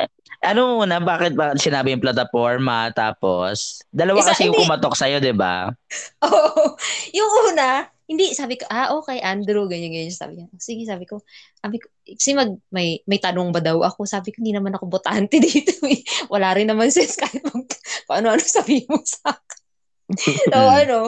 ano 0.41 0.61
muna, 0.81 0.97
bakit 1.01 1.37
ba 1.37 1.53
sinabi 1.57 1.93
yung 1.93 2.01
plataforma, 2.05 2.89
tapos, 2.97 3.85
dalawa 3.93 4.25
Isa- 4.25 4.33
kasi 4.33 4.49
yung 4.49 4.57
hindi. 4.57 4.65
kumatok 4.65 4.95
sa'yo, 4.97 5.21
di 5.21 5.35
ba? 5.37 5.69
Oo. 6.29 6.77
yung 7.13 7.31
una, 7.53 7.85
hindi, 8.09 8.33
sabi 8.37 8.57
ko, 8.61 8.65
ah, 8.69 8.93
okay, 8.97 9.21
Andrew, 9.21 9.65
ganyan, 9.69 9.93
ganyan. 9.93 10.13
Sabi 10.13 10.41
niya, 10.41 10.47
sige, 10.61 10.85
sabi 10.85 11.05
ko, 11.09 11.21
sabi 11.61 11.77
ko, 11.81 11.89
kasi 12.05 12.37
mag, 12.37 12.53
may, 12.69 13.01
may 13.09 13.17
tanong 13.17 13.49
ba 13.49 13.65
daw 13.65 13.81
ako? 13.81 14.05
Sabi 14.05 14.31
ko, 14.31 14.45
hindi 14.45 14.53
naman 14.53 14.77
ako 14.77 14.87
botante 14.89 15.41
dito. 15.45 15.73
eh. 15.89 16.05
Wala 16.29 16.53
rin 16.53 16.69
naman 16.69 16.93
sense 16.93 17.17
kahit 17.17 17.41
mag, 17.49 17.65
paano 18.05 18.29
ano 18.33 18.45
sabi 18.45 18.85
mo 18.85 19.01
sa 19.03 19.33
akin. 19.33 19.61
so, 20.53 20.59
ano, 20.61 20.99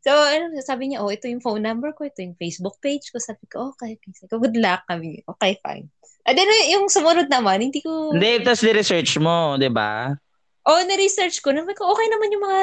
so, 0.00 0.12
ano, 0.16 0.44
sabi 0.64 0.88
niya, 0.88 1.04
oh, 1.04 1.12
ito 1.12 1.28
yung 1.28 1.44
phone 1.44 1.60
number 1.60 1.92
ko, 1.92 2.08
ito 2.08 2.24
yung 2.24 2.40
Facebook 2.40 2.80
page 2.80 3.12
ko. 3.12 3.20
Sabi 3.20 3.44
ko, 3.44 3.76
okay, 3.76 4.00
okay. 4.00 4.16
Sabi 4.16 4.28
ko, 4.32 4.40
good 4.40 4.56
luck. 4.56 4.80
Ko, 4.88 4.96
okay, 5.36 5.60
fine. 5.60 5.92
And 6.24 6.36
then, 6.40 6.48
yung 6.72 6.88
sumunod 6.88 7.28
naman, 7.28 7.60
hindi 7.60 7.84
ko, 7.84 8.16
Hindi, 8.16 8.40
tapos 8.40 8.64
ni-research 8.64 9.20
mo, 9.20 9.60
di 9.60 9.68
ba? 9.68 10.16
oh, 10.64 10.80
na-research 10.86 11.40
ko. 11.44 11.52
Naman 11.52 11.74
ko, 11.76 11.88
okay 11.92 12.06
naman 12.08 12.32
yung 12.32 12.44
mga, 12.44 12.62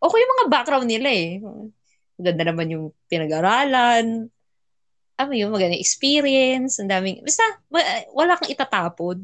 okay 0.00 0.18
yung 0.20 0.32
mga 0.38 0.46
background 0.52 0.88
nila 0.88 1.08
eh. 1.10 1.40
Maganda 2.14 2.42
naman 2.46 2.66
yung 2.70 2.84
pinag-aralan. 3.10 4.30
Ano 5.14 5.32
yung 5.32 5.54
maganda 5.54 5.78
experience. 5.78 6.82
Ang 6.82 6.90
daming, 6.90 7.22
basta, 7.22 7.44
wa- 7.70 7.86
wala 8.12 8.34
kang 8.34 8.50
itatapon. 8.50 9.16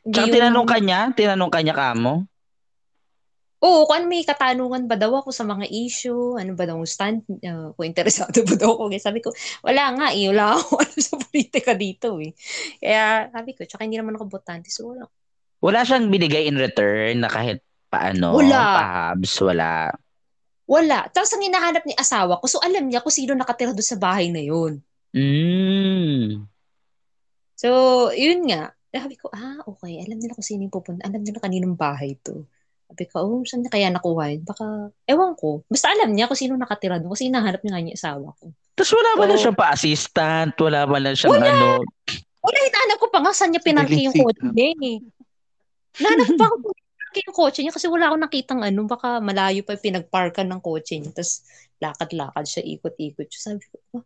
Hindi 0.00 0.12
Tsaka 0.12 0.26
yung- 0.28 0.34
tinanong 0.36 0.68
ka 0.68 0.78
niya, 0.80 1.00
tinanong 1.12 1.52
ka 1.52 1.60
niya 1.60 1.74
ka 1.76 1.88
mo. 1.96 2.24
Oo, 3.64 3.88
kung 3.88 3.96
ano 3.96 4.12
may 4.12 4.20
katanungan 4.20 4.84
ba 4.84 4.92
daw 4.92 5.24
ako 5.24 5.32
sa 5.32 5.40
mga 5.40 5.64
issue, 5.72 6.36
ano 6.36 6.52
ba 6.52 6.68
daw 6.68 6.76
ang 6.76 6.84
stand, 6.84 7.24
uh, 7.24 7.72
kung 7.72 7.88
interesado 7.88 8.44
ba 8.44 8.60
daw 8.60 8.76
ako. 8.76 8.92
Kaya 8.92 9.00
sabi 9.00 9.24
ko, 9.24 9.32
wala 9.64 9.88
nga 9.96 10.06
eh, 10.12 10.28
wala 10.28 10.52
ako 10.52 10.72
alam 10.84 11.00
sa 11.00 11.14
politika 11.16 11.72
dito 11.72 12.20
eh. 12.20 12.36
Kaya 12.76 13.32
sabi 13.32 13.56
ko, 13.56 13.64
tsaka 13.64 13.88
hindi 13.88 13.96
naman 13.96 14.20
ako 14.20 14.28
botante, 14.28 14.68
so 14.68 14.92
wala. 14.92 15.08
Wala 15.64 15.80
siyang 15.80 16.12
binigay 16.12 16.44
in 16.44 16.60
return 16.60 17.24
na 17.24 17.32
kahit 17.32 17.64
paano, 17.88 18.36
Wala. 18.36 18.60
pahabs, 18.76 19.32
wala. 19.40 19.88
Wala. 20.68 21.08
Tapos 21.08 21.32
ang 21.32 21.40
hinahanap 21.40 21.88
ni 21.88 21.96
asawa 21.96 22.36
ko, 22.36 22.44
so 22.44 22.60
alam 22.60 22.84
niya 22.84 23.00
kung 23.00 23.16
sino 23.16 23.32
nakatira 23.32 23.72
doon 23.72 23.80
sa 23.84 23.96
bahay 23.96 24.28
na 24.28 24.44
yun. 24.44 24.76
Mm. 25.14 26.50
So, 27.54 27.68
yun 28.10 28.50
nga. 28.50 28.74
Sabi 28.90 29.14
ko, 29.14 29.30
ah, 29.30 29.62
okay. 29.66 30.02
Alam 30.02 30.18
nila 30.18 30.34
kung 30.34 30.46
sino 30.46 30.66
yung 30.66 30.74
pupunta. 30.74 31.06
Alam 31.06 31.22
nila 31.22 31.38
kaninong 31.38 31.78
bahay 31.78 32.18
to. 32.22 32.42
Sabi 32.90 33.04
ko, 33.06 33.22
oh, 33.22 33.42
saan 33.46 33.62
niya 33.62 33.70
kaya 33.70 33.88
nakuha 33.94 34.34
yun? 34.34 34.42
Baka, 34.42 34.90
ewan 35.06 35.38
ko. 35.38 35.62
Basta 35.70 35.90
alam 35.94 36.10
niya 36.12 36.26
kung 36.26 36.38
sino 36.38 36.58
nakatira 36.58 36.98
doon. 36.98 37.14
Kasi 37.14 37.30
hinahanap 37.30 37.62
niya 37.62 37.72
nga 37.74 37.82
niya 37.82 37.94
asawa 37.94 38.34
ko. 38.38 38.50
Tapos 38.74 38.90
wala 38.90 39.10
ba 39.14 39.24
na 39.30 39.34
Oo. 39.38 39.40
siyang 39.40 39.58
pa-assistant? 39.58 40.54
Wala 40.58 40.80
ba 40.82 40.96
na 40.98 41.14
siyang 41.14 41.38
Wala. 41.38 41.46
ano? 41.46 41.68
Wala, 42.42 42.58
hinahanap 42.58 42.98
ko 42.98 43.06
pa 43.08 43.18
nga 43.22 43.32
saan 43.32 43.50
niya 43.54 43.62
pinarke 43.62 43.98
yung 44.02 44.14
kotse 44.18 44.46
niya 44.50 44.68
eh. 44.82 44.98
Nahanap 46.02 46.28
pa 46.34 46.44
ako 46.50 46.74
yung 47.14 47.34
kotse 47.38 47.60
niya 47.62 47.70
kasi 47.70 47.86
wala 47.86 48.10
akong 48.10 48.24
nakitang 48.26 48.60
ano, 48.66 48.80
baka 48.90 49.22
malayo 49.22 49.62
pa 49.62 49.78
yung 49.78 49.86
pinagparkan 49.86 50.50
ng 50.50 50.60
kotse 50.60 50.98
niya. 50.98 51.14
Tapos 51.14 51.46
lakad-lakad 51.78 52.44
siya, 52.46 52.62
ikot-ikot 52.66 53.26
siya. 53.30 53.40
Sabi 53.54 53.62
ko, 53.70 53.78
"Ah." 53.98 54.04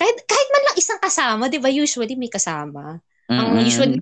Kahit, 0.00 0.16
kahit 0.24 0.48
man 0.48 0.62
lang 0.64 0.76
isang 0.80 0.96
kasama, 0.96 1.52
di 1.52 1.60
ba? 1.60 1.68
Usually 1.68 2.16
may 2.16 2.32
kasama. 2.32 2.96
Ang 3.28 3.60
Mm-mm. 3.60 3.68
usually, 3.68 4.00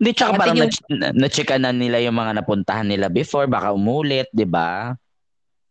Di, 0.00 0.16
tsaka 0.16 0.38
parang 0.38 0.56
yung- 0.56 0.72
na- 0.96 1.12
na-checkan 1.12 1.60
na 1.60 1.74
nila 1.74 2.00
yung 2.00 2.16
mga 2.16 2.40
napuntahan 2.40 2.86
nila 2.88 3.10
before, 3.10 3.44
baka 3.50 3.74
umulit, 3.74 4.30
di 4.30 4.46
ba? 4.46 4.94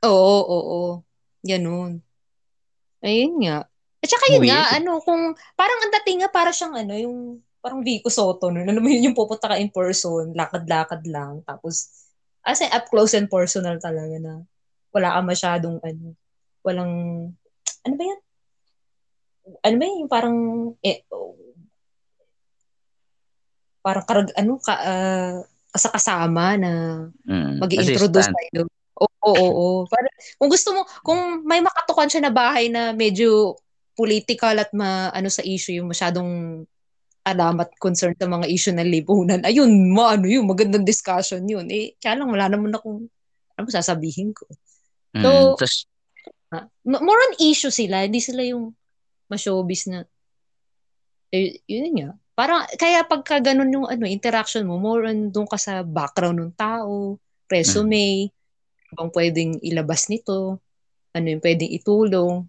oo, 0.04 0.12
oo, 0.46 0.60
oo. 0.60 0.92
Ganun. 1.42 2.04
Ayun 3.00 3.34
nga. 3.44 3.64
At 4.00 4.08
saka 4.08 4.32
yun 4.32 4.44
Weird. 4.44 4.52
nga, 4.52 4.62
ano, 4.80 5.00
kung, 5.04 5.34
parang 5.56 5.80
ang 5.82 5.92
dating 6.00 6.24
nga, 6.24 6.30
para 6.32 6.52
siyang 6.52 6.76
ano, 6.76 6.94
yung, 6.96 7.18
parang 7.60 7.84
Vico 7.84 8.08
Soto, 8.08 8.48
no? 8.52 8.62
Alam 8.64 8.80
mo 8.80 8.88
yun, 8.88 9.12
yung 9.12 9.18
pupunta 9.18 9.52
ka 9.52 9.56
in 9.60 9.72
person, 9.72 10.32
lakad-lakad 10.36 11.04
lang, 11.08 11.42
tapos, 11.44 11.90
as 12.46 12.62
in, 12.64 12.72
up 12.72 12.88
close 12.88 13.16
and 13.18 13.28
personal 13.28 13.76
talaga 13.80 14.16
na, 14.20 14.44
wala 14.94 15.16
ka 15.16 15.20
masyadong, 15.26 15.78
ano, 15.84 16.16
walang, 16.64 16.94
ano 17.84 17.94
ba 17.98 18.04
yan? 18.06 18.20
Ano 19.60 19.76
ba? 19.76 19.86
Yung 19.86 20.12
parang, 20.12 20.38
eh, 20.84 21.02
parang 23.80 24.06
karag, 24.06 24.30
ano, 24.36 24.60
ka, 24.60 24.76
ah, 24.76 25.38
kasakasama 25.70 26.58
na 26.58 26.72
Mm. 27.26 27.62
mag-introduce 27.62 28.28
sa'yo. 28.28 28.66
Oo, 29.00 29.08
oo, 29.24 29.48
oo. 29.48 29.82
Para, 29.88 30.10
kung 30.36 30.50
gusto 30.52 30.76
mo, 30.76 30.84
kung 31.06 31.46
may 31.48 31.64
makatukan 31.64 32.10
siya 32.10 32.22
na 32.28 32.34
bahay 32.34 32.68
na 32.68 32.92
medyo 32.92 33.56
political 33.96 34.60
at 34.60 34.72
ma, 34.76 35.08
ano 35.14 35.32
sa 35.32 35.46
issue, 35.46 35.80
yung 35.80 35.88
masyadong 35.92 36.64
alam 37.24 37.62
at 37.62 37.70
concern 37.80 38.16
sa 38.18 38.26
mga 38.28 38.48
issue 38.50 38.74
ng 38.74 38.90
lipunan, 38.90 39.40
ayun, 39.46 39.70
ma, 39.94 40.18
ano 40.18 40.26
yun, 40.28 40.44
magandang 40.44 40.84
discussion 40.84 41.46
yun. 41.46 41.68
Eh, 41.72 41.96
kaya 42.02 42.20
lang, 42.20 42.28
wala 42.32 42.50
naman 42.50 42.74
akong, 42.76 43.08
ano 43.56 43.66
sasabihin 43.70 44.36
ko. 44.36 44.46
Mm. 45.16 45.24
So- 45.24 45.56
Tas- 45.56 45.88
Ha? 46.50 46.66
M- 46.66 47.04
More 47.06 47.22
on 47.30 47.38
issue 47.46 47.70
sila, 47.70 48.10
hindi 48.10 48.18
sila 48.18 48.42
yung 48.42 48.74
ma-showbiz 49.30 49.88
na, 49.88 50.04
eh, 51.30 51.62
yun 51.70 51.94
nga. 51.96 52.10
Parang, 52.34 52.66
kaya 52.80 53.04
pagka 53.06 53.38
ganun 53.44 53.70
yung 53.70 53.86
ano, 53.86 54.08
interaction 54.08 54.66
mo, 54.66 54.80
more 54.80 55.06
on 55.12 55.30
doon 55.30 55.46
ka 55.46 55.60
sa 55.60 55.86
background 55.86 56.40
ng 56.40 56.54
tao, 56.56 57.20
resume, 57.52 58.32
bang 58.96 59.12
pwedeng 59.14 59.52
ilabas 59.62 60.10
nito, 60.10 60.58
ano 61.14 61.26
yung 61.30 61.44
pwedeng 61.44 61.72
itulong. 61.74 62.48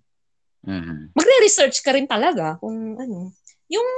Mhm. 0.64 1.16
Magre-research 1.16 1.80
ka 1.80 1.92
rin 1.92 2.08
talaga 2.08 2.56
kung 2.60 2.96
ano. 2.96 3.32
Yung 3.68 3.88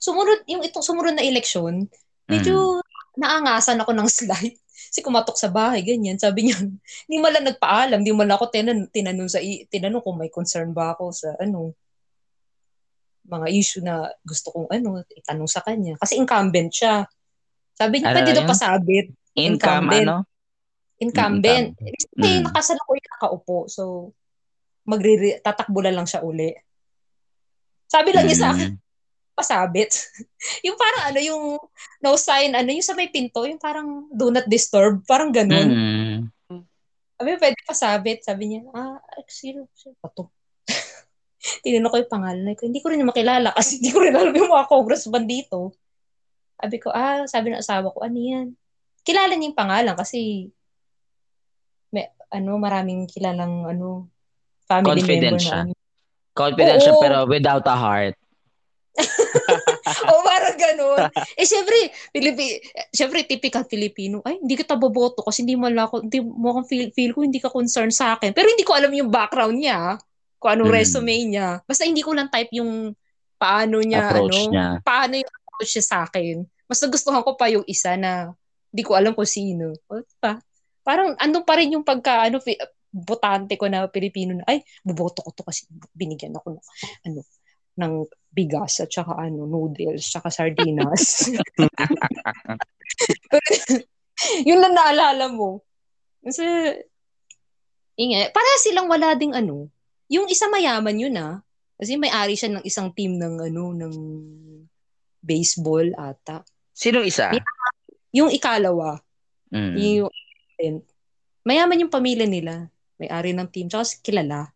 sumunod, 0.00 0.44
yung 0.48 0.64
itong 0.64 0.84
sumunod 0.84 1.14
na 1.16 1.24
eleksyon, 1.24 1.84
medyo 2.28 2.80
naangasan 3.20 3.80
ako 3.80 3.92
ng 3.92 4.08
slide. 4.18 4.56
Kasi 4.90 5.06
kumatok 5.06 5.38
sa 5.38 5.46
bahay, 5.46 5.86
ganyan. 5.86 6.18
Sabi 6.18 6.50
niya, 6.50 6.58
hindi 7.06 7.16
mo 7.16 7.30
lang 7.30 7.46
nagpaalam, 7.46 8.02
hindi 8.02 8.10
mo 8.10 8.26
lang 8.26 8.34
ako 8.34 8.50
tinan, 8.50 8.90
tinanong, 8.90 9.30
sa, 9.30 9.38
i- 9.38 9.62
tinanong 9.70 10.02
kung 10.02 10.18
may 10.18 10.26
concern 10.28 10.74
ba 10.74 10.98
ako 10.98 11.14
sa 11.14 11.38
ano, 11.38 11.78
mga 13.22 13.46
issue 13.54 13.78
na 13.80 14.10
gusto 14.26 14.50
kong 14.50 14.68
ano, 14.68 15.06
itanong 15.06 15.46
sa 15.46 15.62
kanya. 15.62 15.94
Kasi 15.94 16.18
incumbent 16.18 16.74
siya. 16.74 17.06
Sabi 17.78 18.02
niya, 18.02 18.10
Ano 18.10 18.16
pwede 18.18 18.32
daw 18.34 18.44
pasabit. 18.44 19.06
Income, 19.30 19.46
Incumbent. 19.86 20.06
ano? 20.10 20.16
Incumbent. 20.98 21.66
Incumbent. 21.78 21.94
Kasi 22.10 22.28
Mm. 22.34 22.42
nakasalukuyan 22.50 23.08
nakaupo. 23.14 23.58
So, 23.70 23.82
magre 24.82 25.38
tatakbo 25.38 25.78
lang 25.78 26.02
siya 26.02 26.26
uli. 26.26 26.50
Sabi 27.86 28.10
lang 28.10 28.26
niya 28.26 28.36
sa 28.36 28.48
akin, 28.50 28.74
Mm. 28.74 28.89
Pasabit. 29.40 29.90
yung 30.66 30.76
parang 30.76 31.02
ano, 31.08 31.18
yung 31.24 31.44
no 32.04 32.20
sign, 32.20 32.52
ano, 32.52 32.68
yung 32.68 32.84
sa 32.84 32.92
may 32.92 33.08
pinto, 33.08 33.48
yung 33.48 33.60
parang 33.60 34.04
do 34.12 34.28
not 34.28 34.44
disturb, 34.44 35.00
parang 35.08 35.32
ganun. 35.32 35.68
Mm. 35.72 36.20
Sabi, 37.20 37.36
pwede 37.36 37.56
pasabit. 37.68 38.24
Sabi 38.24 38.42
niya, 38.48 38.60
ah, 38.72 38.96
sino, 39.28 39.68
sino 39.76 39.92
ba 40.00 40.08
to? 40.08 40.32
Tinanong 41.64 41.92
ko 41.92 41.96
yung 42.00 42.12
pangalan 42.12 42.56
ko. 42.56 42.64
Hindi 42.64 42.80
ko 42.80 42.88
rin 42.88 43.04
makilala 43.04 43.52
kasi 43.52 43.76
hindi 43.76 43.92
ko 43.92 44.00
rin 44.00 44.16
alam 44.16 44.32
yung 44.32 44.48
mga 44.48 44.68
congressman 44.68 45.28
dito. 45.28 45.76
Sabi 46.56 46.76
ko, 46.80 46.88
ah, 46.92 47.24
sabi 47.28 47.52
ng 47.52 47.60
asawa 47.60 47.92
ko, 47.92 48.00
ano 48.04 48.16
yan? 48.16 48.46
Kilala 49.04 49.36
niya 49.36 49.52
yung 49.52 49.60
pangalan 49.60 49.96
kasi 49.96 50.48
may, 51.92 52.08
ano, 52.32 52.56
maraming 52.56 53.04
kilalang, 53.04 53.68
ano, 53.68 54.08
family 54.64 55.04
Confident 55.04 55.36
member 55.36 55.44
siya. 55.44 55.60
na. 55.68 55.74
Confident 56.32 56.78
siya 56.80 56.94
pero 57.00 57.16
without 57.28 57.64
a 57.68 57.76
heart. 57.76 58.16
o 60.10 60.22
parang 60.26 60.56
ganun. 60.58 60.98
Eh, 61.38 61.46
syempre, 61.46 61.90
Pilipi, 62.10 62.58
syempre, 62.90 63.24
typical 63.24 63.64
Filipino, 63.64 64.20
ay, 64.26 64.42
hindi 64.42 64.58
kita 64.58 64.74
boboto 64.76 65.22
kasi 65.22 65.46
hindi 65.46 65.54
mo 65.56 65.70
ako, 65.70 66.04
hindi 66.04 66.18
mo 66.20 66.46
akong 66.52 66.66
feel, 66.68 66.86
feel 66.92 67.12
ko, 67.14 67.22
hindi 67.22 67.38
ka 67.40 67.48
concerned 67.48 67.94
sa 67.94 68.18
akin. 68.18 68.34
Pero 68.34 68.50
hindi 68.50 68.66
ko 68.66 68.74
alam 68.74 68.90
yung 68.92 69.08
background 69.08 69.56
niya, 69.56 69.96
kung 70.40 70.56
anong 70.56 70.72
Mm. 70.72 70.78
resume 70.80 71.16
niya. 71.28 71.48
Basta 71.68 71.84
hindi 71.84 72.00
ko 72.00 72.16
lang 72.16 72.32
type 72.32 72.48
yung 72.56 72.96
paano 73.36 73.76
niya, 73.84 74.08
Approach 74.08 74.36
ano, 74.40 74.52
niya. 74.52 74.66
paano 74.80 75.14
yung 75.20 75.32
approach 75.32 75.72
niya 75.76 75.84
sa 75.84 75.98
akin. 76.08 76.34
Mas 76.64 76.80
nagustuhan 76.80 77.22
ko 77.24 77.36
pa 77.36 77.46
yung 77.52 77.64
isa 77.68 77.92
na 78.00 78.32
hindi 78.72 78.82
ko 78.86 78.96
alam 78.96 79.12
kung 79.12 79.28
sino. 79.28 79.76
O, 79.90 80.00
diba? 80.00 80.40
Parang 80.80 81.12
andun 81.20 81.44
pa 81.44 81.60
rin 81.60 81.76
yung 81.76 81.84
pagka, 81.84 82.24
ano, 82.24 82.40
fi- 82.40 82.56
botante 82.90 83.54
ko 83.54 83.68
na 83.68 83.86
Pilipino 83.86 84.34
na, 84.34 84.44
ay, 84.48 84.64
boboto 84.82 85.22
ko 85.22 85.30
to 85.30 85.44
kasi 85.44 85.68
binigyan 85.94 86.34
ako 86.34 86.56
ng, 86.56 86.64
ano, 87.06 87.20
ng 87.76 87.92
bigas 88.30 88.78
at 88.78 88.90
saka 88.90 89.18
ano, 89.18 89.44
noodles, 89.44 90.06
saka 90.06 90.30
sardinas. 90.30 91.26
yun 94.48 94.60
lang 94.60 94.74
naalala 94.74 95.32
mo. 95.32 95.64
Kasi, 96.20 96.44
inga, 97.96 98.28
para 98.30 98.48
silang 98.60 98.86
wala 98.86 99.16
ding 99.16 99.32
ano, 99.32 99.72
yung 100.06 100.28
isa 100.28 100.46
mayaman 100.46 100.98
yun 100.98 101.16
ah. 101.16 101.40
Kasi 101.80 101.96
may-ari 101.96 102.36
siya 102.36 102.52
ng 102.52 102.64
isang 102.64 102.92
team 102.92 103.16
ng 103.16 103.40
ano, 103.40 103.72
ng 103.72 103.94
baseball 105.18 105.88
ata. 105.96 106.44
Sino 106.70 107.00
isa? 107.00 107.32
Yung 108.12 108.30
ikalawa, 108.30 109.00
Mm. 109.50 109.74
yung 109.74 110.10
mayaman 111.42 111.82
yung 111.82 111.90
pamilya 111.90 112.22
nila. 112.22 112.70
May-ari 113.00 113.34
ng 113.34 113.50
team, 113.50 113.66
tsaka 113.66 113.98
kilala. 113.98 114.54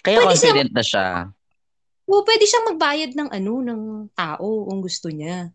Kaya 0.00 0.16
Pwede 0.22 0.32
siya- 0.32 0.48
confident 0.48 0.72
na 0.72 0.80
siya. 0.80 1.04
O 2.10 2.26
pwede 2.26 2.42
siyang 2.42 2.74
magbayad 2.74 3.14
ng 3.14 3.30
ano, 3.30 3.52
ng 3.62 3.82
tao 4.18 4.66
kung 4.66 4.82
gusto 4.82 5.06
niya. 5.14 5.54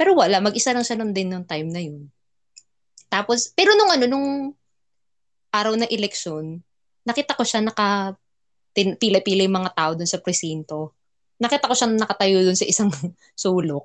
Pero 0.00 0.16
wala, 0.16 0.40
mag-isa 0.40 0.72
lang 0.72 0.80
siya 0.80 0.96
nun 0.96 1.12
din 1.12 1.28
nung 1.28 1.44
time 1.44 1.68
na 1.68 1.84
yun. 1.84 2.08
Tapos, 3.12 3.52
pero 3.52 3.76
nung 3.76 3.92
ano, 3.92 4.08
nung 4.08 4.28
araw 5.52 5.76
ng 5.76 5.92
eleksyon, 5.92 6.64
nakita 7.04 7.36
ko 7.36 7.44
siya 7.44 7.60
naka 7.60 8.16
tin- 8.72 8.96
pila-pila 8.96 9.44
yung 9.44 9.60
mga 9.60 9.76
tao 9.76 9.92
dun 9.92 10.08
sa 10.08 10.22
presinto. 10.24 10.96
Nakita 11.36 11.68
ko 11.68 11.76
siya 11.76 11.92
nakatayo 11.92 12.40
dun 12.40 12.56
sa 12.56 12.64
isang 12.64 12.88
sulok. 13.36 13.84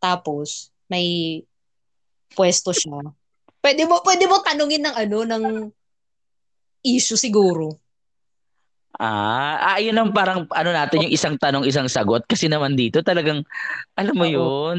Tapos, 0.00 0.72
may 0.88 1.44
pwesto 2.32 2.72
siya. 2.72 3.04
Pwede 3.60 3.84
mo, 3.84 4.00
pwede 4.00 4.24
mo 4.24 4.40
tanungin 4.40 4.88
ng 4.88 4.96
ano, 4.96 5.18
ng 5.28 5.44
issue 6.88 7.20
siguro. 7.20 7.76
Ah, 8.96 9.76
ah, 9.76 9.78
yun 9.78 9.92
ang 9.92 10.08
parang 10.08 10.48
ano 10.48 10.70
natin 10.72 11.04
yung 11.04 11.12
isang 11.12 11.36
tanong 11.36 11.68
isang 11.68 11.84
sagot 11.84 12.24
kasi 12.24 12.48
naman 12.48 12.72
dito 12.72 13.04
talagang 13.04 13.44
alam 13.92 14.16
mo 14.16 14.24
Oo. 14.24 14.32
yun 14.32 14.78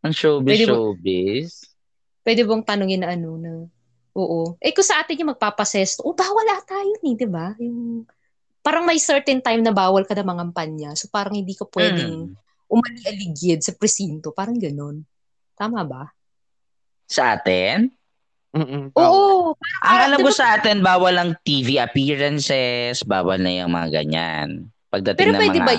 ang 0.00 0.12
showbiz 0.16 0.56
Pwede 0.56 0.64
showbiz. 0.72 1.48
pwede 2.24 2.40
bang 2.48 2.64
tanungin 2.64 3.04
na 3.04 3.12
ano 3.12 3.36
na, 3.36 3.52
oo. 4.16 4.56
Eh 4.56 4.72
kung 4.72 4.86
sa 4.86 5.04
atin 5.04 5.20
yung 5.20 5.36
magpapasesto, 5.36 6.00
oh 6.00 6.16
bawal 6.16 6.48
ata 6.48 6.80
yun 6.80 7.02
eh, 7.02 7.14
di 7.18 7.28
ba? 7.28 7.52
Yung, 7.60 8.08
parang 8.64 8.88
may 8.88 8.96
certain 8.96 9.42
time 9.44 9.60
na 9.60 9.74
bawal 9.74 10.06
ka 10.08 10.16
na 10.16 10.24
mangampanya. 10.24 10.96
So 10.96 11.12
parang 11.12 11.36
hindi 11.36 11.52
ka 11.52 11.68
pwedeng 11.68 12.32
Hmm. 12.32 12.38
umali-aligid 12.72 13.60
sa 13.60 13.76
presinto. 13.76 14.32
Parang 14.32 14.56
ganun. 14.56 15.04
Tama 15.58 15.84
ba? 15.84 16.08
Sa 17.04 17.36
atin? 17.36 17.92
Mm-mm. 18.52 18.92
Oo. 18.92 19.56
Ang 19.80 19.98
alam 20.06 20.18
ko 20.20 20.28
sa 20.28 20.60
atin, 20.60 20.84
bawal 20.84 21.16
ang 21.16 21.32
TV 21.40 21.80
appearances, 21.80 23.00
bawal 23.02 23.40
na 23.40 23.64
yung 23.64 23.72
mga 23.72 23.88
ganyan. 24.02 24.68
Pagdating 24.92 25.18
Pero 25.18 25.32
ng 25.32 25.40
pwede 25.40 25.58
mga... 25.58 25.66
ba? 25.66 25.72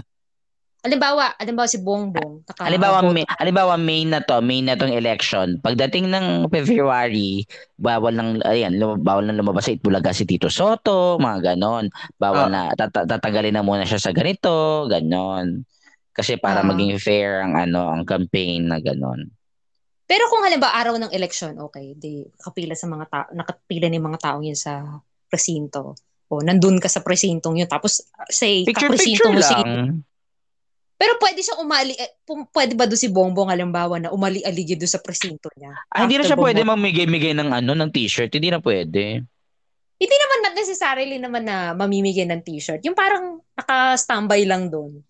Halimbawa, 0.83 1.31
halimbawa 1.39 1.63
si 1.63 1.79
Bongbong. 1.79 2.43
Taka, 2.43 2.67
Halimbawa, 2.67 2.99
may, 3.07 3.23
halimbawa, 3.39 3.79
May 3.79 4.03
na 4.03 4.19
to, 4.19 4.43
May 4.43 4.59
na 4.59 4.75
tong 4.75 4.91
election. 4.91 5.55
Pagdating 5.63 6.11
ng 6.11 6.51
February, 6.51 7.47
bawal 7.79 8.11
nang, 8.11 8.43
ayan, 8.43 8.75
lum- 8.75 8.99
bawal 8.99 9.23
nang 9.23 9.39
lumabas 9.39 9.63
sa 9.63 9.71
Itbulaga 9.71 10.11
si 10.11 10.27
Tito 10.27 10.51
Soto, 10.51 11.15
mga 11.23 11.55
ganon. 11.55 11.87
Bawal 12.19 12.51
Ah. 12.51 12.51
na, 12.51 12.61
tata- 12.75 13.07
tatanggalin 13.07 13.55
na 13.55 13.63
muna 13.63 13.87
siya 13.87 13.95
sa 13.95 14.11
ganito, 14.11 14.83
ganon. 14.91 15.63
Kasi 16.11 16.35
para 16.35 16.59
Ah. 16.59 16.67
maging 16.67 16.99
fair 16.99 17.47
ang 17.47 17.55
ano, 17.55 17.87
ang 17.87 18.03
campaign 18.03 18.67
na 18.67 18.83
ganon. 18.83 19.31
Pero 20.13 20.29
kung 20.29 20.45
halimbawa 20.45 20.77
araw 20.77 20.95
ng 21.01 21.09
election, 21.09 21.57
okay, 21.57 21.97
di 21.97 22.21
kapila 22.37 22.77
sa 22.77 22.85
mga 22.85 23.05
tao, 23.09 23.25
nakapila 23.33 23.89
ni 23.89 23.97
mga 23.97 24.21
tao 24.21 24.45
yun 24.45 24.53
sa 24.53 25.01
presinto. 25.25 25.97
O 26.29 26.45
nandun 26.45 26.77
ka 26.77 26.85
sa 26.85 27.01
presintong 27.01 27.57
yun. 27.57 27.65
Tapos 27.65 28.05
say, 28.29 28.61
Picture-picture 28.61 29.25
kapresinto 29.25 29.33
mo 29.33 29.41
si. 29.41 29.57
Pero 31.01 31.17
pwede 31.17 31.41
siyang 31.41 31.65
umali, 31.65 31.97
eh, 31.97 32.13
pwede 32.29 32.77
ba 32.77 32.85
doon 32.85 33.01
si 33.01 33.09
Bongbong 33.09 33.49
halimbawa 33.49 33.97
na 33.97 34.13
umali-aligid 34.13 34.77
doon 34.77 34.93
sa 34.93 35.01
presinto 35.01 35.49
niya? 35.57 35.73
Ah, 35.89 36.05
hindi 36.05 36.21
na 36.21 36.29
siya 36.29 36.37
pwede 36.37 36.61
Bongbong. 36.61 36.77
mamigay-migay 36.77 37.33
ng 37.33 37.49
ano, 37.49 37.73
ng 37.73 37.89
t-shirt. 37.89 38.29
Hindi 38.37 38.53
na 38.53 38.61
pwede. 38.61 39.25
Hindi 39.97 40.15
naman 40.21 40.39
not 40.45 40.55
necessarily 40.61 41.17
naman 41.17 41.43
na 41.49 41.73
mamimigay 41.73 42.29
ng 42.29 42.45
t-shirt. 42.45 42.85
Yung 42.85 42.93
parang 42.93 43.41
naka-standby 43.57 44.45
lang 44.45 44.69
doon. 44.69 45.01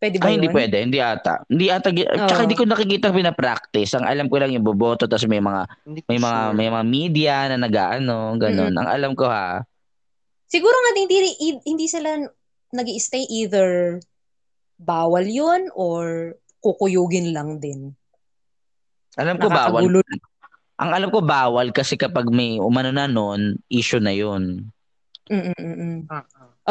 Pwede 0.00 0.16
ba 0.16 0.32
Ay, 0.32 0.40
hindi 0.40 0.48
yun? 0.48 0.56
pwede. 0.56 0.76
Hindi 0.80 0.98
ata. 0.98 1.44
Hindi 1.44 1.66
ata. 1.68 1.92
Tsaka 1.92 2.40
Oo. 2.40 2.44
hindi 2.48 2.56
ko 2.56 2.64
nakikita 2.64 3.12
pinapractice. 3.12 4.00
Ang 4.00 4.08
alam 4.08 4.26
ko 4.32 4.40
lang 4.40 4.48
yung 4.56 4.64
boboto, 4.64 5.04
tapos 5.04 5.28
may 5.28 5.44
mga 5.44 5.68
Hindi 5.84 6.00
may 6.08 6.16
mga 6.16 6.40
sure. 6.40 6.56
may 6.56 6.68
mga 6.72 6.84
media 6.88 7.34
na 7.52 7.56
nag-ano, 7.60 8.32
ganun. 8.40 8.72
Ang 8.72 8.88
alam 8.88 9.12
ko 9.12 9.28
ha. 9.28 9.60
Siguro 10.48 10.72
nga 10.72 10.90
hindi, 10.96 11.36
hindi 11.68 11.84
sila 11.84 12.16
nag 12.72 12.88
stay 12.96 13.28
either 13.28 14.00
bawal 14.80 15.28
yun 15.28 15.68
or 15.76 16.32
kukuyugin 16.64 17.36
lang 17.36 17.60
din. 17.60 17.92
Alam 19.20 19.36
ko 19.36 19.52
bawal. 19.52 19.84
Ang 20.80 20.90
alam 20.96 21.12
ko 21.12 21.20
bawal 21.20 21.76
kasi 21.76 22.00
kapag 22.00 22.32
may 22.32 22.56
umano 22.56 22.88
na 22.88 23.04
noon, 23.04 23.60
issue 23.68 24.00
na 24.00 24.16
yun. 24.16 24.72
Mm-mm-mm. 25.28 26.08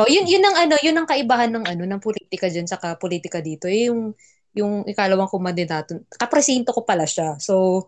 Oh, 0.04 0.08
yun 0.10 0.26
yun 0.26 0.44
ang 0.44 0.56
ano, 0.68 0.76
yun 0.80 0.96
ang 0.96 1.08
kaibahan 1.08 1.52
ng 1.52 1.66
ano 1.66 1.84
ng 1.84 2.02
politika 2.02 2.48
diyan 2.48 2.68
sa 2.68 2.80
politika 2.96 3.44
dito. 3.44 3.68
Eh, 3.68 3.92
yung 3.92 4.16
yung 4.58 4.84
ikalawang 4.88 5.30
kumandidato. 5.30 6.04
Kapresinto 6.10 6.74
ko 6.74 6.82
pala 6.84 7.06
siya. 7.06 7.38
So 7.38 7.86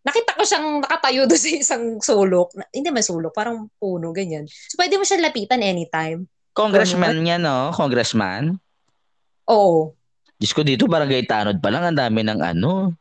nakita 0.00 0.32
ko 0.36 0.42
siyang 0.42 0.68
nakatayo 0.82 1.24
doon 1.28 1.40
sa 1.40 1.50
isang 1.50 1.84
sulok. 2.00 2.56
Na- 2.56 2.70
Hindi 2.72 2.88
man 2.90 3.04
sulok, 3.04 3.32
parang 3.36 3.68
puno 3.76 4.10
ganyan. 4.10 4.48
So 4.48 4.80
pwede 4.80 4.96
mo 4.96 5.04
siya 5.04 5.20
lapitan 5.22 5.62
anytime. 5.62 6.26
Congressman 6.50 7.22
niya, 7.22 7.38
no? 7.38 7.70
Congressman. 7.70 8.58
Oo. 9.46 9.94
Diyos 10.40 10.56
ko 10.56 10.66
dito, 10.66 10.90
barangay 10.90 11.28
Tanod 11.28 11.62
pa 11.62 11.70
lang. 11.70 11.84
Ang 11.86 11.98
dami 12.00 12.20
ng 12.26 12.40
ano. 12.42 12.96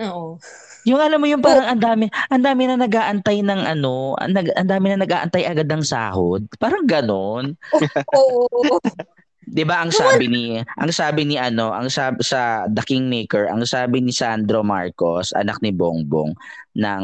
Oo. 0.00 0.38
Yung 0.86 1.02
alam 1.02 1.18
mo 1.18 1.26
yung 1.26 1.42
parang 1.42 1.66
ang 1.66 1.82
dami, 1.82 2.06
ang 2.30 2.42
dami 2.46 2.62
na 2.70 2.78
nag-aantay 2.78 3.42
ng 3.42 3.62
ano, 3.66 4.14
ang, 4.22 4.30
nag, 4.30 4.54
ang 4.54 4.68
dami 4.70 4.86
na 4.94 5.02
nag-aantay 5.02 5.42
agad 5.42 5.66
ng 5.66 5.82
sahod. 5.82 6.46
Parang 6.62 6.86
ganon. 6.86 7.58
Oo. 8.14 8.78
'Di 9.46 9.62
ba 9.62 9.78
ang 9.82 9.94
sabi 9.94 10.26
ni 10.26 10.58
ang 10.58 10.90
sabi 10.90 11.22
ni 11.22 11.38
ano, 11.38 11.70
ang 11.70 11.86
sabi 11.86 12.22
sa 12.26 12.66
The 12.66 12.82
Kingmaker, 12.82 13.46
ang 13.46 13.62
sabi 13.62 14.02
ni 14.02 14.10
Sandro 14.10 14.66
Marcos, 14.66 15.30
anak 15.38 15.62
ni 15.62 15.70
Bongbong, 15.70 16.34
ng 16.74 17.02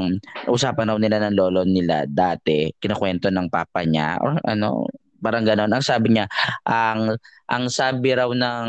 usapan 0.51 0.91
raw 0.91 0.99
nila 0.99 1.23
ng 1.23 1.39
lolo 1.39 1.63
nila 1.63 2.03
dati, 2.11 2.67
kinakwento 2.83 3.31
ng 3.31 3.47
papa 3.47 3.87
niya 3.87 4.19
or 4.19 4.43
ano, 4.43 4.91
parang 5.23 5.47
ganon. 5.47 5.70
Ang 5.70 5.85
sabi 5.86 6.19
niya, 6.19 6.27
ang 6.66 7.15
ang 7.47 7.65
sabi 7.70 8.11
raw 8.12 8.27
ng 8.28 8.69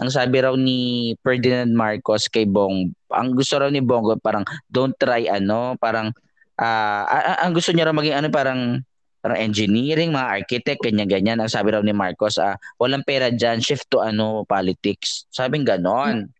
ang 0.00 0.10
sabi 0.10 0.36
raw 0.40 0.56
ni 0.56 1.12
Ferdinand 1.20 1.70
Marcos 1.76 2.26
kay 2.32 2.48
Bong, 2.48 2.96
ang 3.12 3.36
gusto 3.36 3.60
raw 3.60 3.68
ni 3.68 3.84
Bongo 3.84 4.16
parang 4.16 4.42
don't 4.72 4.96
try 4.96 5.28
ano, 5.28 5.76
parang 5.76 6.08
a- 6.58 7.44
ang 7.44 7.52
gusto 7.52 7.70
niya 7.70 7.92
raw 7.92 7.94
maging 7.94 8.16
ano 8.16 8.28
parang 8.32 8.80
parang 9.18 9.38
engineering, 9.42 10.14
mga 10.14 10.30
architect, 10.30 10.78
ganyan-ganyan. 10.78 11.42
Ang 11.42 11.50
sabi 11.50 11.74
raw 11.74 11.82
ni 11.82 11.90
Marcos, 11.90 12.38
ah, 12.38 12.54
walang 12.78 13.02
pera 13.02 13.34
dyan, 13.34 13.58
shift 13.58 13.90
to 13.90 13.98
ano, 13.98 14.46
politics. 14.46 15.26
Sabing 15.34 15.66
ganon. 15.66 16.30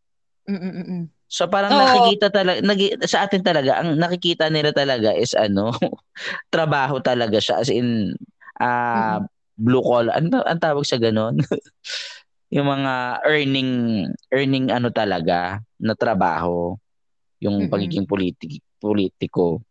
Mm-mm-mm. 0.47 1.11
So 1.29 1.45
parang 1.51 1.77
Oo. 1.77 1.81
nakikita 1.85 2.33
talaga, 2.33 2.65
nagi, 2.65 2.97
sa 3.05 3.29
atin 3.29 3.45
talaga, 3.45 3.83
ang 3.83 4.01
nakikita 4.01 4.49
nila 4.49 4.73
talaga 4.73 5.13
is 5.13 5.37
ano, 5.37 5.75
trabaho 6.55 7.03
talaga 7.05 7.37
siya. 7.37 7.61
As 7.61 7.69
in, 7.69 8.17
ah, 8.59 9.23
blue 9.59 9.83
collar. 9.83 10.15
Ano 10.15 10.43
ang 10.43 10.61
tawag 10.63 10.87
sa 10.87 10.99
ganon? 10.99 11.39
yung 12.55 12.67
mga 12.69 13.23
earning, 13.27 13.73
earning 14.31 14.71
ano 14.71 14.89
talaga, 14.89 15.61
na 15.79 15.95
trabaho. 15.95 16.79
Yung 17.39 17.67
Mm-mm. 17.67 17.73
pagiging 17.73 18.07
politi- 18.07 18.63
politiko. 18.79 19.63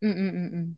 Mm-mm-mm. 0.00 0.76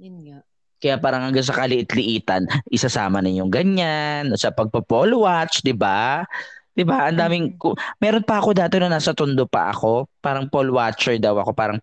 Yun 0.00 0.16
nga. 0.24 0.38
Kaya 0.80 0.96
parang 0.96 1.28
hanggang 1.28 1.44
sa 1.44 1.52
kaliit-liitan, 1.52 2.48
isasama 2.72 3.20
na 3.20 3.28
yung 3.28 3.52
ganyan, 3.52 4.32
sa 4.40 4.48
pagpo-poll 4.48 5.12
watch, 5.12 5.60
'di 5.60 5.76
ba? 5.76 6.24
'Di 6.72 6.88
ba? 6.88 7.12
Ang 7.12 7.20
daming 7.20 7.46
Mm. 7.52 7.56
ku- 7.60 7.76
meron 8.00 8.24
pa 8.24 8.40
ako 8.40 8.56
dati 8.56 8.80
na 8.80 8.88
nasa 8.88 9.12
Tondo 9.12 9.44
pa 9.44 9.68
ako, 9.76 10.08
parang 10.24 10.48
poll 10.48 10.72
watcher 10.72 11.20
daw 11.20 11.36
ako, 11.36 11.52
parang 11.52 11.78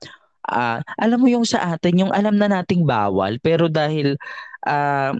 ah, 0.49 0.81
alam 0.97 1.19
mo 1.21 1.29
yung 1.29 1.45
sa 1.45 1.75
atin, 1.75 2.07
yung 2.07 2.13
alam 2.15 2.33
na 2.39 2.49
nating 2.49 2.87
bawal, 2.87 3.37
pero 3.37 3.69
dahil 3.69 4.17
ah, 4.67 5.11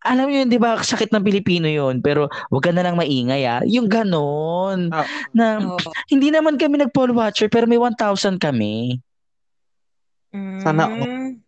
alam 0.00 0.28
mo 0.28 0.32
yun, 0.32 0.48
'di 0.48 0.56
ba? 0.56 0.80
Sakit 0.80 1.12
ng 1.12 1.24
Pilipino 1.24 1.68
'yun, 1.68 2.00
pero 2.00 2.28
wag 2.48 2.62
ka 2.64 2.72
na 2.72 2.84
lang 2.84 2.96
maingay 2.96 3.44
ah. 3.44 3.60
Yung 3.68 3.88
ganon. 3.88 4.88
Ah, 4.92 5.04
Na 5.36 5.60
Oo. 5.60 5.80
hindi 6.08 6.32
naman 6.32 6.56
kami 6.56 6.80
nag-poll 6.80 7.12
watcher, 7.12 7.48
pero 7.52 7.68
may 7.68 7.76
1,000 7.80 8.40
kami. 8.40 9.00
Sana 10.60 10.88
Mm. 10.88 11.40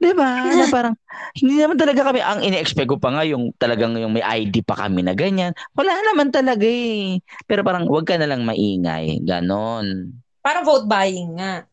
'Di 0.00 0.12
ba? 0.16 0.32
Na 0.58 0.66
parang 0.72 0.94
hindi 1.36 1.60
naman 1.60 1.76
talaga 1.76 2.08
kami 2.08 2.24
ang 2.24 2.40
ini-expect 2.40 2.88
ko 2.88 2.96
pa 2.96 3.12
nga 3.12 3.22
yung 3.28 3.52
talagang 3.60 3.92
yung 4.00 4.16
may 4.16 4.24
ID 4.24 4.64
pa 4.64 4.74
kami 4.74 5.04
na 5.04 5.12
ganyan. 5.12 5.52
Wala 5.76 5.92
naman 6.10 6.32
talaga 6.32 6.64
eh. 6.64 7.20
Pero 7.44 7.60
parang 7.60 7.84
wag 7.86 8.08
ka 8.08 8.16
na 8.16 8.24
lang 8.24 8.42
maingay, 8.48 9.20
ganon. 9.22 10.16
Parang 10.40 10.64
vote 10.64 10.88
buying 10.88 11.36
nga. 11.36 11.68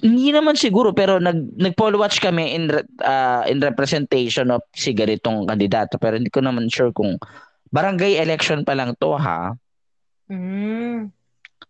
Hindi 0.00 0.32
naman 0.32 0.56
siguro 0.56 0.96
pero 0.96 1.20
nag 1.20 1.60
nag-poll 1.60 2.00
watch 2.00 2.24
kami 2.24 2.56
in 2.56 2.72
re- 2.72 2.88
ah, 3.04 3.44
in 3.44 3.60
representation 3.60 4.48
of 4.48 4.64
si 4.72 4.96
ganitong 4.96 5.44
kandidato 5.44 6.00
pero 6.00 6.16
hindi 6.16 6.32
ko 6.32 6.40
naman 6.40 6.72
sure 6.72 6.88
kung 6.90 7.20
barangay 7.68 8.16
election 8.16 8.64
pa 8.64 8.72
lang 8.72 8.96
to 8.96 9.14
ha. 9.20 9.52
Mm. 10.32 11.12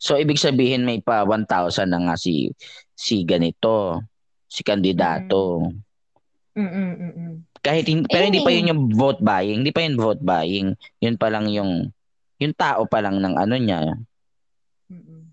So 0.01 0.17
ibig 0.17 0.41
sabihin 0.41 0.87
may 0.87 1.03
pa 1.03 1.27
1,000 1.27 1.91
na 1.91 2.01
nga 2.07 2.17
si 2.17 2.49
si 2.95 3.27
ganito, 3.27 4.01
si 4.47 4.63
kandidato. 4.63 5.67
Mm-mm-mm. 6.57 7.47
Kahit 7.61 7.87
hin- 7.87 8.09
pero 8.09 8.25
hindi 8.25 8.41
pa 8.41 8.53
yun 8.53 8.71
yung 8.73 8.83
vote 8.97 9.21
buying, 9.21 9.65
hindi 9.65 9.73
pa 9.73 9.85
yun 9.85 9.97
vote 9.99 10.23
buying. 10.25 10.73
Yun 11.03 11.17
pa 11.21 11.29
lang 11.29 11.51
yung 11.53 11.93
yung 12.41 12.55
tao 12.57 12.89
pa 12.89 13.05
lang 13.05 13.21
ng 13.21 13.35
ano 13.37 13.55
niya. 13.61 13.81
Mm-mm. 14.89 15.30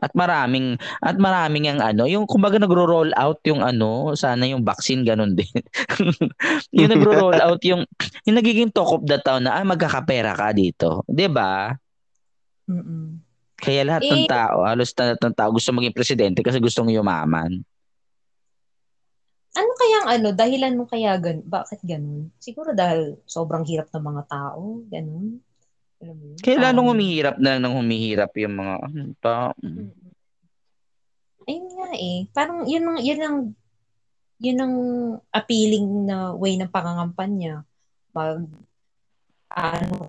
At 0.00 0.12
maraming 0.16 0.80
at 1.04 1.16
maraming 1.20 1.68
ang 1.68 1.80
ano, 1.80 2.08
yung 2.08 2.24
kumbaga 2.24 2.56
nagro-roll 2.56 3.12
out 3.16 3.40
yung 3.44 3.60
ano, 3.60 4.16
sana 4.16 4.48
yung 4.48 4.64
vaccine 4.64 5.04
ganun 5.04 5.36
din. 5.36 5.52
yung 6.76 6.90
nagro-roll 6.90 7.36
out 7.44 7.60
yung 7.64 7.84
yung 8.24 8.36
nagiging 8.36 8.72
talk 8.72 8.90
of 8.96 9.04
the 9.04 9.20
town 9.20 9.44
na 9.44 9.60
ah, 9.60 9.64
magkakapera 9.66 10.32
ka 10.36 10.52
dito, 10.56 11.04
'di 11.08 11.28
ba? 11.28 11.76
Mm-mm. 12.70 13.20
Kaya 13.60 13.84
lahat 13.84 14.08
ng 14.08 14.24
Eh. 14.24 14.28
tao, 14.28 14.64
halos 14.64 14.96
lahat 14.96 15.20
ng 15.20 15.36
tao 15.36 15.50
gusto 15.52 15.68
maging 15.76 15.92
presidente 15.92 16.40
kasi 16.40 16.56
gustong 16.64 16.88
yumaman. 16.88 17.60
Ano 19.50 19.72
kaya 19.74 19.96
ang 20.00 20.08
ano, 20.16 20.28
dahilan 20.32 20.78
mo 20.78 20.84
kaya 20.86 21.18
gan 21.18 21.42
bakit 21.44 21.82
ganun? 21.82 22.30
Siguro 22.38 22.70
dahil 22.72 23.18
sobrang 23.26 23.66
hirap 23.66 23.90
ng 23.90 24.04
mga 24.06 24.22
tao, 24.30 24.80
ganun. 24.86 25.42
Alam 26.00 26.16
mo 26.16 26.24
yun? 26.32 26.40
Kaya 26.40 26.56
lalong 26.64 26.88
humihirap 26.96 27.36
na 27.36 27.48
lang 27.56 27.62
ng 27.68 27.76
humihirap 27.76 28.32
yung 28.40 28.54
mga 28.56 28.74
tao. 29.20 29.52
Mm. 29.60 29.92
Ayun 31.44 31.68
nga 31.76 31.90
eh. 31.92 32.18
Parang 32.32 32.58
yun 32.64 32.84
ang, 32.88 32.98
yun 33.04 33.20
ang, 33.20 33.36
yun 34.40 34.58
ang 34.60 34.74
appealing 35.28 36.08
na 36.08 36.32
way 36.32 36.56
ng 36.56 36.72
pangangampanya. 36.72 37.68
Mag, 38.16 38.48
ano 39.52 40.08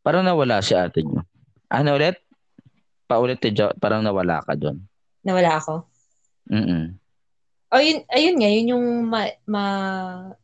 Parang 0.00 0.24
nawala 0.24 0.64
si 0.64 0.72
ate 0.72 1.04
niyo. 1.04 1.20
Ano 1.68 2.00
ulit? 2.00 2.16
Paulit 3.04 3.44
eh. 3.44 3.52
Parang 3.76 4.00
nawala 4.00 4.40
ka 4.40 4.56
doon. 4.56 4.80
nawala 5.20 5.60
ako. 5.60 5.84
Mm 6.48 6.99
Ayun, 7.70 7.98
ayun 8.10 8.36
nga, 8.38 8.50
yun 8.50 8.72
yung 8.74 8.86
ma, 9.06 9.30
ma- 9.46 10.34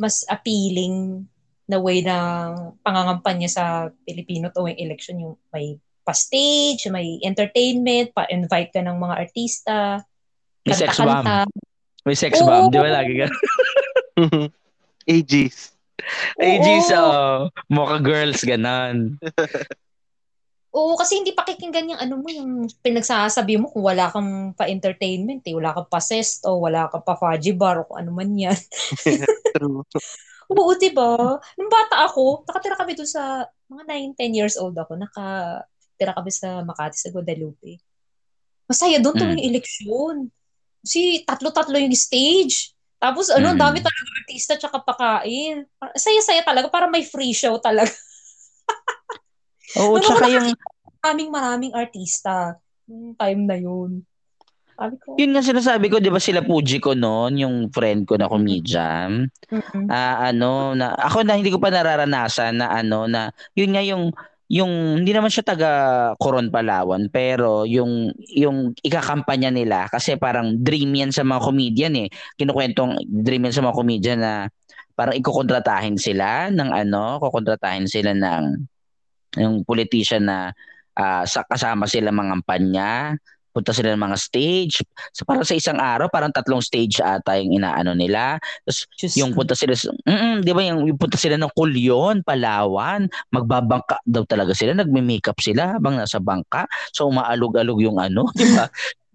mas 0.00 0.24
appealing 0.26 1.28
na 1.68 1.80
way 1.80 2.00
ng 2.04 2.76
pangangampanya 2.84 3.48
sa 3.48 3.64
Pilipino 4.04 4.48
tuwing 4.52 4.80
election. 4.80 5.20
Yung 5.20 5.36
may 5.52 5.76
pa-stage, 6.04 6.88
may 6.92 7.20
entertainment, 7.24 8.12
pa-invite 8.12 8.72
ka 8.72 8.80
ng 8.84 8.96
mga 8.96 9.14
artista, 9.16 10.04
May 10.64 10.74
sex 10.74 10.96
bomb. 10.96 11.28
May 12.08 12.16
sex 12.16 12.40
Oo. 12.40 12.48
bomb. 12.48 12.72
Di 12.72 12.80
ba 12.80 12.88
lagi 12.88 13.14
ka? 13.20 13.28
Ages. 15.12 15.76
AG 16.40 16.64
Oo. 16.64 16.84
sa 16.88 16.98
Mocha 17.68 18.00
Girls, 18.00 18.40
ganon. 18.44 19.20
Oo, 20.74 20.98
kasi 20.98 21.22
hindi 21.22 21.30
pakikinggan 21.30 21.94
yung 21.94 22.00
ano 22.02 22.14
mo, 22.18 22.26
yung 22.26 22.66
pinagsasabi 22.82 23.62
mo 23.62 23.70
kung 23.70 23.86
wala 23.86 24.10
kang 24.10 24.58
pa-entertainment, 24.58 25.46
eh. 25.46 25.54
wala 25.54 25.70
kang 25.70 25.86
pa 25.86 26.02
sesto, 26.02 26.58
wala 26.58 26.90
kang 26.90 27.06
pa 27.06 27.14
fudgy 27.14 27.54
bar, 27.54 27.86
o 27.86 27.86
kung 27.86 28.02
ano 28.02 28.10
man 28.10 28.34
yan. 28.34 28.58
True. 29.54 29.86
Oo, 30.50 30.70
diba? 30.74 31.38
Nung 31.54 31.70
bata 31.70 32.10
ako, 32.10 32.42
nakatira 32.50 32.74
kami 32.74 32.98
doon 32.98 33.06
sa, 33.06 33.46
mga 33.70 33.82
9, 33.86 34.12
10 34.18 34.34
years 34.34 34.58
old 34.58 34.74
ako, 34.74 34.98
nakatira 34.98 36.10
kami 36.18 36.30
sa 36.34 36.66
Makati, 36.66 36.98
sa 36.98 37.14
Guadalupe. 37.14 37.78
Masaya 38.66 38.98
doon 38.98 39.14
tuloy 39.14 39.38
Mm. 39.38 39.48
eleksyon. 39.54 40.16
Si 40.82 41.22
tatlo-tatlo 41.22 41.78
yung 41.78 41.94
stage. 41.94 42.74
Tapos 42.98 43.30
ano, 43.30 43.54
Mm. 43.54 43.58
dami 43.62 43.78
talaga 43.78 44.10
artista 44.20 44.52
tsaka 44.58 44.82
pakain. 44.82 45.64
Saya-saya 45.94 46.42
talaga, 46.42 46.66
para 46.66 46.90
may 46.90 47.06
free 47.06 47.32
show 47.32 47.62
talaga. 47.62 47.94
Oo, 49.80 49.96
Nung 49.98 50.04
tsaka 50.04 50.26
yung, 50.30 50.48
Maraming 51.04 51.28
maraming 51.28 51.72
artista 51.76 52.56
nung 52.88 53.12
time 53.12 53.44
na 53.44 53.56
yun. 53.60 54.00
Sabi 54.74 54.96
ko, 54.96 55.14
yun 55.20 55.36
nga 55.36 55.44
sinasabi 55.44 55.86
ko, 55.92 56.00
di 56.00 56.08
ba 56.08 56.18
sila 56.18 56.40
Puji 56.40 56.80
ko 56.80 56.96
noon, 56.96 57.38
yung 57.38 57.56
friend 57.70 58.08
ko 58.08 58.16
na 58.16 58.26
comedian. 58.26 59.28
mm-mm. 59.52 59.84
Ah, 59.92 60.32
ano, 60.32 60.72
na, 60.72 60.96
ako 60.96 61.22
na 61.22 61.36
hindi 61.36 61.52
ko 61.52 61.60
pa 61.60 61.68
nararanasan 61.70 62.58
na 62.58 62.72
ano, 62.72 63.06
na, 63.06 63.30
yun 63.54 63.70
nga 63.76 63.84
yung, 63.84 64.10
yung, 64.50 65.04
hindi 65.04 65.12
naman 65.12 65.28
siya 65.30 65.44
taga 65.46 65.70
Coron 66.18 66.48
Palawan, 66.50 67.06
pero 67.12 67.68
yung, 67.68 68.10
yung 68.34 68.74
ikakampanya 68.82 69.52
nila, 69.54 69.86
kasi 69.92 70.18
parang 70.18 70.58
dream 70.58 70.90
yan 70.90 71.14
sa 71.14 71.22
mga 71.22 71.40
comedian 71.44 71.94
eh. 72.00 72.08
Kinukwentong 72.40 72.98
dream 73.06 73.46
yan 73.46 73.54
sa 73.54 73.62
mga 73.62 73.76
comedian 73.78 74.20
na 74.24 74.32
parang 74.98 75.14
ikukontratahin 75.14 76.00
sila 76.00 76.50
ng 76.50 76.70
ano, 76.74 77.22
kukontratahin 77.22 77.86
sila 77.86 78.10
ng 78.16 78.72
yung 79.38 79.66
politician 79.66 80.28
na 80.28 80.54
ah, 80.98 81.26
sa 81.26 81.42
kasama 81.46 81.86
sila 81.90 82.14
mga 82.14 82.30
kampanya, 82.40 82.90
punta 83.54 83.70
sila 83.70 83.94
ng 83.94 84.02
mga 84.02 84.18
stage. 84.18 84.82
So 85.14 85.22
parang 85.22 85.46
sa 85.46 85.54
isang 85.54 85.78
araw, 85.78 86.10
parang 86.10 86.34
tatlong 86.34 86.58
stage 86.58 86.98
ata 86.98 87.38
yung 87.38 87.62
inaano 87.62 87.94
nila. 87.94 88.42
Tapos 88.66 88.90
Diyos 88.98 89.14
yung 89.14 89.30
punta 89.30 89.54
sila, 89.54 89.78
mm, 89.78 90.42
di 90.42 90.50
ba 90.50 90.60
yung, 90.66 90.90
yung 90.90 90.98
punta 90.98 91.14
sila 91.14 91.38
ng 91.38 91.54
Kulyon, 91.54 92.26
Palawan, 92.26 93.06
magbabangka 93.30 94.02
daw 94.02 94.26
talaga 94.26 94.50
sila, 94.58 94.74
nagme-makeup 94.74 95.38
sila 95.38 95.78
habang 95.78 95.94
nasa 95.94 96.18
bangka. 96.18 96.66
So 96.90 97.06
umaalog-alog 97.06 97.78
yung 97.78 98.02
ano, 98.02 98.26
di 98.34 98.44
ba? 98.50 98.66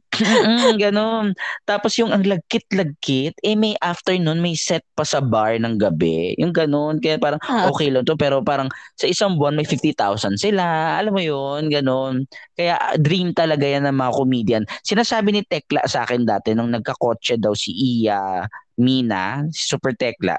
Mm, 0.09 0.75
ganon. 0.83 1.37
Tapos 1.69 1.93
yung 2.01 2.09
ang 2.09 2.25
lagkit-lagkit, 2.25 3.37
eh 3.45 3.53
may 3.53 3.77
afternoon, 3.79 4.41
may 4.41 4.57
set 4.57 4.81
pa 4.97 5.05
sa 5.05 5.21
bar 5.21 5.55
ng 5.61 5.77
gabi. 5.77 6.33
Yung 6.41 6.49
ganon. 6.49 6.97
Kaya 6.97 7.21
parang 7.21 7.37
Ah, 7.45 7.69
okay 7.69 7.93
lang 7.93 8.03
to. 8.03 8.17
Pero 8.17 8.41
parang 8.41 8.67
sa 8.97 9.05
isang 9.05 9.37
buwan 9.37 9.53
may 9.55 9.65
50,000 9.69 10.35
sila. 10.41 10.97
Alam 10.97 11.13
mo 11.13 11.21
yun, 11.21 11.69
ganon. 11.69 12.25
Kaya 12.57 12.75
ah, 12.77 12.95
dream 12.97 13.31
talaga 13.37 13.63
yan 13.69 13.85
ng 13.85 13.95
mga 13.95 14.11
comedian. 14.17 14.63
Sinasabi 14.81 15.29
ni 15.31 15.41
Tekla 15.45 15.85
sa 15.85 16.03
akin 16.03 16.25
dati 16.25 16.57
nung 16.57 16.73
nagkakotse 16.73 17.37
daw 17.37 17.53
si 17.53 17.71
Iya 17.73 18.43
Mina, 18.81 19.45
si 19.53 19.69
Super 19.69 19.93
Tekla. 19.93 20.35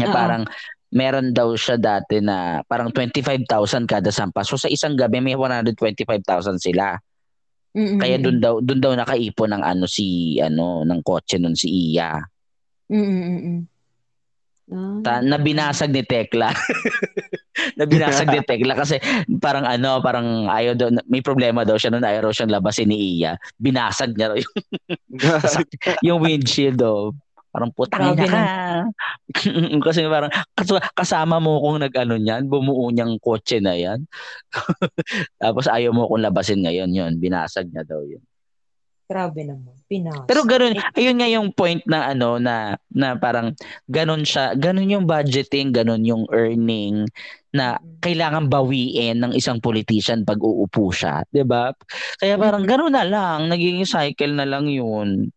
Na 0.00 0.06
Oo. 0.08 0.14
parang 0.14 0.42
meron 0.90 1.30
daw 1.30 1.54
siya 1.54 1.78
dati 1.78 2.18
na 2.18 2.66
parang 2.66 2.90
25,000 2.90 3.46
kada 3.86 4.10
sampa. 4.10 4.42
So 4.42 4.58
sa 4.58 4.66
isang 4.66 4.98
gabi 4.98 5.22
may 5.22 5.38
125,000 5.38 6.58
sila. 6.58 6.98
Mm-mm, 7.76 7.98
Kaya 8.00 8.16
doon 8.18 8.38
daw 8.42 8.54
doon 8.58 8.80
daw 8.80 8.92
nakaipon 8.94 9.50
ng 9.54 9.62
ano 9.62 9.84
si 9.86 10.38
ano 10.42 10.82
ng 10.82 11.00
kotse 11.04 11.38
nun 11.38 11.54
si 11.54 11.94
Iya. 11.94 12.18
Mm-mm, 12.90 13.22
mm-mm. 13.22 13.58
Ah. 14.70 15.02
Ta, 15.02 15.12
nabinasag 15.18 15.90
ni 15.90 16.06
Tekla. 16.06 16.54
nabinasag 17.78 18.30
ni 18.30 18.40
Tekla 18.46 18.78
kasi 18.78 19.02
parang 19.42 19.66
ano, 19.66 19.98
parang 19.98 20.46
ayaw 20.46 20.78
daw, 20.78 20.94
may 21.10 21.18
problema 21.18 21.66
daw 21.66 21.74
siya 21.74 21.90
noon, 21.90 22.06
ayaw 22.06 22.30
raw 22.30 22.32
siyang 22.32 22.54
labasin 22.54 22.86
ni 22.86 23.18
Iya. 23.18 23.34
Binasag 23.58 24.14
niya 24.14 24.30
raw 24.30 24.38
yung, 24.38 24.54
yung 26.06 26.18
windshield 26.26 26.78
daw. 26.78 27.10
Parang 27.50 27.70
putang 27.74 28.14
ina 28.14 28.24
ka. 28.26 28.42
kasi 29.86 30.06
parang 30.06 30.30
kas- 30.54 30.90
kasama 30.94 31.42
mo 31.42 31.58
kung 31.58 31.82
nag-ano 31.82 32.14
niyan, 32.14 32.46
bumuo 32.46 32.86
niyang 32.94 33.18
kotse 33.18 33.58
na 33.58 33.74
yan. 33.74 34.06
Tapos 35.42 35.66
ayaw 35.66 35.90
mo 35.90 36.06
kong 36.06 36.22
labasin 36.30 36.62
ngayon 36.62 36.94
yun. 36.94 37.12
Binasag 37.18 37.74
niya 37.74 37.82
daw 37.82 38.06
yun. 38.06 38.22
Grabe 39.10 39.42
naman. 39.42 39.74
Pinas. 39.90 40.22
Pero 40.30 40.46
ganun, 40.46 40.78
ayun 40.94 41.18
nga 41.18 41.26
yung 41.26 41.50
point 41.50 41.82
na 41.82 42.14
ano 42.14 42.38
na 42.38 42.78
na 42.94 43.18
parang 43.18 43.58
ganun 43.90 44.22
siya, 44.22 44.54
ganun 44.54 44.86
yung 44.86 45.02
budgeting, 45.02 45.74
ganun 45.74 46.06
yung 46.06 46.30
earning 46.30 47.10
na 47.50 47.82
kailangan 47.98 48.46
bawiin 48.46 49.18
ng 49.18 49.34
isang 49.34 49.58
politician 49.58 50.22
pag 50.22 50.38
uupo 50.38 50.94
siya, 50.94 51.26
'di 51.26 51.42
ba? 51.42 51.74
Kaya 52.22 52.38
parang 52.38 52.62
ganun 52.62 52.94
na 52.94 53.02
lang, 53.02 53.50
naging 53.50 53.82
cycle 53.82 54.38
na 54.38 54.46
lang 54.46 54.70
'yun. 54.70 55.34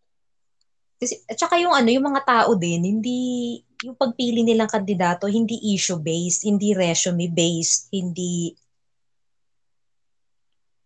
Kasi, 1.03 1.19
at 1.27 1.35
saka 1.35 1.59
yung 1.59 1.75
ano, 1.75 1.91
yung 1.91 2.07
mga 2.07 2.23
tao 2.23 2.55
din, 2.55 2.79
hindi, 2.79 3.59
yung 3.83 3.99
pagpili 3.99 4.39
nilang 4.47 4.71
kandidato, 4.71 5.27
hindi 5.27 5.59
issue-based, 5.75 6.47
hindi 6.47 6.71
resume-based, 6.71 7.91
hindi, 7.91 8.55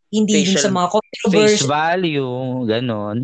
hindi 0.10 0.42
Facial- 0.42 0.64
sa 0.66 0.74
mga 0.74 0.88
Face 0.90 0.98
controversy. 0.98 1.70
value, 1.70 2.34
ganun. 2.66 3.18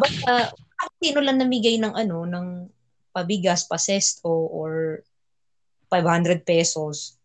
Basta, 0.00 0.48
kung 0.56 0.96
sino 0.96 1.18
lang 1.20 1.36
namigay 1.36 1.76
ng 1.76 1.92
ano, 1.92 2.24
ng 2.24 2.46
pabigas, 3.12 3.68
pasesto, 3.68 4.32
or 4.32 5.04
500 5.92 6.40
pesos, 6.40 7.20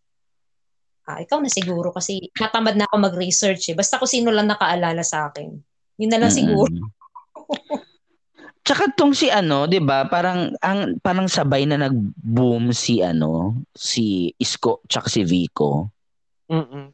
ah, 1.07 1.23
ikaw 1.23 1.39
na 1.39 1.47
siguro 1.47 1.95
kasi 1.95 2.19
natamad 2.35 2.75
na 2.75 2.83
ako 2.91 2.99
mag-research 2.99 3.71
eh. 3.71 3.77
Basta 3.77 3.95
kung 3.95 4.11
sino 4.11 4.27
lang 4.33 4.51
nakaalala 4.51 5.05
sa 5.05 5.31
akin. 5.31 5.55
Yun 6.01 6.11
na 6.11 6.19
lang 6.19 6.33
Mm-mm. 6.33 6.41
siguro. 6.43 6.73
Tsaka 8.65 8.89
tong 8.97 9.13
si 9.13 9.29
ano, 9.29 9.69
'di 9.69 9.77
ba? 9.85 10.09
Parang 10.09 10.49
ang 10.57 10.97
parang 10.97 11.29
sabay 11.29 11.69
na 11.69 11.77
nag-boom 11.85 12.73
si 12.73 12.97
ano, 12.97 13.61
si 13.77 14.33
Isko 14.41 14.81
tsaka 14.89 15.05
si 15.05 15.21
Vico. 15.21 15.93
Mm-mm. 16.49 16.89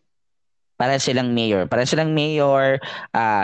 Para 0.75 0.99
silang 0.99 1.31
mayor. 1.31 1.71
Para 1.71 1.87
silang 1.87 2.11
mayor, 2.11 2.75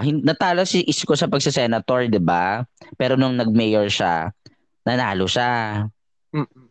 hin- 0.03 0.27
natalo 0.27 0.67
si 0.67 0.83
Isko 0.83 1.15
sa 1.15 1.31
pagsa-senator, 1.31 2.11
'di 2.11 2.19
ba? 2.19 2.67
Pero 2.99 3.15
nung 3.15 3.39
nag-mayor 3.39 3.87
siya, 3.87 4.35
nanalo 4.83 5.23
siya. 5.23 5.87
Mm-mm. 6.35 6.67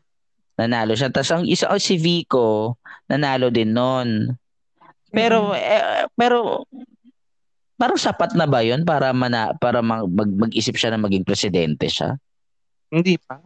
Nanalo 0.60 0.92
siya. 0.92 1.08
Tapos 1.08 1.32
ang 1.32 1.48
isa 1.48 1.72
oh, 1.72 1.80
si 1.80 1.96
Vico, 1.96 2.76
nanalo 3.08 3.48
din 3.48 3.72
noon. 3.72 4.28
Pero 5.08 5.56
eh, 5.56 6.04
pero 6.12 6.68
parang 7.76 8.00
sapat 8.00 8.32
na 8.34 8.48
ba 8.48 8.64
'yon 8.64 8.82
para 8.82 9.12
mana, 9.12 9.52
para 9.56 9.84
mag, 9.84 10.08
mag- 10.08 10.48
mag-isip 10.48 10.76
siya 10.76 10.92
na 10.96 11.00
maging 11.00 11.24
presidente 11.24 11.86
siya? 11.88 12.16
Hindi 12.90 13.20
pa. 13.20 13.40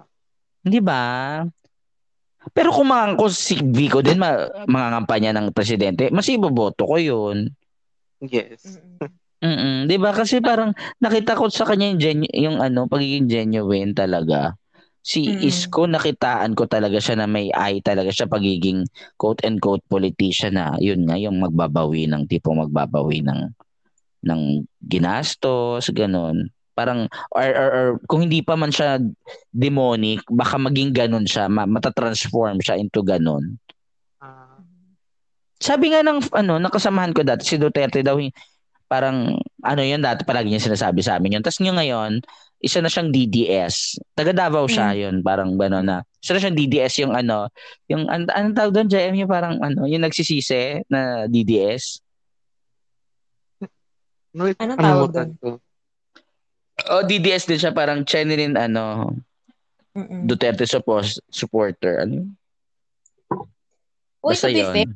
Hindi 0.63 0.79
ba? 0.81 1.03
Pero 2.57 2.73
kung 2.73 2.89
mga 2.89 3.21
kung 3.21 3.33
si 3.33 3.61
Vico 3.61 4.01
din 4.01 4.17
ma, 4.17 4.49
mga 4.65 4.89
kampanya 5.03 5.31
ng 5.37 5.53
presidente, 5.53 6.09
mas 6.09 6.27
iboboto 6.33 6.89
ko 6.89 6.97
'yun. 6.97 7.53
Yes. 8.25 8.81
Mm-mm. 9.41 9.85
Mm. 9.85 9.89
'Di 9.89 9.97
ba? 10.01 10.13
Kasi 10.13 10.41
parang 10.41 10.73
nakita 11.01 11.37
ko 11.37 11.49
sa 11.49 11.65
kanya 11.69 11.93
yung 11.93 12.01
genu- 12.01 12.35
yung 12.37 12.57
ano, 12.61 12.89
pagiging 12.89 13.29
genuine 13.29 13.93
talaga. 13.97 14.57
Si 15.01 15.25
Mm. 15.25 15.49
Isko 15.49 15.89
nakitaan 15.89 16.53
ko 16.53 16.69
talaga 16.69 17.01
siya 17.01 17.17
na 17.17 17.25
may 17.25 17.49
eye 17.57 17.81
talaga 17.81 18.13
siya 18.13 18.29
pagiging 18.29 18.85
quote 19.17 19.41
and 19.49 19.57
quote 19.57 19.81
politician 19.89 20.61
na 20.61 20.77
yun 20.77 21.09
nga 21.09 21.17
yung 21.17 21.41
magbabawi 21.41 22.05
ng 22.05 22.29
tipo 22.29 22.53
magbabawi 22.53 23.25
ng 23.25 23.49
ng 24.25 24.65
ginastos 24.85 25.91
ganun. 25.93 26.49
Parang 26.77 27.11
or, 27.35 27.45
or, 27.45 27.71
or 27.71 27.87
kung 28.09 28.25
hindi 28.25 28.41
pa 28.41 28.57
man 28.57 28.73
siya 28.73 28.97
demonic, 29.53 30.25
baka 30.31 30.57
maging 30.57 30.97
ganun 30.97 31.27
siya, 31.29 31.51
ma- 31.51 31.69
matatransform 31.69 32.63
siya 32.65 32.81
into 32.81 33.05
ganun. 33.05 33.61
Ah, 34.23 34.61
Sabi 35.61 35.93
nga 35.93 36.01
ng 36.01 36.33
ano, 36.33 36.57
nakasamahan 36.57 37.13
ko 37.13 37.21
dati 37.21 37.45
si 37.45 37.61
Duterte 37.61 38.01
daw 38.01 38.17
parang 38.91 39.39
ano 39.63 39.83
yun 39.87 40.03
dati 40.03 40.27
palagi 40.27 40.51
niya 40.51 40.67
sinasabi 40.67 40.99
sa 41.05 41.21
amin 41.21 41.39
yun. 41.39 41.43
Tapos 41.45 41.63
niya 41.63 41.77
ngayon, 41.77 42.19
isa 42.61 42.85
na 42.85 42.93
siyang 42.93 43.09
DDS. 43.09 43.97
Taga 44.13 44.37
Davao 44.37 44.69
siya 44.69 44.93
yun, 44.93 45.25
parang 45.25 45.57
gano'n 45.57 45.85
na. 45.85 45.99
Isa 46.21 46.37
na 46.37 46.41
siyang 46.45 46.59
DDS 46.59 46.95
yung 47.07 47.13
ano, 47.17 47.49
yung 47.89 48.05
an 48.13 48.29
anong 48.29 48.57
tawag 48.57 48.73
doon, 48.77 48.89
JM, 48.93 49.17
yung 49.25 49.31
parang 49.33 49.57
ano, 49.65 49.89
yung 49.89 50.05
nagsisisi 50.05 50.85
na 50.93 51.25
DDS. 51.25 52.05
No, 54.35 54.47
wait, 54.47 54.59
Anong 54.59 54.79
tawag 54.79 55.11
ko. 55.41 55.59
O 56.91 57.05
DDS 57.05 57.45
din 57.45 57.61
siya, 57.61 57.77
parang 57.77 58.03
genuine 58.09 58.57
ano, 58.57 59.13
Mm-mm. 59.91 60.25
Duterte 60.25 60.65
suppos- 60.65 61.19
supporter. 61.29 62.07
Ano? 62.07 62.31
Uy, 64.23 64.33
Basta 64.37 64.47
to 64.49 64.55
be 64.55 64.63
yun. 64.63 64.73
fair, 64.73 64.89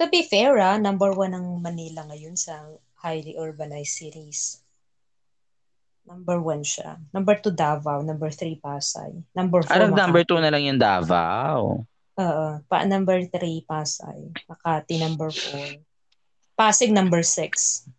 to 0.00 0.04
be 0.08 0.20
fair 0.24 0.56
ah, 0.58 0.80
number 0.80 1.12
one 1.12 1.36
ng 1.36 1.60
Manila 1.60 2.08
ngayon 2.08 2.32
sa 2.32 2.64
highly 3.04 3.36
urbanized 3.36 3.94
cities. 3.94 4.64
Number 6.04 6.40
one 6.40 6.64
siya. 6.64 7.00
Number 7.12 7.36
two, 7.40 7.52
Davao. 7.52 8.04
Number 8.04 8.28
three, 8.28 8.60
Pasay. 8.60 9.12
Number 9.32 9.64
four, 9.64 9.72
Makati. 9.72 9.96
number 9.96 10.22
two 10.24 10.40
na 10.40 10.52
lang 10.52 10.64
yung 10.64 10.80
Davao. 10.80 11.84
Oo. 12.20 12.46
Pa 12.68 12.84
number 12.84 13.24
three, 13.28 13.64
Pasay. 13.64 14.28
Makati, 14.48 15.00
number 15.00 15.32
four. 15.32 15.80
Pasig 16.54 16.94
number 16.94 17.18
6. 17.26 17.90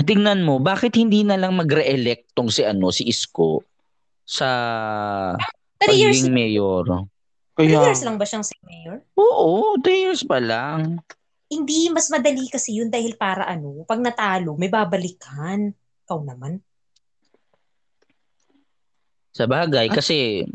Tingnan 0.00 0.42
mo, 0.46 0.58
bakit 0.58 0.96
hindi 0.96 1.22
na 1.26 1.36
lang 1.36 1.56
magre-elect 1.56 2.32
tong 2.32 2.48
si 2.48 2.64
ano, 2.64 2.88
si 2.88 3.04
Isko 3.06 3.64
sa 4.24 4.48
3 5.82 5.96
years, 5.96 6.24
pagiging 6.24 6.32
mayor? 6.32 6.84
3 7.58 7.68
Kaya, 7.68 7.80
years 7.90 8.02
lang 8.06 8.16
ba 8.16 8.24
siyang 8.24 8.46
si 8.46 8.54
mayor? 8.64 9.04
Oo, 9.18 9.76
3 9.82 10.10
years 10.10 10.22
pa 10.24 10.40
lang. 10.40 11.02
Hindi, 11.50 11.90
mas 11.90 12.06
madali 12.08 12.46
kasi 12.46 12.78
yun 12.78 12.88
dahil 12.88 13.18
para 13.18 13.42
ano, 13.44 13.82
pag 13.82 13.98
natalo, 13.98 14.54
may 14.54 14.70
babalikan. 14.70 15.74
Ikaw 16.06 16.18
naman. 16.22 16.62
Sa 19.34 19.46
bagay, 19.46 19.90
kasi 19.90 20.46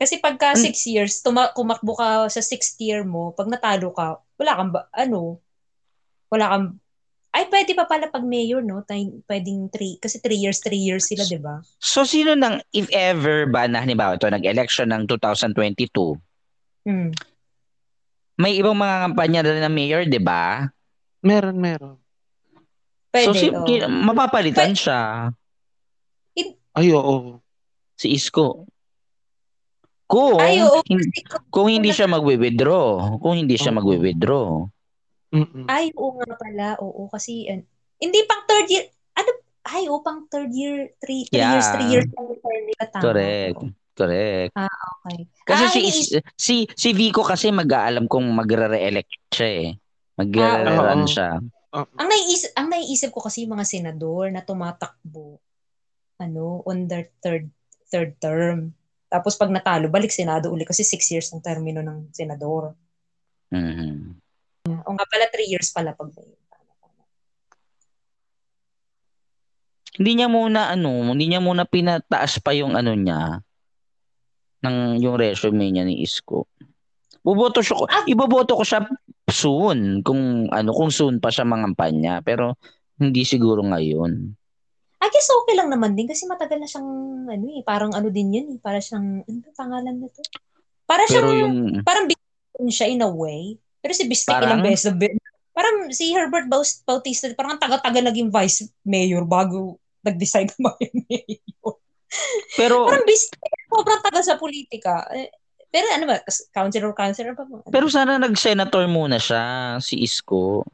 Kasi 0.00 0.16
pagka 0.16 0.56
An- 0.56 0.64
6 0.64 0.88
years, 0.88 1.20
tuma- 1.20 1.52
kumakbo 1.52 1.92
ka 1.92 2.24
sa 2.32 2.40
6th 2.40 2.80
year 2.80 3.04
mo, 3.04 3.36
pag 3.36 3.52
natalo 3.52 3.92
ka, 3.92 4.16
wala 4.40 4.52
kang, 4.56 4.72
ba- 4.72 4.88
ano, 4.96 5.44
wala 6.32 6.56
kang, 6.56 6.79
ay, 7.30 7.46
pwede 7.46 7.72
pa 7.72 7.86
pala 7.86 8.06
pag 8.06 8.22
mayor, 8.22 8.58
no? 8.58 8.82
Tay- 8.82 9.22
Pwedeng 9.24 9.70
3, 9.70 9.96
kasi 9.96 10.18
3 10.18 10.34
years, 10.34 10.58
3 10.58 10.74
years 10.76 11.06
sila, 11.06 11.22
di 11.22 11.38
ba? 11.38 11.62
So 11.78 12.02
sino 12.02 12.34
nang 12.34 12.58
if 12.70 12.90
ever 12.90 13.46
ba 13.46 13.64
na 13.64 13.80
halimbawa 13.80 14.18
ito 14.18 14.26
nag-election 14.26 14.90
ng 14.90 15.06
2022, 15.06 16.18
Hmm. 16.82 17.12
may 18.34 18.56
ibang 18.56 18.74
mga 18.74 18.96
kampanya 19.06 19.40
na 19.44 19.50
rin 19.52 19.64
ng 19.64 19.76
mayor, 19.76 20.02
'di 20.02 20.18
ba? 20.18 20.66
meron, 21.20 21.54
meron. 21.54 22.00
Pwede, 23.12 23.26
so 23.26 23.36
si, 23.36 23.46
oh. 23.46 23.62
ki- 23.62 23.84
mapapalitan 23.84 24.72
siya 24.72 25.28
Ay, 26.72 26.94
oo. 26.94 27.42
si 27.94 28.10
Isko. 28.10 28.64
Kung 30.06 30.38
Ay, 30.40 30.62
oo. 30.62 30.80
hin- 30.86 31.10
kung- 31.50 31.68
hindi 31.68 31.90
siya 31.90 32.06
magwi-withdraw, 32.06 33.18
kung 33.18 33.34
hindi 33.36 33.54
siya 33.54 33.70
Oo. 33.70 33.78
magwi-withdraw. 33.78 34.46
Mm-mm. 35.30 35.66
Ay, 35.70 35.94
oo 35.94 36.18
nga 36.18 36.34
pala. 36.34 36.68
Oo, 36.82 37.06
kasi, 37.06 37.46
an- 37.46 37.66
hindi 37.96 38.18
pang 38.26 38.42
third 38.44 38.66
year, 38.66 38.90
ano, 39.14 39.30
ay, 39.64 39.86
oo, 39.86 40.02
pang 40.02 40.26
third 40.26 40.50
year, 40.50 40.90
three, 40.98 41.26
three 41.30 41.38
Yeah. 41.38 41.54
years, 41.54 41.68
three 41.70 41.88
years 41.88 42.06
term 42.10 42.30
nila. 42.66 42.84
Tama. 42.90 43.02
Correct. 43.02 43.56
Oo, 43.58 43.70
Correct. 43.90 44.52
Okay. 44.56 45.18
Kasi 45.44 45.62
Ah, 45.62 45.70
si, 45.70 45.80
Is- 45.84 46.12
si 46.32 46.54
si 46.72 46.88
Vico 46.96 47.20
kasi 47.20 47.52
mag-aalam 47.52 48.08
kung 48.08 48.24
magre-re-elect 48.32 49.28
siya 49.28 49.48
eh. 49.60 49.68
Magre-run 50.16 51.04
Ah, 51.04 51.10
siya. 51.10 51.30
ang 51.76 52.08
naiisip, 52.08 52.50
ang 52.56 52.68
naiisip 52.72 53.12
ko 53.12 53.20
kasi 53.20 53.44
yung 53.44 53.54
mga 53.54 53.68
senador 53.68 54.32
na 54.32 54.40
tumatakbo, 54.40 55.36
ano, 56.16 56.64
on 56.64 56.88
their 56.88 57.12
third, 57.20 57.52
third 57.92 58.16
term. 58.18 58.72
Tapos 59.06 59.36
pag 59.36 59.52
natalo, 59.52 59.92
balik 59.92 60.10
Senado 60.10 60.48
uli 60.48 60.64
kasi 60.64 60.80
six 60.80 61.04
years 61.12 61.28
ang 61.30 61.44
termino 61.44 61.84
ng 61.84 62.08
senador. 62.10 62.72
Mhm. 64.68 64.84
O 64.84 64.92
nga 64.92 65.06
pala, 65.08 65.24
three 65.32 65.48
years 65.48 65.72
pala 65.72 65.96
pag 65.96 66.12
may. 66.12 66.28
Hindi 70.00 70.12
niya 70.16 70.28
muna 70.30 70.70
ano, 70.72 71.12
hindi 71.12 71.28
niya 71.28 71.42
muna 71.42 71.66
pinataas 71.66 72.40
pa 72.40 72.54
yung 72.54 72.78
ano 72.78 72.94
niya 72.94 73.42
ng 74.64 75.00
yung 75.02 75.16
resume 75.18 75.72
niya 75.72 75.84
ni 75.84 76.00
Isko. 76.04 76.46
Boboto 77.20 77.60
siya 77.60 77.76
ko. 77.76 77.84
Ah. 77.84 78.04
Iboboto 78.08 78.56
ko 78.56 78.64
siya 78.64 78.86
soon 79.28 80.00
kung 80.00 80.48
ano 80.48 80.70
kung 80.72 80.88
soon 80.88 81.20
pa 81.20 81.28
siya 81.28 81.44
mangampanya 81.44 82.24
pero 82.24 82.56
hindi 82.96 83.24
siguro 83.24 83.60
ngayon. 83.66 84.36
I 85.00 85.08
guess 85.08 85.32
okay 85.32 85.56
lang 85.56 85.72
naman 85.72 85.96
din 85.96 86.04
kasi 86.04 86.28
matagal 86.28 86.60
na 86.60 86.68
siyang, 86.68 86.90
ano 87.24 87.44
eh, 87.56 87.64
parang 87.64 87.96
ano 87.96 88.12
din 88.12 88.36
yun 88.36 88.46
eh. 88.52 88.58
Para 88.60 88.84
siyang, 88.84 89.24
ano 89.24 89.38
pangalan 89.56 89.96
na 89.96 90.08
to? 90.12 90.20
Para 90.84 91.08
siyang, 91.08 91.28
yung 91.40 91.56
parang 91.80 92.04
bigyan 92.04 92.68
siya 92.68 92.92
in 92.92 93.00
a 93.00 93.08
way. 93.08 93.56
Pero 93.80 93.92
si 93.96 94.04
Bistek 94.06 94.36
Parang? 94.36 94.60
ilang 94.60 94.62
beses 94.64 94.92
na 94.92 95.08
Parang 95.50 95.76
si 95.92 96.14
Herbert 96.14 96.46
Bautista, 96.86 97.26
parang 97.34 97.58
ang 97.58 97.60
taga-taga 97.60 98.00
naging 98.06 98.30
vice 98.30 98.70
mayor 98.86 99.26
bago 99.26 99.76
nag-decide 100.00 100.54
na 100.56 100.72
maging 100.72 100.94
mayor. 101.10 101.74
pero 102.56 102.86
Parang 102.86 103.04
Bistek, 103.04 103.40
sobrang 103.68 104.00
taga 104.00 104.20
sa 104.22 104.38
politika. 104.40 105.04
Eh, 105.12 105.28
pero 105.70 105.86
ano 105.90 106.04
ba, 106.06 106.16
councilor, 106.54 106.90
councilor 106.94 107.34
pa 107.34 107.44
mo? 107.46 107.62
pero 107.68 107.86
sana 107.90 108.18
nag-senator 108.18 108.86
muna 108.90 109.18
siya 109.20 109.76
si 109.78 110.00
Isko. 110.02 110.64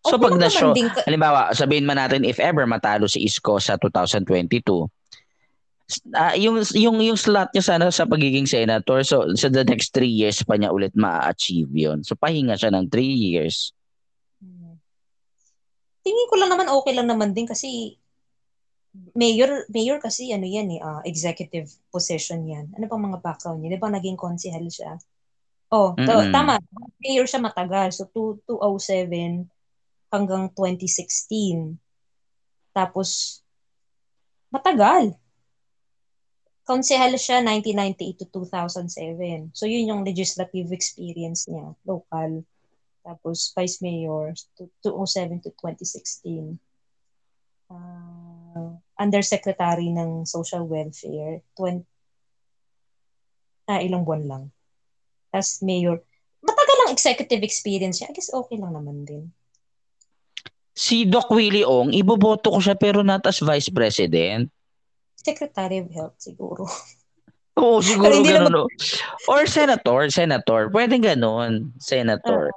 So 0.00 0.16
Okay 0.16 0.24
pag 0.24 0.40
na 0.40 0.48
show, 0.48 0.72
ka- 0.72 1.04
halimbawa, 1.04 1.52
sabihin 1.52 1.84
man 1.84 2.00
natin 2.00 2.24
if 2.24 2.40
ever 2.40 2.64
matalo 2.64 3.04
si 3.04 3.20
Isko 3.20 3.60
sa 3.60 3.76
2022, 3.76 4.88
ah 6.14 6.34
yung 6.38 6.62
yung 6.76 6.96
yung 7.02 7.18
slot 7.18 7.50
niya 7.50 7.64
sana 7.64 7.90
sa 7.90 8.06
pagiging 8.06 8.46
senator 8.46 9.02
so 9.02 9.26
sa 9.34 9.50
the 9.50 9.66
next 9.66 9.90
three 9.90 10.10
years 10.10 10.40
pa 10.46 10.54
niya 10.54 10.70
ulit 10.70 10.94
ma-achieve 10.94 11.70
yun. 11.72 12.00
So 12.06 12.14
pahinga 12.14 12.54
siya 12.54 12.70
ng 12.70 12.86
three 12.88 13.10
years. 13.10 13.74
Hmm. 14.38 14.78
Tingin 16.06 16.26
ko 16.30 16.34
lang 16.40 16.50
naman 16.52 16.70
okay 16.70 16.92
lang 16.96 17.08
naman 17.10 17.34
din 17.34 17.44
kasi 17.44 17.98
mayor 19.14 19.66
mayor 19.70 20.02
kasi 20.02 20.34
ano 20.34 20.46
yan 20.46 20.66
eh 20.74 20.80
ah, 20.82 21.02
executive 21.06 21.70
position 21.94 22.42
yan. 22.46 22.70
Ano 22.74 22.90
pang 22.90 23.02
mga 23.02 23.22
background 23.22 23.62
niya? 23.62 23.76
'Di 23.76 23.82
ba 23.82 23.90
naging 23.90 24.18
konsehal 24.18 24.66
siya? 24.66 24.98
Oh, 25.70 25.94
to- 25.94 26.02
Mm-mm. 26.02 26.34
tama. 26.34 26.58
Mayor 26.98 27.30
siya 27.30 27.38
matagal. 27.38 27.94
So 27.94 28.10
two- 28.10 28.42
2007 28.50 29.46
hanggang 30.10 30.50
2016. 30.52 31.78
Tapos 32.74 33.38
matagal. 34.50 35.14
Konsehal 36.64 37.16
siya 37.18 37.42
1998 37.42 38.20
to 38.20 38.26
2007. 38.30 39.50
So 39.56 39.66
yun 39.66 39.90
yung 39.90 40.02
legislative 40.06 40.70
experience 40.70 41.50
niya, 41.50 41.74
local. 41.82 42.46
Tapos 43.00 43.50
vice 43.56 43.80
mayor 43.80 44.36
to 44.60 44.68
2007 44.84 45.42
to 45.44 45.50
2016. 45.56 46.60
Ah, 47.70 48.76
undersecretary 49.00 49.88
ng 49.94 50.26
social 50.26 50.66
welfare 50.66 51.40
20 51.54 51.86
ah, 53.70 53.80
ilang 53.80 54.02
buwan 54.02 54.24
lang. 54.26 54.44
Tapos 55.30 55.62
mayor. 55.62 56.02
Matagal 56.42 56.76
ang 56.82 56.92
executive 56.92 57.42
experience 57.46 58.02
niya. 58.02 58.10
I 58.10 58.14
guess 58.16 58.34
okay 58.34 58.58
lang 58.58 58.74
naman 58.74 59.06
din. 59.06 59.30
Si 60.74 61.04
Doc 61.04 61.28
Willie 61.30 61.66
Ong, 61.66 61.92
iboboto 61.92 62.50
ko 62.50 62.58
siya 62.58 62.74
pero 62.74 63.04
not 63.04 63.22
as 63.28 63.38
vice 63.44 63.68
president. 63.68 64.48
Secretary 65.20 65.84
of 65.84 65.88
Health 65.92 66.16
siguro. 66.18 66.64
Oo, 67.60 67.84
siguro 67.84 68.08
Pero 68.08 68.16
hindi 68.24 68.32
ganun. 68.32 68.52
no? 68.52 68.64
Or 69.28 69.44
senator, 69.44 70.08
senator. 70.08 70.72
Pwede 70.72 70.96
ganun, 70.96 71.76
senator. 71.76 72.56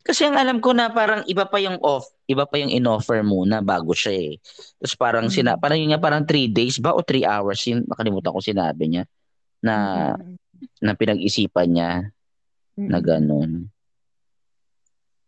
Kasi 0.00 0.24
ang 0.24 0.40
alam 0.40 0.64
ko 0.64 0.72
na 0.72 0.88
parang 0.88 1.20
iba 1.28 1.44
pa 1.44 1.60
yung 1.60 1.76
off, 1.84 2.08
iba 2.24 2.48
pa 2.48 2.56
yung 2.56 2.72
in-offer 2.72 3.20
muna 3.20 3.60
bago 3.60 3.92
siya 3.92 4.16
eh. 4.16 4.32
Tapos 4.80 4.96
parang 4.96 5.28
Mm. 5.28 5.34
sina, 5.34 5.50
parang 5.60 5.76
yun 5.76 5.92
nga 5.92 6.00
parang 6.00 6.24
3 6.24 6.48
days 6.48 6.80
ba 6.80 6.96
o 6.96 7.04
3 7.04 7.28
hours 7.28 7.60
yun, 7.68 7.84
nakalimutan 7.84 8.32
ko 8.32 8.40
sinabi 8.40 8.84
niya 8.88 9.04
na 9.60 9.74
Mm, 10.16 10.40
na 10.80 10.92
pinag-isipan 10.96 11.68
niya 11.68 11.90
mm, 12.80 12.88
na 12.88 12.98
ganun. 13.04 13.68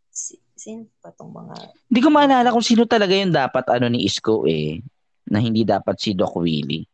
Si- 0.09 0.41
Sino 0.57 0.85
pa 1.01 1.09
tong 1.13 1.33
mga... 1.33 1.57
Hindi 1.89 2.01
ko 2.01 2.09
maalala 2.13 2.53
kung 2.53 2.61
sino 2.65 2.85
talaga 2.85 3.17
yung 3.17 3.33
dapat 3.33 3.65
ano 3.73 3.89
ni 3.89 4.05
Isko 4.05 4.45
eh 4.45 4.81
na 5.29 5.43
hindi 5.43 5.67
dapat 5.67 5.97
si 6.01 6.17
Doc 6.17 6.39
Willie. 6.41 6.89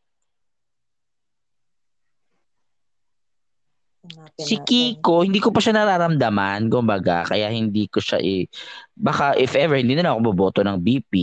hanapin 4.27 4.45
Si 4.47 4.55
natin? 4.59 4.67
Kiko, 4.67 5.15
hindi 5.27 5.39
ko 5.43 5.51
pa 5.51 5.61
siya 5.63 5.75
nararamdaman, 5.75 6.71
kumbaga, 6.71 7.27
kaya 7.27 7.51
hindi 7.51 7.87
ko 7.91 7.99
siya 7.99 8.19
eh, 8.23 8.47
baka 8.95 9.35
if 9.39 9.55
ever, 9.55 9.79
hindi 9.79 9.95
na 9.95 10.07
lang 10.07 10.13
ako 10.19 10.23
boboto 10.33 10.61
ng 10.63 10.79
BP. 10.79 11.15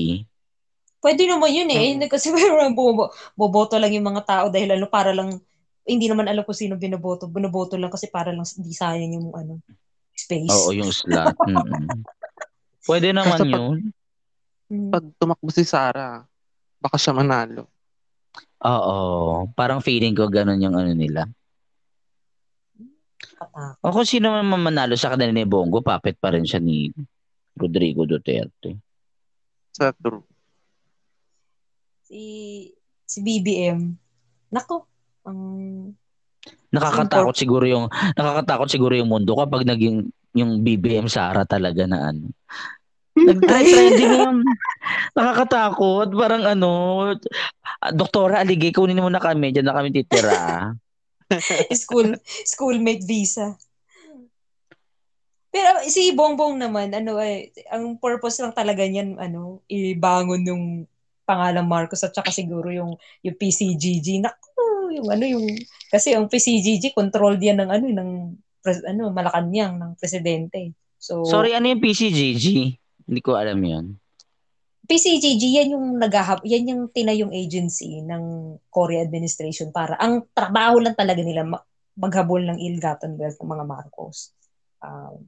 Pwede 1.04 1.28
naman 1.28 1.52
yun 1.52 1.68
eh. 1.68 1.84
Mm. 1.84 1.90
Hindi 2.00 2.08
Kasi 2.08 2.32
parang 2.36 2.72
bobo, 2.72 3.12
boboto 3.36 3.76
lang 3.76 3.92
yung 3.92 4.08
mga 4.08 4.24
tao 4.24 4.46
dahil 4.48 4.80
ano, 4.80 4.88
para 4.88 5.12
lang, 5.12 5.36
hindi 5.84 6.08
naman 6.08 6.32
alam 6.32 6.48
kung 6.48 6.56
sino 6.56 6.80
binoboto. 6.80 7.28
Binoboto 7.28 7.76
lang 7.76 7.92
kasi 7.92 8.08
para 8.08 8.32
lang 8.32 8.48
di 8.48 8.72
sayang 8.72 9.20
yung 9.20 9.36
ano, 9.36 9.60
space. 10.16 10.48
Oo, 10.48 10.72
yung 10.72 10.96
slot. 10.96 11.36
Mm-mm. 11.44 12.08
Pwede 12.88 13.12
naman 13.12 13.36
Kaso 13.36 13.44
pag- 13.44 13.52
yun. 13.52 13.76
Mm. 14.72 14.92
Pag 14.96 15.04
tumakbo 15.20 15.52
si 15.52 15.68
Sarah, 15.68 16.24
baka 16.84 17.00
siya 17.00 17.16
manalo. 17.16 17.72
Oo, 18.64 19.48
parang 19.56 19.80
feeling 19.80 20.12
ko 20.12 20.28
ganun 20.28 20.60
yung 20.60 20.76
ano 20.76 20.92
nila. 20.92 21.24
O 23.80 23.92
kung 23.92 24.08
sino 24.08 24.36
man 24.36 24.60
manalo 24.60 25.00
sa 25.00 25.16
kanila 25.16 25.32
ni 25.32 25.48
Bongo, 25.48 25.80
puppet 25.80 26.20
pa 26.20 26.36
rin 26.36 26.44
siya 26.44 26.60
ni 26.60 26.92
Rodrigo 27.56 28.04
Duterte. 28.04 28.76
Sa 29.72 29.96
true. 29.96 30.24
Si, 32.04 32.22
si 33.08 33.20
BBM. 33.24 33.80
Nako, 34.52 34.86
ang 35.24 35.40
Nakakatakot 36.74 37.38
siguro 37.38 37.64
yung 37.70 37.86
nakakatakot 38.18 38.68
siguro 38.68 38.98
yung 38.98 39.08
mundo 39.08 39.38
kapag 39.38 39.64
naging 39.64 40.10
yung 40.34 40.66
BBM 40.66 41.06
Sara 41.08 41.46
talaga 41.46 41.86
na 41.86 42.10
ano. 42.12 42.34
Nag-trending 43.14 44.14
yung 44.18 44.42
nakakatakot. 45.18 46.10
Parang 46.18 46.44
ano, 46.50 46.72
Doktora 47.94 48.42
Aligay, 48.42 48.74
kunin 48.74 49.02
mo 49.02 49.10
na 49.10 49.22
kami. 49.22 49.54
Diyan 49.54 49.70
na 49.70 49.78
kami 49.78 49.94
titira. 49.94 50.74
school, 51.84 52.18
schoolmate 52.46 53.06
visa. 53.06 53.54
Pero 55.54 55.86
si 55.86 56.10
Bongbong 56.18 56.58
naman, 56.58 56.90
ano 56.98 57.22
eh, 57.22 57.54
ang 57.70 58.02
purpose 58.02 58.42
lang 58.42 58.58
talaga 58.58 58.82
niyan, 58.82 59.22
ano, 59.22 59.62
ibangon 59.70 60.42
yung 60.50 60.66
pangalan 61.24 61.64
Marcos 61.70 62.04
at 62.04 62.12
saka 62.12 62.34
siguro 62.34 62.74
yung 62.74 62.98
yung 63.24 63.38
PCGG. 63.38 64.26
Naku, 64.26 64.98
yung 64.98 65.08
ano 65.14 65.24
yung 65.24 65.46
kasi 65.94 66.18
yung 66.18 66.28
PCGG 66.28 66.92
controlled 66.92 67.40
yan 67.40 67.64
ng 67.64 67.70
ano 67.70 67.86
ng 67.86 68.10
pres, 68.60 68.84
ano 68.84 69.14
Malacanang 69.14 69.78
ng 69.80 69.92
presidente. 69.96 70.74
So 71.00 71.24
Sorry, 71.24 71.56
ano 71.56 71.72
yung 71.72 71.84
PCGG? 71.84 72.80
Hindi 73.08 73.22
ko 73.22 73.36
alam 73.36 73.60
'yon. 73.60 73.86
PCGG 74.84 75.44
yan 75.64 75.80
yung 75.80 75.96
naghahab 75.96 76.44
yan 76.44 76.68
yung 76.68 76.84
tinayong 76.92 77.32
agency 77.32 78.04
ng 78.04 78.56
Korea 78.68 79.00
administration 79.00 79.72
para 79.72 79.96
ang 79.96 80.28
trabaho 80.36 80.76
lang 80.84 80.92
talaga 80.92 81.24
nila 81.24 81.48
maghabol 81.96 82.44
ng 82.44 82.60
ill-gotten 82.60 83.16
wealth 83.16 83.40
ng 83.40 83.48
mga 83.48 83.66
Marcos. 83.66 84.36
Um, 84.84 85.24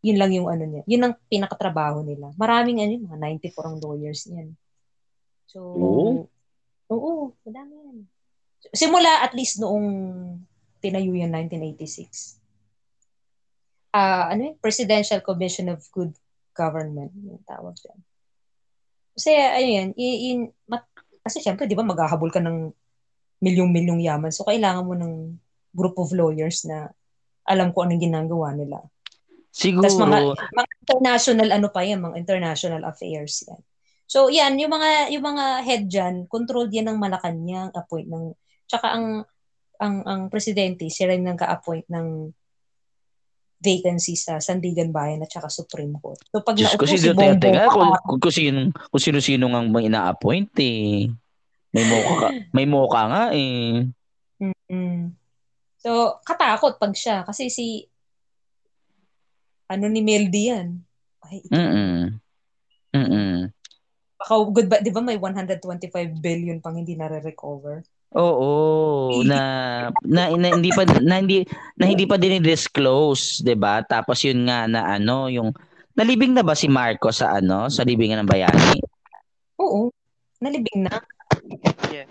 yun 0.00 0.16
lang 0.16 0.32
yung 0.32 0.48
ano 0.48 0.64
niya. 0.64 0.82
Yun 0.88 1.02
ang 1.04 1.14
pinakatrabaho 1.28 2.00
nila. 2.00 2.32
Maraming 2.40 2.80
ano, 2.80 3.10
mga 3.10 3.18
94 3.52 3.68
ang 3.68 3.78
lawyers 3.84 4.24
niyan. 4.28 4.48
So, 5.44 5.60
Oo? 5.60 6.24
oo, 6.88 7.12
madami 7.44 7.74
yan. 7.74 7.98
Simula 8.72 9.24
at 9.24 9.32
least 9.36 9.60
noong 9.60 9.88
tinayo 10.80 11.12
yan 11.12 11.32
1986. 11.32 12.39
Ah, 13.90 14.30
uh, 14.30 14.36
ano 14.36 14.40
yun? 14.50 14.56
Presidential 14.62 15.20
Commission 15.22 15.70
of 15.70 15.82
Good 15.90 16.14
Government 16.54 17.10
yung 17.14 17.42
tawag 17.42 17.74
dyan. 17.78 17.98
Kasi 19.14 19.30
ano 19.34 19.68
yan, 19.68 19.88
in, 19.98 20.38
mat, 20.70 20.86
kasi 21.20 21.42
syempre, 21.42 21.66
di 21.66 21.74
ba, 21.74 21.82
maghahabol 21.82 22.30
ka 22.30 22.38
ng 22.38 22.70
milyong-milyong 23.42 24.00
yaman. 24.00 24.30
So, 24.30 24.46
kailangan 24.46 24.86
mo 24.86 24.94
ng 24.94 25.36
group 25.74 25.98
of 25.98 26.14
lawyers 26.14 26.62
na 26.66 26.90
alam 27.46 27.74
ko 27.74 27.82
anong 27.82 28.02
ginagawa 28.02 28.54
nila. 28.54 28.78
Siguro. 29.50 29.82
Tapos 29.82 29.98
mga, 29.98 30.18
mga 30.38 30.72
international 30.86 31.48
ano 31.50 31.68
pa 31.74 31.82
yan, 31.82 31.98
mga 31.98 32.16
international 32.22 32.82
affairs 32.86 33.42
yan. 33.50 33.60
So 34.10 34.26
yan, 34.26 34.58
yung 34.58 34.74
mga 34.74 35.14
yung 35.14 35.22
mga 35.22 35.44
head 35.62 35.82
diyan, 35.86 36.14
controlled 36.26 36.74
yan 36.74 36.90
ng 36.90 36.98
Malacanang, 36.98 37.70
appoint 37.74 38.10
ng 38.10 38.34
tsaka 38.66 38.90
ang 38.90 39.22
ang 39.78 40.02
ang 40.06 40.20
presidente, 40.30 40.86
siya 40.90 41.14
rin 41.14 41.22
nang 41.22 41.38
ka-appoint 41.38 41.86
ng 41.86 42.30
vacancy 43.60 44.16
sa 44.16 44.40
Sandigan 44.40 44.88
Bayan 44.88 45.20
at 45.20 45.30
saka 45.30 45.52
Supreme 45.52 45.92
Court. 46.00 46.18
So 46.32 46.40
pag 46.40 46.56
Diyos 46.56 46.74
ko, 46.74 46.88
si 46.88 46.96
si 46.96 47.12
Duterte 47.12 47.52
nga, 47.52 47.68
kung, 47.68 47.92
kung, 48.08 48.18
kung, 48.18 48.32
sino, 48.32 48.72
kung 48.72 49.02
sino-sino 49.02 49.52
nga 49.52 49.60
ina-appoint 49.84 50.52
eh. 50.64 51.12
May 51.70 51.84
moka 51.86 52.14
ka, 52.18 52.28
may 52.56 52.66
moka 52.66 53.02
nga 53.06 53.22
eh. 53.36 53.86
Mm-hmm. 54.40 55.20
So, 55.80 56.20
katakot 56.26 56.76
pag 56.76 56.92
siya. 56.92 57.22
Kasi 57.22 57.48
si 57.48 57.88
ano 59.70 59.86
ni 59.86 60.02
Meldy 60.02 60.50
yan. 60.50 60.68
Ay, 61.22 61.44
ito. 61.46 61.54
Mm-mm. 61.54 62.18
Mm-mm. 62.90 63.54
Baka 64.18 64.32
good 64.50 64.68
ba, 64.68 64.82
di 64.82 64.90
ba 64.90 65.00
may 65.00 65.16
125 65.16 66.18
billion 66.18 66.58
pang 66.58 66.74
hindi 66.74 66.98
na-recover? 66.98 67.86
Oo, 68.10 69.22
na, 69.22 69.38
na, 70.02 70.34
na 70.34 70.48
hindi 70.50 70.74
pa 70.74 70.82
na 70.82 71.22
hindi 71.22 71.46
na 71.78 71.86
hindi 71.86 72.10
pa 72.10 72.18
din 72.18 72.42
disclose, 72.42 73.38
'di 73.38 73.54
ba? 73.54 73.86
Tapos 73.86 74.18
yun 74.26 74.50
nga 74.50 74.66
na 74.66 74.82
ano, 74.98 75.30
yung 75.30 75.54
nalibing 75.94 76.34
na 76.34 76.42
ba 76.42 76.58
si 76.58 76.66
Marco 76.66 77.14
sa 77.14 77.38
ano, 77.38 77.70
sa 77.70 77.86
libingan 77.86 78.26
ng 78.26 78.30
bayani? 78.30 78.82
Oo. 79.62 79.94
Nalibing 80.42 80.90
na. 80.90 80.98
Yes. 81.94 82.10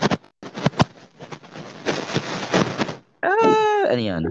Ah, 3.20 3.92
ano 3.92 4.00
'yan? 4.00 4.24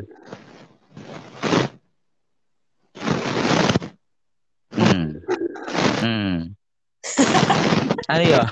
Mm. 4.73 5.21
Mm. 6.01 6.39
ano 8.17 8.23
yun? 8.25 8.47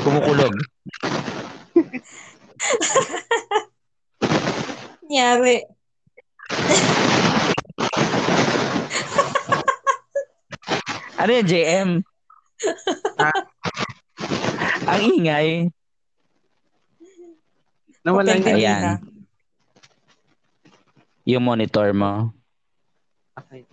Kumukulog. 0.00 0.54
Nyari. 5.10 5.56
ano 11.20 11.30
yun, 11.30 11.46
JM? 11.46 11.90
Ang 14.84 15.00
ingay. 15.00 15.48
Nawala 18.04 18.36
din 18.36 18.60
Ayan. 18.60 18.80
na. 18.84 18.94
Yung 21.24 21.44
monitor 21.48 21.96
mo. 21.96 22.36
Okay. 23.32 23.64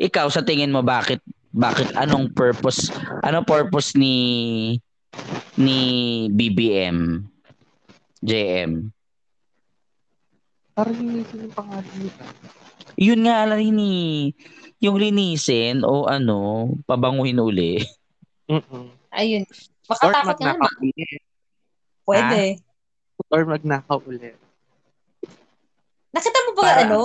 Ikaw 0.00 0.26
sa 0.26 0.42
tingin 0.42 0.74
mo 0.74 0.82
bakit 0.82 1.22
bakit 1.50 1.90
anong 1.98 2.30
purpose 2.30 2.94
anong 3.26 3.42
purpose 3.42 3.98
ni 3.98 4.14
ni 5.56 5.80
BBM 6.28 7.24
JM 8.20 8.90
Parang 10.70 10.96
linisin 10.96 11.44
yung 11.44 11.52
pangalan 11.52 11.86
nila. 11.94 12.24
yun 12.96 13.20
nga 13.20 13.44
lang 13.44 13.60
ni 13.70 13.92
yung 14.78 14.96
linisin 14.96 15.82
o 15.82 16.04
ano 16.04 16.38
pabanguhin 16.84 17.36
uli 17.38 17.80
Mm-mm. 18.46 18.90
Ayun. 19.10 19.46
Or 19.86 20.10
Makatakot 20.10 20.38
nga 20.38 20.54
magnakaw 20.54 20.70
naman. 20.70 20.82
ulit. 20.84 21.20
Pwede. 22.02 22.42
Or 23.26 23.42
magnakaw 23.44 23.98
ulit. 24.04 24.34
Nakita 26.10 26.38
mo 26.42 26.50
ba 26.52 26.62
Para- 26.64 26.82
ano? 26.84 27.00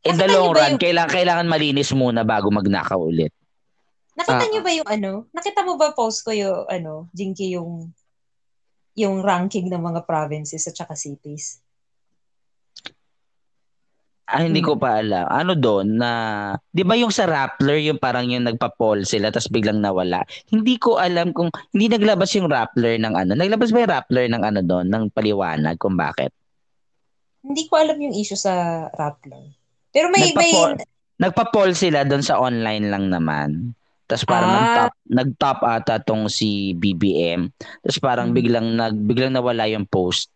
in 0.00 0.16
the 0.16 0.24
long 0.26 0.48
run 0.50 0.70
yung- 0.70 0.80
kailangan 0.80 1.10
kailangan 1.10 1.44
malinis 1.46 1.92
muna 1.92 2.24
bago 2.24 2.48
magnakaw 2.48 2.96
ulit 2.96 3.28
Nakita 4.20 4.44
Ah. 4.44 4.50
niyo 4.52 4.60
ba 4.60 4.72
yung 4.76 4.88
ano? 4.88 5.12
Nakita 5.32 5.64
mo 5.64 5.80
ba 5.80 5.96
post 5.96 6.20
ko 6.20 6.30
yung 6.30 6.68
ano, 6.68 7.08
Jinky 7.16 7.56
yung 7.56 7.88
yung 8.92 9.24
ranking 9.24 9.72
ng 9.72 9.80
mga 9.80 10.04
provinces 10.04 10.68
at 10.68 10.76
saka 10.76 10.92
cities? 10.92 11.64
Ah, 14.30 14.46
hindi 14.46 14.62
ko 14.62 14.78
pa 14.78 15.02
alam. 15.02 15.26
Ano 15.26 15.58
doon 15.58 15.98
na, 15.98 16.10
'di 16.70 16.86
ba 16.86 16.94
yung 16.94 17.10
sa 17.10 17.26
Rappler 17.26 17.82
yung 17.82 17.98
parang 17.98 18.30
yung 18.30 18.46
nagpa-poll 18.46 19.02
sila 19.02 19.34
tapos 19.34 19.50
biglang 19.50 19.82
nawala. 19.82 20.22
Hindi 20.54 20.78
ko 20.78 21.02
alam 21.02 21.34
kung 21.34 21.50
hindi 21.74 21.90
naglabas 21.90 22.30
yung 22.38 22.46
Rappler 22.46 23.02
ng 23.02 23.10
ano. 23.18 23.34
Naglabas 23.34 23.74
ba 23.74 23.82
yung 23.82 23.90
Rappler 23.90 24.26
ng 24.30 24.42
ano 24.46 24.60
doon, 24.62 24.86
ng 24.86 25.04
paliwanag 25.10 25.74
kung 25.82 25.98
bakit? 25.98 26.30
Hindi 27.42 27.66
ko 27.66 27.74
alam 27.82 27.98
yung 27.98 28.14
issue 28.14 28.38
sa 28.38 28.86
Rappler. 28.94 29.50
Pero 29.90 30.06
may 30.14 30.30
may 30.30 30.54
Nagpa-poll, 30.54 30.72
nagpa-poll 31.18 31.72
sila 31.74 32.06
doon 32.06 32.22
sa 32.22 32.38
online 32.38 32.86
lang 32.86 33.10
naman. 33.10 33.74
Tapos 34.10 34.26
parang 34.26 34.50
Ah. 34.50 34.58
nag-top, 34.58 34.92
nag-top 35.06 35.58
ata 35.62 35.94
tong 36.02 36.26
si 36.26 36.74
BBM. 36.74 37.46
Tapos 37.78 37.98
parang 38.02 38.34
Hmm. 38.34 38.36
biglang 38.36 38.66
nag 38.74 38.94
biglang 38.98 39.30
nawala 39.30 39.70
yung 39.70 39.86
post. 39.86 40.34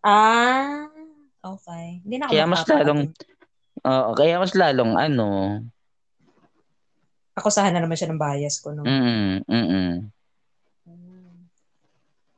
Ah, 0.00 0.88
okay. 1.44 2.00
Hindi 2.00 2.16
na 2.16 2.32
Kaya 2.32 2.48
mas 2.48 2.64
lalong 2.64 3.12
Oo, 3.80 4.12
kaya 4.12 4.36
mas 4.36 4.52
lalong 4.52 4.92
ano. 4.96 5.28
Akusahan 7.32 7.72
na 7.72 7.80
naman 7.80 7.96
siya 7.96 8.12
ng 8.12 8.20
bias 8.20 8.60
ko. 8.60 8.76
No? 8.76 8.84
Mm. 8.84 9.40
Mm. 9.48 10.12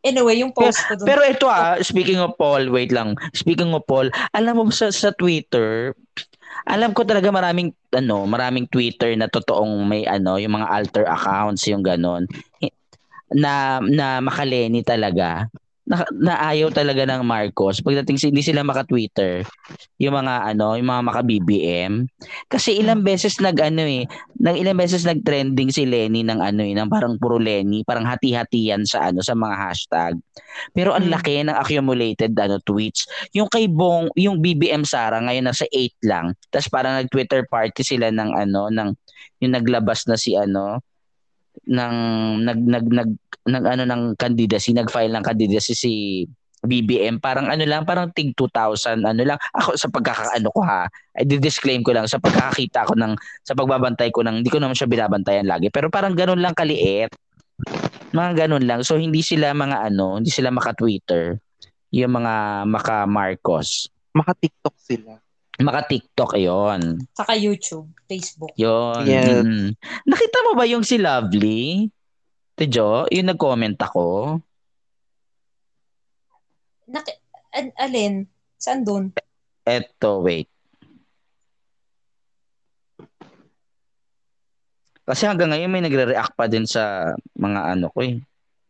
Anyway, 0.03 0.43
yung 0.43 0.51
post 0.51 0.83
ko 0.87 0.99
doon. 0.99 1.07
Pero 1.07 1.23
ito 1.23 1.47
ah, 1.47 1.79
speaking 1.79 2.19
of 2.19 2.35
Paul, 2.35 2.75
wait 2.75 2.91
lang. 2.91 3.15
Speaking 3.35 3.71
of 3.71 3.87
Paul, 3.87 4.11
alam 4.35 4.59
mo 4.59 4.67
sa 4.75 4.91
sa 4.91 5.15
Twitter, 5.15 5.95
alam 6.66 6.95
ko 6.95 7.03
talaga 7.03 7.29
maraming 7.33 7.74
ano, 7.93 8.24
maraming 8.24 8.69
Twitter 8.70 9.12
na 9.19 9.27
totoong 9.27 9.85
may 9.85 10.03
ano, 10.07 10.39
yung 10.39 10.61
mga 10.61 10.69
alter 10.70 11.05
accounts, 11.09 11.66
yung 11.69 11.83
ganon. 11.83 12.24
Na 13.33 13.81
na 13.81 14.20
makaleni 14.20 14.85
talaga. 14.85 15.49
Na, 15.83 16.07
na 16.15 16.39
ayaw 16.55 16.71
talaga 16.71 17.03
ng 17.03 17.27
Marcos 17.27 17.83
pagdating 17.83 18.15
sa 18.15 18.31
hindi 18.31 18.39
sila 18.39 18.63
maka-Twitter. 18.63 19.43
Yung 19.99 20.15
mga 20.15 20.55
ano 20.55 20.79
yung 20.79 20.87
mga 20.87 21.03
maka-BBM 21.11 22.07
kasi 22.47 22.79
ilang 22.79 23.03
beses 23.03 23.43
nag 23.43 23.59
ano 23.59 23.83
eh 23.83 24.07
nang 24.39 24.55
ilang 24.55 24.79
beses 24.79 25.03
nag-trending 25.03 25.75
si 25.75 25.83
Lenny 25.83 26.23
ng 26.23 26.39
ano 26.39 26.63
eh 26.63 26.71
ng 26.79 26.87
parang 26.87 27.19
puro 27.19 27.35
Lenny 27.35 27.83
parang 27.83 28.07
hati-hatian 28.07 28.87
sa 28.87 29.11
ano 29.11 29.27
sa 29.27 29.35
mga 29.35 29.57
hashtag. 29.59 30.15
Pero 30.71 30.95
ang 30.95 31.11
Mm. 31.11 31.13
laki 31.19 31.35
ng 31.51 31.57
accumulated 31.59 32.31
ano 32.39 32.63
tweets. 32.63 33.03
Yung 33.35 33.51
kay 33.51 33.67
Bong 33.67 34.07
yung 34.15 34.39
BBM 34.39 34.87
Sara 34.87 35.19
ngayon 35.19 35.51
nasa 35.51 35.67
8 35.75 35.99
lang 36.07 36.39
tapos 36.55 36.71
parang 36.71 36.95
nag-Twitter 37.03 37.43
party 37.51 37.83
sila 37.83 38.07
ng 38.15 38.31
ano 38.31 38.71
ng 38.71 38.95
yung 39.43 39.51
naglabas 39.59 40.07
na 40.07 40.15
si 40.15 40.39
ano 40.39 40.79
ng 41.68 41.94
nag 42.43 42.59
nag 42.59 42.86
nag, 42.90 43.10
nag 43.47 43.64
ano 43.66 43.82
ng 43.86 44.02
candidacy 44.18 44.74
nag-file 44.74 45.14
ng 45.14 45.24
candidacy 45.24 45.74
si 45.74 45.93
BBM 46.62 47.18
parang 47.18 47.51
ano 47.51 47.66
lang 47.66 47.82
parang 47.82 48.14
tig 48.14 48.34
2000 48.39 49.02
ano 49.02 49.22
lang. 49.26 49.39
Ako 49.59 49.74
sa 49.74 49.90
pagkakaano 49.90 50.48
ko 50.55 50.60
ha 50.62 50.86
ay 51.18 51.26
disclaim 51.26 51.82
ko 51.82 51.90
lang 51.90 52.06
sa 52.06 52.22
pagkakakita 52.22 52.86
ko 52.86 52.94
ng 52.94 53.18
sa 53.43 53.59
pagbabantay 53.59 54.14
ko 54.14 54.22
ng 54.22 54.43
hindi 54.43 54.51
ko 54.51 54.62
naman 54.62 54.78
siya 54.78 54.86
binabantayan 54.86 55.47
lagi. 55.51 55.74
Pero 55.74 55.90
parang 55.90 56.14
ganun 56.14 56.39
lang 56.39 56.55
kaliit. 56.55 57.10
Mga 58.14 58.47
ganun 58.47 58.62
lang. 58.62 58.80
So 58.86 58.94
hindi 58.94 59.26
sila 59.26 59.51
mga 59.55 59.90
ano 59.90 60.22
hindi 60.22 60.30
sila 60.30 60.55
maka 60.55 60.70
Twitter 60.74 61.43
yung 61.90 62.14
mga 62.14 62.64
maka 62.70 63.10
Marcos 63.10 63.93
Maka-TikTok 64.12 64.76
sila. 64.76 65.12
Maka-TikTok 65.61 66.41
yon. 66.41 66.81
Saka 67.12 67.37
YouTube, 67.37 67.93
Facebook. 68.09 68.57
Yon. 68.57 69.05
Mm. 69.05 69.77
Nakita 70.09 70.39
mo 70.49 70.57
ba 70.57 70.65
yung 70.65 70.81
si 70.81 70.97
Lovely? 70.97 71.93
Tejo, 72.57 73.05
yung 73.12 73.29
nag-comment 73.29 73.77
ako. 73.77 74.39
Nak- 76.89 77.20
an- 77.53 77.77
alin? 77.77 78.24
Saan 78.57 78.81
doon? 78.81 79.12
Eto, 79.62 80.24
wait. 80.24 80.49
Kasi 85.03 85.27
hanggang 85.27 85.51
ngayon 85.51 85.70
may 85.70 85.83
nagre-react 85.83 86.33
pa 86.33 86.47
din 86.47 86.62
sa 86.65 87.12
mga 87.35 87.77
ano 87.77 87.91
ko 87.91 88.07
eh. 88.07 88.23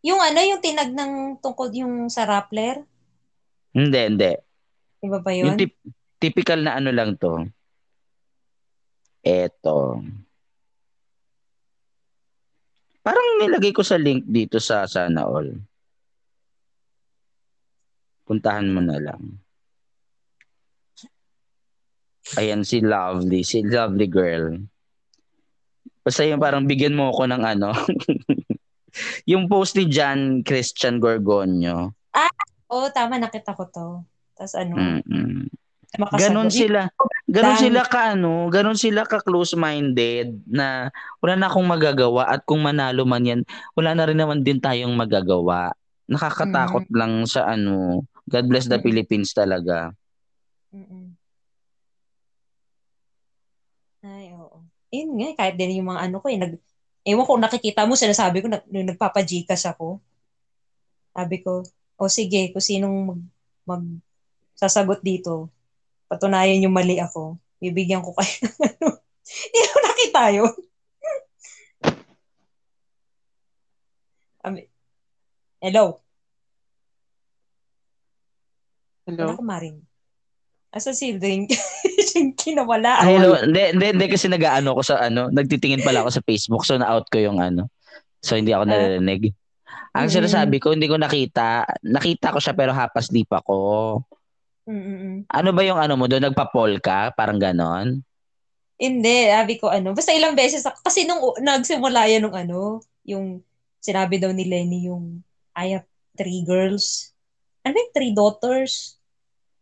Yung 0.03 0.19
ano, 0.19 0.41
yung 0.41 0.59
tinag 0.59 0.91
ng 0.91 1.39
tungkol 1.39 1.71
yung 1.71 2.09
sa 2.09 2.27
Rappler? 2.27 2.83
Hindi, 3.71 4.01
hindi. 4.01 4.33
Iba 5.05 5.19
ba 5.21 5.31
Yung 5.31 5.55
yun? 5.55 5.59
tip, 5.61 5.77
typical 6.23 6.63
na 6.63 6.79
ano 6.79 6.95
lang 6.95 7.19
to. 7.19 7.43
Eto. 9.27 9.99
Parang 13.03 13.43
nilagay 13.43 13.75
ko 13.75 13.83
sa 13.83 13.99
link 13.99 14.23
dito 14.31 14.63
sa 14.63 14.87
Sana 14.87 15.27
All. 15.27 15.51
Puntahan 18.23 18.71
mo 18.71 18.79
na 18.79 19.03
lang. 19.03 19.43
Ayan 22.39 22.63
si 22.63 22.79
Lovely, 22.79 23.43
si 23.43 23.67
Lovely 23.67 24.07
Girl. 24.07 24.63
Basta 26.07 26.23
yung 26.23 26.39
parang 26.39 26.71
bigyan 26.71 26.95
mo 26.95 27.11
ako 27.11 27.27
ng 27.27 27.43
ano. 27.43 27.75
yung 29.31 29.51
post 29.51 29.75
ni 29.75 29.91
John 29.91 30.47
Christian 30.47 31.03
Gorgonio. 31.03 31.99
Oo, 32.73 32.89
tama, 32.89 33.21
nakita 33.21 33.53
ko 33.53 33.69
to. 33.69 33.87
Tapos 34.33 34.55
ano, 34.57 34.81
Mm-mm. 34.81 35.45
Makasagot. 35.99 36.23
Ganon 36.23 36.49
sila. 36.49 36.81
Ganon 37.29 37.59
sila 37.59 37.81
ka 37.89 38.01
ano, 38.13 38.49
ganon 38.53 38.79
sila 38.79 39.03
ka 39.09 39.21
close-minded 39.25 40.45
na 40.49 40.93
wala 41.25 41.35
na 41.37 41.49
akong 41.49 41.65
magagawa 41.65 42.29
at 42.29 42.45
kung 42.45 42.61
manalo 42.61 43.09
man 43.09 43.25
yan, 43.25 43.41
wala 43.77 43.97
na 43.97 44.05
rin 44.09 44.21
naman 44.21 44.45
din 44.45 44.61
tayong 44.61 44.93
magagawa. 44.93 45.73
Nakakatakot 46.09 46.89
lang 46.93 47.25
sa 47.25 47.49
ano. 47.49 48.05
God 48.29 48.47
bless 48.49 48.69
the. 48.69 48.79
Philippines 48.81 49.33
talaga. 49.33 49.93
Mm-mm. 50.73 51.15
Ay, 54.03 54.35
oo. 54.35 54.67
Yun 54.91 55.15
nga, 55.21 55.47
kahit 55.47 55.55
din 55.57 55.79
yung 55.79 55.95
mga 55.95 56.11
ano 56.11 56.19
ko 56.19 56.27
eh, 56.27 56.37
nag, 56.37 56.59
ewan 57.07 57.25
ko, 57.25 57.33
nakikita 57.39 57.87
mo, 57.87 57.95
sinasabi 57.95 58.43
ko, 58.43 58.51
nag, 58.51 58.67
nagpapajikas 58.67 59.63
ako. 59.71 60.03
Sabi 61.15 61.37
ko, 61.41 61.63
o 61.97 62.11
sige, 62.11 62.51
kung 62.51 62.65
sinong 62.65 62.97
mag, 63.07 63.21
mag 63.63 63.85
sasagot 64.59 65.01
dito, 65.07 65.49
patunayan 66.13 66.61
yung 66.61 66.77
mali 66.77 67.01
ako, 67.01 67.41
bibigyan 67.57 68.05
ko 68.05 68.13
kayo 68.13 68.37
ng 68.45 68.57
ano. 68.69 68.89
Hindi 69.25 69.61
ko 69.65 69.79
nakita 69.81 70.23
yun. 70.31 70.53
Ami- 74.43 74.69
Hello? 75.63 76.03
Hello? 79.07 79.25
Wala 79.31 79.39
ko 79.39 79.43
maring. 79.43 79.79
Asa 80.73 80.93
si 80.93 81.15
Drink? 81.15 81.53
Kinawala. 82.43 83.05
Ay, 83.05 83.17
hello. 83.17 83.39
Hindi, 83.39 83.73
hindi, 83.73 83.87
hindi 83.95 84.07
kasi 84.09 84.27
nag-ano 84.27 84.75
ko 84.75 84.83
sa 84.83 85.01
ano, 85.01 85.29
nagtitingin 85.29 85.81
pala 85.81 86.03
ako 86.03 86.11
sa 86.11 86.25
Facebook 86.25 86.63
so 86.65 86.77
na-out 86.77 87.07
ko 87.09 87.19
yung 87.21 87.39
ano. 87.39 87.71
So 88.21 88.35
hindi 88.35 88.53
ako 88.53 88.65
Ah. 88.67 88.71
narinig. 88.71 89.33
Ang 89.93 90.09
Mm. 90.09 90.15
sinasabi 90.17 90.57
ko, 90.59 90.73
hindi 90.73 90.89
ko 90.89 90.97
nakita. 90.97 91.69
Nakita 91.85 92.33
ko 92.33 92.39
siya 92.41 92.57
pero 92.57 92.73
hapas-lip 92.73 93.29
ako. 93.29 93.57
Mm-mm. 94.67 95.27
Ano 95.27 95.51
ba 95.51 95.63
yung 95.67 95.79
ano 95.79 95.99
mo 95.99 96.07
doon? 96.07 96.23
Nagpa-poll 96.31 96.79
ka? 96.79 97.11
Parang 97.19 97.39
ganon? 97.39 98.03
Hindi, 98.79 99.31
sabi 99.31 99.55
ko 99.59 99.71
ano, 99.71 99.95
basta 99.95 100.11
ilang 100.11 100.35
beses 100.35 100.67
ako, 100.67 100.79
kasi 100.83 101.07
nung 101.07 101.23
nagsimula 101.39 102.11
yan 102.11 102.27
nung 102.27 102.35
ano, 102.35 102.83
yung 103.07 103.43
sinabi 103.83 104.19
daw 104.19 104.31
ni 104.31 104.47
Lenny 104.47 104.91
yung 104.91 105.23
I 105.55 105.79
have 105.79 105.87
three 106.19 106.43
girls. 106.47 107.15
Ano 107.63 107.79
yung 107.79 107.93
three 107.95 108.15
daughters? 108.15 108.99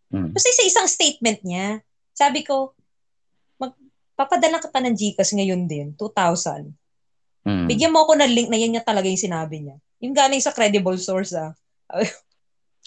Hmm. 0.09 0.33
Basta 0.33 0.49
sa 0.53 0.65
isang 0.65 0.89
statement 0.89 1.41
niya, 1.45 1.85
sabi 2.17 2.45
ko, 2.45 2.73
magpapadala 3.61 4.61
ka 4.61 4.69
pa 4.69 4.81
ng 4.85 4.97
Gcash 4.97 5.37
ngayon 5.37 5.69
din, 5.69 5.93
2,000. 5.97 6.73
Hmm. 7.45 7.65
Bigyan 7.69 7.93
mo 7.93 8.05
ako 8.05 8.21
ng 8.21 8.33
link 8.33 8.49
na 8.53 8.61
yan 8.61 8.77
niya 8.77 8.85
talaga 8.85 9.09
yung 9.09 9.21
sinabi 9.21 9.65
niya. 9.65 9.77
Yung 10.01 10.13
galing 10.17 10.41
sa 10.41 10.53
credible 10.53 10.97
source 11.01 11.33
ah. 11.37 11.57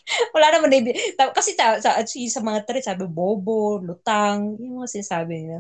Wala 0.35 0.47
naman 0.51 0.69
na 0.69 1.31
Kasi 1.31 1.55
ta, 1.55 1.80
sa, 1.80 2.03
sa, 2.03 2.05
sa 2.05 2.41
mga 2.43 2.59
thread, 2.67 2.84
sabi 2.84 3.07
bobo, 3.07 3.80
lutang, 3.80 4.59
yung 4.59 4.84
mga 4.84 4.99
sinasabi 4.99 5.35
niya. 5.47 5.59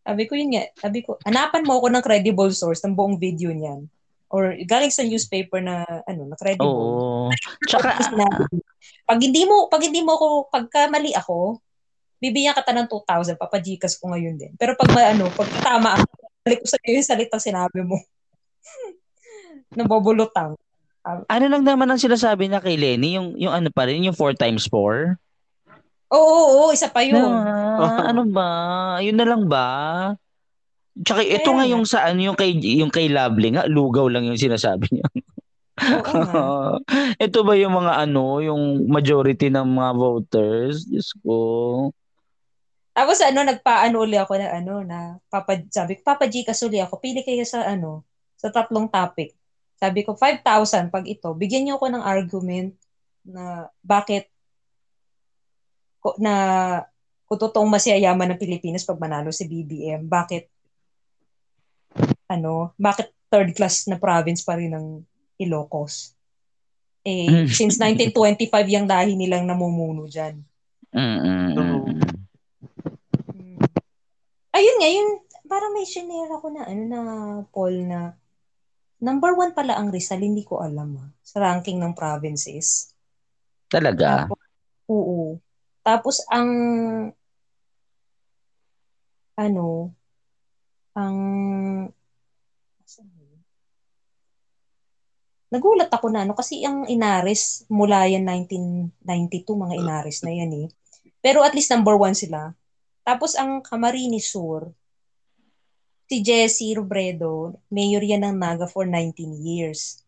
Sabi 0.00 0.22
ko 0.24 0.32
yun 0.32 0.56
nga, 0.56 0.64
sabi 0.80 1.04
ko, 1.04 1.20
hanapan 1.28 1.62
mo 1.64 1.76
ako 1.76 1.86
ng 1.92 2.04
credible 2.04 2.50
source 2.50 2.80
ng 2.82 2.96
buong 2.96 3.20
video 3.20 3.52
niyan. 3.52 3.84
Or 4.30 4.54
galing 4.64 4.94
sa 4.94 5.04
newspaper 5.04 5.60
na, 5.60 5.84
ano, 6.08 6.24
na 6.24 6.36
credible. 6.38 6.72
Oo. 6.72 7.28
Tsaka, 7.68 8.00
sinabi 8.00 8.48
niya, 8.48 8.64
pag 9.04 9.18
hindi 9.20 9.42
mo, 9.44 9.66
pag 9.68 9.82
hindi 9.84 10.00
mo 10.00 10.16
ako, 10.16 10.26
pagka 10.48 10.88
mali 10.88 11.12
ako, 11.12 11.60
bibigyan 12.20 12.56
ka 12.56 12.62
ta 12.64 12.76
ng 12.76 12.88
2,000, 12.88 13.36
papajikas 13.40 13.96
ko 13.96 14.12
ngayon 14.12 14.36
din. 14.36 14.52
Pero 14.56 14.76
pag 14.76 14.92
ano, 15.12 15.28
pag 15.32 15.48
tama 15.60 15.98
ako, 15.98 16.06
balik 16.44 16.60
ko 16.64 16.66
sa 16.68 16.78
iyo 16.84 17.00
yung 17.00 17.08
salitang 17.08 17.42
sinabi 17.42 17.80
mo. 17.84 17.96
Nabobulutang. 19.76 20.56
Ano 21.04 21.44
lang 21.48 21.62
naman 21.64 21.88
ang 21.88 22.00
sinasabi 22.00 22.50
na 22.50 22.60
kay 22.60 22.76
Lenny, 22.76 23.16
yung, 23.16 23.34
yung 23.40 23.52
ano 23.52 23.68
pa 23.72 23.88
rin, 23.88 24.04
yung 24.04 24.16
4 24.16 24.36
times 24.36 24.68
4? 24.68 25.16
Oo, 26.10 26.18
oo, 26.18 26.46
oo, 26.66 26.70
isa 26.74 26.90
pa 26.90 27.06
yun. 27.06 27.16
Na, 27.16 28.04
ano 28.10 28.26
ba? 28.28 28.48
Yun 28.98 29.16
na 29.16 29.26
lang 29.26 29.46
ba? 29.46 29.68
Tsaka 31.00 31.22
ito 31.22 31.54
Kaya 31.54 31.56
nga 31.56 31.66
yung 31.70 31.84
sa 31.86 32.04
ano, 32.10 32.20
yung 32.20 32.36
kay, 32.36 32.58
yung 32.60 32.92
kay 32.92 33.08
Lovely 33.08 33.54
nga, 33.56 33.64
lugaw 33.70 34.10
lang 34.10 34.26
yung 34.26 34.36
sinasabi 34.36 34.90
niya. 34.90 35.06
Oo 35.80 36.76
ito 37.24 37.38
ba 37.40 37.56
yung 37.56 37.72
mga 37.72 38.04
ano, 38.04 38.44
yung 38.44 38.84
majority 38.90 39.48
ng 39.48 39.64
mga 39.64 39.92
voters? 39.96 40.84
Diyos 40.84 41.16
ko. 41.24 41.36
Tapos 42.92 43.16
ano, 43.24 43.40
nagpaano 43.46 43.96
uli 44.02 44.20
ako 44.20 44.36
na 44.36 44.48
ano, 44.60 44.84
na 44.84 45.16
papa, 45.32 45.56
sabi 45.72 45.96
ko, 45.96 46.04
Papa 46.04 46.28
Gcash 46.28 46.68
uli 46.68 46.84
ako, 46.84 47.00
pili 47.00 47.24
kayo 47.24 47.46
sa 47.48 47.64
ano, 47.64 48.04
sa 48.36 48.52
tatlong 48.52 48.92
topic. 48.92 49.39
Sabi 49.80 50.04
ko, 50.04 50.12
5,000 50.12 50.92
pag 50.92 51.08
ito. 51.08 51.32
Bigyan 51.32 51.64
niyo 51.64 51.80
ako 51.80 51.88
ng 51.88 52.04
argument 52.04 52.76
na 53.24 53.72
bakit 53.80 54.28
ko, 56.04 56.12
na 56.20 56.34
kung 57.24 57.40
totoong 57.40 57.70
masiyayaman 57.72 58.34
ng 58.34 58.42
Pilipinas 58.42 58.84
pag 58.84 59.00
manalo 59.00 59.32
si 59.32 59.48
BBM, 59.48 60.04
bakit 60.04 60.52
ano, 62.28 62.76
bakit 62.76 63.10
third 63.32 63.56
class 63.56 63.88
na 63.88 63.96
province 63.96 64.44
pa 64.44 64.60
rin 64.60 64.76
ng 64.76 65.00
Ilocos? 65.40 66.12
Eh, 67.06 67.48
since 67.48 67.78
1925 67.82 68.52
yung 68.68 68.84
lahi 68.84 69.16
nilang 69.16 69.48
namumuno 69.48 70.04
dyan. 70.04 70.44
Mm, 70.90 71.00
mm, 71.00 71.20
mm, 71.24 71.56
mm. 71.56 71.84
Mm. 73.30 73.58
Ayun 74.50 74.76
nga, 74.82 74.90
yun, 74.90 75.08
parang 75.46 75.72
may 75.72 75.86
shinare 75.86 76.34
ako 76.34 76.46
na, 76.50 76.62
ano 76.66 76.82
na, 76.84 77.00
poll 77.54 77.74
na, 77.86 78.18
number 79.00 79.32
one 79.34 79.56
pala 79.56 79.76
ang 79.80 79.88
Rizal, 79.88 80.20
hindi 80.20 80.44
ko 80.44 80.60
alam 80.60 80.96
ah, 81.00 81.08
sa 81.24 81.40
ranking 81.40 81.80
ng 81.80 81.96
provinces. 81.96 82.92
Talaga? 83.66 84.28
Oo. 84.86 85.40
Tapos 85.80 86.20
ang, 86.28 86.50
ano, 89.40 89.68
ang, 90.92 91.16
nagulat 95.50 95.90
ako 95.90 96.06
na, 96.14 96.22
ano, 96.22 96.36
kasi 96.36 96.62
ang 96.62 96.86
Inaris, 96.86 97.66
mula 97.66 98.06
yan 98.06 98.22
1992, 98.28 99.50
mga 99.50 99.74
Inaris 99.80 100.22
na 100.22 100.32
yan 100.36 100.52
eh. 100.54 100.66
Pero 101.18 101.42
at 101.42 101.52
least 101.52 101.72
number 101.72 101.96
one 101.98 102.14
sila. 102.14 102.54
Tapos 103.02 103.34
ang 103.34 103.64
Camarines 103.64 104.30
Sur, 104.30 104.70
si 106.10 106.26
Jessie 106.26 106.74
Robredo, 106.74 107.54
mayor 107.70 108.02
yan 108.02 108.26
ng 108.26 108.34
Naga 108.34 108.66
for 108.66 108.82
19 108.82 109.30
years. 109.46 110.02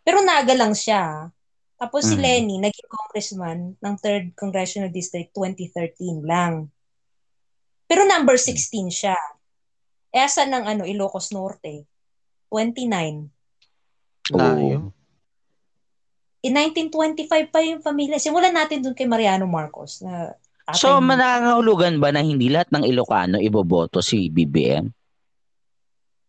Pero 0.00 0.24
Naga 0.24 0.56
lang 0.56 0.72
siya. 0.72 1.28
Tapos 1.76 2.08
si 2.08 2.16
Mm. 2.16 2.24
Lenny, 2.24 2.56
naging 2.56 2.88
congressman 2.88 3.58
ng 3.76 3.94
3rd 4.00 4.32
Congressional 4.32 4.88
District 4.88 5.28
2013 5.36 6.24
lang. 6.24 6.72
Pero 7.84 8.08
number 8.08 8.40
16 8.40 8.88
siya. 8.88 9.16
Eh, 10.08 10.24
asa 10.24 10.48
ng 10.48 10.64
ano, 10.64 10.82
Ilocos 10.88 11.36
Norte? 11.36 11.84
29. 12.48 13.28
Layo. 14.32 14.96
In 16.40 16.56
1925 16.56 17.52
pa 17.52 17.60
yung 17.60 17.84
pamilya. 17.84 18.16
Simulan 18.16 18.56
natin 18.56 18.80
dun 18.80 18.96
kay 18.96 19.04
Mariano 19.04 19.44
Marcos 19.44 20.00
na 20.00 20.32
So, 20.70 21.02
manangahulugan 21.02 21.98
ba 21.98 22.14
na 22.14 22.22
hindi 22.22 22.46
lahat 22.46 22.70
ng 22.70 22.86
Ilocano 22.86 23.42
iboboto 23.42 23.98
si 23.98 24.30
BBM? 24.30 24.99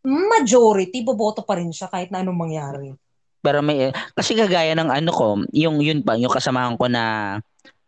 Majority, 0.06 1.06
boboto 1.06 1.46
pa 1.46 1.58
rin 1.58 1.70
siya 1.70 1.88
kahit 1.90 2.10
na 2.10 2.26
anong 2.26 2.38
mangyari. 2.38 2.90
Pero 3.42 3.62
may, 3.66 3.90
kasi 4.14 4.38
kagaya 4.38 4.78
ng 4.78 4.90
ano 4.90 5.10
ko, 5.10 5.28
yung 5.50 5.82
yun 5.82 6.06
pa, 6.06 6.14
yung 6.18 6.30
kasamahan 6.30 6.78
ko 6.78 6.86
na 6.86 7.38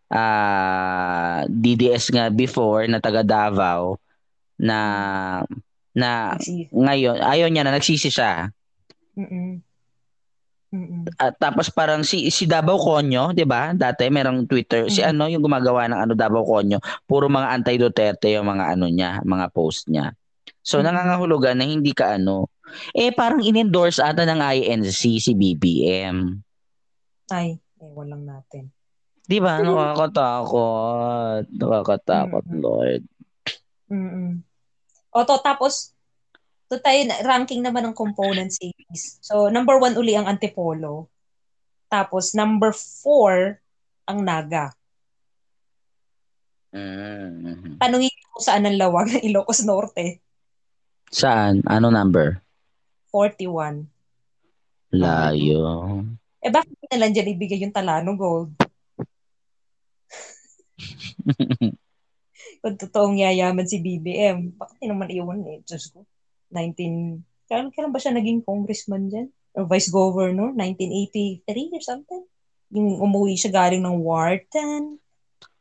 ah, 0.09 1.45
DDS 1.49 2.13
nga 2.13 2.29
before 2.33 2.85
na 2.89 2.97
taga 3.01 3.21
Davao 3.25 3.97
na 4.57 4.77
na 5.93 6.33
Kasi, 6.37 6.69
ngayon 6.73 7.21
ayaw 7.21 7.47
niya 7.49 7.65
na 7.65 7.73
nagsisi 7.77 8.09
siya. 8.09 8.49
mm 9.13 9.61
Mm-mm. 10.73 11.05
At 11.21 11.37
tapos 11.37 11.69
parang 11.69 12.01
si 12.01 12.33
si 12.33 12.49
Davao 12.49 12.81
Conyo, 12.81 13.29
'di 13.29 13.45
ba? 13.45 13.77
Dati 13.77 14.09
merong 14.09 14.49
Twitter, 14.49 14.89
si 14.89 15.05
Mhm. 15.05 15.09
ano 15.13 15.23
yung 15.29 15.45
gumagawa 15.45 15.85
ng 15.85 15.99
ano 16.01 16.13
Davao 16.17 16.41
Conyo, 16.41 16.81
puro 17.05 17.29
mga 17.29 17.53
anti-Duterte 17.61 18.33
yung 18.33 18.49
mga 18.49 18.73
ano 18.73 18.89
niya, 18.89 19.21
mga 19.21 19.53
post 19.53 19.85
niya. 19.85 20.17
So 20.63 20.79
Mhm. 20.79 20.89
nangangahulugan 20.89 21.59
na 21.59 21.67
hindi 21.67 21.91
ka 21.91 22.15
ano. 22.15 22.47
Eh 22.95 23.11
parang 23.13 23.43
in-endorse 23.43 24.01
ata 24.01 24.23
ng 24.25 24.39
INC 24.39 25.19
si 25.19 25.31
BBM. 25.35 26.41
Ay, 27.29 27.59
ewan 27.77 28.07
lang 28.09 28.23
natin. 28.23 28.71
'Di 29.27 29.39
ba? 29.39 29.59
Nakakatakot. 29.59 31.45
Nakakatakot, 31.51 32.45
Mhm. 32.49 32.59
Lord. 32.59 33.01
Mm-mm. 33.91 34.41
O 35.13 35.21
to, 35.21 35.37
tapos, 35.45 35.93
to 36.65 36.81
tayo, 36.81 37.05
ranking 37.21 37.61
naman 37.61 37.85
ng 37.85 37.93
component 37.95 38.49
series. 38.49 39.21
So, 39.21 39.53
number 39.53 39.77
one 39.77 39.93
uli 39.93 40.17
ang 40.17 40.25
Antipolo. 40.25 41.13
Tapos, 41.85 42.33
number 42.33 42.73
four, 42.73 43.61
ang 44.09 44.25
Naga. 44.25 44.73
Mm. 46.73 47.77
Tanungin 47.77 48.09
ko 48.33 48.41
saan 48.41 48.65
ang 48.65 48.81
lawag 48.81 49.13
ng 49.13 49.21
Ilocos 49.29 49.61
Norte. 49.61 50.22
Saan? 51.13 51.61
Ano 51.69 51.93
number? 51.93 52.41
41. 53.13 53.85
Layo. 54.97 55.61
Eh, 56.41 56.49
bakit 56.49 56.73
na 56.89 56.97
lang 56.97 57.13
dyan 57.13 57.37
ibigay 57.37 57.61
yung 57.61 57.69
Talano 57.69 58.17
Gold? 58.17 58.57
Kung 62.65 62.81
totoong 62.81 63.21
yayaman 63.21 63.69
si 63.69 63.77
BBM, 63.77 64.57
bakit 64.57 64.81
di 64.81 64.89
naman 64.89 65.13
iwan 65.13 65.45
eh? 65.45 65.61
Diyos 65.61 65.93
ko. 65.93 66.01
19... 66.49 67.21
Kailan, 67.45 67.69
kailan 67.69 67.93
ba 67.93 68.01
siya 68.01 68.17
naging 68.17 68.41
congressman 68.41 69.13
dyan? 69.13 69.29
Or 69.53 69.69
vice 69.69 69.93
governor? 69.93 70.49
1983 70.57 71.77
or 71.77 71.83
something? 71.85 72.25
Yung 72.73 72.97
umuwi 72.97 73.37
siya 73.37 73.53
galing 73.53 73.85
ng 73.85 74.01
Wharton. 74.01 74.97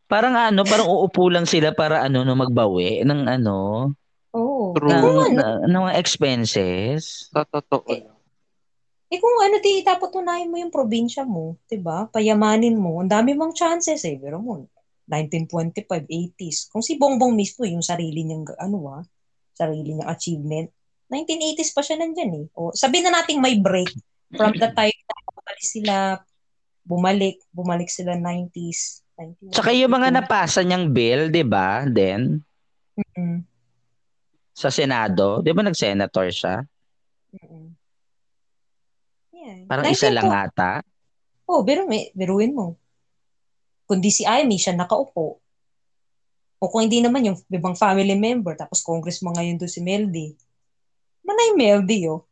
Parang 0.09 0.33
ano, 0.33 0.65
parang 0.65 0.89
uupo 0.89 1.29
lang 1.29 1.45
sila 1.45 1.77
para 1.77 2.09
ano 2.09 2.24
no 2.24 2.33
magbawi 2.33 3.05
ng 3.05 3.29
ano, 3.29 3.93
Oo. 4.62 4.78
True. 4.78 4.89
Kung 4.89 5.34
ng, 5.34 5.66
ano, 5.66 5.66
ng, 5.66 5.86
expenses. 5.98 7.28
Sa 7.34 7.43
totoo 7.43 7.82
Eh, 7.90 8.06
lang. 8.06 8.18
eh 9.12 9.18
kung 9.18 9.36
ano, 9.43 9.59
di 9.59 9.82
dapat 9.82 10.10
unahin 10.14 10.48
mo 10.48 10.56
yung 10.62 10.72
probinsya 10.72 11.26
mo, 11.26 11.59
'di 11.66 11.82
ba? 11.82 12.06
Payamanin 12.09 12.78
mo. 12.78 13.02
Ang 13.02 13.10
dami 13.10 13.34
mong 13.34 13.52
chances 13.59 14.06
eh, 14.06 14.16
pero 14.16 14.39
mo 14.39 14.62
1925, 15.10 16.06
80s. 16.09 16.70
Kung 16.70 16.80
si 16.80 16.97
Bongbong 16.97 17.34
mismo, 17.34 17.66
yung 17.66 17.82
sarili 17.84 18.22
niyang, 18.24 18.47
ano 18.56 18.78
ah, 18.89 19.05
sarili 19.52 19.93
niyang 19.93 20.09
achievement, 20.09 20.70
1980s 21.10 21.74
pa 21.76 21.82
siya 21.84 22.01
nandyan 22.01 22.32
eh. 22.39 22.47
O, 22.56 22.72
sabihin 22.72 23.10
na 23.10 23.20
natin 23.20 23.43
may 23.43 23.59
break 23.60 23.93
from 24.32 24.56
the 24.56 24.70
time 24.72 24.97
na 25.05 25.16
umalis 25.36 25.68
sila, 25.68 25.94
bumalik, 26.86 27.36
bumalik 27.52 27.90
sila 27.93 28.16
90s. 28.16 29.02
1992. 29.18 29.52
Tsaka 29.52 29.70
yung 29.76 29.93
mga 29.93 30.09
napasa 30.09 30.60
niyang 30.64 30.89
bill, 30.89 31.28
'di 31.28 31.44
ba? 31.44 31.84
Then 31.84 32.40
Mm-mm. 32.97 33.44
Sa 34.53 34.69
Senado, 34.69 35.41
'di 35.41 35.51
ba 35.57 35.65
nag-senator 35.65 36.29
siya? 36.29 36.61
Mm-mm. 37.33 37.73
Yeah. 39.33 39.66
Parang 39.66 39.91
isa 39.91 40.12
19 40.12 40.16
lang 40.16 40.29
po- 40.29 40.39
ata. 40.39 40.73
Oh, 41.51 41.66
pero 41.66 41.85
may, 41.91 42.15
biruin 42.15 42.55
mo. 42.55 42.79
Kundi 43.89 44.15
si 44.15 44.23
Amy, 44.23 44.57
siya 44.57 44.79
nakaupo. 44.79 45.43
O 46.62 46.70
kung 46.70 46.87
hindi 46.87 47.03
naman 47.03 47.27
yung 47.27 47.39
ibang 47.51 47.74
family 47.74 48.15
member, 48.15 48.55
tapos 48.55 48.87
congressman 48.87 49.35
ngayon 49.35 49.59
doon 49.59 49.73
si 49.73 49.83
Meldy. 49.83 50.31
Manay 51.27 51.59
Meldy, 51.59 52.07
oh. 52.07 52.23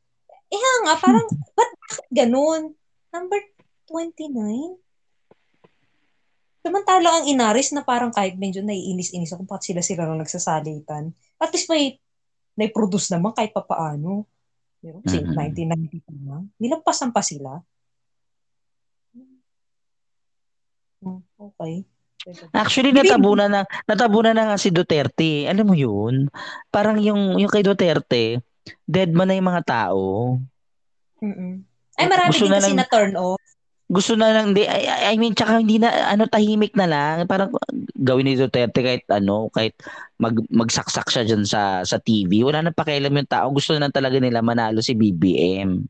Eh 0.47 0.57
nga, 0.87 0.95
parang, 1.03 1.27
ba't 1.59 1.71
bakit 1.83 2.07
ganun? 2.15 2.79
Number 3.11 3.43
29? 3.91 4.79
Samantala 6.63 7.11
ang 7.11 7.27
inaris 7.27 7.75
na 7.75 7.83
parang 7.83 8.15
kahit 8.15 8.39
medyo 8.39 8.63
naiinis-inis 8.63 9.35
ako 9.35 9.51
bakit 9.51 9.75
sila-sila 9.75 10.07
lang 10.07 10.23
nagsasalitan. 10.23 11.11
At 11.43 11.51
least 11.51 11.67
may 11.67 11.99
nai-produce 12.55 13.12
naman 13.12 13.32
kahit 13.32 13.51
papaano. 13.51 14.27
Pero 14.81 15.05
kasi 15.05 15.20
Mhm. 15.20 15.36
1992 15.36 16.18
na. 16.24 16.40
Nilampasan 16.56 17.12
pa 17.12 17.20
sila. 17.20 17.60
Hmm, 21.01 21.20
okay. 21.36 21.85
Actually 22.52 22.93
natabunan 22.93 23.48
na 23.48 23.60
natabunan 23.89 24.36
na 24.36 24.52
nga 24.52 24.56
si 24.60 24.68
Duterte. 24.68 25.48
Alam 25.48 25.72
mo 25.72 25.74
'yun? 25.74 26.28
Parang 26.68 27.01
yung 27.01 27.40
yung 27.40 27.48
kay 27.48 27.64
Duterte, 27.64 28.44
dead 28.85 29.09
man 29.09 29.32
na 29.32 29.40
yung 29.40 29.48
mga 29.48 29.64
tao. 29.64 30.36
Mm-mm. 31.24 31.64
Ay, 31.97 32.05
marami 32.05 32.32
Gusto 32.32 32.44
din 32.44 32.52
na 32.52 32.60
kasi 32.60 32.72
lang- 32.72 32.81
na 32.81 32.86
turn 32.89 33.12
off. 33.16 33.40
Gusto 33.91 34.15
na 34.15 34.31
lang 34.31 34.55
di 34.55 34.62
I, 34.62 35.11
I 35.11 35.19
mean 35.19 35.35
tsaka 35.35 35.59
hindi 35.59 35.83
na 35.83 36.15
ano 36.15 36.31
tahimik 36.31 36.79
na 36.79 36.87
lang. 36.87 37.27
Parang 37.27 37.51
gawin 37.99 38.31
ni 38.31 38.39
Duterte 38.39 38.87
kahit 38.87 39.05
ano, 39.11 39.51
kahit 39.51 39.75
mag 40.23 40.39
magsaksak 40.47 41.11
siya 41.11 41.27
diyan 41.27 41.43
sa 41.43 41.83
sa 41.83 41.99
TV. 41.99 42.47
Wala 42.47 42.62
nang 42.62 42.79
pakialam 42.79 43.11
yung 43.11 43.27
tao. 43.27 43.51
Gusto 43.51 43.75
na 43.75 43.91
lang 43.91 43.95
talaga 43.95 44.23
nila 44.23 44.47
manalo 44.47 44.79
si 44.79 44.95
BBM. 44.95 45.83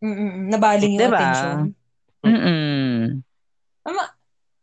Mm-mm. 0.00 0.48
Nabaling 0.48 0.96
yung 0.96 1.02
Diba? 1.04 1.18
attention. 1.20 1.56
Mm. 2.24 3.22
Ama, 3.86 4.02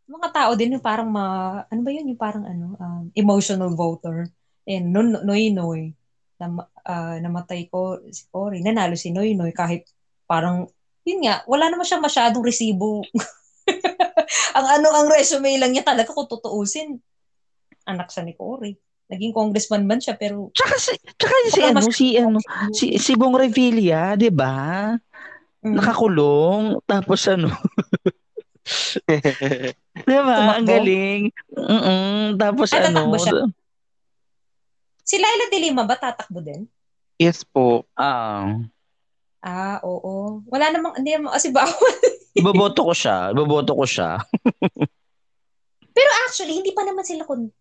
mga 0.09 0.29
tao 0.35 0.51
din 0.53 0.75
yung 0.77 0.83
parang 0.83 1.09
ma, 1.09 1.25
ano 1.65 1.81
ba 1.81 1.91
yun? 1.93 2.09
Yung 2.11 2.19
parang 2.19 2.43
ano, 2.45 2.75
um, 2.77 3.03
emotional 3.15 3.71
voter. 3.73 4.27
And 4.67 4.91
no, 4.91 5.01
no, 5.03 5.23
Noy 5.23 5.51
Noy, 5.51 5.95
na, 6.39 6.67
ah, 6.85 7.17
namatay 7.19 7.67
ko 7.71 8.03
si 8.11 8.27
Cory, 8.29 8.59
nanalo 8.59 8.99
si 8.99 9.11
Noy 9.11 9.35
Noy 9.35 9.55
kahit 9.55 9.87
parang, 10.27 10.67
yun 11.03 11.27
nga, 11.27 11.43
wala 11.45 11.67
naman 11.67 11.83
siya 11.83 11.99
masyadong 11.99 12.43
resibo. 12.43 13.03
ang 14.57 14.67
ano, 14.79 14.87
ang 14.91 15.07
resume 15.11 15.59
lang 15.59 15.75
niya 15.75 15.83
talaga 15.83 16.11
kung 16.11 16.27
tutuusin. 16.27 16.99
Anak 17.83 18.11
siya 18.11 18.23
ni 18.23 18.35
Cory. 18.35 18.75
Naging 19.11 19.35
congressman 19.35 19.83
man 19.83 19.99
siya, 19.99 20.15
pero 20.15 20.47
Tsaka 20.55 20.75
si 20.79 20.95
tsaka 21.19 21.35
si 21.51 21.59
ano 21.59 21.75
mas- 21.75 21.91
si 21.91 22.07
ano 22.15 22.39
si 22.71 22.85
si 22.95 23.11
Bong 23.19 23.35
Revilla, 23.35 24.15
'di 24.15 24.31
ba? 24.31 24.95
Mm. 25.59 25.75
Nakakulong 25.75 26.79
tapos 26.87 27.27
ano 27.27 27.51
'Di 30.07 30.17
ba? 30.23 30.55
Ang 30.55 30.63
Tumakbo? 30.63 30.71
galing. 30.71 31.21
Mm 31.51 32.39
Tapos 32.39 32.71
Ah, 32.71 32.87
ano, 32.87 33.11
siya? 33.19 33.43
si 35.03 35.19
Laila 35.19 35.51
de 35.51 35.59
Lima 35.59 35.83
ba 35.83 35.99
tatakbo 35.99 36.39
din? 36.39 36.63
yes 37.19 37.43
po. 37.43 37.83
ah, 37.99 38.55
Ah, 39.43 39.83
oo. 39.83 40.39
Wala 40.47 40.71
namang, 40.71 40.95
hindi 41.03 41.19
naman, 41.19 41.35
kasi 41.35 41.51
bawal. 41.51 41.75
iboboto 42.39 42.87
ko 42.87 42.93
siya. 42.95 43.35
Iboboto 43.35 43.75
ko 43.75 43.83
siya. 43.83 44.15
Pero 45.95 46.09
actually, 46.23 46.63
hindi 46.63 46.71
pa 46.71 46.87
naman 46.87 47.03
sila 47.03 47.27
kun... 47.27 47.51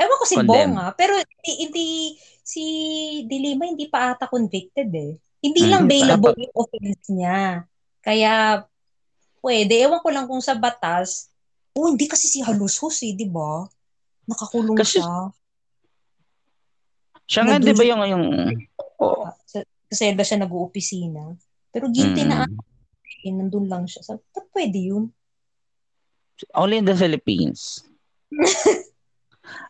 Ewan 0.00 0.16
ko 0.16 0.24
si 0.24 0.36
Condemn. 0.40 0.72
Bong 0.72 0.74
ah, 0.80 0.96
pero 0.96 1.12
hindi, 1.12 1.52
hindi 1.60 1.88
si 2.40 2.64
Dilima 3.28 3.68
hindi 3.68 3.84
pa 3.92 4.16
ata 4.16 4.32
convicted 4.32 4.88
eh. 4.96 5.12
Hindi 5.44 5.68
lang 5.68 5.84
bailable 5.84 6.32
yung 6.40 6.56
offense 6.56 7.04
niya. 7.12 7.68
Kaya, 8.00 8.64
pwede. 9.44 9.76
Ewan 9.76 10.00
ko 10.00 10.08
lang 10.08 10.24
kung 10.24 10.40
sa 10.40 10.56
batas, 10.56 11.28
oh, 11.76 11.92
hindi 11.92 12.08
kasi 12.08 12.32
si 12.32 12.40
Halusos 12.40 12.96
eh, 13.04 13.12
di 13.12 13.28
ba? 13.28 13.68
Nakakulong 14.24 14.78
Kasi- 14.80 15.04
siya. 15.04 15.28
Siya 17.30 17.46
nga, 17.46 17.62
'di 17.62 17.78
ba 17.78 17.84
yung 17.86 18.02
yung 18.10 18.24
oh, 18.98 19.22
Sa, 19.46 19.62
kasi 19.90 20.14
ba 20.14 20.22
siya 20.22 20.38
nag-uopisina. 20.46 21.34
Pero 21.74 21.90
guilty 21.90 22.22
na 22.22 22.46
mm, 22.46 23.26
eh, 23.26 23.34
nandun 23.34 23.66
lang 23.66 23.84
siya. 23.84 24.06
So, 24.06 24.22
ba't 24.32 24.46
pwede 24.54 24.78
yun? 24.78 25.10
only 26.56 26.80
in 26.80 26.88
the 26.88 26.96
Philippines. 26.96 27.84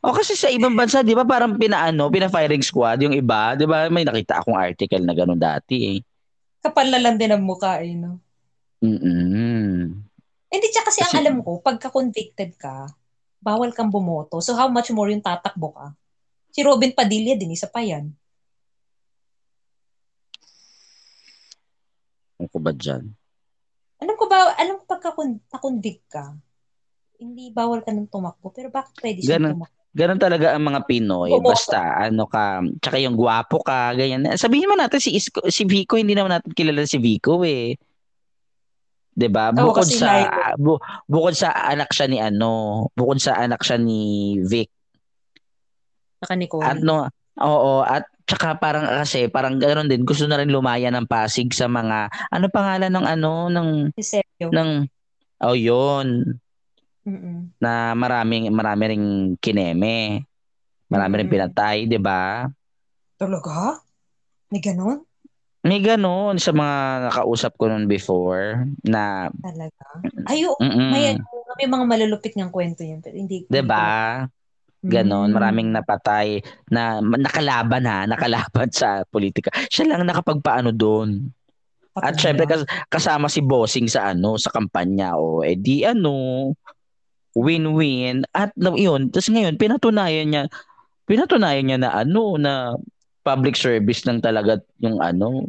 o 0.06 0.14
kasi 0.14 0.38
sa 0.38 0.46
ibang 0.52 0.76
bansa, 0.76 1.02
'di 1.02 1.18
ba, 1.18 1.26
parang 1.26 1.58
pinaano, 1.58 2.06
pina-firing 2.12 2.62
squad 2.62 3.02
yung 3.02 3.16
iba, 3.16 3.58
'di 3.58 3.66
ba? 3.66 3.90
May 3.90 4.06
nakita 4.06 4.38
akong 4.38 4.54
article 4.54 5.02
na 5.02 5.16
gano'n 5.16 5.40
dati 5.40 5.96
eh. 5.96 5.98
Kapal 6.60 6.92
na 6.92 7.00
lang 7.00 7.16
din 7.16 7.32
ang 7.32 7.42
mukha 7.42 7.80
eh, 7.80 7.96
no? 7.96 8.20
Mm. 8.84 10.04
Hindi, 10.50 10.66
tsaka 10.70 10.92
kasi 10.92 11.00
ang 11.00 11.12
Kasi- 11.14 11.20
alam 11.24 11.36
ko, 11.40 11.58
pagka 11.58 11.88
convicted 11.88 12.54
ka, 12.60 12.86
bawal 13.40 13.72
kang 13.72 13.88
bumoto. 13.88 14.44
So 14.44 14.52
how 14.52 14.68
much 14.68 14.92
more 14.92 15.08
yung 15.08 15.24
tatakbo 15.24 15.72
ka? 15.72 15.86
Si 16.52 16.60
Robin 16.60 16.92
Padilla 16.92 17.32
din, 17.38 17.56
isa 17.56 17.70
pa 17.70 17.80
yan. 17.80 18.12
Ano 22.40 22.48
ko 22.48 22.56
ba 22.56 22.72
dyan? 22.72 23.04
Alam 24.00 24.16
ko 24.16 24.24
ba, 24.24 24.56
alam 24.56 24.80
ko 24.80 24.84
pagka 24.88 25.12
na-convict 25.52 26.08
ka, 26.08 26.32
hindi 27.20 27.52
bawal 27.52 27.84
ka 27.84 27.92
nang 27.92 28.08
tumakbo. 28.08 28.48
Pero 28.48 28.72
bakit 28.72 28.96
pwede 29.04 29.20
siya 29.20 29.36
Ganun. 29.36 29.60
tumakbo? 29.60 29.76
Ganon 29.90 30.22
talaga 30.22 30.54
ang 30.54 30.64
mga 30.64 30.86
Pinoy. 30.86 31.34
Boboto. 31.34 31.52
Basta 31.52 32.08
ano 32.08 32.24
ka, 32.24 32.64
tsaka 32.80 32.96
yung 33.02 33.18
gwapo 33.18 33.60
ka, 33.60 33.92
ganyan. 33.92 34.24
Sabihin 34.40 34.70
mo 34.70 34.78
natin 34.78 35.02
si 35.02 35.12
Isko, 35.12 35.44
si 35.52 35.66
Vico, 35.68 36.00
hindi 36.00 36.14
naman 36.16 36.32
natin 36.32 36.54
kilala 36.56 36.86
si 36.86 36.96
Vico 36.96 37.42
eh. 37.44 37.74
'Di 39.10 39.28
ba? 39.28 39.50
Oo, 39.50 39.74
Bukod 39.74 39.90
sa 39.90 40.30
bu- 40.54 40.78
bukod 41.10 41.34
sa 41.34 41.50
anak 41.52 41.90
siya 41.90 42.06
ni 42.06 42.22
ano, 42.22 42.86
bukod 42.94 43.18
sa 43.18 43.36
anak 43.42 43.66
siya 43.66 43.82
ni 43.82 44.38
Vic. 44.46 44.70
Naka 46.22 46.38
Nicole. 46.38 46.64
Ano, 46.64 47.10
oo, 47.42 47.82
at 47.82 48.06
tsaka 48.30 48.54
parang 48.62 48.86
kasi 48.86 49.26
parang 49.26 49.58
ganoon 49.58 49.90
din 49.90 50.06
gusto 50.06 50.22
na 50.30 50.38
rin 50.38 50.54
lumaya 50.54 50.86
ng 50.94 51.10
Pasig 51.10 51.50
sa 51.50 51.66
mga 51.66 52.06
ano 52.30 52.46
pangalan 52.46 52.94
ng 52.94 53.06
ano 53.18 53.50
ng 53.50 53.68
Si 53.98 54.06
Sergio. 54.06 54.54
ng 54.54 54.86
oh 55.42 55.56
yun 55.58 56.38
Mm-mm. 57.02 57.50
na 57.58 57.96
maraming 57.98 58.46
marami 58.54 58.94
ring 58.94 59.06
kineme. 59.42 60.22
Marami 60.86 61.12
ring 61.22 61.32
pinatay, 61.32 61.90
'di 61.90 61.98
ba? 61.98 62.46
Talaga? 63.18 63.82
May 64.54 64.62
ganon? 64.62 65.02
May 65.60 65.82
gano'n 65.84 66.40
sa 66.40 66.56
mga 66.56 67.10
nakausap 67.10 67.52
ko 67.60 67.68
noon 67.68 67.84
before 67.90 68.64
na 68.86 69.28
Talaga? 69.42 70.06
Ay, 70.24 70.48
oo. 70.48 70.56
May, 70.56 71.18
ano, 71.18 71.26
may 71.60 71.68
mga 71.68 71.84
malulupit 71.84 72.32
ng 72.38 72.48
kwento 72.48 72.80
yan. 72.80 73.04
Pero 73.04 73.16
hindi, 73.18 73.44
'di 73.44 73.62
ba? 73.66 74.24
Ganon, 74.80 75.28
Mm. 75.28 75.36
maraming 75.36 75.68
napatay 75.70 76.40
na 76.72 77.04
nakalaban 77.04 77.84
ha, 77.84 78.08
nakalaban 78.08 78.68
sa 78.80 79.04
politika. 79.04 79.52
Siya 79.68 79.92
lang 79.92 80.08
nakapagpaano 80.08 80.72
doon. 80.72 81.28
At 82.00 82.16
syempre 82.16 82.48
kas- 82.48 82.64
kasama 82.88 83.28
si 83.28 83.44
Bossing 83.44 83.90
sa 83.90 84.16
ano, 84.16 84.40
sa 84.40 84.48
kampanya 84.48 85.20
o 85.20 85.44
eh 85.44 85.58
di 85.58 85.84
ano, 85.84 86.48
win-win 87.36 88.24
at 88.32 88.50
yun, 88.56 89.06
tapos 89.12 89.30
ngayon 89.30 89.54
pinatunayan 89.54 90.26
niya 90.26 90.42
pinatunayan 91.04 91.62
niya 91.66 91.78
na 91.78 91.90
ano 91.94 92.34
na 92.34 92.74
public 93.20 93.54
service 93.54 94.02
lang 94.08 94.18
talaga 94.18 94.58
yung 94.80 94.98
ano, 94.98 95.44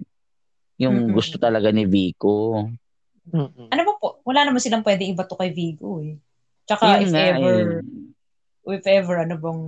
yung 0.75 1.07
Mm-mm. 1.07 1.15
gusto 1.15 1.37
talaga 1.37 1.69
ni 1.71 1.85
Vico. 1.85 2.67
Mm-mm. 3.31 3.69
Ano 3.69 3.81
ba 3.85 3.93
po? 3.95 4.19
Wala 4.25 4.43
naman 4.43 4.59
silang 4.59 4.83
pwedeng 4.83 5.13
ibato 5.13 5.37
kay 5.37 5.53
Vigo 5.53 6.01
eh. 6.01 6.17
Tsaka 6.65 6.97
Yun 6.97 7.01
if 7.05 7.09
nga, 7.13 7.21
ever, 7.37 7.61
eh. 7.79 8.10
If 8.67 8.85
ever, 8.85 9.21
ano 9.21 9.35
bang... 9.38 9.61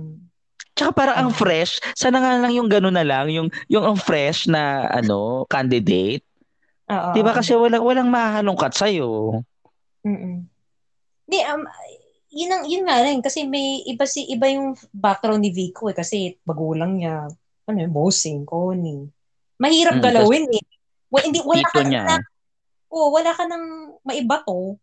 Tsaka 0.74 0.90
parang 0.90 1.16
ang 1.16 1.30
Oh. 1.30 1.38
fresh, 1.38 1.78
sana 1.94 2.18
nga 2.18 2.34
lang 2.42 2.50
yung 2.50 2.66
gano'n 2.66 2.98
na 2.98 3.06
lang, 3.06 3.30
yung 3.30 3.46
yung 3.70 3.86
ang 3.86 3.94
fresh 3.94 4.50
na 4.50 4.90
ano, 4.90 5.46
candidate. 5.46 6.26
Ah, 6.90 7.14
'Di 7.14 7.22
ba 7.22 7.30
ah, 7.30 7.36
kasi 7.38 7.54
walang 7.54 7.80
walang 7.86 8.10
mahalongkat 8.10 8.74
sa 8.74 8.90
iyo. 8.90 9.38
Mm-mm. 10.02 10.44
Di, 11.24 11.38
um, 11.48 11.62
yun, 12.28 12.50
ang, 12.52 12.64
yun 12.66 12.84
nga 12.84 13.00
rin, 13.06 13.22
kasi 13.22 13.46
may 13.46 13.86
iba 13.86 14.04
si 14.04 14.26
iba 14.28 14.50
yung 14.50 14.74
background 14.90 15.40
ni 15.46 15.54
Vico 15.54 15.86
eh, 15.88 15.96
kasi 15.96 16.36
bagulang 16.42 16.98
niya, 16.98 17.30
ano 17.70 17.78
yung 17.78 17.94
bossing, 17.94 18.42
Connie. 18.44 19.08
Mahirap 19.56 20.02
Mm, 20.02 20.04
galawin 20.04 20.46
eh. 20.58 20.64
Well, 21.08 21.22
hindi, 21.24 21.38
wala 21.40 21.64
ka 21.70 21.86
niya. 21.86 22.02
na, 22.02 22.14
oh, 22.90 23.14
wala 23.14 23.30
ka 23.30 23.46
nang 23.46 23.94
maibato. 24.02 24.76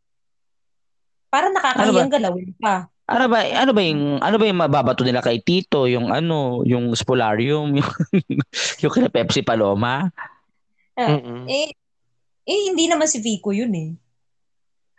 Para 1.28 1.52
nakakahiyang 1.52 2.12
galawin 2.12 2.52
pa. 2.60 2.91
Ano 3.12 3.26
ba 3.28 3.40
ano 3.44 3.72
ba 3.76 3.82
yung 3.84 4.04
ano 4.24 4.36
ba 4.40 4.46
yung 4.48 4.62
mababato 4.64 5.04
nila 5.04 5.20
kay 5.20 5.44
Tito, 5.44 5.86
yung 5.86 6.10
ano, 6.10 6.64
yung 6.64 6.96
spolarium, 6.96 7.76
yung 7.80 7.92
yung 8.82 8.92
kina 8.92 9.12
Pepsi 9.12 9.44
Paloma? 9.44 10.08
Mm-mm. 10.96 11.48
Eh, 11.48 11.72
eh, 12.48 12.60
hindi 12.72 12.88
naman 12.88 13.08
si 13.12 13.20
Vico 13.20 13.52
yun 13.52 13.74
eh. 13.76 13.90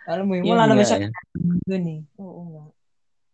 Alam 0.08 0.24
mo 0.26 0.32
yun, 0.34 0.50
Yun 0.50 0.54
wala 0.58 0.66
naman 0.66 0.84
siya 0.84 0.98
eh. 1.06 1.10
dun 1.62 1.84
eh. 1.86 2.00
Oo 2.18 2.40
nga. 2.50 2.64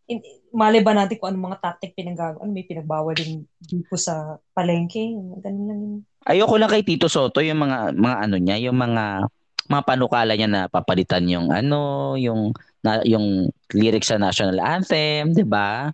In, 0.09 0.19
mali 0.53 0.81
ba 0.81 0.93
natin 0.97 1.17
kung 1.21 1.33
anong 1.33 1.53
mga 1.53 1.61
tactic 1.61 1.93
pinagagawa? 1.97 2.41
Ano, 2.41 2.53
may 2.53 2.65
pinagbawal 2.65 3.17
din 3.17 3.45
dito 3.61 3.97
sa 3.97 4.37
palengke? 4.53 5.17
Ganun 5.45 5.67
lang 5.69 5.81
yun. 5.81 6.01
Ayoko 6.29 6.55
lang 6.61 6.73
kay 6.73 6.85
Tito 6.85 7.09
Soto 7.09 7.41
yung 7.41 7.61
mga 7.61 7.97
mga 7.97 8.17
ano 8.21 8.37
niya, 8.37 8.57
yung 8.69 8.77
mga 8.77 9.29
mga 9.69 9.83
panukala 9.85 10.33
niya 10.37 10.49
na 10.49 10.63
papalitan 10.69 11.25
yung 11.29 11.53
ano, 11.53 12.17
yung 12.17 12.53
na, 12.85 13.03
yung 13.03 13.51
lyrics 13.75 14.11
sa 14.11 14.21
national 14.21 14.59
anthem, 14.63 15.35
'di 15.35 15.45
ba? 15.47 15.91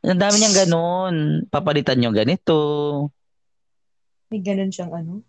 Ang 0.00 0.20
dami 0.20 0.40
niyang 0.40 0.56
ganun. 0.66 1.14
Papalitan 1.52 2.00
yung 2.00 2.16
ganito. 2.16 2.56
May 4.32 4.40
ganun 4.40 4.72
siyang 4.72 4.92
ano. 4.96 5.20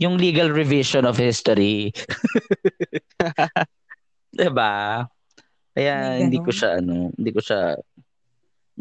Yung 0.00 0.16
legal 0.16 0.48
revision 0.48 1.04
of 1.04 1.20
history. 1.20 1.92
'Di 4.36 4.48
ba? 4.48 5.04
Kaya 5.76 6.24
hindi 6.24 6.40
ko 6.40 6.50
siya 6.50 6.80
ano, 6.80 7.12
hindi 7.12 7.30
ko 7.30 7.40
siya 7.44 7.76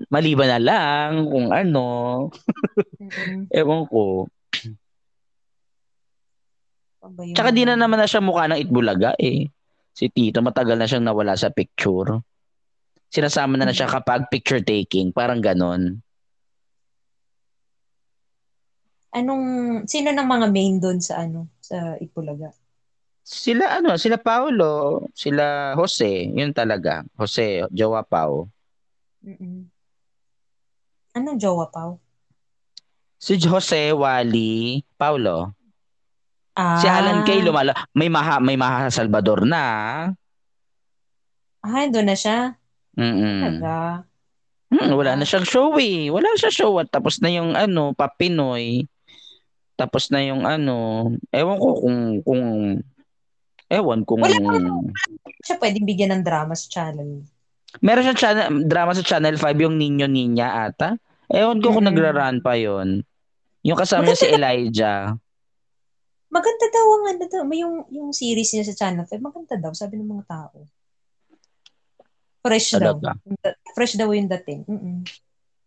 maliban 0.07 0.47
na 0.47 0.59
lang 0.63 1.27
kung 1.27 1.51
ano, 1.51 1.85
Mm-mm. 2.95 3.51
ewan 3.59 3.83
ko. 3.91 4.31
Ba 7.03 7.23
yun? 7.25 7.35
Tsaka 7.35 7.49
di 7.51 7.67
na 7.67 7.75
naman 7.75 7.99
na 7.99 8.07
siya 8.07 8.23
mukha 8.23 8.47
ng 8.47 8.59
Itbulaga 8.63 9.11
eh. 9.19 9.51
Si 9.99 10.07
Tito, 10.07 10.39
matagal 10.39 10.79
na 10.79 10.87
siyang 10.87 11.03
nawala 11.03 11.35
sa 11.35 11.51
picture. 11.51 12.23
Sinasama 13.11 13.59
na 13.59 13.67
na 13.67 13.75
siya 13.75 13.91
kapag 13.91 14.31
picture 14.31 14.63
taking, 14.63 15.11
parang 15.11 15.43
ganon. 15.43 15.99
Anong, 19.11 19.43
sino 19.91 20.15
ng 20.15 20.23
mga 20.23 20.47
main 20.55 20.79
doon 20.79 21.03
sa 21.03 21.27
ano, 21.27 21.51
sa 21.59 21.99
Ipulaga? 21.99 22.55
Sila 23.27 23.75
ano, 23.75 23.99
sila 23.99 24.15
Paulo, 24.15 25.03
sila 25.11 25.75
Jose, 25.75 26.31
yun 26.31 26.55
talaga. 26.55 27.03
Jose, 27.19 27.67
Jowa 27.67 27.99
Pau. 28.07 28.47
Mm-mm. 29.19 29.67
Anong 31.11 31.35
jowa 31.35 31.67
pao? 31.67 31.99
Si 33.19 33.35
Jose, 33.35 33.91
Wally, 33.91 34.79
Paulo. 34.95 35.58
Ah, 36.59 36.75
Si 36.75 36.91
Alan 36.91 37.23
Kay 37.23 37.39
lumala, 37.39 37.71
may 37.95 38.11
maha 38.11 38.43
may 38.43 38.59
maha 38.59 38.91
Salvador 38.91 39.47
na. 39.47 39.63
Ah, 41.63 41.87
doon 41.87 42.07
na 42.11 42.15
siya. 42.19 42.59
Mm. 42.99 43.63
Hmm, 44.69 44.91
wala 44.93 45.15
na 45.15 45.23
siyang 45.23 45.47
show 45.47 45.71
eh. 45.79 46.11
Wala 46.11 46.35
siya 46.35 46.51
show 46.51 46.75
at 46.77 46.91
tapos 46.91 47.23
na 47.23 47.31
yung 47.31 47.55
ano, 47.55 47.95
Papinoy. 47.95 48.83
Tapos 49.79 50.11
na 50.11 50.19
yung 50.19 50.43
ano, 50.43 51.07
ewan 51.31 51.57
ko 51.57 51.69
kung 51.79 51.99
kung 52.27 52.43
ewan 53.71 54.03
kung 54.03 54.19
Wala 54.19 54.35
pa 54.35 54.59
Siya 55.39 55.55
pwedeng 55.63 55.87
bigyan 55.87 56.11
ng 56.19 56.23
drama 56.27 56.51
sa 56.53 56.67
channel. 56.67 57.23
meron 57.79 58.03
siyang 58.03 58.19
channel, 58.19 58.47
drama 58.67 58.91
sa 58.91 59.05
Channel 59.05 59.39
5 59.39 59.63
yung 59.63 59.79
Ninyo 59.79 60.07
Ninya 60.11 60.67
ata. 60.67 60.99
Ewan 61.31 61.63
ko 61.63 61.71
kung 61.71 61.85
Mm-mm. 61.87 61.95
nagra-run 61.95 62.41
pa 62.43 62.57
yon. 62.59 63.05
Yung 63.63 63.77
kasama 63.77 64.09
niya 64.09 64.17
si 64.19 64.27
Elijah. 64.27 65.15
Maganda 66.29 66.65
daw 66.69 66.85
ang 66.93 67.05
ano 67.09 67.25
daw, 67.25 67.41
may 67.45 67.65
yung, 67.65 67.89
yung 67.89 68.13
series 68.13 68.53
niya 68.53 68.65
sa 68.69 68.77
Channel 68.77 69.09
5, 69.09 69.17
maganda 69.17 69.57
daw, 69.57 69.73
sabi 69.73 69.97
ng 69.97 70.09
mga 70.09 70.25
tao. 70.29 70.65
Fresh 72.45 72.77
daw. 72.77 72.95
Talaga? 73.01 73.17
Fresh 73.73 73.97
daw 73.97 74.13
yung 74.13 74.29
dating. 74.29 74.61
Mm-mm. 74.69 74.97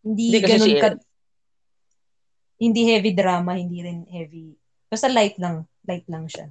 Hindi, 0.02 0.24
Hindi 0.30 0.38
ganun 0.42 0.74
ka, 0.78 0.88
hindi 2.62 2.80
heavy 2.94 3.10
drama, 3.10 3.58
hindi 3.58 3.82
rin 3.82 4.06
heavy. 4.06 4.54
Basta 4.86 5.10
light 5.10 5.34
lang. 5.42 5.66
Light 5.82 6.06
lang 6.06 6.30
siya. 6.30 6.46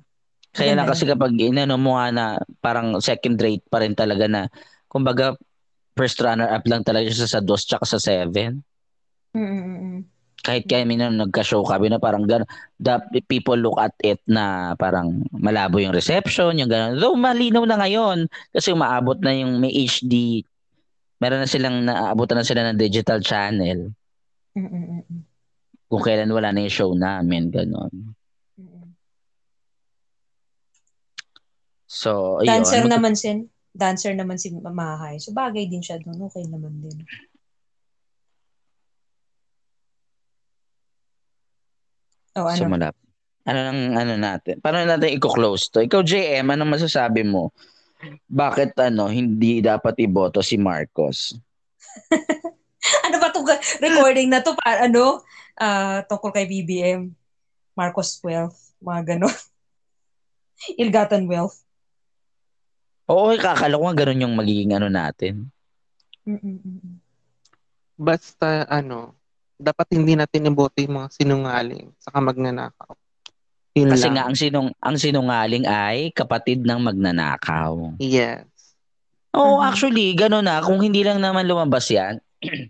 Kaya 0.51 0.75
lang 0.75 0.83
Maganda 0.83 0.91
kasi 0.91 1.03
kapag 1.07 1.33
inano 1.39 1.79
mo 1.79 1.95
nga 1.95 2.07
na 2.11 2.25
parang 2.59 2.99
second 2.99 3.39
rate 3.39 3.63
pa 3.71 3.79
rin 3.79 3.95
talaga 3.95 4.27
na 4.27 4.51
kumbaga 4.91 5.39
first 5.95 6.19
runner 6.19 6.51
up 6.51 6.67
lang 6.67 6.83
talaga 6.83 7.07
siya 7.07 7.31
sa 7.31 7.39
dos 7.39 7.63
tsaka 7.63 7.87
sa 7.87 7.95
seven. 7.95 8.59
Mm-mm. 9.31 10.03
Kahit 10.41 10.65
kami 10.65 10.97
na 10.97 11.13
nagka-show 11.13 11.61
kami 11.61 11.93
na 11.93 12.01
parang 12.01 12.25
gano'n, 12.25 12.49
the 12.81 13.21
people 13.29 13.53
look 13.57 13.77
at 13.77 13.93
it 14.01 14.17
na 14.25 14.73
parang 14.73 15.21
malabo 15.29 15.77
yung 15.77 15.93
reception, 15.93 16.57
yung 16.57 16.69
gano'n. 16.69 16.97
Though 16.97 17.13
malinaw 17.13 17.61
na 17.69 17.77
ngayon 17.77 18.25
kasi 18.49 18.73
umaabot 18.73 19.21
na 19.21 19.37
yung 19.37 19.61
may 19.61 19.69
HD, 19.69 20.41
meron 21.21 21.45
na 21.45 21.49
silang 21.49 21.85
naaabutan 21.85 22.41
na 22.41 22.47
sila 22.47 22.65
ng 22.65 22.81
digital 22.81 23.21
channel 23.21 23.93
Mm-mm. 24.57 25.05
kung 25.85 26.01
kailan 26.01 26.33
wala 26.33 26.49
na 26.49 26.65
yung 26.65 26.73
show 26.73 26.91
namin, 26.97 27.53
gano'n. 27.53 27.93
So. 31.91 32.39
Dancer 32.41 32.87
Mag- 32.87 32.97
naman 32.97 33.13
sin. 33.19 33.51
Dancer 33.75 34.15
naman 34.15 34.39
si 34.39 34.51
Mahay. 34.51 35.19
So 35.19 35.35
bagay 35.35 35.67
din 35.67 35.83
siya 35.83 35.99
doon. 35.99 36.27
Okay 36.31 36.47
naman 36.47 36.79
din. 36.79 37.03
Oh, 42.37 42.47
So, 42.55 42.67
ano? 42.67 42.77
malap. 42.77 42.95
Ano 43.41 43.59
nang 43.65 43.81
ano 43.97 44.13
natin? 44.21 44.61
Paano 44.61 44.85
natin 44.85 45.17
i-close 45.17 45.73
to? 45.73 45.81
Ikaw, 45.81 46.01
JM, 46.05 46.45
anong 46.53 46.77
masasabi 46.77 47.25
mo? 47.25 47.49
Bakit 48.29 48.77
ano, 48.81 49.09
hindi 49.09 49.61
dapat 49.61 49.97
iboto 50.01 50.41
si 50.45 50.57
Marcos? 50.57 51.33
ano 53.05 53.15
ba 53.17 53.29
itong 53.29 53.49
recording 53.81 54.29
na 54.29 54.45
to? 54.45 54.53
Para 54.57 54.85
ano? 54.85 55.25
Ah, 55.57 56.05
tungkol 56.05 56.33
kay 56.33 56.45
BBM. 56.45 57.13
Marcos 57.73 58.21
Wealth. 58.21 58.73
Mga 58.81 59.17
ganon. 59.17 59.37
Ilgatan 60.81 61.25
Wealth. 61.25 61.61
Oo, 63.09 63.33
kakala 63.35 63.75
ko 63.75 63.83
nga 63.89 63.97
ganun 64.05 64.23
yung 64.23 64.35
magiging 64.37 64.71
ano 64.77 64.87
natin. 64.87 65.49
Mm-mm-mm. 66.23 67.01
Basta 67.97 68.65
ano, 68.69 69.17
dapat 69.61 69.87
hindi 69.93 70.17
natin 70.17 70.49
iboto 70.49 70.81
yung 70.81 70.97
mga 70.97 71.09
sinungaling 71.13 71.93
saka 72.01 72.17
magnanakaw. 72.17 72.91
Yun 73.71 73.87
Kasi 73.87 74.07
lang. 74.09 74.13
nga 74.17 74.23
ang 74.27 74.35
sinung 74.35 74.69
ang 74.83 74.97
sinungaling 74.99 75.63
ay 75.63 76.11
kapatid 76.11 76.65
ng 76.65 76.81
magnanakaw. 76.81 77.95
Yes. 78.01 78.43
Oo, 79.31 79.63
Mhm. 79.63 79.67
actually, 79.69 80.11
gano'n 80.11 80.43
na. 80.43 80.59
Kung 80.59 80.83
hindi 80.83 81.07
lang 81.07 81.23
naman 81.23 81.47
lumabas 81.47 81.87
yan, 81.87 82.19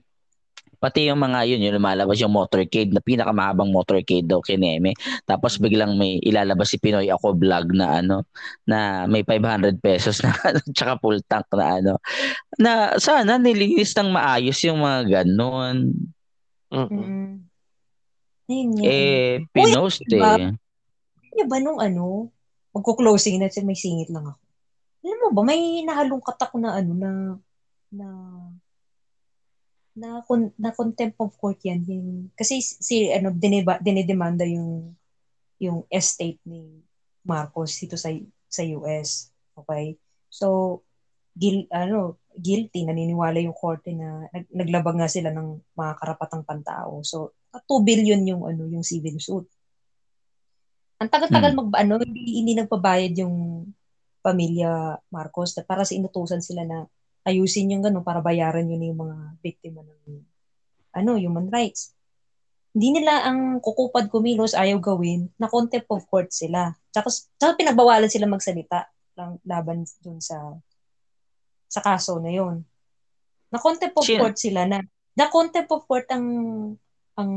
pati 0.77 1.09
yung 1.09 1.18
mga 1.18 1.45
yun, 1.49 1.61
yung 1.61 1.77
lumalabas 1.81 2.22
yung 2.22 2.34
motorcade 2.34 2.93
na 2.93 3.01
pinakamahabang 3.01 3.69
motorcade 3.69 4.30
daw 4.30 4.41
kay 4.41 4.61
Neme. 4.61 4.93
Tapos 5.26 5.57
biglang 5.57 5.97
may 5.97 6.22
ilalabas 6.22 6.69
si 6.69 6.77
Pinoy 6.77 7.09
ako 7.09 7.34
vlog 7.34 7.73
na 7.73 8.01
ano, 8.01 8.30
na 8.65 9.05
may 9.05 9.26
500 9.26 9.77
pesos 9.77 10.22
na 10.22 10.34
ano, 10.53 10.61
tsaka 10.69 11.01
full 11.01 11.18
tank 11.26 11.49
na 11.53 11.65
ano. 11.81 11.93
Na 12.61 12.72
sana 13.01 13.41
nilinis 13.41 13.97
ng 13.97 14.09
maayos 14.13 14.57
yung 14.61 14.81
mga 14.81 15.22
ganon. 15.26 15.93
Mm-mm. 16.72 17.43
Ayun 18.48 18.69
nga. 18.76 18.84
Eh, 18.88 19.43
pinost 19.52 19.99
diba? 20.07 20.31
eh. 20.39 20.56
Ano 21.31 21.43
ba 21.48 21.57
nung 21.60 21.80
ano, 21.80 22.31
magko-closing 22.72 23.39
na 23.39 23.52
may 23.68 23.76
singit 23.76 24.07
lang 24.11 24.27
ako. 24.27 24.41
Alam 25.02 25.19
mo 25.19 25.30
ba, 25.34 25.41
may 25.43 25.84
nahalungkat 25.84 26.38
ako 26.39 26.56
na 26.61 26.77
ano 26.77 26.91
na 26.95 27.11
na 27.91 28.07
na, 29.91 30.23
con- 30.23 30.56
na 30.56 30.72
contempt 30.72 31.19
of 31.19 31.35
court 31.35 31.60
yan. 31.68 31.84
Yung, 31.84 32.31
kasi 32.31 32.64
si 32.64 33.11
ano 33.11 33.35
dineba, 33.35 33.76
dinedemanda 33.84 34.48
yung 34.48 34.95
yung 35.61 35.85
estate 35.93 36.41
ni 36.48 36.81
Marcos 37.22 37.76
dito 37.77 37.99
sa 37.99 38.10
sa 38.48 38.64
US. 38.80 39.30
Okay? 39.53 39.99
So 40.31 40.80
gil, 41.36 41.68
ano, 41.72 42.20
guilty, 42.36 42.88
naniniwala 42.88 43.44
yung 43.44 43.56
korte 43.56 43.91
na 43.91 44.28
nag, 44.32 44.45
naglabag 44.52 44.95
nga 44.99 45.10
sila 45.12 45.30
ng 45.36 45.76
mga 45.76 45.94
karapatang 45.99 46.44
pantao. 46.48 47.03
So 47.03 47.36
2 47.52 47.84
billion 47.84 48.24
yung 48.24 48.48
ano 48.48 48.64
yung 48.68 48.84
civil 48.84 49.20
suit. 49.20 49.48
Ang 51.02 51.10
tagal-tagal 51.10 51.52
mag 51.58 51.70
ano, 51.76 51.99
hindi, 51.99 52.40
hindi 52.40 52.53
nagpabayad 52.56 53.14
yung 53.26 53.68
pamilya 54.22 55.02
Marcos 55.10 55.58
na 55.58 55.66
para 55.66 55.82
sa 55.82 55.98
inutusan 55.98 56.40
sila 56.45 56.62
na 56.62 56.86
ayusin 57.26 57.74
yung 57.74 57.82
gano'n 57.82 58.06
para 58.06 58.22
bayaran 58.22 58.70
yun 58.70 58.94
yung 58.94 59.02
mga 59.02 59.18
biktima 59.41 59.82
ng 59.82 60.22
ano, 60.94 61.12
human 61.18 61.49
rights. 61.49 61.98
Hindi 62.72 63.02
nila 63.02 63.28
ang 63.28 63.60
kukupad 63.60 64.08
kumilos 64.08 64.56
ayaw 64.56 64.80
gawin 64.80 65.28
na 65.36 65.52
contempt 65.52 65.90
of 65.91 66.06
court 66.08 66.32
sila. 66.32 66.72
Tsaka, 66.94 67.12
tsaka 67.12 67.52
pinagbawalan 67.60 68.08
sila 68.08 68.30
magsalita 68.30 68.88
lang 69.18 69.41
laban 69.44 69.84
dun 69.99 70.24
sa 70.24 70.56
sa 71.72 71.80
kaso 71.80 72.19
na 72.19 72.35
yon. 72.35 72.68
Na 73.48 73.64
contempt 73.64 73.95
of 73.95 74.03
court 74.03 74.35
sila 74.35 74.68
na 74.68 74.84
na 75.15 75.31
contempt 75.31 75.72
of 75.72 75.88
court 75.88 76.07
ang 76.11 76.27
ang 77.15 77.31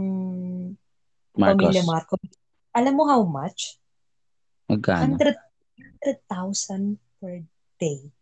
Marcos. 1.38 1.70
pamilya 1.70 1.82
Marcos. 1.86 2.26
Alam 2.74 2.94
mo 2.98 3.06
how 3.06 3.22
much? 3.22 3.78
Magkano? 4.66 5.14
100 5.14 5.38
100,000 6.04 7.00
per 7.16 7.40
day. 7.80 8.12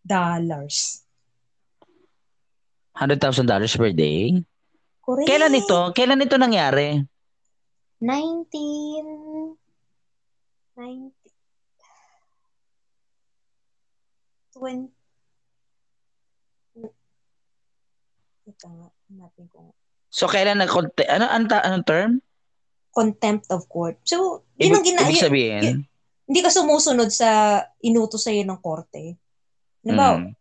Dollars. 0.00 1.04
$100,000 2.96 3.76
per 3.76 3.92
day? 3.92 4.40
Correct. 5.04 5.28
Kailan 5.28 5.52
ito? 5.52 5.92
Kailan 5.92 6.24
ito 6.24 6.40
nangyari? 6.40 7.04
19... 8.00 9.52
90... 10.80 11.12
20... 14.56 14.88
Ito 18.46 18.66
nga, 18.70 18.86
hanapin 19.10 19.46
ko 19.50 19.66
nga. 19.66 19.74
So 20.06 20.30
kailan 20.30 20.62
nag 20.62 20.70
ano 20.70 21.24
ang 21.26 21.50
anong 21.50 21.86
term? 21.86 22.10
Contempt 22.94 23.50
of 23.52 23.68
court. 23.68 24.00
So, 24.08 24.46
yun 24.56 24.72
ang 24.72 24.80
Ibig, 24.80 24.88
gina- 24.88 25.04
ibig 25.04 25.20
yun- 25.20 25.26
sabihin, 25.28 25.64
hindi 26.26 26.40
ka 26.40 26.48
sumusunod 26.48 27.12
sa 27.12 27.60
inutos 27.84 28.24
sa'yo 28.24 28.42
ng 28.42 28.58
korte. 28.58 29.20
Diba, 29.84 30.16
mm, 30.16 30.32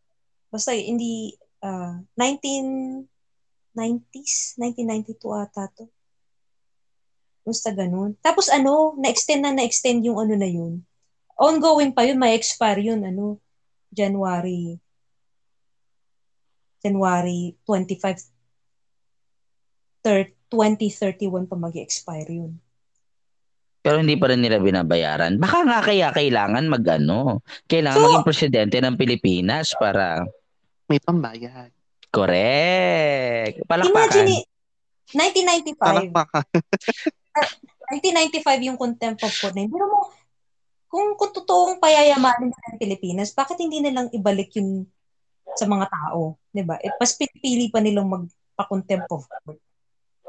basta 0.50 0.72
hindi, 0.72 1.36
ah, 1.62 2.00
1990s, 2.16 4.56
1992 4.58 5.36
ata 5.36 5.68
to. 5.76 5.92
Basta 7.46 7.70
ganun. 7.76 8.18
Tapos 8.24 8.50
ano, 8.50 8.96
na-extend 8.98 9.46
na 9.46 9.54
na-extend 9.54 10.02
yung 10.08 10.18
ano 10.18 10.34
na 10.34 10.50
yun. 10.50 10.82
Ongoing 11.38 11.94
pa 11.94 12.08
yun, 12.08 12.18
may 12.18 12.34
expire 12.34 12.82
yun, 12.82 13.06
ano, 13.06 13.38
January, 13.92 14.80
January 16.86 17.58
25, 17.66 18.30
thir- 20.00 20.38
2031 20.48 21.50
pa 21.50 21.58
mag-expire 21.58 22.30
yun. 22.30 22.54
pero 23.82 24.02
hindi 24.02 24.18
pa 24.18 24.30
rin 24.30 24.42
nila 24.42 24.58
binabayaran. 24.58 25.38
Baka 25.38 25.62
nga 25.62 25.78
kaya 25.80 26.10
kailangan 26.10 26.66
mag-ano, 26.66 27.46
kailangan 27.66 27.98
So- 27.98 28.06
maging 28.08 28.26
presidente 28.26 28.78
ng 28.82 28.98
Pilipinas 28.98 29.78
para 29.78 30.26
May 30.86 30.98
pambayad. 30.98 31.70
correct. 32.10 33.62
Imagine, 33.62 33.70
Palakpakan. 33.70 34.26
i- 34.26 34.46
1995, 35.14 35.78
Palakpakan. 35.78 36.46
1995 37.94 38.62
yung 38.64 38.78
contempt 38.80 39.22
of 39.22 39.34
court 39.36 39.54
na 39.54 39.62
yun. 39.62 39.70
Pero 39.70 39.86
mo, 39.86 40.10
kung, 40.88 41.14
kung 41.14 41.30
totoong 41.30 41.78
payayamanin 41.78 42.50
ng 42.50 42.78
Pilipinas, 42.82 43.38
bakit 43.38 43.62
hindi 43.62 43.86
nilang 43.86 44.10
ibalik 44.10 44.50
yun 44.58 44.90
sa 45.54 45.70
mga 45.70 45.86
tao? 45.86 46.42
'di 46.50 46.64
ba? 46.66 46.82
Eh, 46.82 46.90
mas 46.98 47.14
pipili 47.14 47.70
pa 47.70 47.78
nilang 47.78 48.10
magpa-contempt 48.10 49.10
of 49.14 49.30
court. 49.30 49.62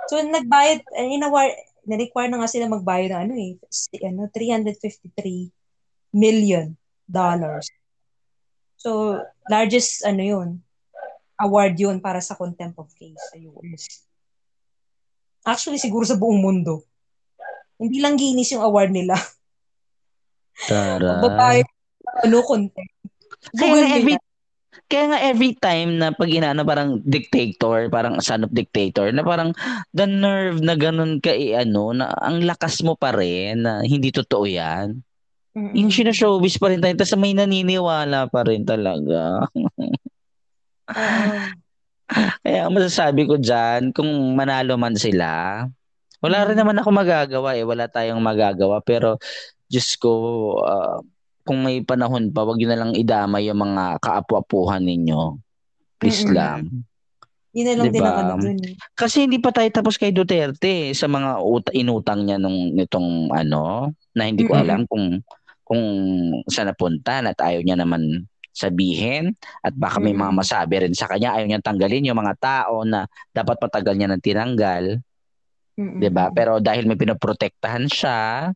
So, 0.06 0.20
nagbayad, 0.22 0.86
eh, 0.94 1.18
inawar, 1.18 1.50
na-require 1.82 2.30
na 2.30 2.38
nga 2.42 2.50
sila 2.50 2.70
magbayad 2.70 3.10
ng 3.10 3.22
ano 3.26 3.34
eh, 3.34 3.58
si- 3.72 4.02
ano, 4.04 4.30
353 4.30 5.50
million 6.14 6.74
dollars. 7.06 7.66
So, 8.78 9.18
largest, 9.50 10.06
ano 10.06 10.22
yun, 10.22 10.48
award 11.40 11.74
yun 11.78 11.98
para 11.98 12.22
sa 12.22 12.38
contempt 12.38 12.78
of 12.78 12.92
case 12.94 13.18
sa 13.18 13.36
US. 13.38 14.06
Actually, 15.46 15.78
siguro 15.78 16.02
sa 16.06 16.18
buong 16.18 16.42
mundo. 16.42 16.86
Hindi 17.78 17.98
lang 18.02 18.18
Guinness 18.18 18.54
yung 18.54 18.64
award 18.66 18.90
nila. 18.90 19.14
Tara. 20.70 21.18
Magbabayad 21.18 21.66
ano 22.24 22.40
content. 22.46 22.90
Kaya 23.52 23.84
every. 23.92 24.16
Kaya 24.86 25.04
nga 25.10 25.18
every 25.24 25.56
time 25.56 25.96
na 25.96 26.12
pag 26.12 26.28
inaano 26.28 26.62
parang 26.68 27.00
dictator, 27.02 27.88
parang 27.88 28.20
son 28.20 28.44
of 28.44 28.52
dictator, 28.52 29.08
na 29.10 29.24
parang 29.24 29.56
the 29.96 30.04
nerve 30.04 30.60
na 30.60 30.76
ganun 30.76 31.18
ka 31.18 31.32
eh, 31.32 31.56
ano, 31.56 31.96
na 31.96 32.12
ang 32.20 32.44
lakas 32.44 32.84
mo 32.84 32.94
pa 32.94 33.16
rin 33.16 33.64
na 33.64 33.80
hindi 33.82 34.12
totoo 34.12 34.44
yan. 34.44 35.00
Mm-mm. 35.56 35.72
Yung 35.72 35.88
sinashowbiz 35.88 36.60
pa 36.60 36.68
rin 36.68 36.84
tayo, 36.84 36.92
tapos 37.00 37.16
may 37.16 37.32
naniniwala 37.32 38.28
pa 38.28 38.44
rin 38.44 38.62
talaga. 38.68 39.48
Oo. 40.92 41.34
Kaya 42.46 42.70
ang 42.70 42.74
masasabi 42.76 43.26
ko 43.26 43.34
dyan, 43.34 43.90
kung 43.90 44.06
manalo 44.38 44.78
man 44.78 44.94
sila, 44.94 45.64
wala 46.22 46.36
rin 46.46 46.54
Mm. 46.54 46.62
naman 46.62 46.78
ako 46.78 46.90
magagawa 46.94 47.58
eh. 47.58 47.66
Wala 47.66 47.90
tayong 47.90 48.22
magagawa. 48.22 48.78
Pero, 48.86 49.18
Diyos 49.66 49.98
ko, 49.98 50.12
ah, 50.62 51.02
kung 51.46 51.62
may 51.62 51.80
panahon 51.80 52.34
pa, 52.34 52.42
wag 52.42 52.58
yun 52.58 52.74
na 52.74 52.80
lang 52.82 52.92
idama 52.92 53.38
yung 53.38 53.62
mga 53.62 54.02
kaapu-apuhan 54.02 54.82
ninyo. 54.82 55.38
Please 55.96 56.26
Mm-mm. 56.26 56.34
lang. 56.34 56.60
Yun 57.56 57.64
na 57.64 57.74
lang 57.78 57.88
din 57.88 58.02
Diba? 58.02 58.10
ang 58.12 58.18
ano 58.20 58.34
dun. 58.36 58.58
eh. 58.60 58.74
Kasi 58.92 59.24
hindi 59.24 59.38
pa 59.38 59.48
tayo 59.48 59.70
tapos 59.70 59.96
kay 59.96 60.12
Duterte 60.12 60.92
sa 60.92 61.06
mga 61.06 61.40
ut- 61.40 61.72
inutang 61.72 62.26
niya 62.26 62.36
nung 62.36 62.74
nitong 62.74 63.32
ano, 63.32 63.94
na 64.12 64.28
hindi 64.28 64.44
ko 64.44 64.52
Mm-mm. 64.52 64.64
alam 64.66 64.80
kung 64.84 65.22
kung 65.62 65.82
saan 66.46 66.68
napunta 66.68 67.18
at 67.22 67.38
ayaw 67.40 67.62
niya 67.64 67.80
naman 67.80 68.26
sabihin 68.52 69.34
at 69.60 69.74
baka 69.74 70.00
may 70.00 70.14
mga 70.14 70.32
masabi 70.32 70.80
rin 70.80 70.94
sa 70.94 71.10
kanya 71.10 71.36
ayaw 71.36 71.44
niyang 71.44 71.64
tanggalin 71.66 72.06
yung 72.08 72.16
mga 72.16 72.34
tao 72.38 72.86
na 72.88 73.04
dapat 73.30 73.60
patagal 73.60 73.94
niya 73.96 74.08
ng 74.08 74.22
tinanggal, 74.22 74.84
Mm-mm. 75.76 76.00
'di 76.00 76.08
ba? 76.08 76.28
Pero 76.32 76.60
dahil 76.60 76.84
may 76.84 76.96
pinoprotektahan 76.96 77.84
siya 77.88 78.48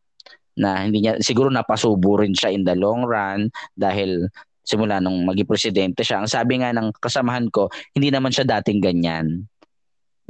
na 0.57 0.83
hindi 0.83 1.03
niya 1.03 1.19
siguro 1.23 1.47
napasubo 1.47 2.19
rin 2.19 2.35
siya 2.35 2.51
in 2.51 2.67
the 2.67 2.75
long 2.75 3.07
run 3.07 3.47
dahil 3.75 4.27
simula 4.61 5.01
nung 5.01 5.25
maging 5.25 5.49
presidente 5.49 6.05
siya. 6.05 6.21
Ang 6.21 6.29
sabi 6.29 6.61
nga 6.61 6.71
ng 6.71 6.93
kasamahan 7.01 7.49
ko, 7.49 7.67
hindi 7.97 8.13
naman 8.13 8.31
siya 8.31 8.47
dating 8.59 8.79
ganyan. 8.79 9.27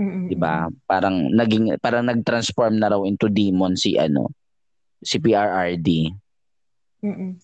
Mm-mm. 0.01 0.31
'di 0.31 0.37
ba? 0.39 0.71
Parang 0.89 1.29
naging 1.29 1.77
parang 1.77 2.09
nag-transform 2.09 2.81
na 2.81 2.89
raw 2.89 3.05
into 3.05 3.29
demon 3.29 3.77
si 3.77 3.99
ano 3.99 4.33
si 5.01 5.17
PRRD. 5.21 5.89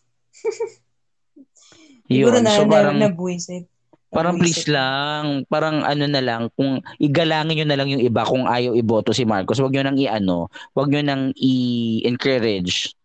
Siguro 2.07 2.39
Yun. 2.39 2.45
na, 2.45 2.55
so 2.55 2.63
na, 2.63 2.71
parang 2.71 2.97
nabuisit. 2.97 3.67
Parang 4.07 4.39
please 4.39 4.65
lang, 4.71 5.43
parang 5.51 5.83
ano 5.83 6.05
na 6.07 6.21
lang 6.23 6.47
kung 6.55 6.79
igalangin 6.97 7.59
niyo 7.59 7.65
na 7.67 7.77
lang 7.77 7.91
yung 7.91 8.03
iba 8.03 8.23
kung 8.23 8.47
ayaw 8.47 8.71
iboto 8.73 9.11
si 9.11 9.27
Marcos, 9.27 9.59
wag 9.59 9.75
niyo 9.75 9.83
nang 9.83 9.99
i-ano, 9.99 10.47
wag 10.71 10.87
niyo 10.87 11.01
nang 11.03 11.35
i-encourage. 11.35 12.95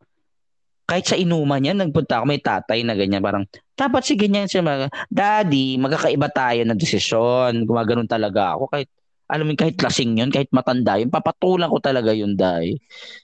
Kahit 0.87 1.07
sa 1.09 1.19
inuman 1.19 1.63
yan, 1.63 1.79
nagpunta 1.79 2.21
ako, 2.21 2.25
may 2.27 2.43
tatay 2.43 2.87
na 2.87 2.95
ganyan, 2.95 3.23
parang, 3.23 3.47
dapat 3.75 4.03
si 4.07 4.15
ganyan 4.15 4.47
siya, 4.47 4.63
mag- 4.63 4.93
daddy, 5.11 5.79
magkakaiba 5.79 6.29
tayo 6.31 6.61
ng 6.63 6.79
desisyon, 6.79 7.67
gumaganon 7.67 8.07
talaga 8.07 8.55
ako, 8.55 8.71
kahit 8.71 8.89
alam 9.33 9.49
mo 9.49 9.57
kahit 9.57 9.81
lasing 9.81 10.21
yun, 10.21 10.29
kahit 10.29 10.53
matanda 10.53 11.01
yun, 11.01 11.09
papatulan 11.09 11.73
ko 11.73 11.81
talaga 11.81 12.13
yun, 12.13 12.37
Day. 12.37 12.77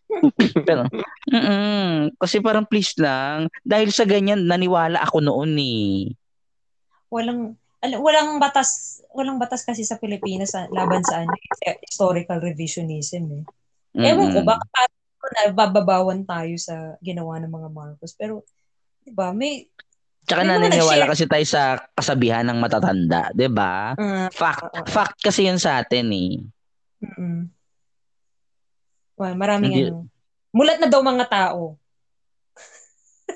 Pero, 0.68 0.88
mm 1.28 2.16
kasi 2.16 2.40
parang 2.40 2.64
please 2.64 2.96
lang, 2.96 3.52
dahil 3.60 3.92
sa 3.92 4.08
ganyan, 4.08 4.48
naniwala 4.48 5.04
ako 5.04 5.20
noon 5.20 5.52
eh. 5.60 6.16
Walang, 7.12 7.52
al- 7.52 7.67
walang 7.82 8.42
batas, 8.42 9.00
walang 9.14 9.38
batas 9.38 9.62
kasi 9.62 9.86
sa 9.86 10.02
Pilipinas 10.02 10.54
sa, 10.54 10.66
laban 10.70 11.02
sa 11.06 11.22
ano, 11.22 11.34
eh, 11.62 11.78
historical 11.86 12.42
revisionism 12.42 13.24
eh. 13.38 13.44
Ewan 13.98 14.30
ko, 14.34 14.38
Mm-mm. 14.42 14.46
baka 14.46 14.64
parang 14.74 14.96
nabababawan 15.34 16.20
tayo 16.26 16.54
sa 16.58 16.98
ginawa 17.02 17.38
ng 17.42 17.50
mga 17.50 17.68
Marcos. 17.70 18.14
Pero, 18.14 18.46
di 19.02 19.14
ba, 19.14 19.30
may, 19.30 19.66
Tsaka 20.28 20.44
May 20.44 20.60
naniniwala 20.60 21.08
kasi 21.08 21.24
tayo 21.24 21.46
sa 21.48 21.80
kasabihan 21.96 22.44
ng 22.44 22.60
matatanda, 22.60 23.32
'di 23.32 23.48
ba? 23.48 23.96
uh, 23.96 24.28
Fact, 24.28 24.76
fact 24.92 25.16
kasi 25.24 25.48
'yun 25.48 25.56
sa 25.56 25.80
atin 25.80 26.04
eh. 26.12 26.44
mm 27.00 27.48
well, 29.16 29.34
maraming 29.34 29.72
Hindi- 29.72 29.88
ano. 29.88 30.04
Mulat 30.52 30.80
na 30.80 30.88
daw 30.88 31.00
mga 31.00 31.26
tao. 31.32 31.80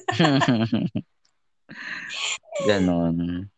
Ganon. 2.69 3.49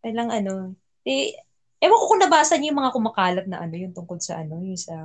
Kailang 0.00 0.32
ano, 0.32 0.74
eh, 1.04 1.36
ewan 1.80 2.00
ko 2.00 2.06
kung 2.08 2.22
nabasa 2.24 2.56
niyo 2.56 2.72
yung 2.72 2.80
mga 2.84 2.94
kumakalat 2.96 3.46
na 3.48 3.60
ano, 3.64 3.74
yung 3.76 3.92
tungkol 3.96 4.20
sa 4.20 4.40
ano, 4.40 4.60
yung 4.64 4.80
sa, 4.80 4.96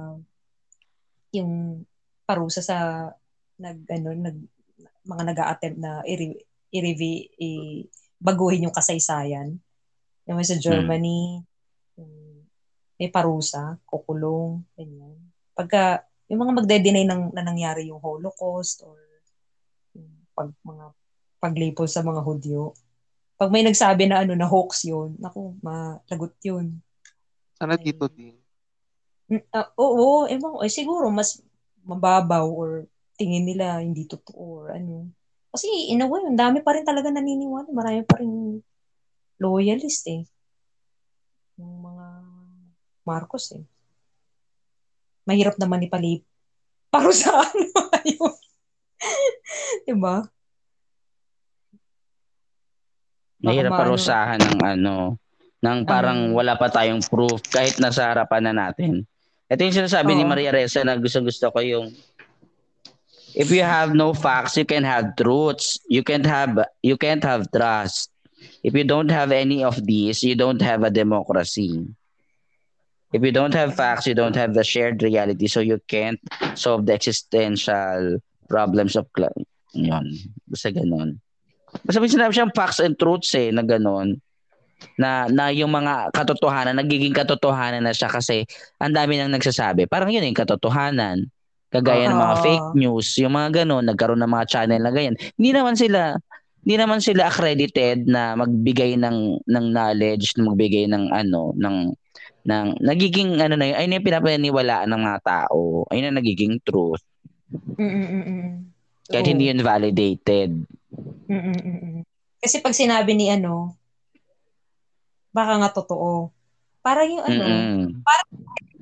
yung 1.35 1.84
parusa 2.23 2.63
sa, 2.63 3.11
nag, 3.59 3.84
ano, 3.91 4.07
nag, 4.15 4.38
mga 5.05 5.23
nag-a-attempt 5.31 5.80
na 5.80 6.03
i- 6.07 6.43
i- 6.73 7.30
i- 7.39 7.85
baguhin 8.19 8.67
yung 8.67 8.76
kasaysayan. 8.76 9.55
Yung 10.26 10.41
sa 10.41 10.57
Germany, 10.57 11.39
yung 11.95 12.13
may 12.97 13.11
parusa, 13.11 13.77
kukulong, 13.85 14.63
ganyan. 14.73 15.19
Pagka, 15.53 16.03
yung 16.31 16.41
mga 16.41 16.55
magde-deny 16.63 17.03
ng, 17.05 17.35
na 17.35 17.43
nangyari 17.45 17.91
yung 17.91 18.01
Holocaust 18.01 18.81
or 18.81 18.97
yung 19.93 20.09
pag, 20.34 20.49
mga 20.65 20.85
paglipol 21.38 21.85
sa 21.85 22.01
mga 22.01 22.23
Hudyo, 22.26 22.73
pag 23.36 23.52
may 23.52 23.64
nagsabi 23.68 24.07
na 24.07 24.24
ano 24.24 24.34
na 24.36 24.48
hoax 24.48 24.88
yun, 24.88 25.20
naku, 25.20 25.60
malagot 25.60 26.36
yun. 26.44 26.80
Sana 27.60 27.76
dito 27.76 28.07
din. 28.07 28.36
Ah, 29.52 29.68
oo, 29.76 30.30
ewan 30.30 30.52
ko, 30.56 30.60
eh, 30.64 30.72
siguro 30.72 31.10
mas 31.12 31.41
mababaw 31.84 32.45
or 32.48 32.86
tingin 33.20 33.48
nila 33.48 33.80
hindi 33.84 34.07
totoo 34.07 34.44
or 34.44 34.66
ano. 34.76 35.12
Kasi 35.56 35.68
in 35.91 36.03
a 36.03 36.07
way, 36.07 36.20
ang 36.24 36.36
dami 36.40 36.60
pa 36.60 36.76
rin 36.76 36.84
talaga 36.84 37.12
naniniwala. 37.12 37.72
Marami 37.72 38.03
pa 38.03 38.20
rin 38.20 38.60
loyalist 39.40 40.03
eh. 40.12 40.24
Yung 41.60 41.80
mga 41.80 42.06
Marcos 43.07 43.56
eh. 43.56 43.64
Mahirap 45.26 45.56
naman 45.57 45.88
ipalip. 45.88 46.28
Parusahan 46.94 47.56
mo 47.72 47.82
yun. 48.03 48.36
diba? 49.88 50.28
Maano. 53.45 53.77
parusahan 53.77 54.41
ng 54.41 54.59
ano, 54.61 54.95
ng 55.61 55.77
parang 55.85 56.31
Ah. 56.31 56.34
wala 56.34 56.53
pa 56.57 56.69
tayong 56.69 57.01
proof 57.05 57.41
kahit 57.47 57.77
nasa 57.77 58.09
harapan 58.09 58.49
na 58.49 58.53
natin. 58.67 59.05
Ito 59.45 59.61
yung 59.61 59.77
sinasabi 59.85 60.17
ni 60.17 60.26
Oo. 60.26 60.30
Maria 60.30 60.49
Reza 60.49 60.81
na 60.81 60.97
gusto-gusto 60.97 61.53
ko 61.53 61.59
yung 61.61 61.93
if 63.35 63.51
you 63.51 63.61
have 63.61 63.93
no 63.93 64.13
facts, 64.13 64.57
you 64.57 64.65
can 64.65 64.81
have 64.81 65.13
truths. 65.13 65.77
You 65.85 66.01
can't 66.01 66.26
have 66.26 66.55
you 66.81 66.97
can't 66.97 67.22
have 67.22 67.45
trust. 67.51 68.09
If 68.61 68.73
you 68.73 68.85
don't 68.85 69.09
have 69.09 69.30
any 69.30 69.61
of 69.61 69.77
these, 69.85 70.26
you 70.26 70.34
don't 70.34 70.61
have 70.61 70.81
a 70.81 70.89
democracy. 70.89 71.85
If 73.13 73.22
you 73.22 73.31
don't 73.31 73.53
have 73.53 73.77
facts, 73.77 74.09
you 74.09 74.17
don't 74.17 74.35
have 74.35 74.51
the 74.53 74.65
shared 74.65 74.99
reality, 74.99 75.47
so 75.47 75.61
you 75.61 75.80
can't 75.88 76.19
solve 76.57 76.84
the 76.84 76.93
existential 76.93 78.19
problems 78.49 78.97
of 78.97 79.07
cl- 79.13 79.31
yun. 79.72 80.09
Basta 80.49 80.73
ganun. 80.73 81.22
Basta 81.84 81.99
may 81.99 82.11
sinabi 82.11 82.31
siyang 82.31 82.53
facts 82.56 82.80
and 82.80 82.95
truths 82.95 83.34
eh, 83.35 83.52
na 83.52 83.65
ganun. 83.65 84.22
Na, 84.99 85.26
na 85.31 85.49
yung 85.52 85.72
mga 85.72 86.14
katotohanan, 86.14 86.77
nagiging 86.77 87.15
katotohanan 87.15 87.84
na 87.84 87.95
siya 87.95 88.11
kasi 88.11 88.47
ang 88.80 88.93
dami 88.95 89.18
nang 89.18 89.34
nagsasabi. 89.34 89.89
Parang 89.89 90.11
yun 90.11 90.23
yung 90.23 90.38
katotohanan. 90.38 91.27
Kagaya 91.73 92.07
ng 92.07 92.15
mga 92.15 92.35
fake 92.39 92.69
news, 92.80 93.07
yung 93.19 93.35
mga 93.35 93.64
ganun, 93.64 93.84
nagkaroon 93.84 94.22
ng 94.23 94.31
mga 94.31 94.47
channel 94.47 94.80
na 94.80 94.91
ganyan. 94.95 95.19
Hindi 95.35 95.52
naman 95.52 95.76
sila, 95.76 96.15
hindi 96.64 96.76
naman 96.80 96.99
sila 97.03 97.27
accredited 97.27 98.07
na 98.07 98.38
magbigay 98.39 98.95
ng 98.95 99.43
ng 99.43 99.65
knowledge, 99.76 100.39
na 100.39 100.47
magbigay 100.47 100.88
ng 100.88 101.11
ano, 101.11 101.52
ng 101.60 101.91
ng 102.45 102.68
nagiging 102.80 103.41
ano 103.41 103.57
na 103.57 103.65
yun, 103.73 103.76
ayun 103.76 103.95
yung 103.97 104.07
pinapaniwalaan 104.07 104.88
ng 104.88 105.02
mga 105.02 105.19
tao. 105.26 105.84
Ayun 105.89 106.14
ang 106.14 106.18
nagiging 106.22 106.61
truth. 106.64 107.03
Mm-mm-mm. 107.76 108.69
Kahit 109.10 109.26
Oo. 109.26 109.31
hindi 109.35 109.49
yun 109.49 109.61
validated. 109.61 110.52
Mm-mm-mm. 111.26 112.05
Kasi 112.39 112.61
pag 112.61 112.77
sinabi 112.77 113.17
ni 113.17 113.34
ano, 113.34 113.73
baka 115.34 115.59
nga 115.59 115.69
totoo. 115.73 116.30
Parang 116.85 117.09
yung 117.09 117.26
ano, 117.26 117.43
Mm-mm. 117.43 118.05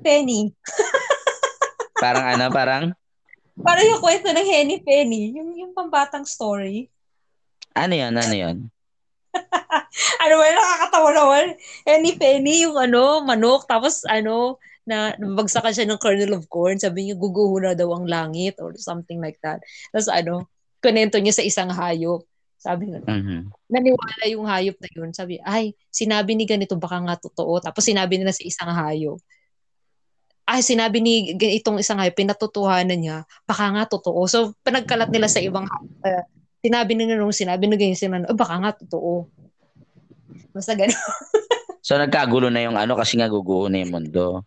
Penny. 0.04 0.52
Parang 2.04 2.26
ano, 2.36 2.52
parang 2.52 2.84
Parang 3.54 3.86
yung 3.86 4.02
kwento 4.02 4.28
ng 4.28 4.44
Henny 4.44 4.82
Penny. 4.82 5.30
Yung, 5.38 5.54
yung 5.54 5.72
pambatang 5.72 6.26
story. 6.26 6.90
ano 7.72 7.94
yun, 7.94 8.12
ano 8.12 8.34
yun? 8.34 8.56
Ano 10.24 10.40
ba, 10.40 10.46
nakakatawa 10.50 11.10
naman. 11.14 11.46
Henny 11.86 12.18
Penny, 12.18 12.66
yung 12.66 12.74
ano, 12.74 13.22
manok. 13.22 13.70
Tapos 13.70 14.02
ano, 14.10 14.58
na 14.84 15.14
nabagsakan 15.16 15.72
siya 15.72 15.86
ng 15.88 16.02
kernel 16.02 16.34
of 16.34 16.50
corn. 16.50 16.76
Sabi 16.76 17.06
niya, 17.06 17.16
guguho 17.16 17.62
na 17.62 17.78
daw 17.78 17.94
ang 17.94 18.10
langit 18.10 18.58
or 18.58 18.74
something 18.76 19.22
like 19.22 19.38
that. 19.40 19.62
Tapos 19.94 20.10
ano, 20.10 20.50
kunento 20.84 21.16
niya 21.16 21.40
sa 21.40 21.40
isang 21.40 21.72
hayop. 21.72 22.20
Sabi 22.60 22.92
nga, 22.92 23.00
Mhm. 23.04 23.48
naniwala 23.72 24.24
yung 24.28 24.44
hayop 24.44 24.76
na 24.80 24.88
yun. 24.92 25.10
Sabi, 25.16 25.40
ay, 25.40 25.72
sinabi 25.88 26.36
ni 26.36 26.44
ganito, 26.44 26.76
baka 26.76 27.00
nga 27.00 27.16
totoo. 27.16 27.60
Tapos 27.64 27.84
sinabi 27.84 28.20
nila 28.20 28.32
sa 28.36 28.44
isang 28.44 28.68
hayop. 28.68 29.16
Ay, 30.44 30.60
sinabi 30.60 31.00
ni 31.00 31.32
itong 31.60 31.80
isang 31.80 31.96
hayop, 31.96 32.16
pinatotohanan 32.16 33.00
niya, 33.00 33.18
baka 33.48 33.72
nga 33.72 33.84
totoo. 33.88 34.28
So, 34.28 34.52
pinagkalat 34.60 35.08
nila 35.08 35.28
sa 35.28 35.40
ibang 35.40 35.64
uh, 35.64 36.24
sinabi 36.60 36.92
nila 36.96 37.16
nung 37.16 37.32
sinabi 37.32 37.68
na 37.68 37.76
ganyan 37.76 37.96
sila, 37.96 38.24
oh, 38.28 38.36
baka 38.36 38.56
nga 38.60 38.72
totoo. 38.76 39.28
Basta 40.52 40.72
ganun. 40.76 40.92
So 41.84 42.00
nagkagulo 42.00 42.48
na 42.48 42.64
yung 42.64 42.80
ano 42.80 42.96
kasi 42.96 43.20
nga 43.20 43.28
guguho 43.28 43.68
na 43.68 43.84
yung 43.84 43.92
mundo. 43.92 44.40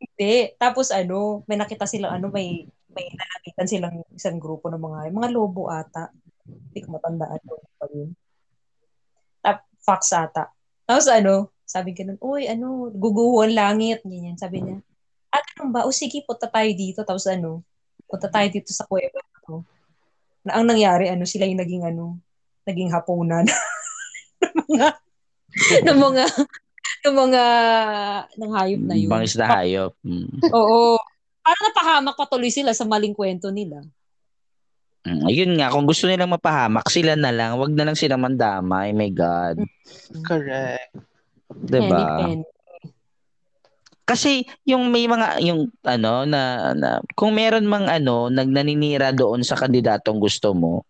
Hindi. 0.00 0.56
Tapos 0.56 0.88
ano, 0.88 1.44
may 1.44 1.60
nakita 1.60 1.84
silang 1.84 2.16
ano, 2.16 2.32
may 2.32 2.64
may 2.94 3.06
nalapitan 3.14 3.68
silang 3.70 3.96
isang 4.14 4.38
grupo 4.42 4.66
ng 4.70 4.82
mga 4.82 5.14
mga 5.14 5.30
lobo 5.30 5.70
ata. 5.70 6.10
Hindi 6.46 6.78
ko 6.82 6.98
matandaan 6.98 7.38
ano 7.38 7.54
pa 7.78 7.86
yun. 7.90 8.10
Tap, 9.40 9.58
fox 9.78 10.02
ata. 10.14 10.50
Tapos 10.86 11.06
ano, 11.06 11.54
sabi 11.62 11.94
ganun, 11.94 12.18
uy, 12.18 12.50
ano, 12.50 12.90
guguho 12.90 13.46
ang 13.46 13.54
langit. 13.54 14.02
Ganyan, 14.02 14.34
sabi 14.34 14.58
niya. 14.58 14.82
Ah, 15.30 15.38
ganun 15.54 15.70
ba? 15.70 15.86
O 15.86 15.94
sige, 15.94 16.26
punta 16.26 16.50
tayo 16.50 16.66
dito. 16.74 17.06
Tapos 17.06 17.30
ano, 17.30 17.62
punta 18.10 18.26
tayo 18.26 18.50
dito 18.50 18.74
sa 18.74 18.90
kuweba. 18.90 19.22
Ano. 19.46 19.62
Na 20.42 20.58
ang 20.58 20.66
nangyari, 20.66 21.06
ano, 21.06 21.22
sila 21.22 21.46
yung 21.46 21.62
naging 21.62 21.86
ano, 21.86 22.18
naging 22.66 22.90
hapunan. 22.90 23.46
ng 24.50 24.74
mga, 24.74 24.90
ng 25.86 25.98
mga, 25.98 26.26
ng 27.06 27.14
mga, 27.14 27.42
ng 28.34 28.50
hayop 28.50 28.82
na 28.82 28.96
yun. 28.98 29.10
Bangis 29.14 29.38
na 29.38 29.46
hayop. 29.46 29.94
Mm. 30.02 30.42
Oo. 30.50 30.98
Parang 31.40 31.62
napahamak 31.72 32.16
patuloy 32.16 32.52
sila 32.52 32.76
sa 32.76 32.84
maling 32.84 33.16
kwento 33.16 33.48
nila. 33.48 33.80
Mm, 35.08 35.24
Ayun 35.24 35.52
nga, 35.56 35.72
kung 35.72 35.88
gusto 35.88 36.04
nilang 36.04 36.36
mapahamak, 36.36 36.84
sila 36.92 37.16
na 37.16 37.32
lang. 37.32 37.56
Wag 37.56 37.72
na 37.72 37.88
lang 37.88 37.96
sila 37.96 38.20
mandamay. 38.20 38.92
My 38.92 39.08
God. 39.08 39.56
Correct. 40.28 40.92
Diba? 41.50 42.20
Penny. 42.20 42.44
Kasi 44.10 44.42
yung 44.66 44.90
may 44.90 45.06
mga 45.06 45.38
yung 45.46 45.70
ano 45.86 46.26
na, 46.26 46.74
na 46.74 46.98
kung 47.14 47.30
meron 47.30 47.62
mang 47.62 47.86
ano 47.86 48.26
nagnaninira 48.26 49.14
doon 49.14 49.46
sa 49.46 49.54
kandidatong 49.54 50.18
gusto 50.18 50.50
mo, 50.50 50.82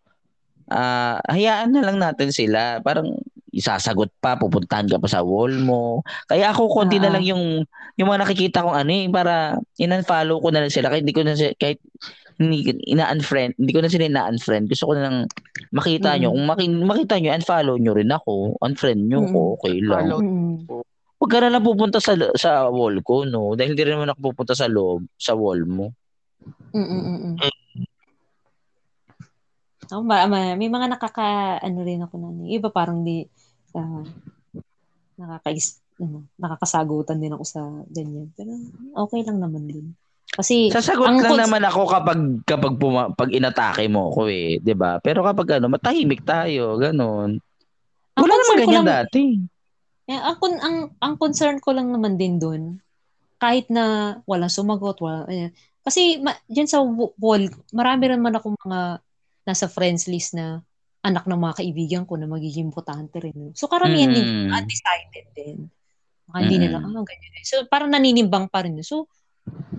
ah 0.73 1.21
hayaan 1.29 1.69
na 1.77 1.85
lang 1.85 2.01
natin 2.01 2.33
sila. 2.33 2.81
Parang 2.81 3.13
isasagot 3.51 4.11
pa, 4.19 4.35
pupuntahan 4.35 4.87
ka 4.87 4.97
pa 4.97 5.07
sa 5.07 5.21
wall 5.21 5.53
mo. 5.59 6.01
Kaya 6.27 6.51
ako 6.51 6.71
konti 6.71 6.99
na 6.99 7.11
Ah. 7.11 7.19
lang 7.19 7.25
yung 7.27 7.67
yung 7.99 8.09
mga 8.09 8.23
nakikita 8.25 8.65
kong 8.65 8.79
ano 8.79 8.91
eh, 8.91 9.07
para 9.07 9.35
in-unfollow 9.77 10.41
ko 10.41 10.49
na 10.49 10.65
lang 10.65 10.73
sila 10.73 10.89
kahit 10.89 11.05
hindi 11.05 11.13
ko 11.13 11.23
na 11.23 11.37
si- 11.37 11.53
kahit 11.55 11.79
ina-unfriend, 12.41 13.53
hindi 13.61 13.73
ko 13.77 13.85
na 13.85 13.93
sila 13.93 14.09
ina-unfriend. 14.09 14.65
Gusto 14.73 14.89
ko 14.89 14.93
na 14.97 15.05
lang 15.05 15.17
makita 15.71 16.17
nyo. 16.17 16.33
Mm. 16.33 16.35
Kung 16.35 16.47
maki- 16.49 16.87
makita 16.89 17.15
nyo, 17.21 17.31
unfollow 17.37 17.77
nyo 17.77 17.93
rin 17.93 18.09
ako. 18.09 18.57
Unfriend 18.59 19.03
nyo 19.05 19.21
Mm. 19.21 19.31
ko, 19.31 19.41
okay 19.61 19.77
lang. 19.85 20.09
Follow. 20.09 20.21
Mm. 20.25 20.55
Huwag 21.21 21.31
ka 21.31 21.39
na 21.45 21.53
lang 21.53 21.61
pupunta 21.61 22.01
sa 22.01 22.17
sa 22.33 22.73
wall 22.73 23.05
ko, 23.05 23.29
no? 23.29 23.53
Dahil 23.53 23.77
hindi 23.77 23.85
rin 23.85 24.01
naman 24.01 24.17
ako 24.17 24.33
pupunta 24.33 24.57
sa 24.57 24.73
loob, 24.73 25.05
sa 25.21 25.37
wall 25.37 25.69
mo. 25.69 25.93
Mm, 26.73 26.81
mm, 26.81 27.03
mm, 27.05 27.21
mm. 27.21 27.37
Oh, 29.91 30.01
ma- 30.01 30.25
ma- 30.25 30.55
may 30.55 30.71
mga 30.71 30.87
nakaka 30.87 31.59
ano 31.61 31.83
rin 31.83 32.01
ako 32.01 32.15
na 32.17 32.29
iba 32.47 32.71
parang 32.71 33.03
di 33.03 33.27
ah, 33.77 34.05
nakakais 35.21 35.81
ano, 36.01 36.25
nakakasagutan 36.41 37.21
din 37.21 37.35
ako 37.37 37.45
sa 37.45 37.61
ganyan. 37.93 38.33
Pero 38.33 38.57
okay 39.05 39.21
lang 39.21 39.39
naman 39.39 39.69
din. 39.69 39.93
Kasi 40.31 40.71
Sasagot 40.71 41.11
ang 41.11 41.21
lang 41.21 41.37
cons- 41.37 41.43
naman 41.45 41.63
ako 41.67 41.81
kapag 41.91 42.21
kapag 42.47 42.75
puma, 42.81 43.11
pag 43.13 43.29
inatake 43.35 43.91
mo 43.91 44.09
ako 44.15 44.31
eh, 44.31 44.63
'di 44.63 44.75
ba? 44.79 45.03
Pero 45.03 45.27
kapag 45.27 45.61
ano, 45.61 45.67
matahimik 45.69 46.23
tayo, 46.25 46.79
ganun. 46.79 47.43
Wala 48.17 48.35
naman 48.37 48.57
ganyan 48.57 48.85
lang, 48.85 48.89
dati. 49.07 49.23
eh, 50.11 50.21
ang, 50.21 50.37
ang, 50.61 50.77
ang 51.01 51.15
concern 51.17 51.57
ko 51.57 51.73
lang 51.73 51.89
naman 51.89 52.21
din 52.21 52.37
doon, 52.37 52.77
kahit 53.41 53.73
na 53.73 54.19
walang 54.29 54.53
sumagot, 54.53 55.01
wala, 55.01 55.25
eh, 55.33 55.49
kasi 55.81 56.21
ma, 56.21 56.37
dyan 56.45 56.69
sa 56.69 56.85
wall, 57.17 57.49
marami 57.73 58.13
rin 58.13 58.21
man 58.21 58.37
akong 58.37 58.59
mga 58.61 59.01
nasa 59.49 59.67
friends 59.73 60.05
list 60.05 60.37
na 60.37 60.61
anak 61.01 61.25
ng 61.25 61.41
mga 61.41 61.55
kaibigan 61.65 62.03
ko 62.05 62.21
na 62.21 62.29
magiging 62.29 62.69
botante 62.69 63.25
rin. 63.25 63.57
So 63.57 63.73
karamihan 63.73 64.13
din 64.13 64.27
Mm. 64.27 64.53
undecided 64.53 65.27
din. 65.33 65.57
Baka 66.29 66.45
hindi 66.45 66.57
nila, 66.61 66.77
Mm. 66.79 66.93
ah, 66.93 67.05
ganyan. 67.05 67.45
So 67.45 67.65
parang 67.67 67.91
naninimbang 67.91 68.53
pa 68.53 68.63
rin. 68.63 68.77
So, 68.85 69.09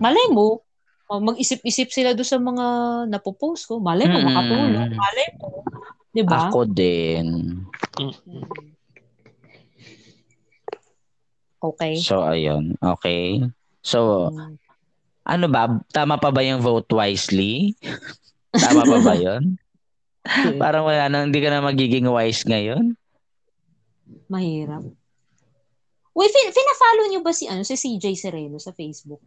malay 0.02 0.28
mo, 0.34 0.66
oh, 1.08 1.22
mag-isip-isip 1.22 1.94
sila 1.94 2.12
doon 2.12 2.26
sa 2.28 2.42
mga 2.42 2.66
napopost 3.06 3.70
ko. 3.70 3.78
Malay 3.78 4.10
mo, 4.10 4.18
Mm. 4.18 4.26
makatulong. 4.26 4.90
Malay 4.92 5.28
mo. 5.38 5.48
Di 6.12 6.22
ba? 6.26 6.50
Ako 6.50 6.66
din. 6.68 7.26
Okay. 11.62 11.94
So 12.02 12.26
ayun, 12.26 12.74
okay. 12.82 13.38
So 13.80 14.28
Mm. 14.34 14.58
ano 15.22 15.46
ba, 15.46 15.70
tama 15.94 16.18
pa 16.18 16.34
ba 16.34 16.42
yung 16.42 16.58
vote 16.58 16.90
wisely? 16.90 17.78
Tama 18.58 18.84
pa 18.84 18.98
ba 19.00 19.14
Parang 20.62 20.86
wala 20.86 21.10
nang 21.10 21.30
hindi 21.30 21.40
ka 21.42 21.50
na 21.50 21.62
magiging 21.62 22.06
wise 22.06 22.46
ngayon. 22.46 22.94
Mahirap. 24.30 24.82
Uy, 26.12 26.28
fin- 26.28 26.52
fina-follow 26.52 27.06
niyo 27.08 27.20
ba 27.24 27.32
si 27.32 27.48
ano 27.48 27.64
si 27.64 27.74
CJ 27.74 28.06
Sereno 28.14 28.56
sa 28.60 28.70
Facebook? 28.76 29.20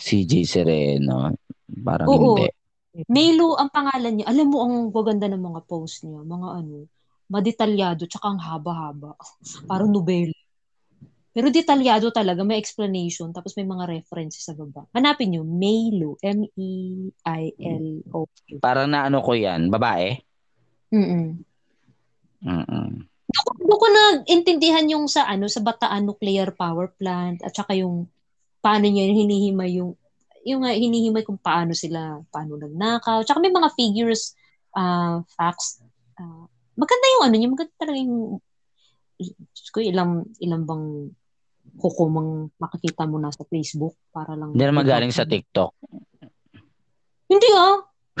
CJ 0.00 0.46
Sereno. 0.46 1.34
Parang 1.68 2.08
Oo. 2.08 2.38
hindi. 2.38 2.48
Melo 3.06 3.54
ang 3.54 3.70
pangalan 3.70 4.18
niya. 4.18 4.26
Alam 4.26 4.46
mo 4.50 4.58
ang 4.66 4.74
gaganda 4.90 5.30
ng 5.30 5.42
mga 5.42 5.60
post 5.68 6.02
niya, 6.02 6.26
mga 6.26 6.48
ano, 6.62 6.90
madetalyado 7.30 8.08
tsaka 8.08 8.26
ang 8.34 8.40
haba-haba. 8.42 9.14
Parang 9.70 9.92
nobela. 9.92 10.39
Pero 11.30 11.46
detalyado 11.54 12.10
talaga, 12.10 12.42
may 12.42 12.58
explanation, 12.58 13.30
tapos 13.30 13.54
may 13.54 13.62
mga 13.62 13.86
references 13.86 14.42
sa 14.42 14.54
baba. 14.54 14.90
Hanapin 14.90 15.30
niyo, 15.30 15.46
Melo, 15.46 16.18
M-E-I-L-O. 16.18 18.18
Parang 18.58 18.90
naano 18.90 19.22
ko 19.22 19.38
'yan, 19.38 19.70
babae. 19.70 20.18
Mm-mm. 20.90 21.38
Mm. 22.42 23.06
Doon 23.62 23.78
ko 23.78 23.88
na 23.94 24.02
intindihan 24.26 24.82
yung 24.90 25.06
sa 25.06 25.22
ano 25.30 25.46
sa 25.46 25.62
Bataan 25.62 26.02
Nuclear 26.02 26.50
Power 26.50 26.90
Plant 26.98 27.46
at 27.46 27.54
saka 27.54 27.78
yung 27.78 28.10
paano 28.58 28.90
niya 28.90 29.06
hinihimay 29.06 29.78
yung 29.78 29.94
yung 30.42 30.66
uh, 30.66 30.74
hinihimay 30.74 31.22
kung 31.22 31.38
paano 31.38 31.70
sila 31.70 32.18
paano 32.34 32.58
nagnakaw. 32.58 33.22
Tsaka 33.22 33.38
may 33.38 33.54
mga 33.54 33.70
figures 33.78 34.34
uh, 34.74 35.22
facts 35.38 35.78
uh, 36.18 36.50
maganda 36.74 37.06
yung 37.14 37.24
ano 37.28 37.34
niya, 37.36 37.52
maganda 37.52 37.74
talaga 37.76 37.98
yung 38.00 38.40
ko, 39.70 39.78
ilang 39.84 40.24
ilang 40.40 40.64
bang 40.64 41.12
kukumang 41.80 42.52
makikita 42.60 43.08
mo 43.08 43.16
na 43.16 43.32
sa 43.32 43.42
Facebook 43.48 43.96
para 44.12 44.36
lang 44.36 44.52
Hindi 44.52 44.64
naman 44.68 44.84
galing 44.84 45.12
sa 45.12 45.24
TikTok. 45.24 45.72
Hindi 47.30 47.48
ah. 47.56 47.80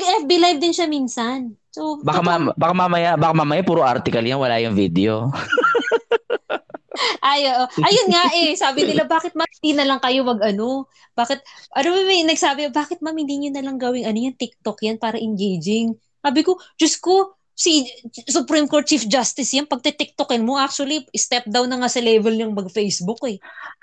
Nag-FB 0.00 0.30
live 0.30 0.60
din 0.60 0.74
siya 0.74 0.86
minsan. 0.88 1.56
So, 1.70 2.02
Baka, 2.02 2.20
ma- 2.20 2.52
baka 2.56 2.74
mamaya, 2.74 3.16
baka 3.16 3.34
mamaya 3.36 3.62
puro 3.62 3.84
article 3.86 4.24
yan, 4.24 4.40
wala 4.40 4.60
yung 4.60 4.76
video. 4.76 5.30
Ay, 7.30 7.46
oo. 7.48 7.64
Ayun 7.80 8.08
nga 8.10 8.24
eh. 8.32 8.52
Sabi 8.56 8.84
nila, 8.84 9.06
bakit 9.06 9.32
ma'am, 9.36 9.48
hindi 9.60 9.72
na 9.76 9.86
lang 9.86 10.00
kayo 10.02 10.24
mag 10.26 10.40
ano? 10.42 10.88
Bakit, 11.14 11.38
ano 11.76 11.88
ba 11.94 12.00
may 12.04 12.24
nagsabi, 12.26 12.72
bakit 12.72 12.98
ma'am, 13.00 13.16
hindi 13.16 13.38
nyo 13.38 13.50
na 13.54 13.64
lang 13.64 13.76
gawing 13.78 14.04
ano 14.08 14.18
yan, 14.18 14.34
TikTok 14.36 14.82
yan 14.84 14.96
para 14.98 15.16
engaging? 15.16 15.96
Sabi 16.20 16.40
ko, 16.44 16.60
Diyos 16.76 16.96
ko, 17.00 17.39
si 17.60 17.84
Supreme 18.24 18.64
Court 18.64 18.88
Chief 18.88 19.04
Justice 19.04 19.52
yan, 19.52 19.68
pag 19.68 19.84
TikTokin 19.84 20.40
mo, 20.40 20.56
actually, 20.56 21.04
step 21.12 21.44
down 21.44 21.68
na 21.68 21.76
nga 21.84 21.92
sa 21.92 22.00
level 22.00 22.32
niyang 22.32 22.56
mag-Facebook 22.56 23.20
eh. 23.28 23.36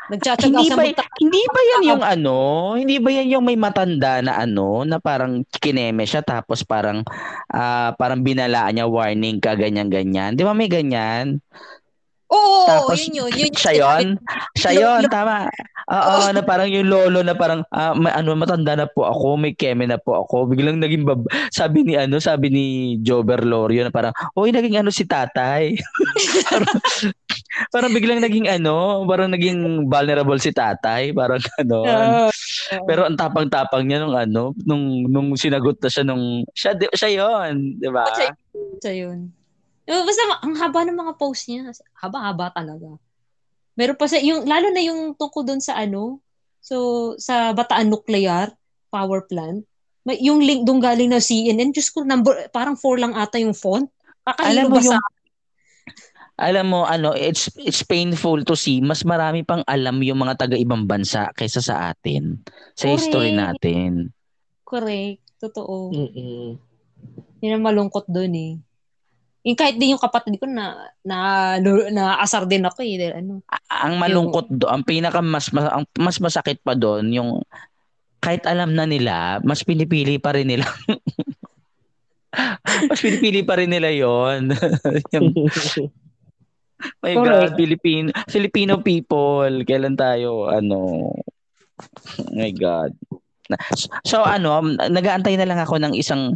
Nagtsatsaga 0.10 0.49
hindi 0.49 0.72
sa 0.72 0.76
ba, 0.82 0.84
hindi 1.22 1.44
ba 1.45 1.62
yan 1.62 1.84
yung 1.94 2.04
ano? 2.04 2.38
Hindi 2.74 2.98
ba 2.98 3.10
yan 3.14 3.38
yung 3.38 3.45
may 3.45 3.60
matanda 3.60 4.18
na 4.26 4.41
ano, 4.41 4.82
na 4.82 4.98
parang 4.98 5.45
kineme 5.62 6.10
siya 6.10 6.26
tapos 6.26 6.66
parang 6.66 7.06
ah, 7.54 7.94
parang 7.99 8.26
binalaan 8.26 8.74
niya 8.74 8.90
warning 8.90 9.38
ka 9.38 9.54
ganyan-ganyan. 9.54 10.34
Di 10.34 10.41
ba 10.41 10.58
may 10.58 10.72
ganyan? 10.72 11.38
Oo, 12.28 12.68
Tapos, 12.68 12.99
yun 12.99 13.24
yun. 13.24 13.32
yun, 13.32 13.52
Siya 13.56 13.74
yun? 13.80 14.20
Siya 14.52 14.72
yun, 14.76 15.08
tama. 15.08 15.48
Oo, 15.88 16.36
na 16.36 16.44
parang 16.44 16.68
yung 16.68 16.91
lolo 16.91 17.24
na 17.24 17.32
parang, 17.32 17.64
ah, 17.72 17.95
may, 17.95 18.12
ano, 18.12 18.36
matanda 18.36 18.76
na 18.76 18.91
po 18.91 19.08
ako, 19.08 19.40
may 19.40 19.56
keme 19.56 19.88
na 19.88 19.95
po 19.95 20.20
ako. 20.20 20.52
Biglang 20.52 20.84
naging, 20.84 21.08
bab- 21.08 21.32
sabi 21.48 21.88
ni, 21.88 21.95
ano, 21.95 22.20
sabi 22.20 22.52
ni 22.52 22.66
Jober 22.99 23.48
Lorio 23.48 23.88
na 23.88 23.94
parang, 23.95 24.12
uy, 24.36 24.52
naging 24.52 24.76
ano 24.76 24.91
si 24.91 25.08
tatay. 25.08 25.80
parang, 26.52 26.76
parang 27.72 27.91
biglang 27.95 28.20
naging 28.20 28.52
ano, 28.52 29.08
parang 29.08 29.32
naging 29.32 29.88
vulnerable 29.88 30.40
si 30.44 30.52
tatay. 30.52 31.16
Parang 31.16 31.40
ano. 31.64 31.80
Pero 32.84 33.08
ang 33.08 33.16
tapang-tapang 33.16 33.88
niya 33.88 34.04
nung 34.04 34.20
ano, 34.20 34.52
nung, 34.68 35.08
nung 35.08 35.40
sinagot 35.40 35.80
na 35.80 35.88
siya 35.88 36.04
nung, 36.04 36.44
siya, 36.52 36.76
di- 36.76 36.91
siya 36.91 37.10
yun, 37.24 37.80
di 37.80 37.88
ba? 37.88 38.04
Siya 38.84 38.91
yun. 39.08 39.32
Eh, 39.88 40.03
Basta 40.03 40.22
ang 40.43 40.55
haba 40.59 40.84
ng 40.84 40.99
mga 40.99 41.14
post 41.15 41.47
niya. 41.47 41.72
Haba-haba 41.95 42.51
talaga. 42.51 42.99
Meron 43.80 43.97
pa 43.97 44.05
sa, 44.05 44.19
yung, 44.19 44.43
lalo 44.43 44.68
na 44.69 44.84
yung 44.84 45.15
tungkol 45.15 45.47
doon 45.47 45.61
sa 45.64 45.80
ano, 45.80 46.19
so, 46.59 47.15
sa 47.15 47.55
Bataan 47.55 47.88
Nuclear 47.88 48.51
Power 48.91 49.23
Plant, 49.26 49.64
may, 50.03 50.19
yung 50.19 50.43
link 50.43 50.68
doon 50.68 50.84
galing 50.84 51.11
na 51.11 51.23
CNN, 51.23 51.72
Diyos 51.72 51.93
ko, 51.93 52.03
number, 52.03 52.51
parang 52.51 52.76
4 52.76 52.99
lang 52.99 53.14
ata 53.15 53.39
yung 53.39 53.55
font. 53.55 53.88
Kakahilo 54.27 54.51
Alam 54.51 54.65
mo 54.68 54.76
ba 54.76 54.81
sa... 54.84 54.97
yung 54.99 55.05
alam 56.38 56.69
mo 56.69 56.85
ano 56.85 57.18
it's 57.18 57.49
it's 57.57 57.81
painful 57.81 58.38
to 58.45 58.53
see 58.53 58.77
mas 58.77 59.01
marami 59.01 59.41
pang 59.41 59.65
alam 59.65 59.97
yung 60.05 60.22
mga 60.22 60.45
taga 60.45 60.53
ibang 60.53 60.85
bansa 60.85 61.34
kaysa 61.34 61.65
sa 61.65 61.89
atin 61.89 62.38
sa 62.77 62.93
history 62.93 63.34
Correct. 63.34 63.41
natin 63.41 64.14
Correct. 64.68 65.23
Totoo. 65.39 65.95
Mm-mm. 65.95 66.59
Yun 67.39 67.55
ang 67.55 67.64
malungkot 67.64 68.03
doon 68.11 68.34
eh. 68.35 68.53
Yung 69.45 69.57
kahit 69.57 69.77
din 69.77 69.93
yung 69.93 70.01
kapatid 70.01 70.41
ko 70.41 70.49
na 70.49 70.76
na 71.05 71.18
na 71.93 72.18
asar 72.19 72.49
din 72.49 72.65
ako 72.65 72.81
eh. 72.84 72.97
Dahil 72.97 73.14
Ano, 73.22 73.34
ang 73.69 73.95
malungkot 74.01 74.49
do 74.49 74.65
ang 74.68 74.84
pinaka 74.84 75.22
mas 75.22 75.53
mas, 75.53 75.65
ang, 75.69 75.85
mas 75.99 76.18
masakit 76.18 76.59
pa 76.64 76.73
doon 76.73 77.14
yung 77.14 77.30
kahit 78.22 78.43
alam 78.49 78.73
na 78.73 78.84
nila 78.84 79.39
mas 79.45 79.61
pinipili 79.61 80.18
pa 80.18 80.34
rin 80.34 80.49
nila 80.49 80.65
mas 82.89 82.99
pinipili 82.99 83.45
pa 83.45 83.61
rin 83.61 83.69
nila 83.69 83.93
yon 83.93 84.51
yung 85.15 85.31
my 87.01 87.15
god 87.15 87.53
Correct. 87.53 87.57
Filipino 87.57 88.09
Filipino 88.27 88.73
people 88.81 89.53
kailan 89.64 89.95
tayo 89.95 90.49
ano 90.49 91.09
my 92.34 92.51
god 92.51 92.91
so 94.03 94.26
ano 94.26 94.59
nagaantay 94.91 95.39
na 95.39 95.47
lang 95.47 95.59
ako 95.61 95.80
ng 95.80 95.93
isang 95.95 96.35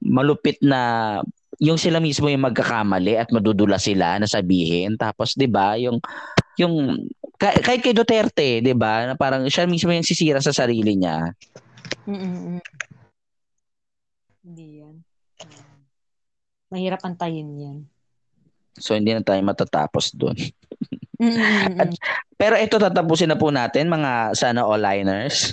malupit 0.00 0.56
na 0.62 1.20
yung 1.58 1.80
sila 1.80 1.98
mismo 1.98 2.28
yung 2.28 2.44
magkakamali 2.44 3.16
at 3.16 3.32
madudula 3.32 3.80
sila 3.80 4.20
na 4.20 4.28
sabihin 4.28 4.94
tapos 4.94 5.32
'di 5.34 5.48
ba 5.48 5.76
yung 5.76 5.96
yung 6.56 7.04
kay, 7.36 7.56
kahit 7.60 7.80
kay 7.80 7.94
Duterte 7.96 8.60
'di 8.60 8.74
ba 8.76 9.08
na 9.08 9.14
parang 9.16 9.44
siya 9.48 9.64
mismo 9.64 9.88
yung 9.88 10.04
sisira 10.04 10.40
sa 10.40 10.52
sarili 10.52 10.96
niya 10.96 11.32
Mm-mm. 12.06 12.62
Hindi 14.42 14.78
yan. 14.78 15.02
Mahirap 16.66 17.02
antayin 17.02 17.50
yan. 17.58 17.78
so 18.76 18.94
hindi 18.94 19.10
na 19.10 19.24
tayo 19.24 19.40
matatapos 19.42 20.12
doon. 20.12 20.36
At- 21.80 21.96
pero 22.36 22.54
ito 22.54 22.76
tatapusin 22.76 23.32
na 23.32 23.40
po 23.40 23.48
natin 23.48 23.88
mga 23.88 24.36
sana 24.36 24.62
all-liners 24.62 25.50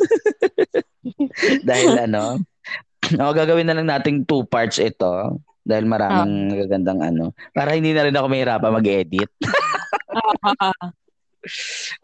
dahil 1.69 1.95
ano 1.95 2.43
o 3.23 3.31
gagawin 3.31 3.65
na 3.65 3.75
lang 3.79 3.87
nating 3.87 4.27
two 4.27 4.43
parts 4.43 4.77
ito 4.77 5.39
dahil 5.63 5.87
maraming 5.87 6.51
nagagandang 6.51 6.99
ano 6.99 7.31
para 7.55 7.71
hindi 7.75 7.95
na 7.95 8.03
rin 8.03 8.15
ako 8.15 8.27
mahirapan 8.27 8.71
mag-edit 8.75 9.29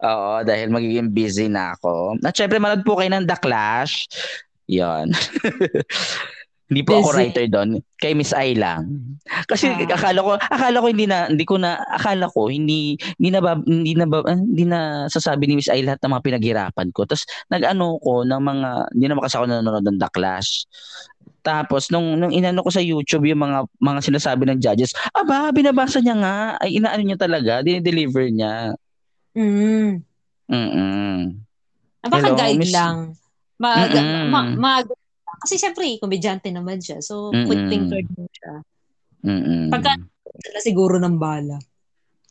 Oo, 0.04 0.44
dahil 0.44 0.68
magiging 0.68 1.08
busy 1.12 1.48
na 1.48 1.72
ako. 1.76 2.20
At 2.20 2.36
syempre, 2.36 2.60
manood 2.60 2.84
po 2.84 3.00
kayo 3.00 3.08
ng 3.12 3.24
The 3.24 3.38
Clash. 3.40 4.04
Yon. 4.68 5.10
hindi 6.70 6.86
po 6.86 7.02
ako 7.02 7.08
Busy. 7.10 7.18
writer 7.18 7.46
doon. 7.50 7.82
Kay 7.98 8.14
Miss 8.14 8.30
Ai 8.30 8.54
lang. 8.54 8.86
Kasi 9.50 9.72
Ah. 9.74 9.96
akala 9.96 10.20
ko, 10.22 10.30
akala 10.38 10.78
ko 10.78 10.86
hindi 10.86 11.08
na, 11.08 11.26
hindi 11.26 11.42
ko 11.42 11.58
na, 11.58 11.82
akala 11.90 12.30
ko 12.30 12.46
hindi, 12.46 12.94
hindi 13.18 13.30
na, 13.34 13.40
ba, 13.42 13.58
hindi 13.58 13.92
na, 13.98 14.06
ba, 14.06 14.22
ah, 14.22 14.38
hindi 14.38 14.64
na 14.68 14.80
sasabi 15.10 15.50
ni 15.50 15.58
Miss 15.58 15.72
Ai 15.72 15.82
lahat 15.82 15.98
ng 16.04 16.12
mga 16.14 16.24
pinaghirapan 16.30 16.88
ko. 16.94 17.08
Tapos 17.08 17.26
nag-ano 17.50 17.98
ko 17.98 18.22
ng 18.22 18.42
mga, 18.44 18.68
hindi 18.94 19.06
naman 19.10 19.22
kasi 19.26 19.34
ako 19.40 19.46
nanonood 19.50 19.84
ng 19.88 19.98
The 19.98 20.10
Clash. 20.14 20.50
Tapos 21.40 21.88
nung 21.88 22.16
nung 22.20 22.32
inano 22.32 22.60
ko 22.60 22.70
sa 22.70 22.84
YouTube 22.84 23.28
yung 23.28 23.40
mga 23.40 23.64
mga 23.80 24.00
sinasabi 24.04 24.44
ng 24.48 24.60
judges, 24.60 24.92
aba 25.16 25.50
binabasa 25.50 25.98
niya 26.00 26.16
nga, 26.20 26.36
ay 26.60 26.80
inaano 26.80 27.02
niya 27.02 27.18
talaga, 27.20 27.64
dinideliver 27.64 28.28
niya. 28.28 28.76
Mm. 29.36 30.04
Mm. 30.50 31.20
Ah, 32.00 32.08
baka 32.08 32.32
Hello, 32.32 32.36
guide 32.36 32.60
Miss- 32.60 32.74
lang. 32.74 33.14
Mag, 33.60 33.92
Mm-mm. 33.92 34.32
ma, 34.32 34.40
mag, 34.56 34.86
kasi 35.44 35.60
syempre, 35.60 35.84
komedyante 36.00 36.48
naman 36.48 36.80
siya. 36.80 37.04
So, 37.04 37.28
Mm-mm. 37.28 37.44
quick 37.44 37.64
thinker 37.68 38.00
din 38.00 38.24
siya. 38.32 38.54
Mm. 39.20 39.68
Pagka 39.68 40.00
sila 40.40 40.58
siguro 40.64 40.96
ng 40.96 41.20
bala. 41.20 41.60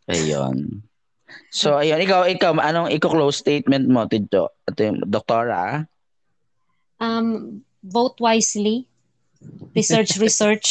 Ayun. 0.09 0.81
So 1.53 1.77
ayun, 1.77 2.01
ikaw 2.01 2.25
ikaw 2.25 2.57
anong 2.57 2.89
iko-close 2.89 3.45
statement 3.45 3.85
mo 3.85 4.09
Tidjo? 4.09 4.49
At 4.65 4.73
yung 4.81 5.05
doktora? 5.05 5.85
Um, 6.97 7.61
vote 7.85 8.17
wisely. 8.17 8.88
Research, 9.73 10.19
research. 10.19 10.67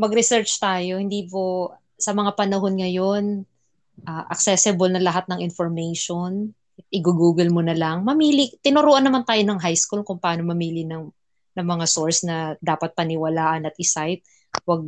Mag-research 0.00 0.50
tayo. 0.58 0.98
Hindi 0.98 1.28
po 1.30 1.74
sa 1.94 2.10
mga 2.10 2.34
panahon 2.34 2.74
ngayon, 2.74 3.24
ah, 4.08 4.26
accessible 4.26 4.90
na 4.90 5.02
lahat 5.02 5.30
ng 5.30 5.38
information. 5.38 6.50
I-google 6.90 7.52
mo 7.52 7.62
na 7.62 7.76
lang. 7.76 8.02
Mamili. 8.02 8.50
Tinuruan 8.58 9.06
naman 9.06 9.22
tayo 9.22 9.38
ng 9.46 9.60
high 9.62 9.78
school 9.78 10.02
kung 10.02 10.18
paano 10.18 10.42
mamili 10.42 10.82
ng, 10.82 11.04
ng 11.54 11.66
mga 11.66 11.86
source 11.86 12.26
na 12.26 12.58
dapat 12.58 12.96
paniwalaan 12.98 13.68
at 13.68 13.76
i-cite. 13.78 14.26
Wag, 14.66 14.82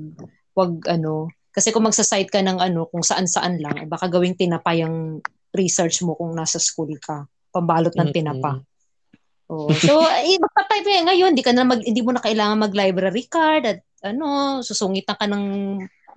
wag 0.58 0.72
ano. 0.90 1.30
Kasi 1.54 1.70
kung 1.70 1.86
magsa-cite 1.86 2.32
ka 2.32 2.42
ng 2.42 2.58
ano, 2.58 2.90
kung 2.90 3.06
saan-saan 3.06 3.62
lang, 3.62 3.76
eh, 3.78 3.86
baka 3.86 4.10
gawing 4.10 4.34
tinapa 4.34 4.74
yung 4.74 5.22
research 5.54 6.02
mo 6.02 6.18
kung 6.18 6.34
nasa 6.34 6.58
school 6.58 6.90
ka. 6.98 7.30
Pambalot 7.54 7.94
ng 7.94 8.10
tinapa. 8.10 8.58
Oh, 9.54 9.70
so 9.70 10.02
eh, 10.26 10.36
magpa-type 10.42 10.88
eh. 10.90 11.02
Ngayon, 11.06 11.32
di 11.38 11.44
ka 11.46 11.54
na 11.54 11.62
mag, 11.62 11.78
hindi 11.78 12.02
mo 12.02 12.10
na 12.10 12.22
kailangan 12.22 12.66
mag-library 12.66 13.30
card 13.30 13.62
at 13.70 13.78
ano, 14.02 14.60
susungitan 14.60 15.14
ka 15.14 15.26
ng 15.30 15.44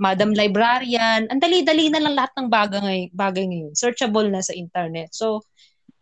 Madam 0.01 0.33
Librarian. 0.33 1.29
Ang 1.29 1.41
dali-dali 1.41 1.93
na 1.93 2.01
lang 2.01 2.17
lahat 2.17 2.33
ng 2.37 2.49
bagay, 2.49 3.13
bagay 3.13 3.45
ngayon. 3.45 3.73
Searchable 3.77 4.29
na 4.29 4.41
sa 4.41 4.57
internet. 4.57 5.13
So, 5.13 5.45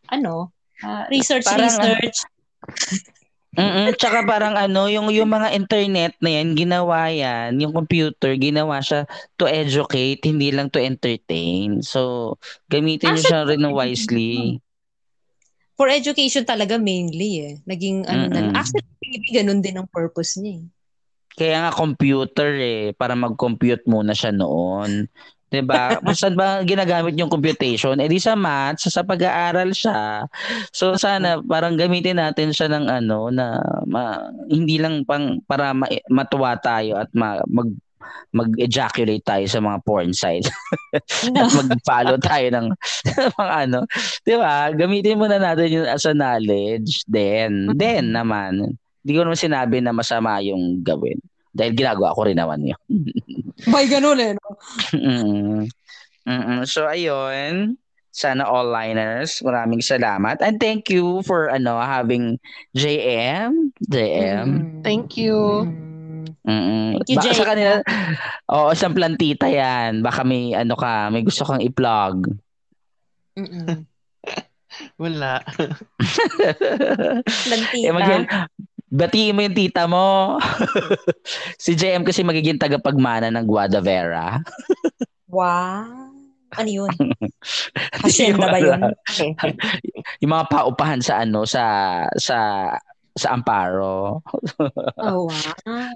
ano, 0.07 0.55
ah, 0.83 1.07
research, 1.11 1.47
Parang, 1.47 1.67
research. 1.67 2.23
Mm. 3.55 3.95
Tsaka 3.95 4.27
parang 4.27 4.59
ano, 4.59 4.91
yung 4.91 5.07
yung 5.15 5.31
mga 5.31 5.55
internet 5.55 6.11
na 6.19 6.27
yan, 6.27 6.59
ginawa 6.59 7.07
yan, 7.07 7.55
yung 7.55 7.71
computer, 7.71 8.35
ginawa 8.35 8.83
siya 8.83 9.07
to 9.39 9.47
educate, 9.47 10.19
hindi 10.27 10.51
lang 10.51 10.67
to 10.67 10.83
entertain. 10.83 11.79
So, 11.79 12.35
gamitin 12.67 13.15
niyo 13.15 13.23
siya 13.23 13.47
rin 13.47 13.63
wisely. 13.71 14.59
For 15.75 15.91
education 15.91 16.47
talaga 16.47 16.79
mainly 16.79 17.31
eh. 17.43 17.53
Naging 17.67 18.07
ano 18.07 18.31
na. 18.31 18.47
Mm-mm. 18.47 18.55
Actually, 18.55 18.83
ganun 19.31 19.59
din 19.59 19.75
ang 19.75 19.87
purpose 19.91 20.39
niya 20.39 20.63
eh. 20.63 20.65
Kaya 21.35 21.67
nga 21.67 21.71
computer 21.75 22.55
eh, 22.55 22.95
para 22.95 23.11
mag-compute 23.11 23.83
muna 23.91 24.15
siya 24.15 24.31
noon. 24.31 25.03
'Di 25.51 25.61
ba? 25.61 25.99
Saan 26.11 26.35
ba 26.35 26.63
ginagamit 26.65 27.15
yung 27.15 27.29
computation? 27.31 27.95
Eh 28.01 28.09
di 28.09 28.17
sa 28.19 28.33
maths, 28.35 28.89
sa 28.89 29.05
pag-aaral 29.05 29.71
siya. 29.71 30.25
So 30.73 30.97
sana 30.97 31.39
parang 31.43 31.77
gamitin 31.77 32.17
natin 32.19 32.51
siya 32.51 32.67
ng 32.71 32.85
ano 32.89 33.29
na 33.29 33.59
ma- 33.85 34.31
hindi 34.49 34.81
lang 34.81 35.05
pang 35.05 35.39
para 35.45 35.71
ma- 35.71 35.91
matuwa 36.09 36.57
tayo 36.59 36.97
at 36.99 37.11
ma- 37.13 37.45
mag 37.47 37.69
mag-ejaculate 38.35 39.23
tayo 39.23 39.45
sa 39.47 39.59
mga 39.63 39.77
porn 39.85 40.11
sites. 40.11 40.51
No. 41.25 41.43
at 41.43 41.51
mag-follow 41.51 42.17
tayo 42.21 42.47
ng 42.53 42.67
mga 43.39 43.53
ano. 43.67 43.79
'Di 44.23 44.35
ba? 44.39 44.71
Gamitin 44.71 45.19
muna 45.19 45.41
natin 45.41 45.67
yun 45.67 45.87
as 45.89 46.07
a 46.07 46.13
knowledge. 46.15 47.03
Then, 47.09 47.75
then 47.75 48.15
naman, 48.15 48.79
hindi 49.05 49.11
ko 49.13 49.21
naman 49.21 49.37
sinabi 49.37 49.83
na 49.85 49.93
masama 49.93 50.41
yung 50.41 50.81
gawin. 50.81 51.21
Dahil 51.55 51.71
ginagawa 51.71 52.11
ko 52.11 52.27
rin 52.27 52.35
naman 52.35 52.67
yun. 52.67 52.81
By 53.71 53.87
ganun 53.87 54.19
eh. 54.19 54.33
No? 54.35 54.47
Mm-mm. 54.91 55.71
Mm-mm. 56.27 56.61
So, 56.67 56.89
ayun. 56.89 57.79
Sana 58.15 58.47
all 58.47 58.71
liners. 58.71 59.39
Maraming 59.39 59.83
salamat. 59.83 60.39
And 60.43 60.59
thank 60.59 60.87
you 60.91 61.23
for 61.23 61.51
ano 61.51 61.79
having 61.79 62.39
JM. 62.75 63.75
JM. 63.87 64.47
Mm. 64.47 64.83
Thank 64.83 65.15
you. 65.15 65.67
Mm. 65.67 65.94
Mm-mm. 66.43 66.99
Thank 67.01 67.09
you, 67.09 67.17
Baka 67.17 67.31
sa 67.31 67.43
JM. 67.43 67.49
kanila, 67.49 67.71
oo, 68.49 68.67
isang 68.71 68.93
plantita 68.95 69.45
yan. 69.47 70.01
Baka 70.01 70.21
may 70.21 70.51
ano 70.51 70.73
ka, 70.73 71.09
may 71.09 71.21
gusto 71.21 71.43
kang 71.43 71.61
i-plug. 71.61 72.29
Mm-mm. 73.35 73.83
Wala. 75.01 75.39
Plantita. 77.47 77.87
eh, 77.87 77.91
mag- 77.91 78.49
batiin 78.87 79.35
mo 79.35 79.41
yung 79.43 79.57
tita 79.57 79.83
mo. 79.87 80.37
si 81.63 81.75
JM 81.75 82.03
kasi 82.03 82.23
magiging 82.23 82.59
tagapagmana 82.59 83.31
ng 83.31 83.45
Guadavera. 83.45 84.39
Wow. 85.27 86.11
Ano 86.55 86.69
yun? 86.71 86.91
Hacienda 87.99 88.47
ba 88.47 88.59
yun? 88.61 88.79
yung 90.23 90.31
mga 90.31 90.47
paupahan 90.47 91.03
sa 91.03 91.27
ano 91.27 91.43
sa 91.43 91.63
sa 92.15 92.69
sa 93.15 93.33
Amparo. 93.33 94.21
Oh, 94.99 95.31
wow. 95.31 95.91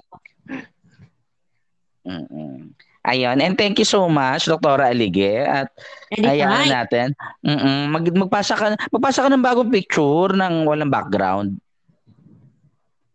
Mm-mm. 2.00 2.72
Ayun, 3.00 3.40
and 3.40 3.56
thank 3.56 3.80
you 3.80 3.88
so 3.88 4.08
much 4.12 4.44
Doktora 4.44 4.92
Alige 4.92 5.40
at 5.40 5.72
ayan 6.12 6.52
Anytime. 6.52 6.68
natin. 6.68 7.06
Mm-mm. 7.40 7.96
Mag 7.96 8.04
magpasa 8.12 8.52
ka 8.56 8.76
magpasa 8.92 9.24
ka 9.24 9.28
ng 9.32 9.40
bagong 9.40 9.72
picture 9.72 10.36
ng 10.36 10.68
walang 10.68 10.92
background. 10.92 11.56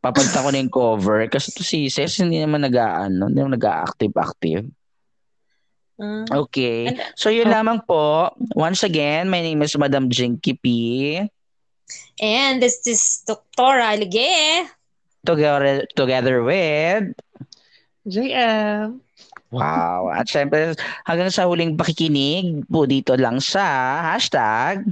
Papalitan 0.01 0.41
ko 0.41 0.49
na 0.49 0.61
yung 0.61 0.73
cover 0.73 1.29
kasi 1.29 1.53
to 1.53 1.61
si 1.61 1.89
Ses 1.89 2.17
hindi 2.21 2.41
naman 2.41 2.65
nag-aano, 2.65 3.29
hindi 3.29 3.41
naman 3.41 3.57
nag-active 3.57 4.13
active. 4.17 4.65
Ah. 6.01 6.25
Okay. 6.45 6.93
So 7.13 7.29
yun 7.29 7.53
lamang 7.53 7.85
po. 7.85 8.33
Once 8.57 8.81
again, 8.81 9.29
my 9.29 9.41
name 9.41 9.61
is 9.61 9.77
Madam 9.77 10.09
Jinky 10.09 10.57
P. 10.57 10.65
And 12.21 12.61
this 12.61 12.85
is 12.87 13.23
Dr. 13.27 13.81
Alige. 13.81 14.69
Together, 15.25 15.85
together 15.95 16.43
with 16.43 17.13
JM. 18.07 19.01
Wow. 19.51 20.09
At 20.15 20.29
syempre, 20.29 20.77
hanggang 21.05 21.33
sa 21.33 21.49
huling 21.49 21.75
pakikinig 21.77 22.65
po 22.69 22.85
dito 22.85 23.17
lang 23.17 23.41
sa 23.41 23.63
hashtag 24.13 24.85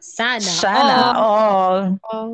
Sana. 0.00 0.40
Sana 0.40 0.96
all. 1.12 1.20
all. 1.20 1.80
Oh. 2.08 2.32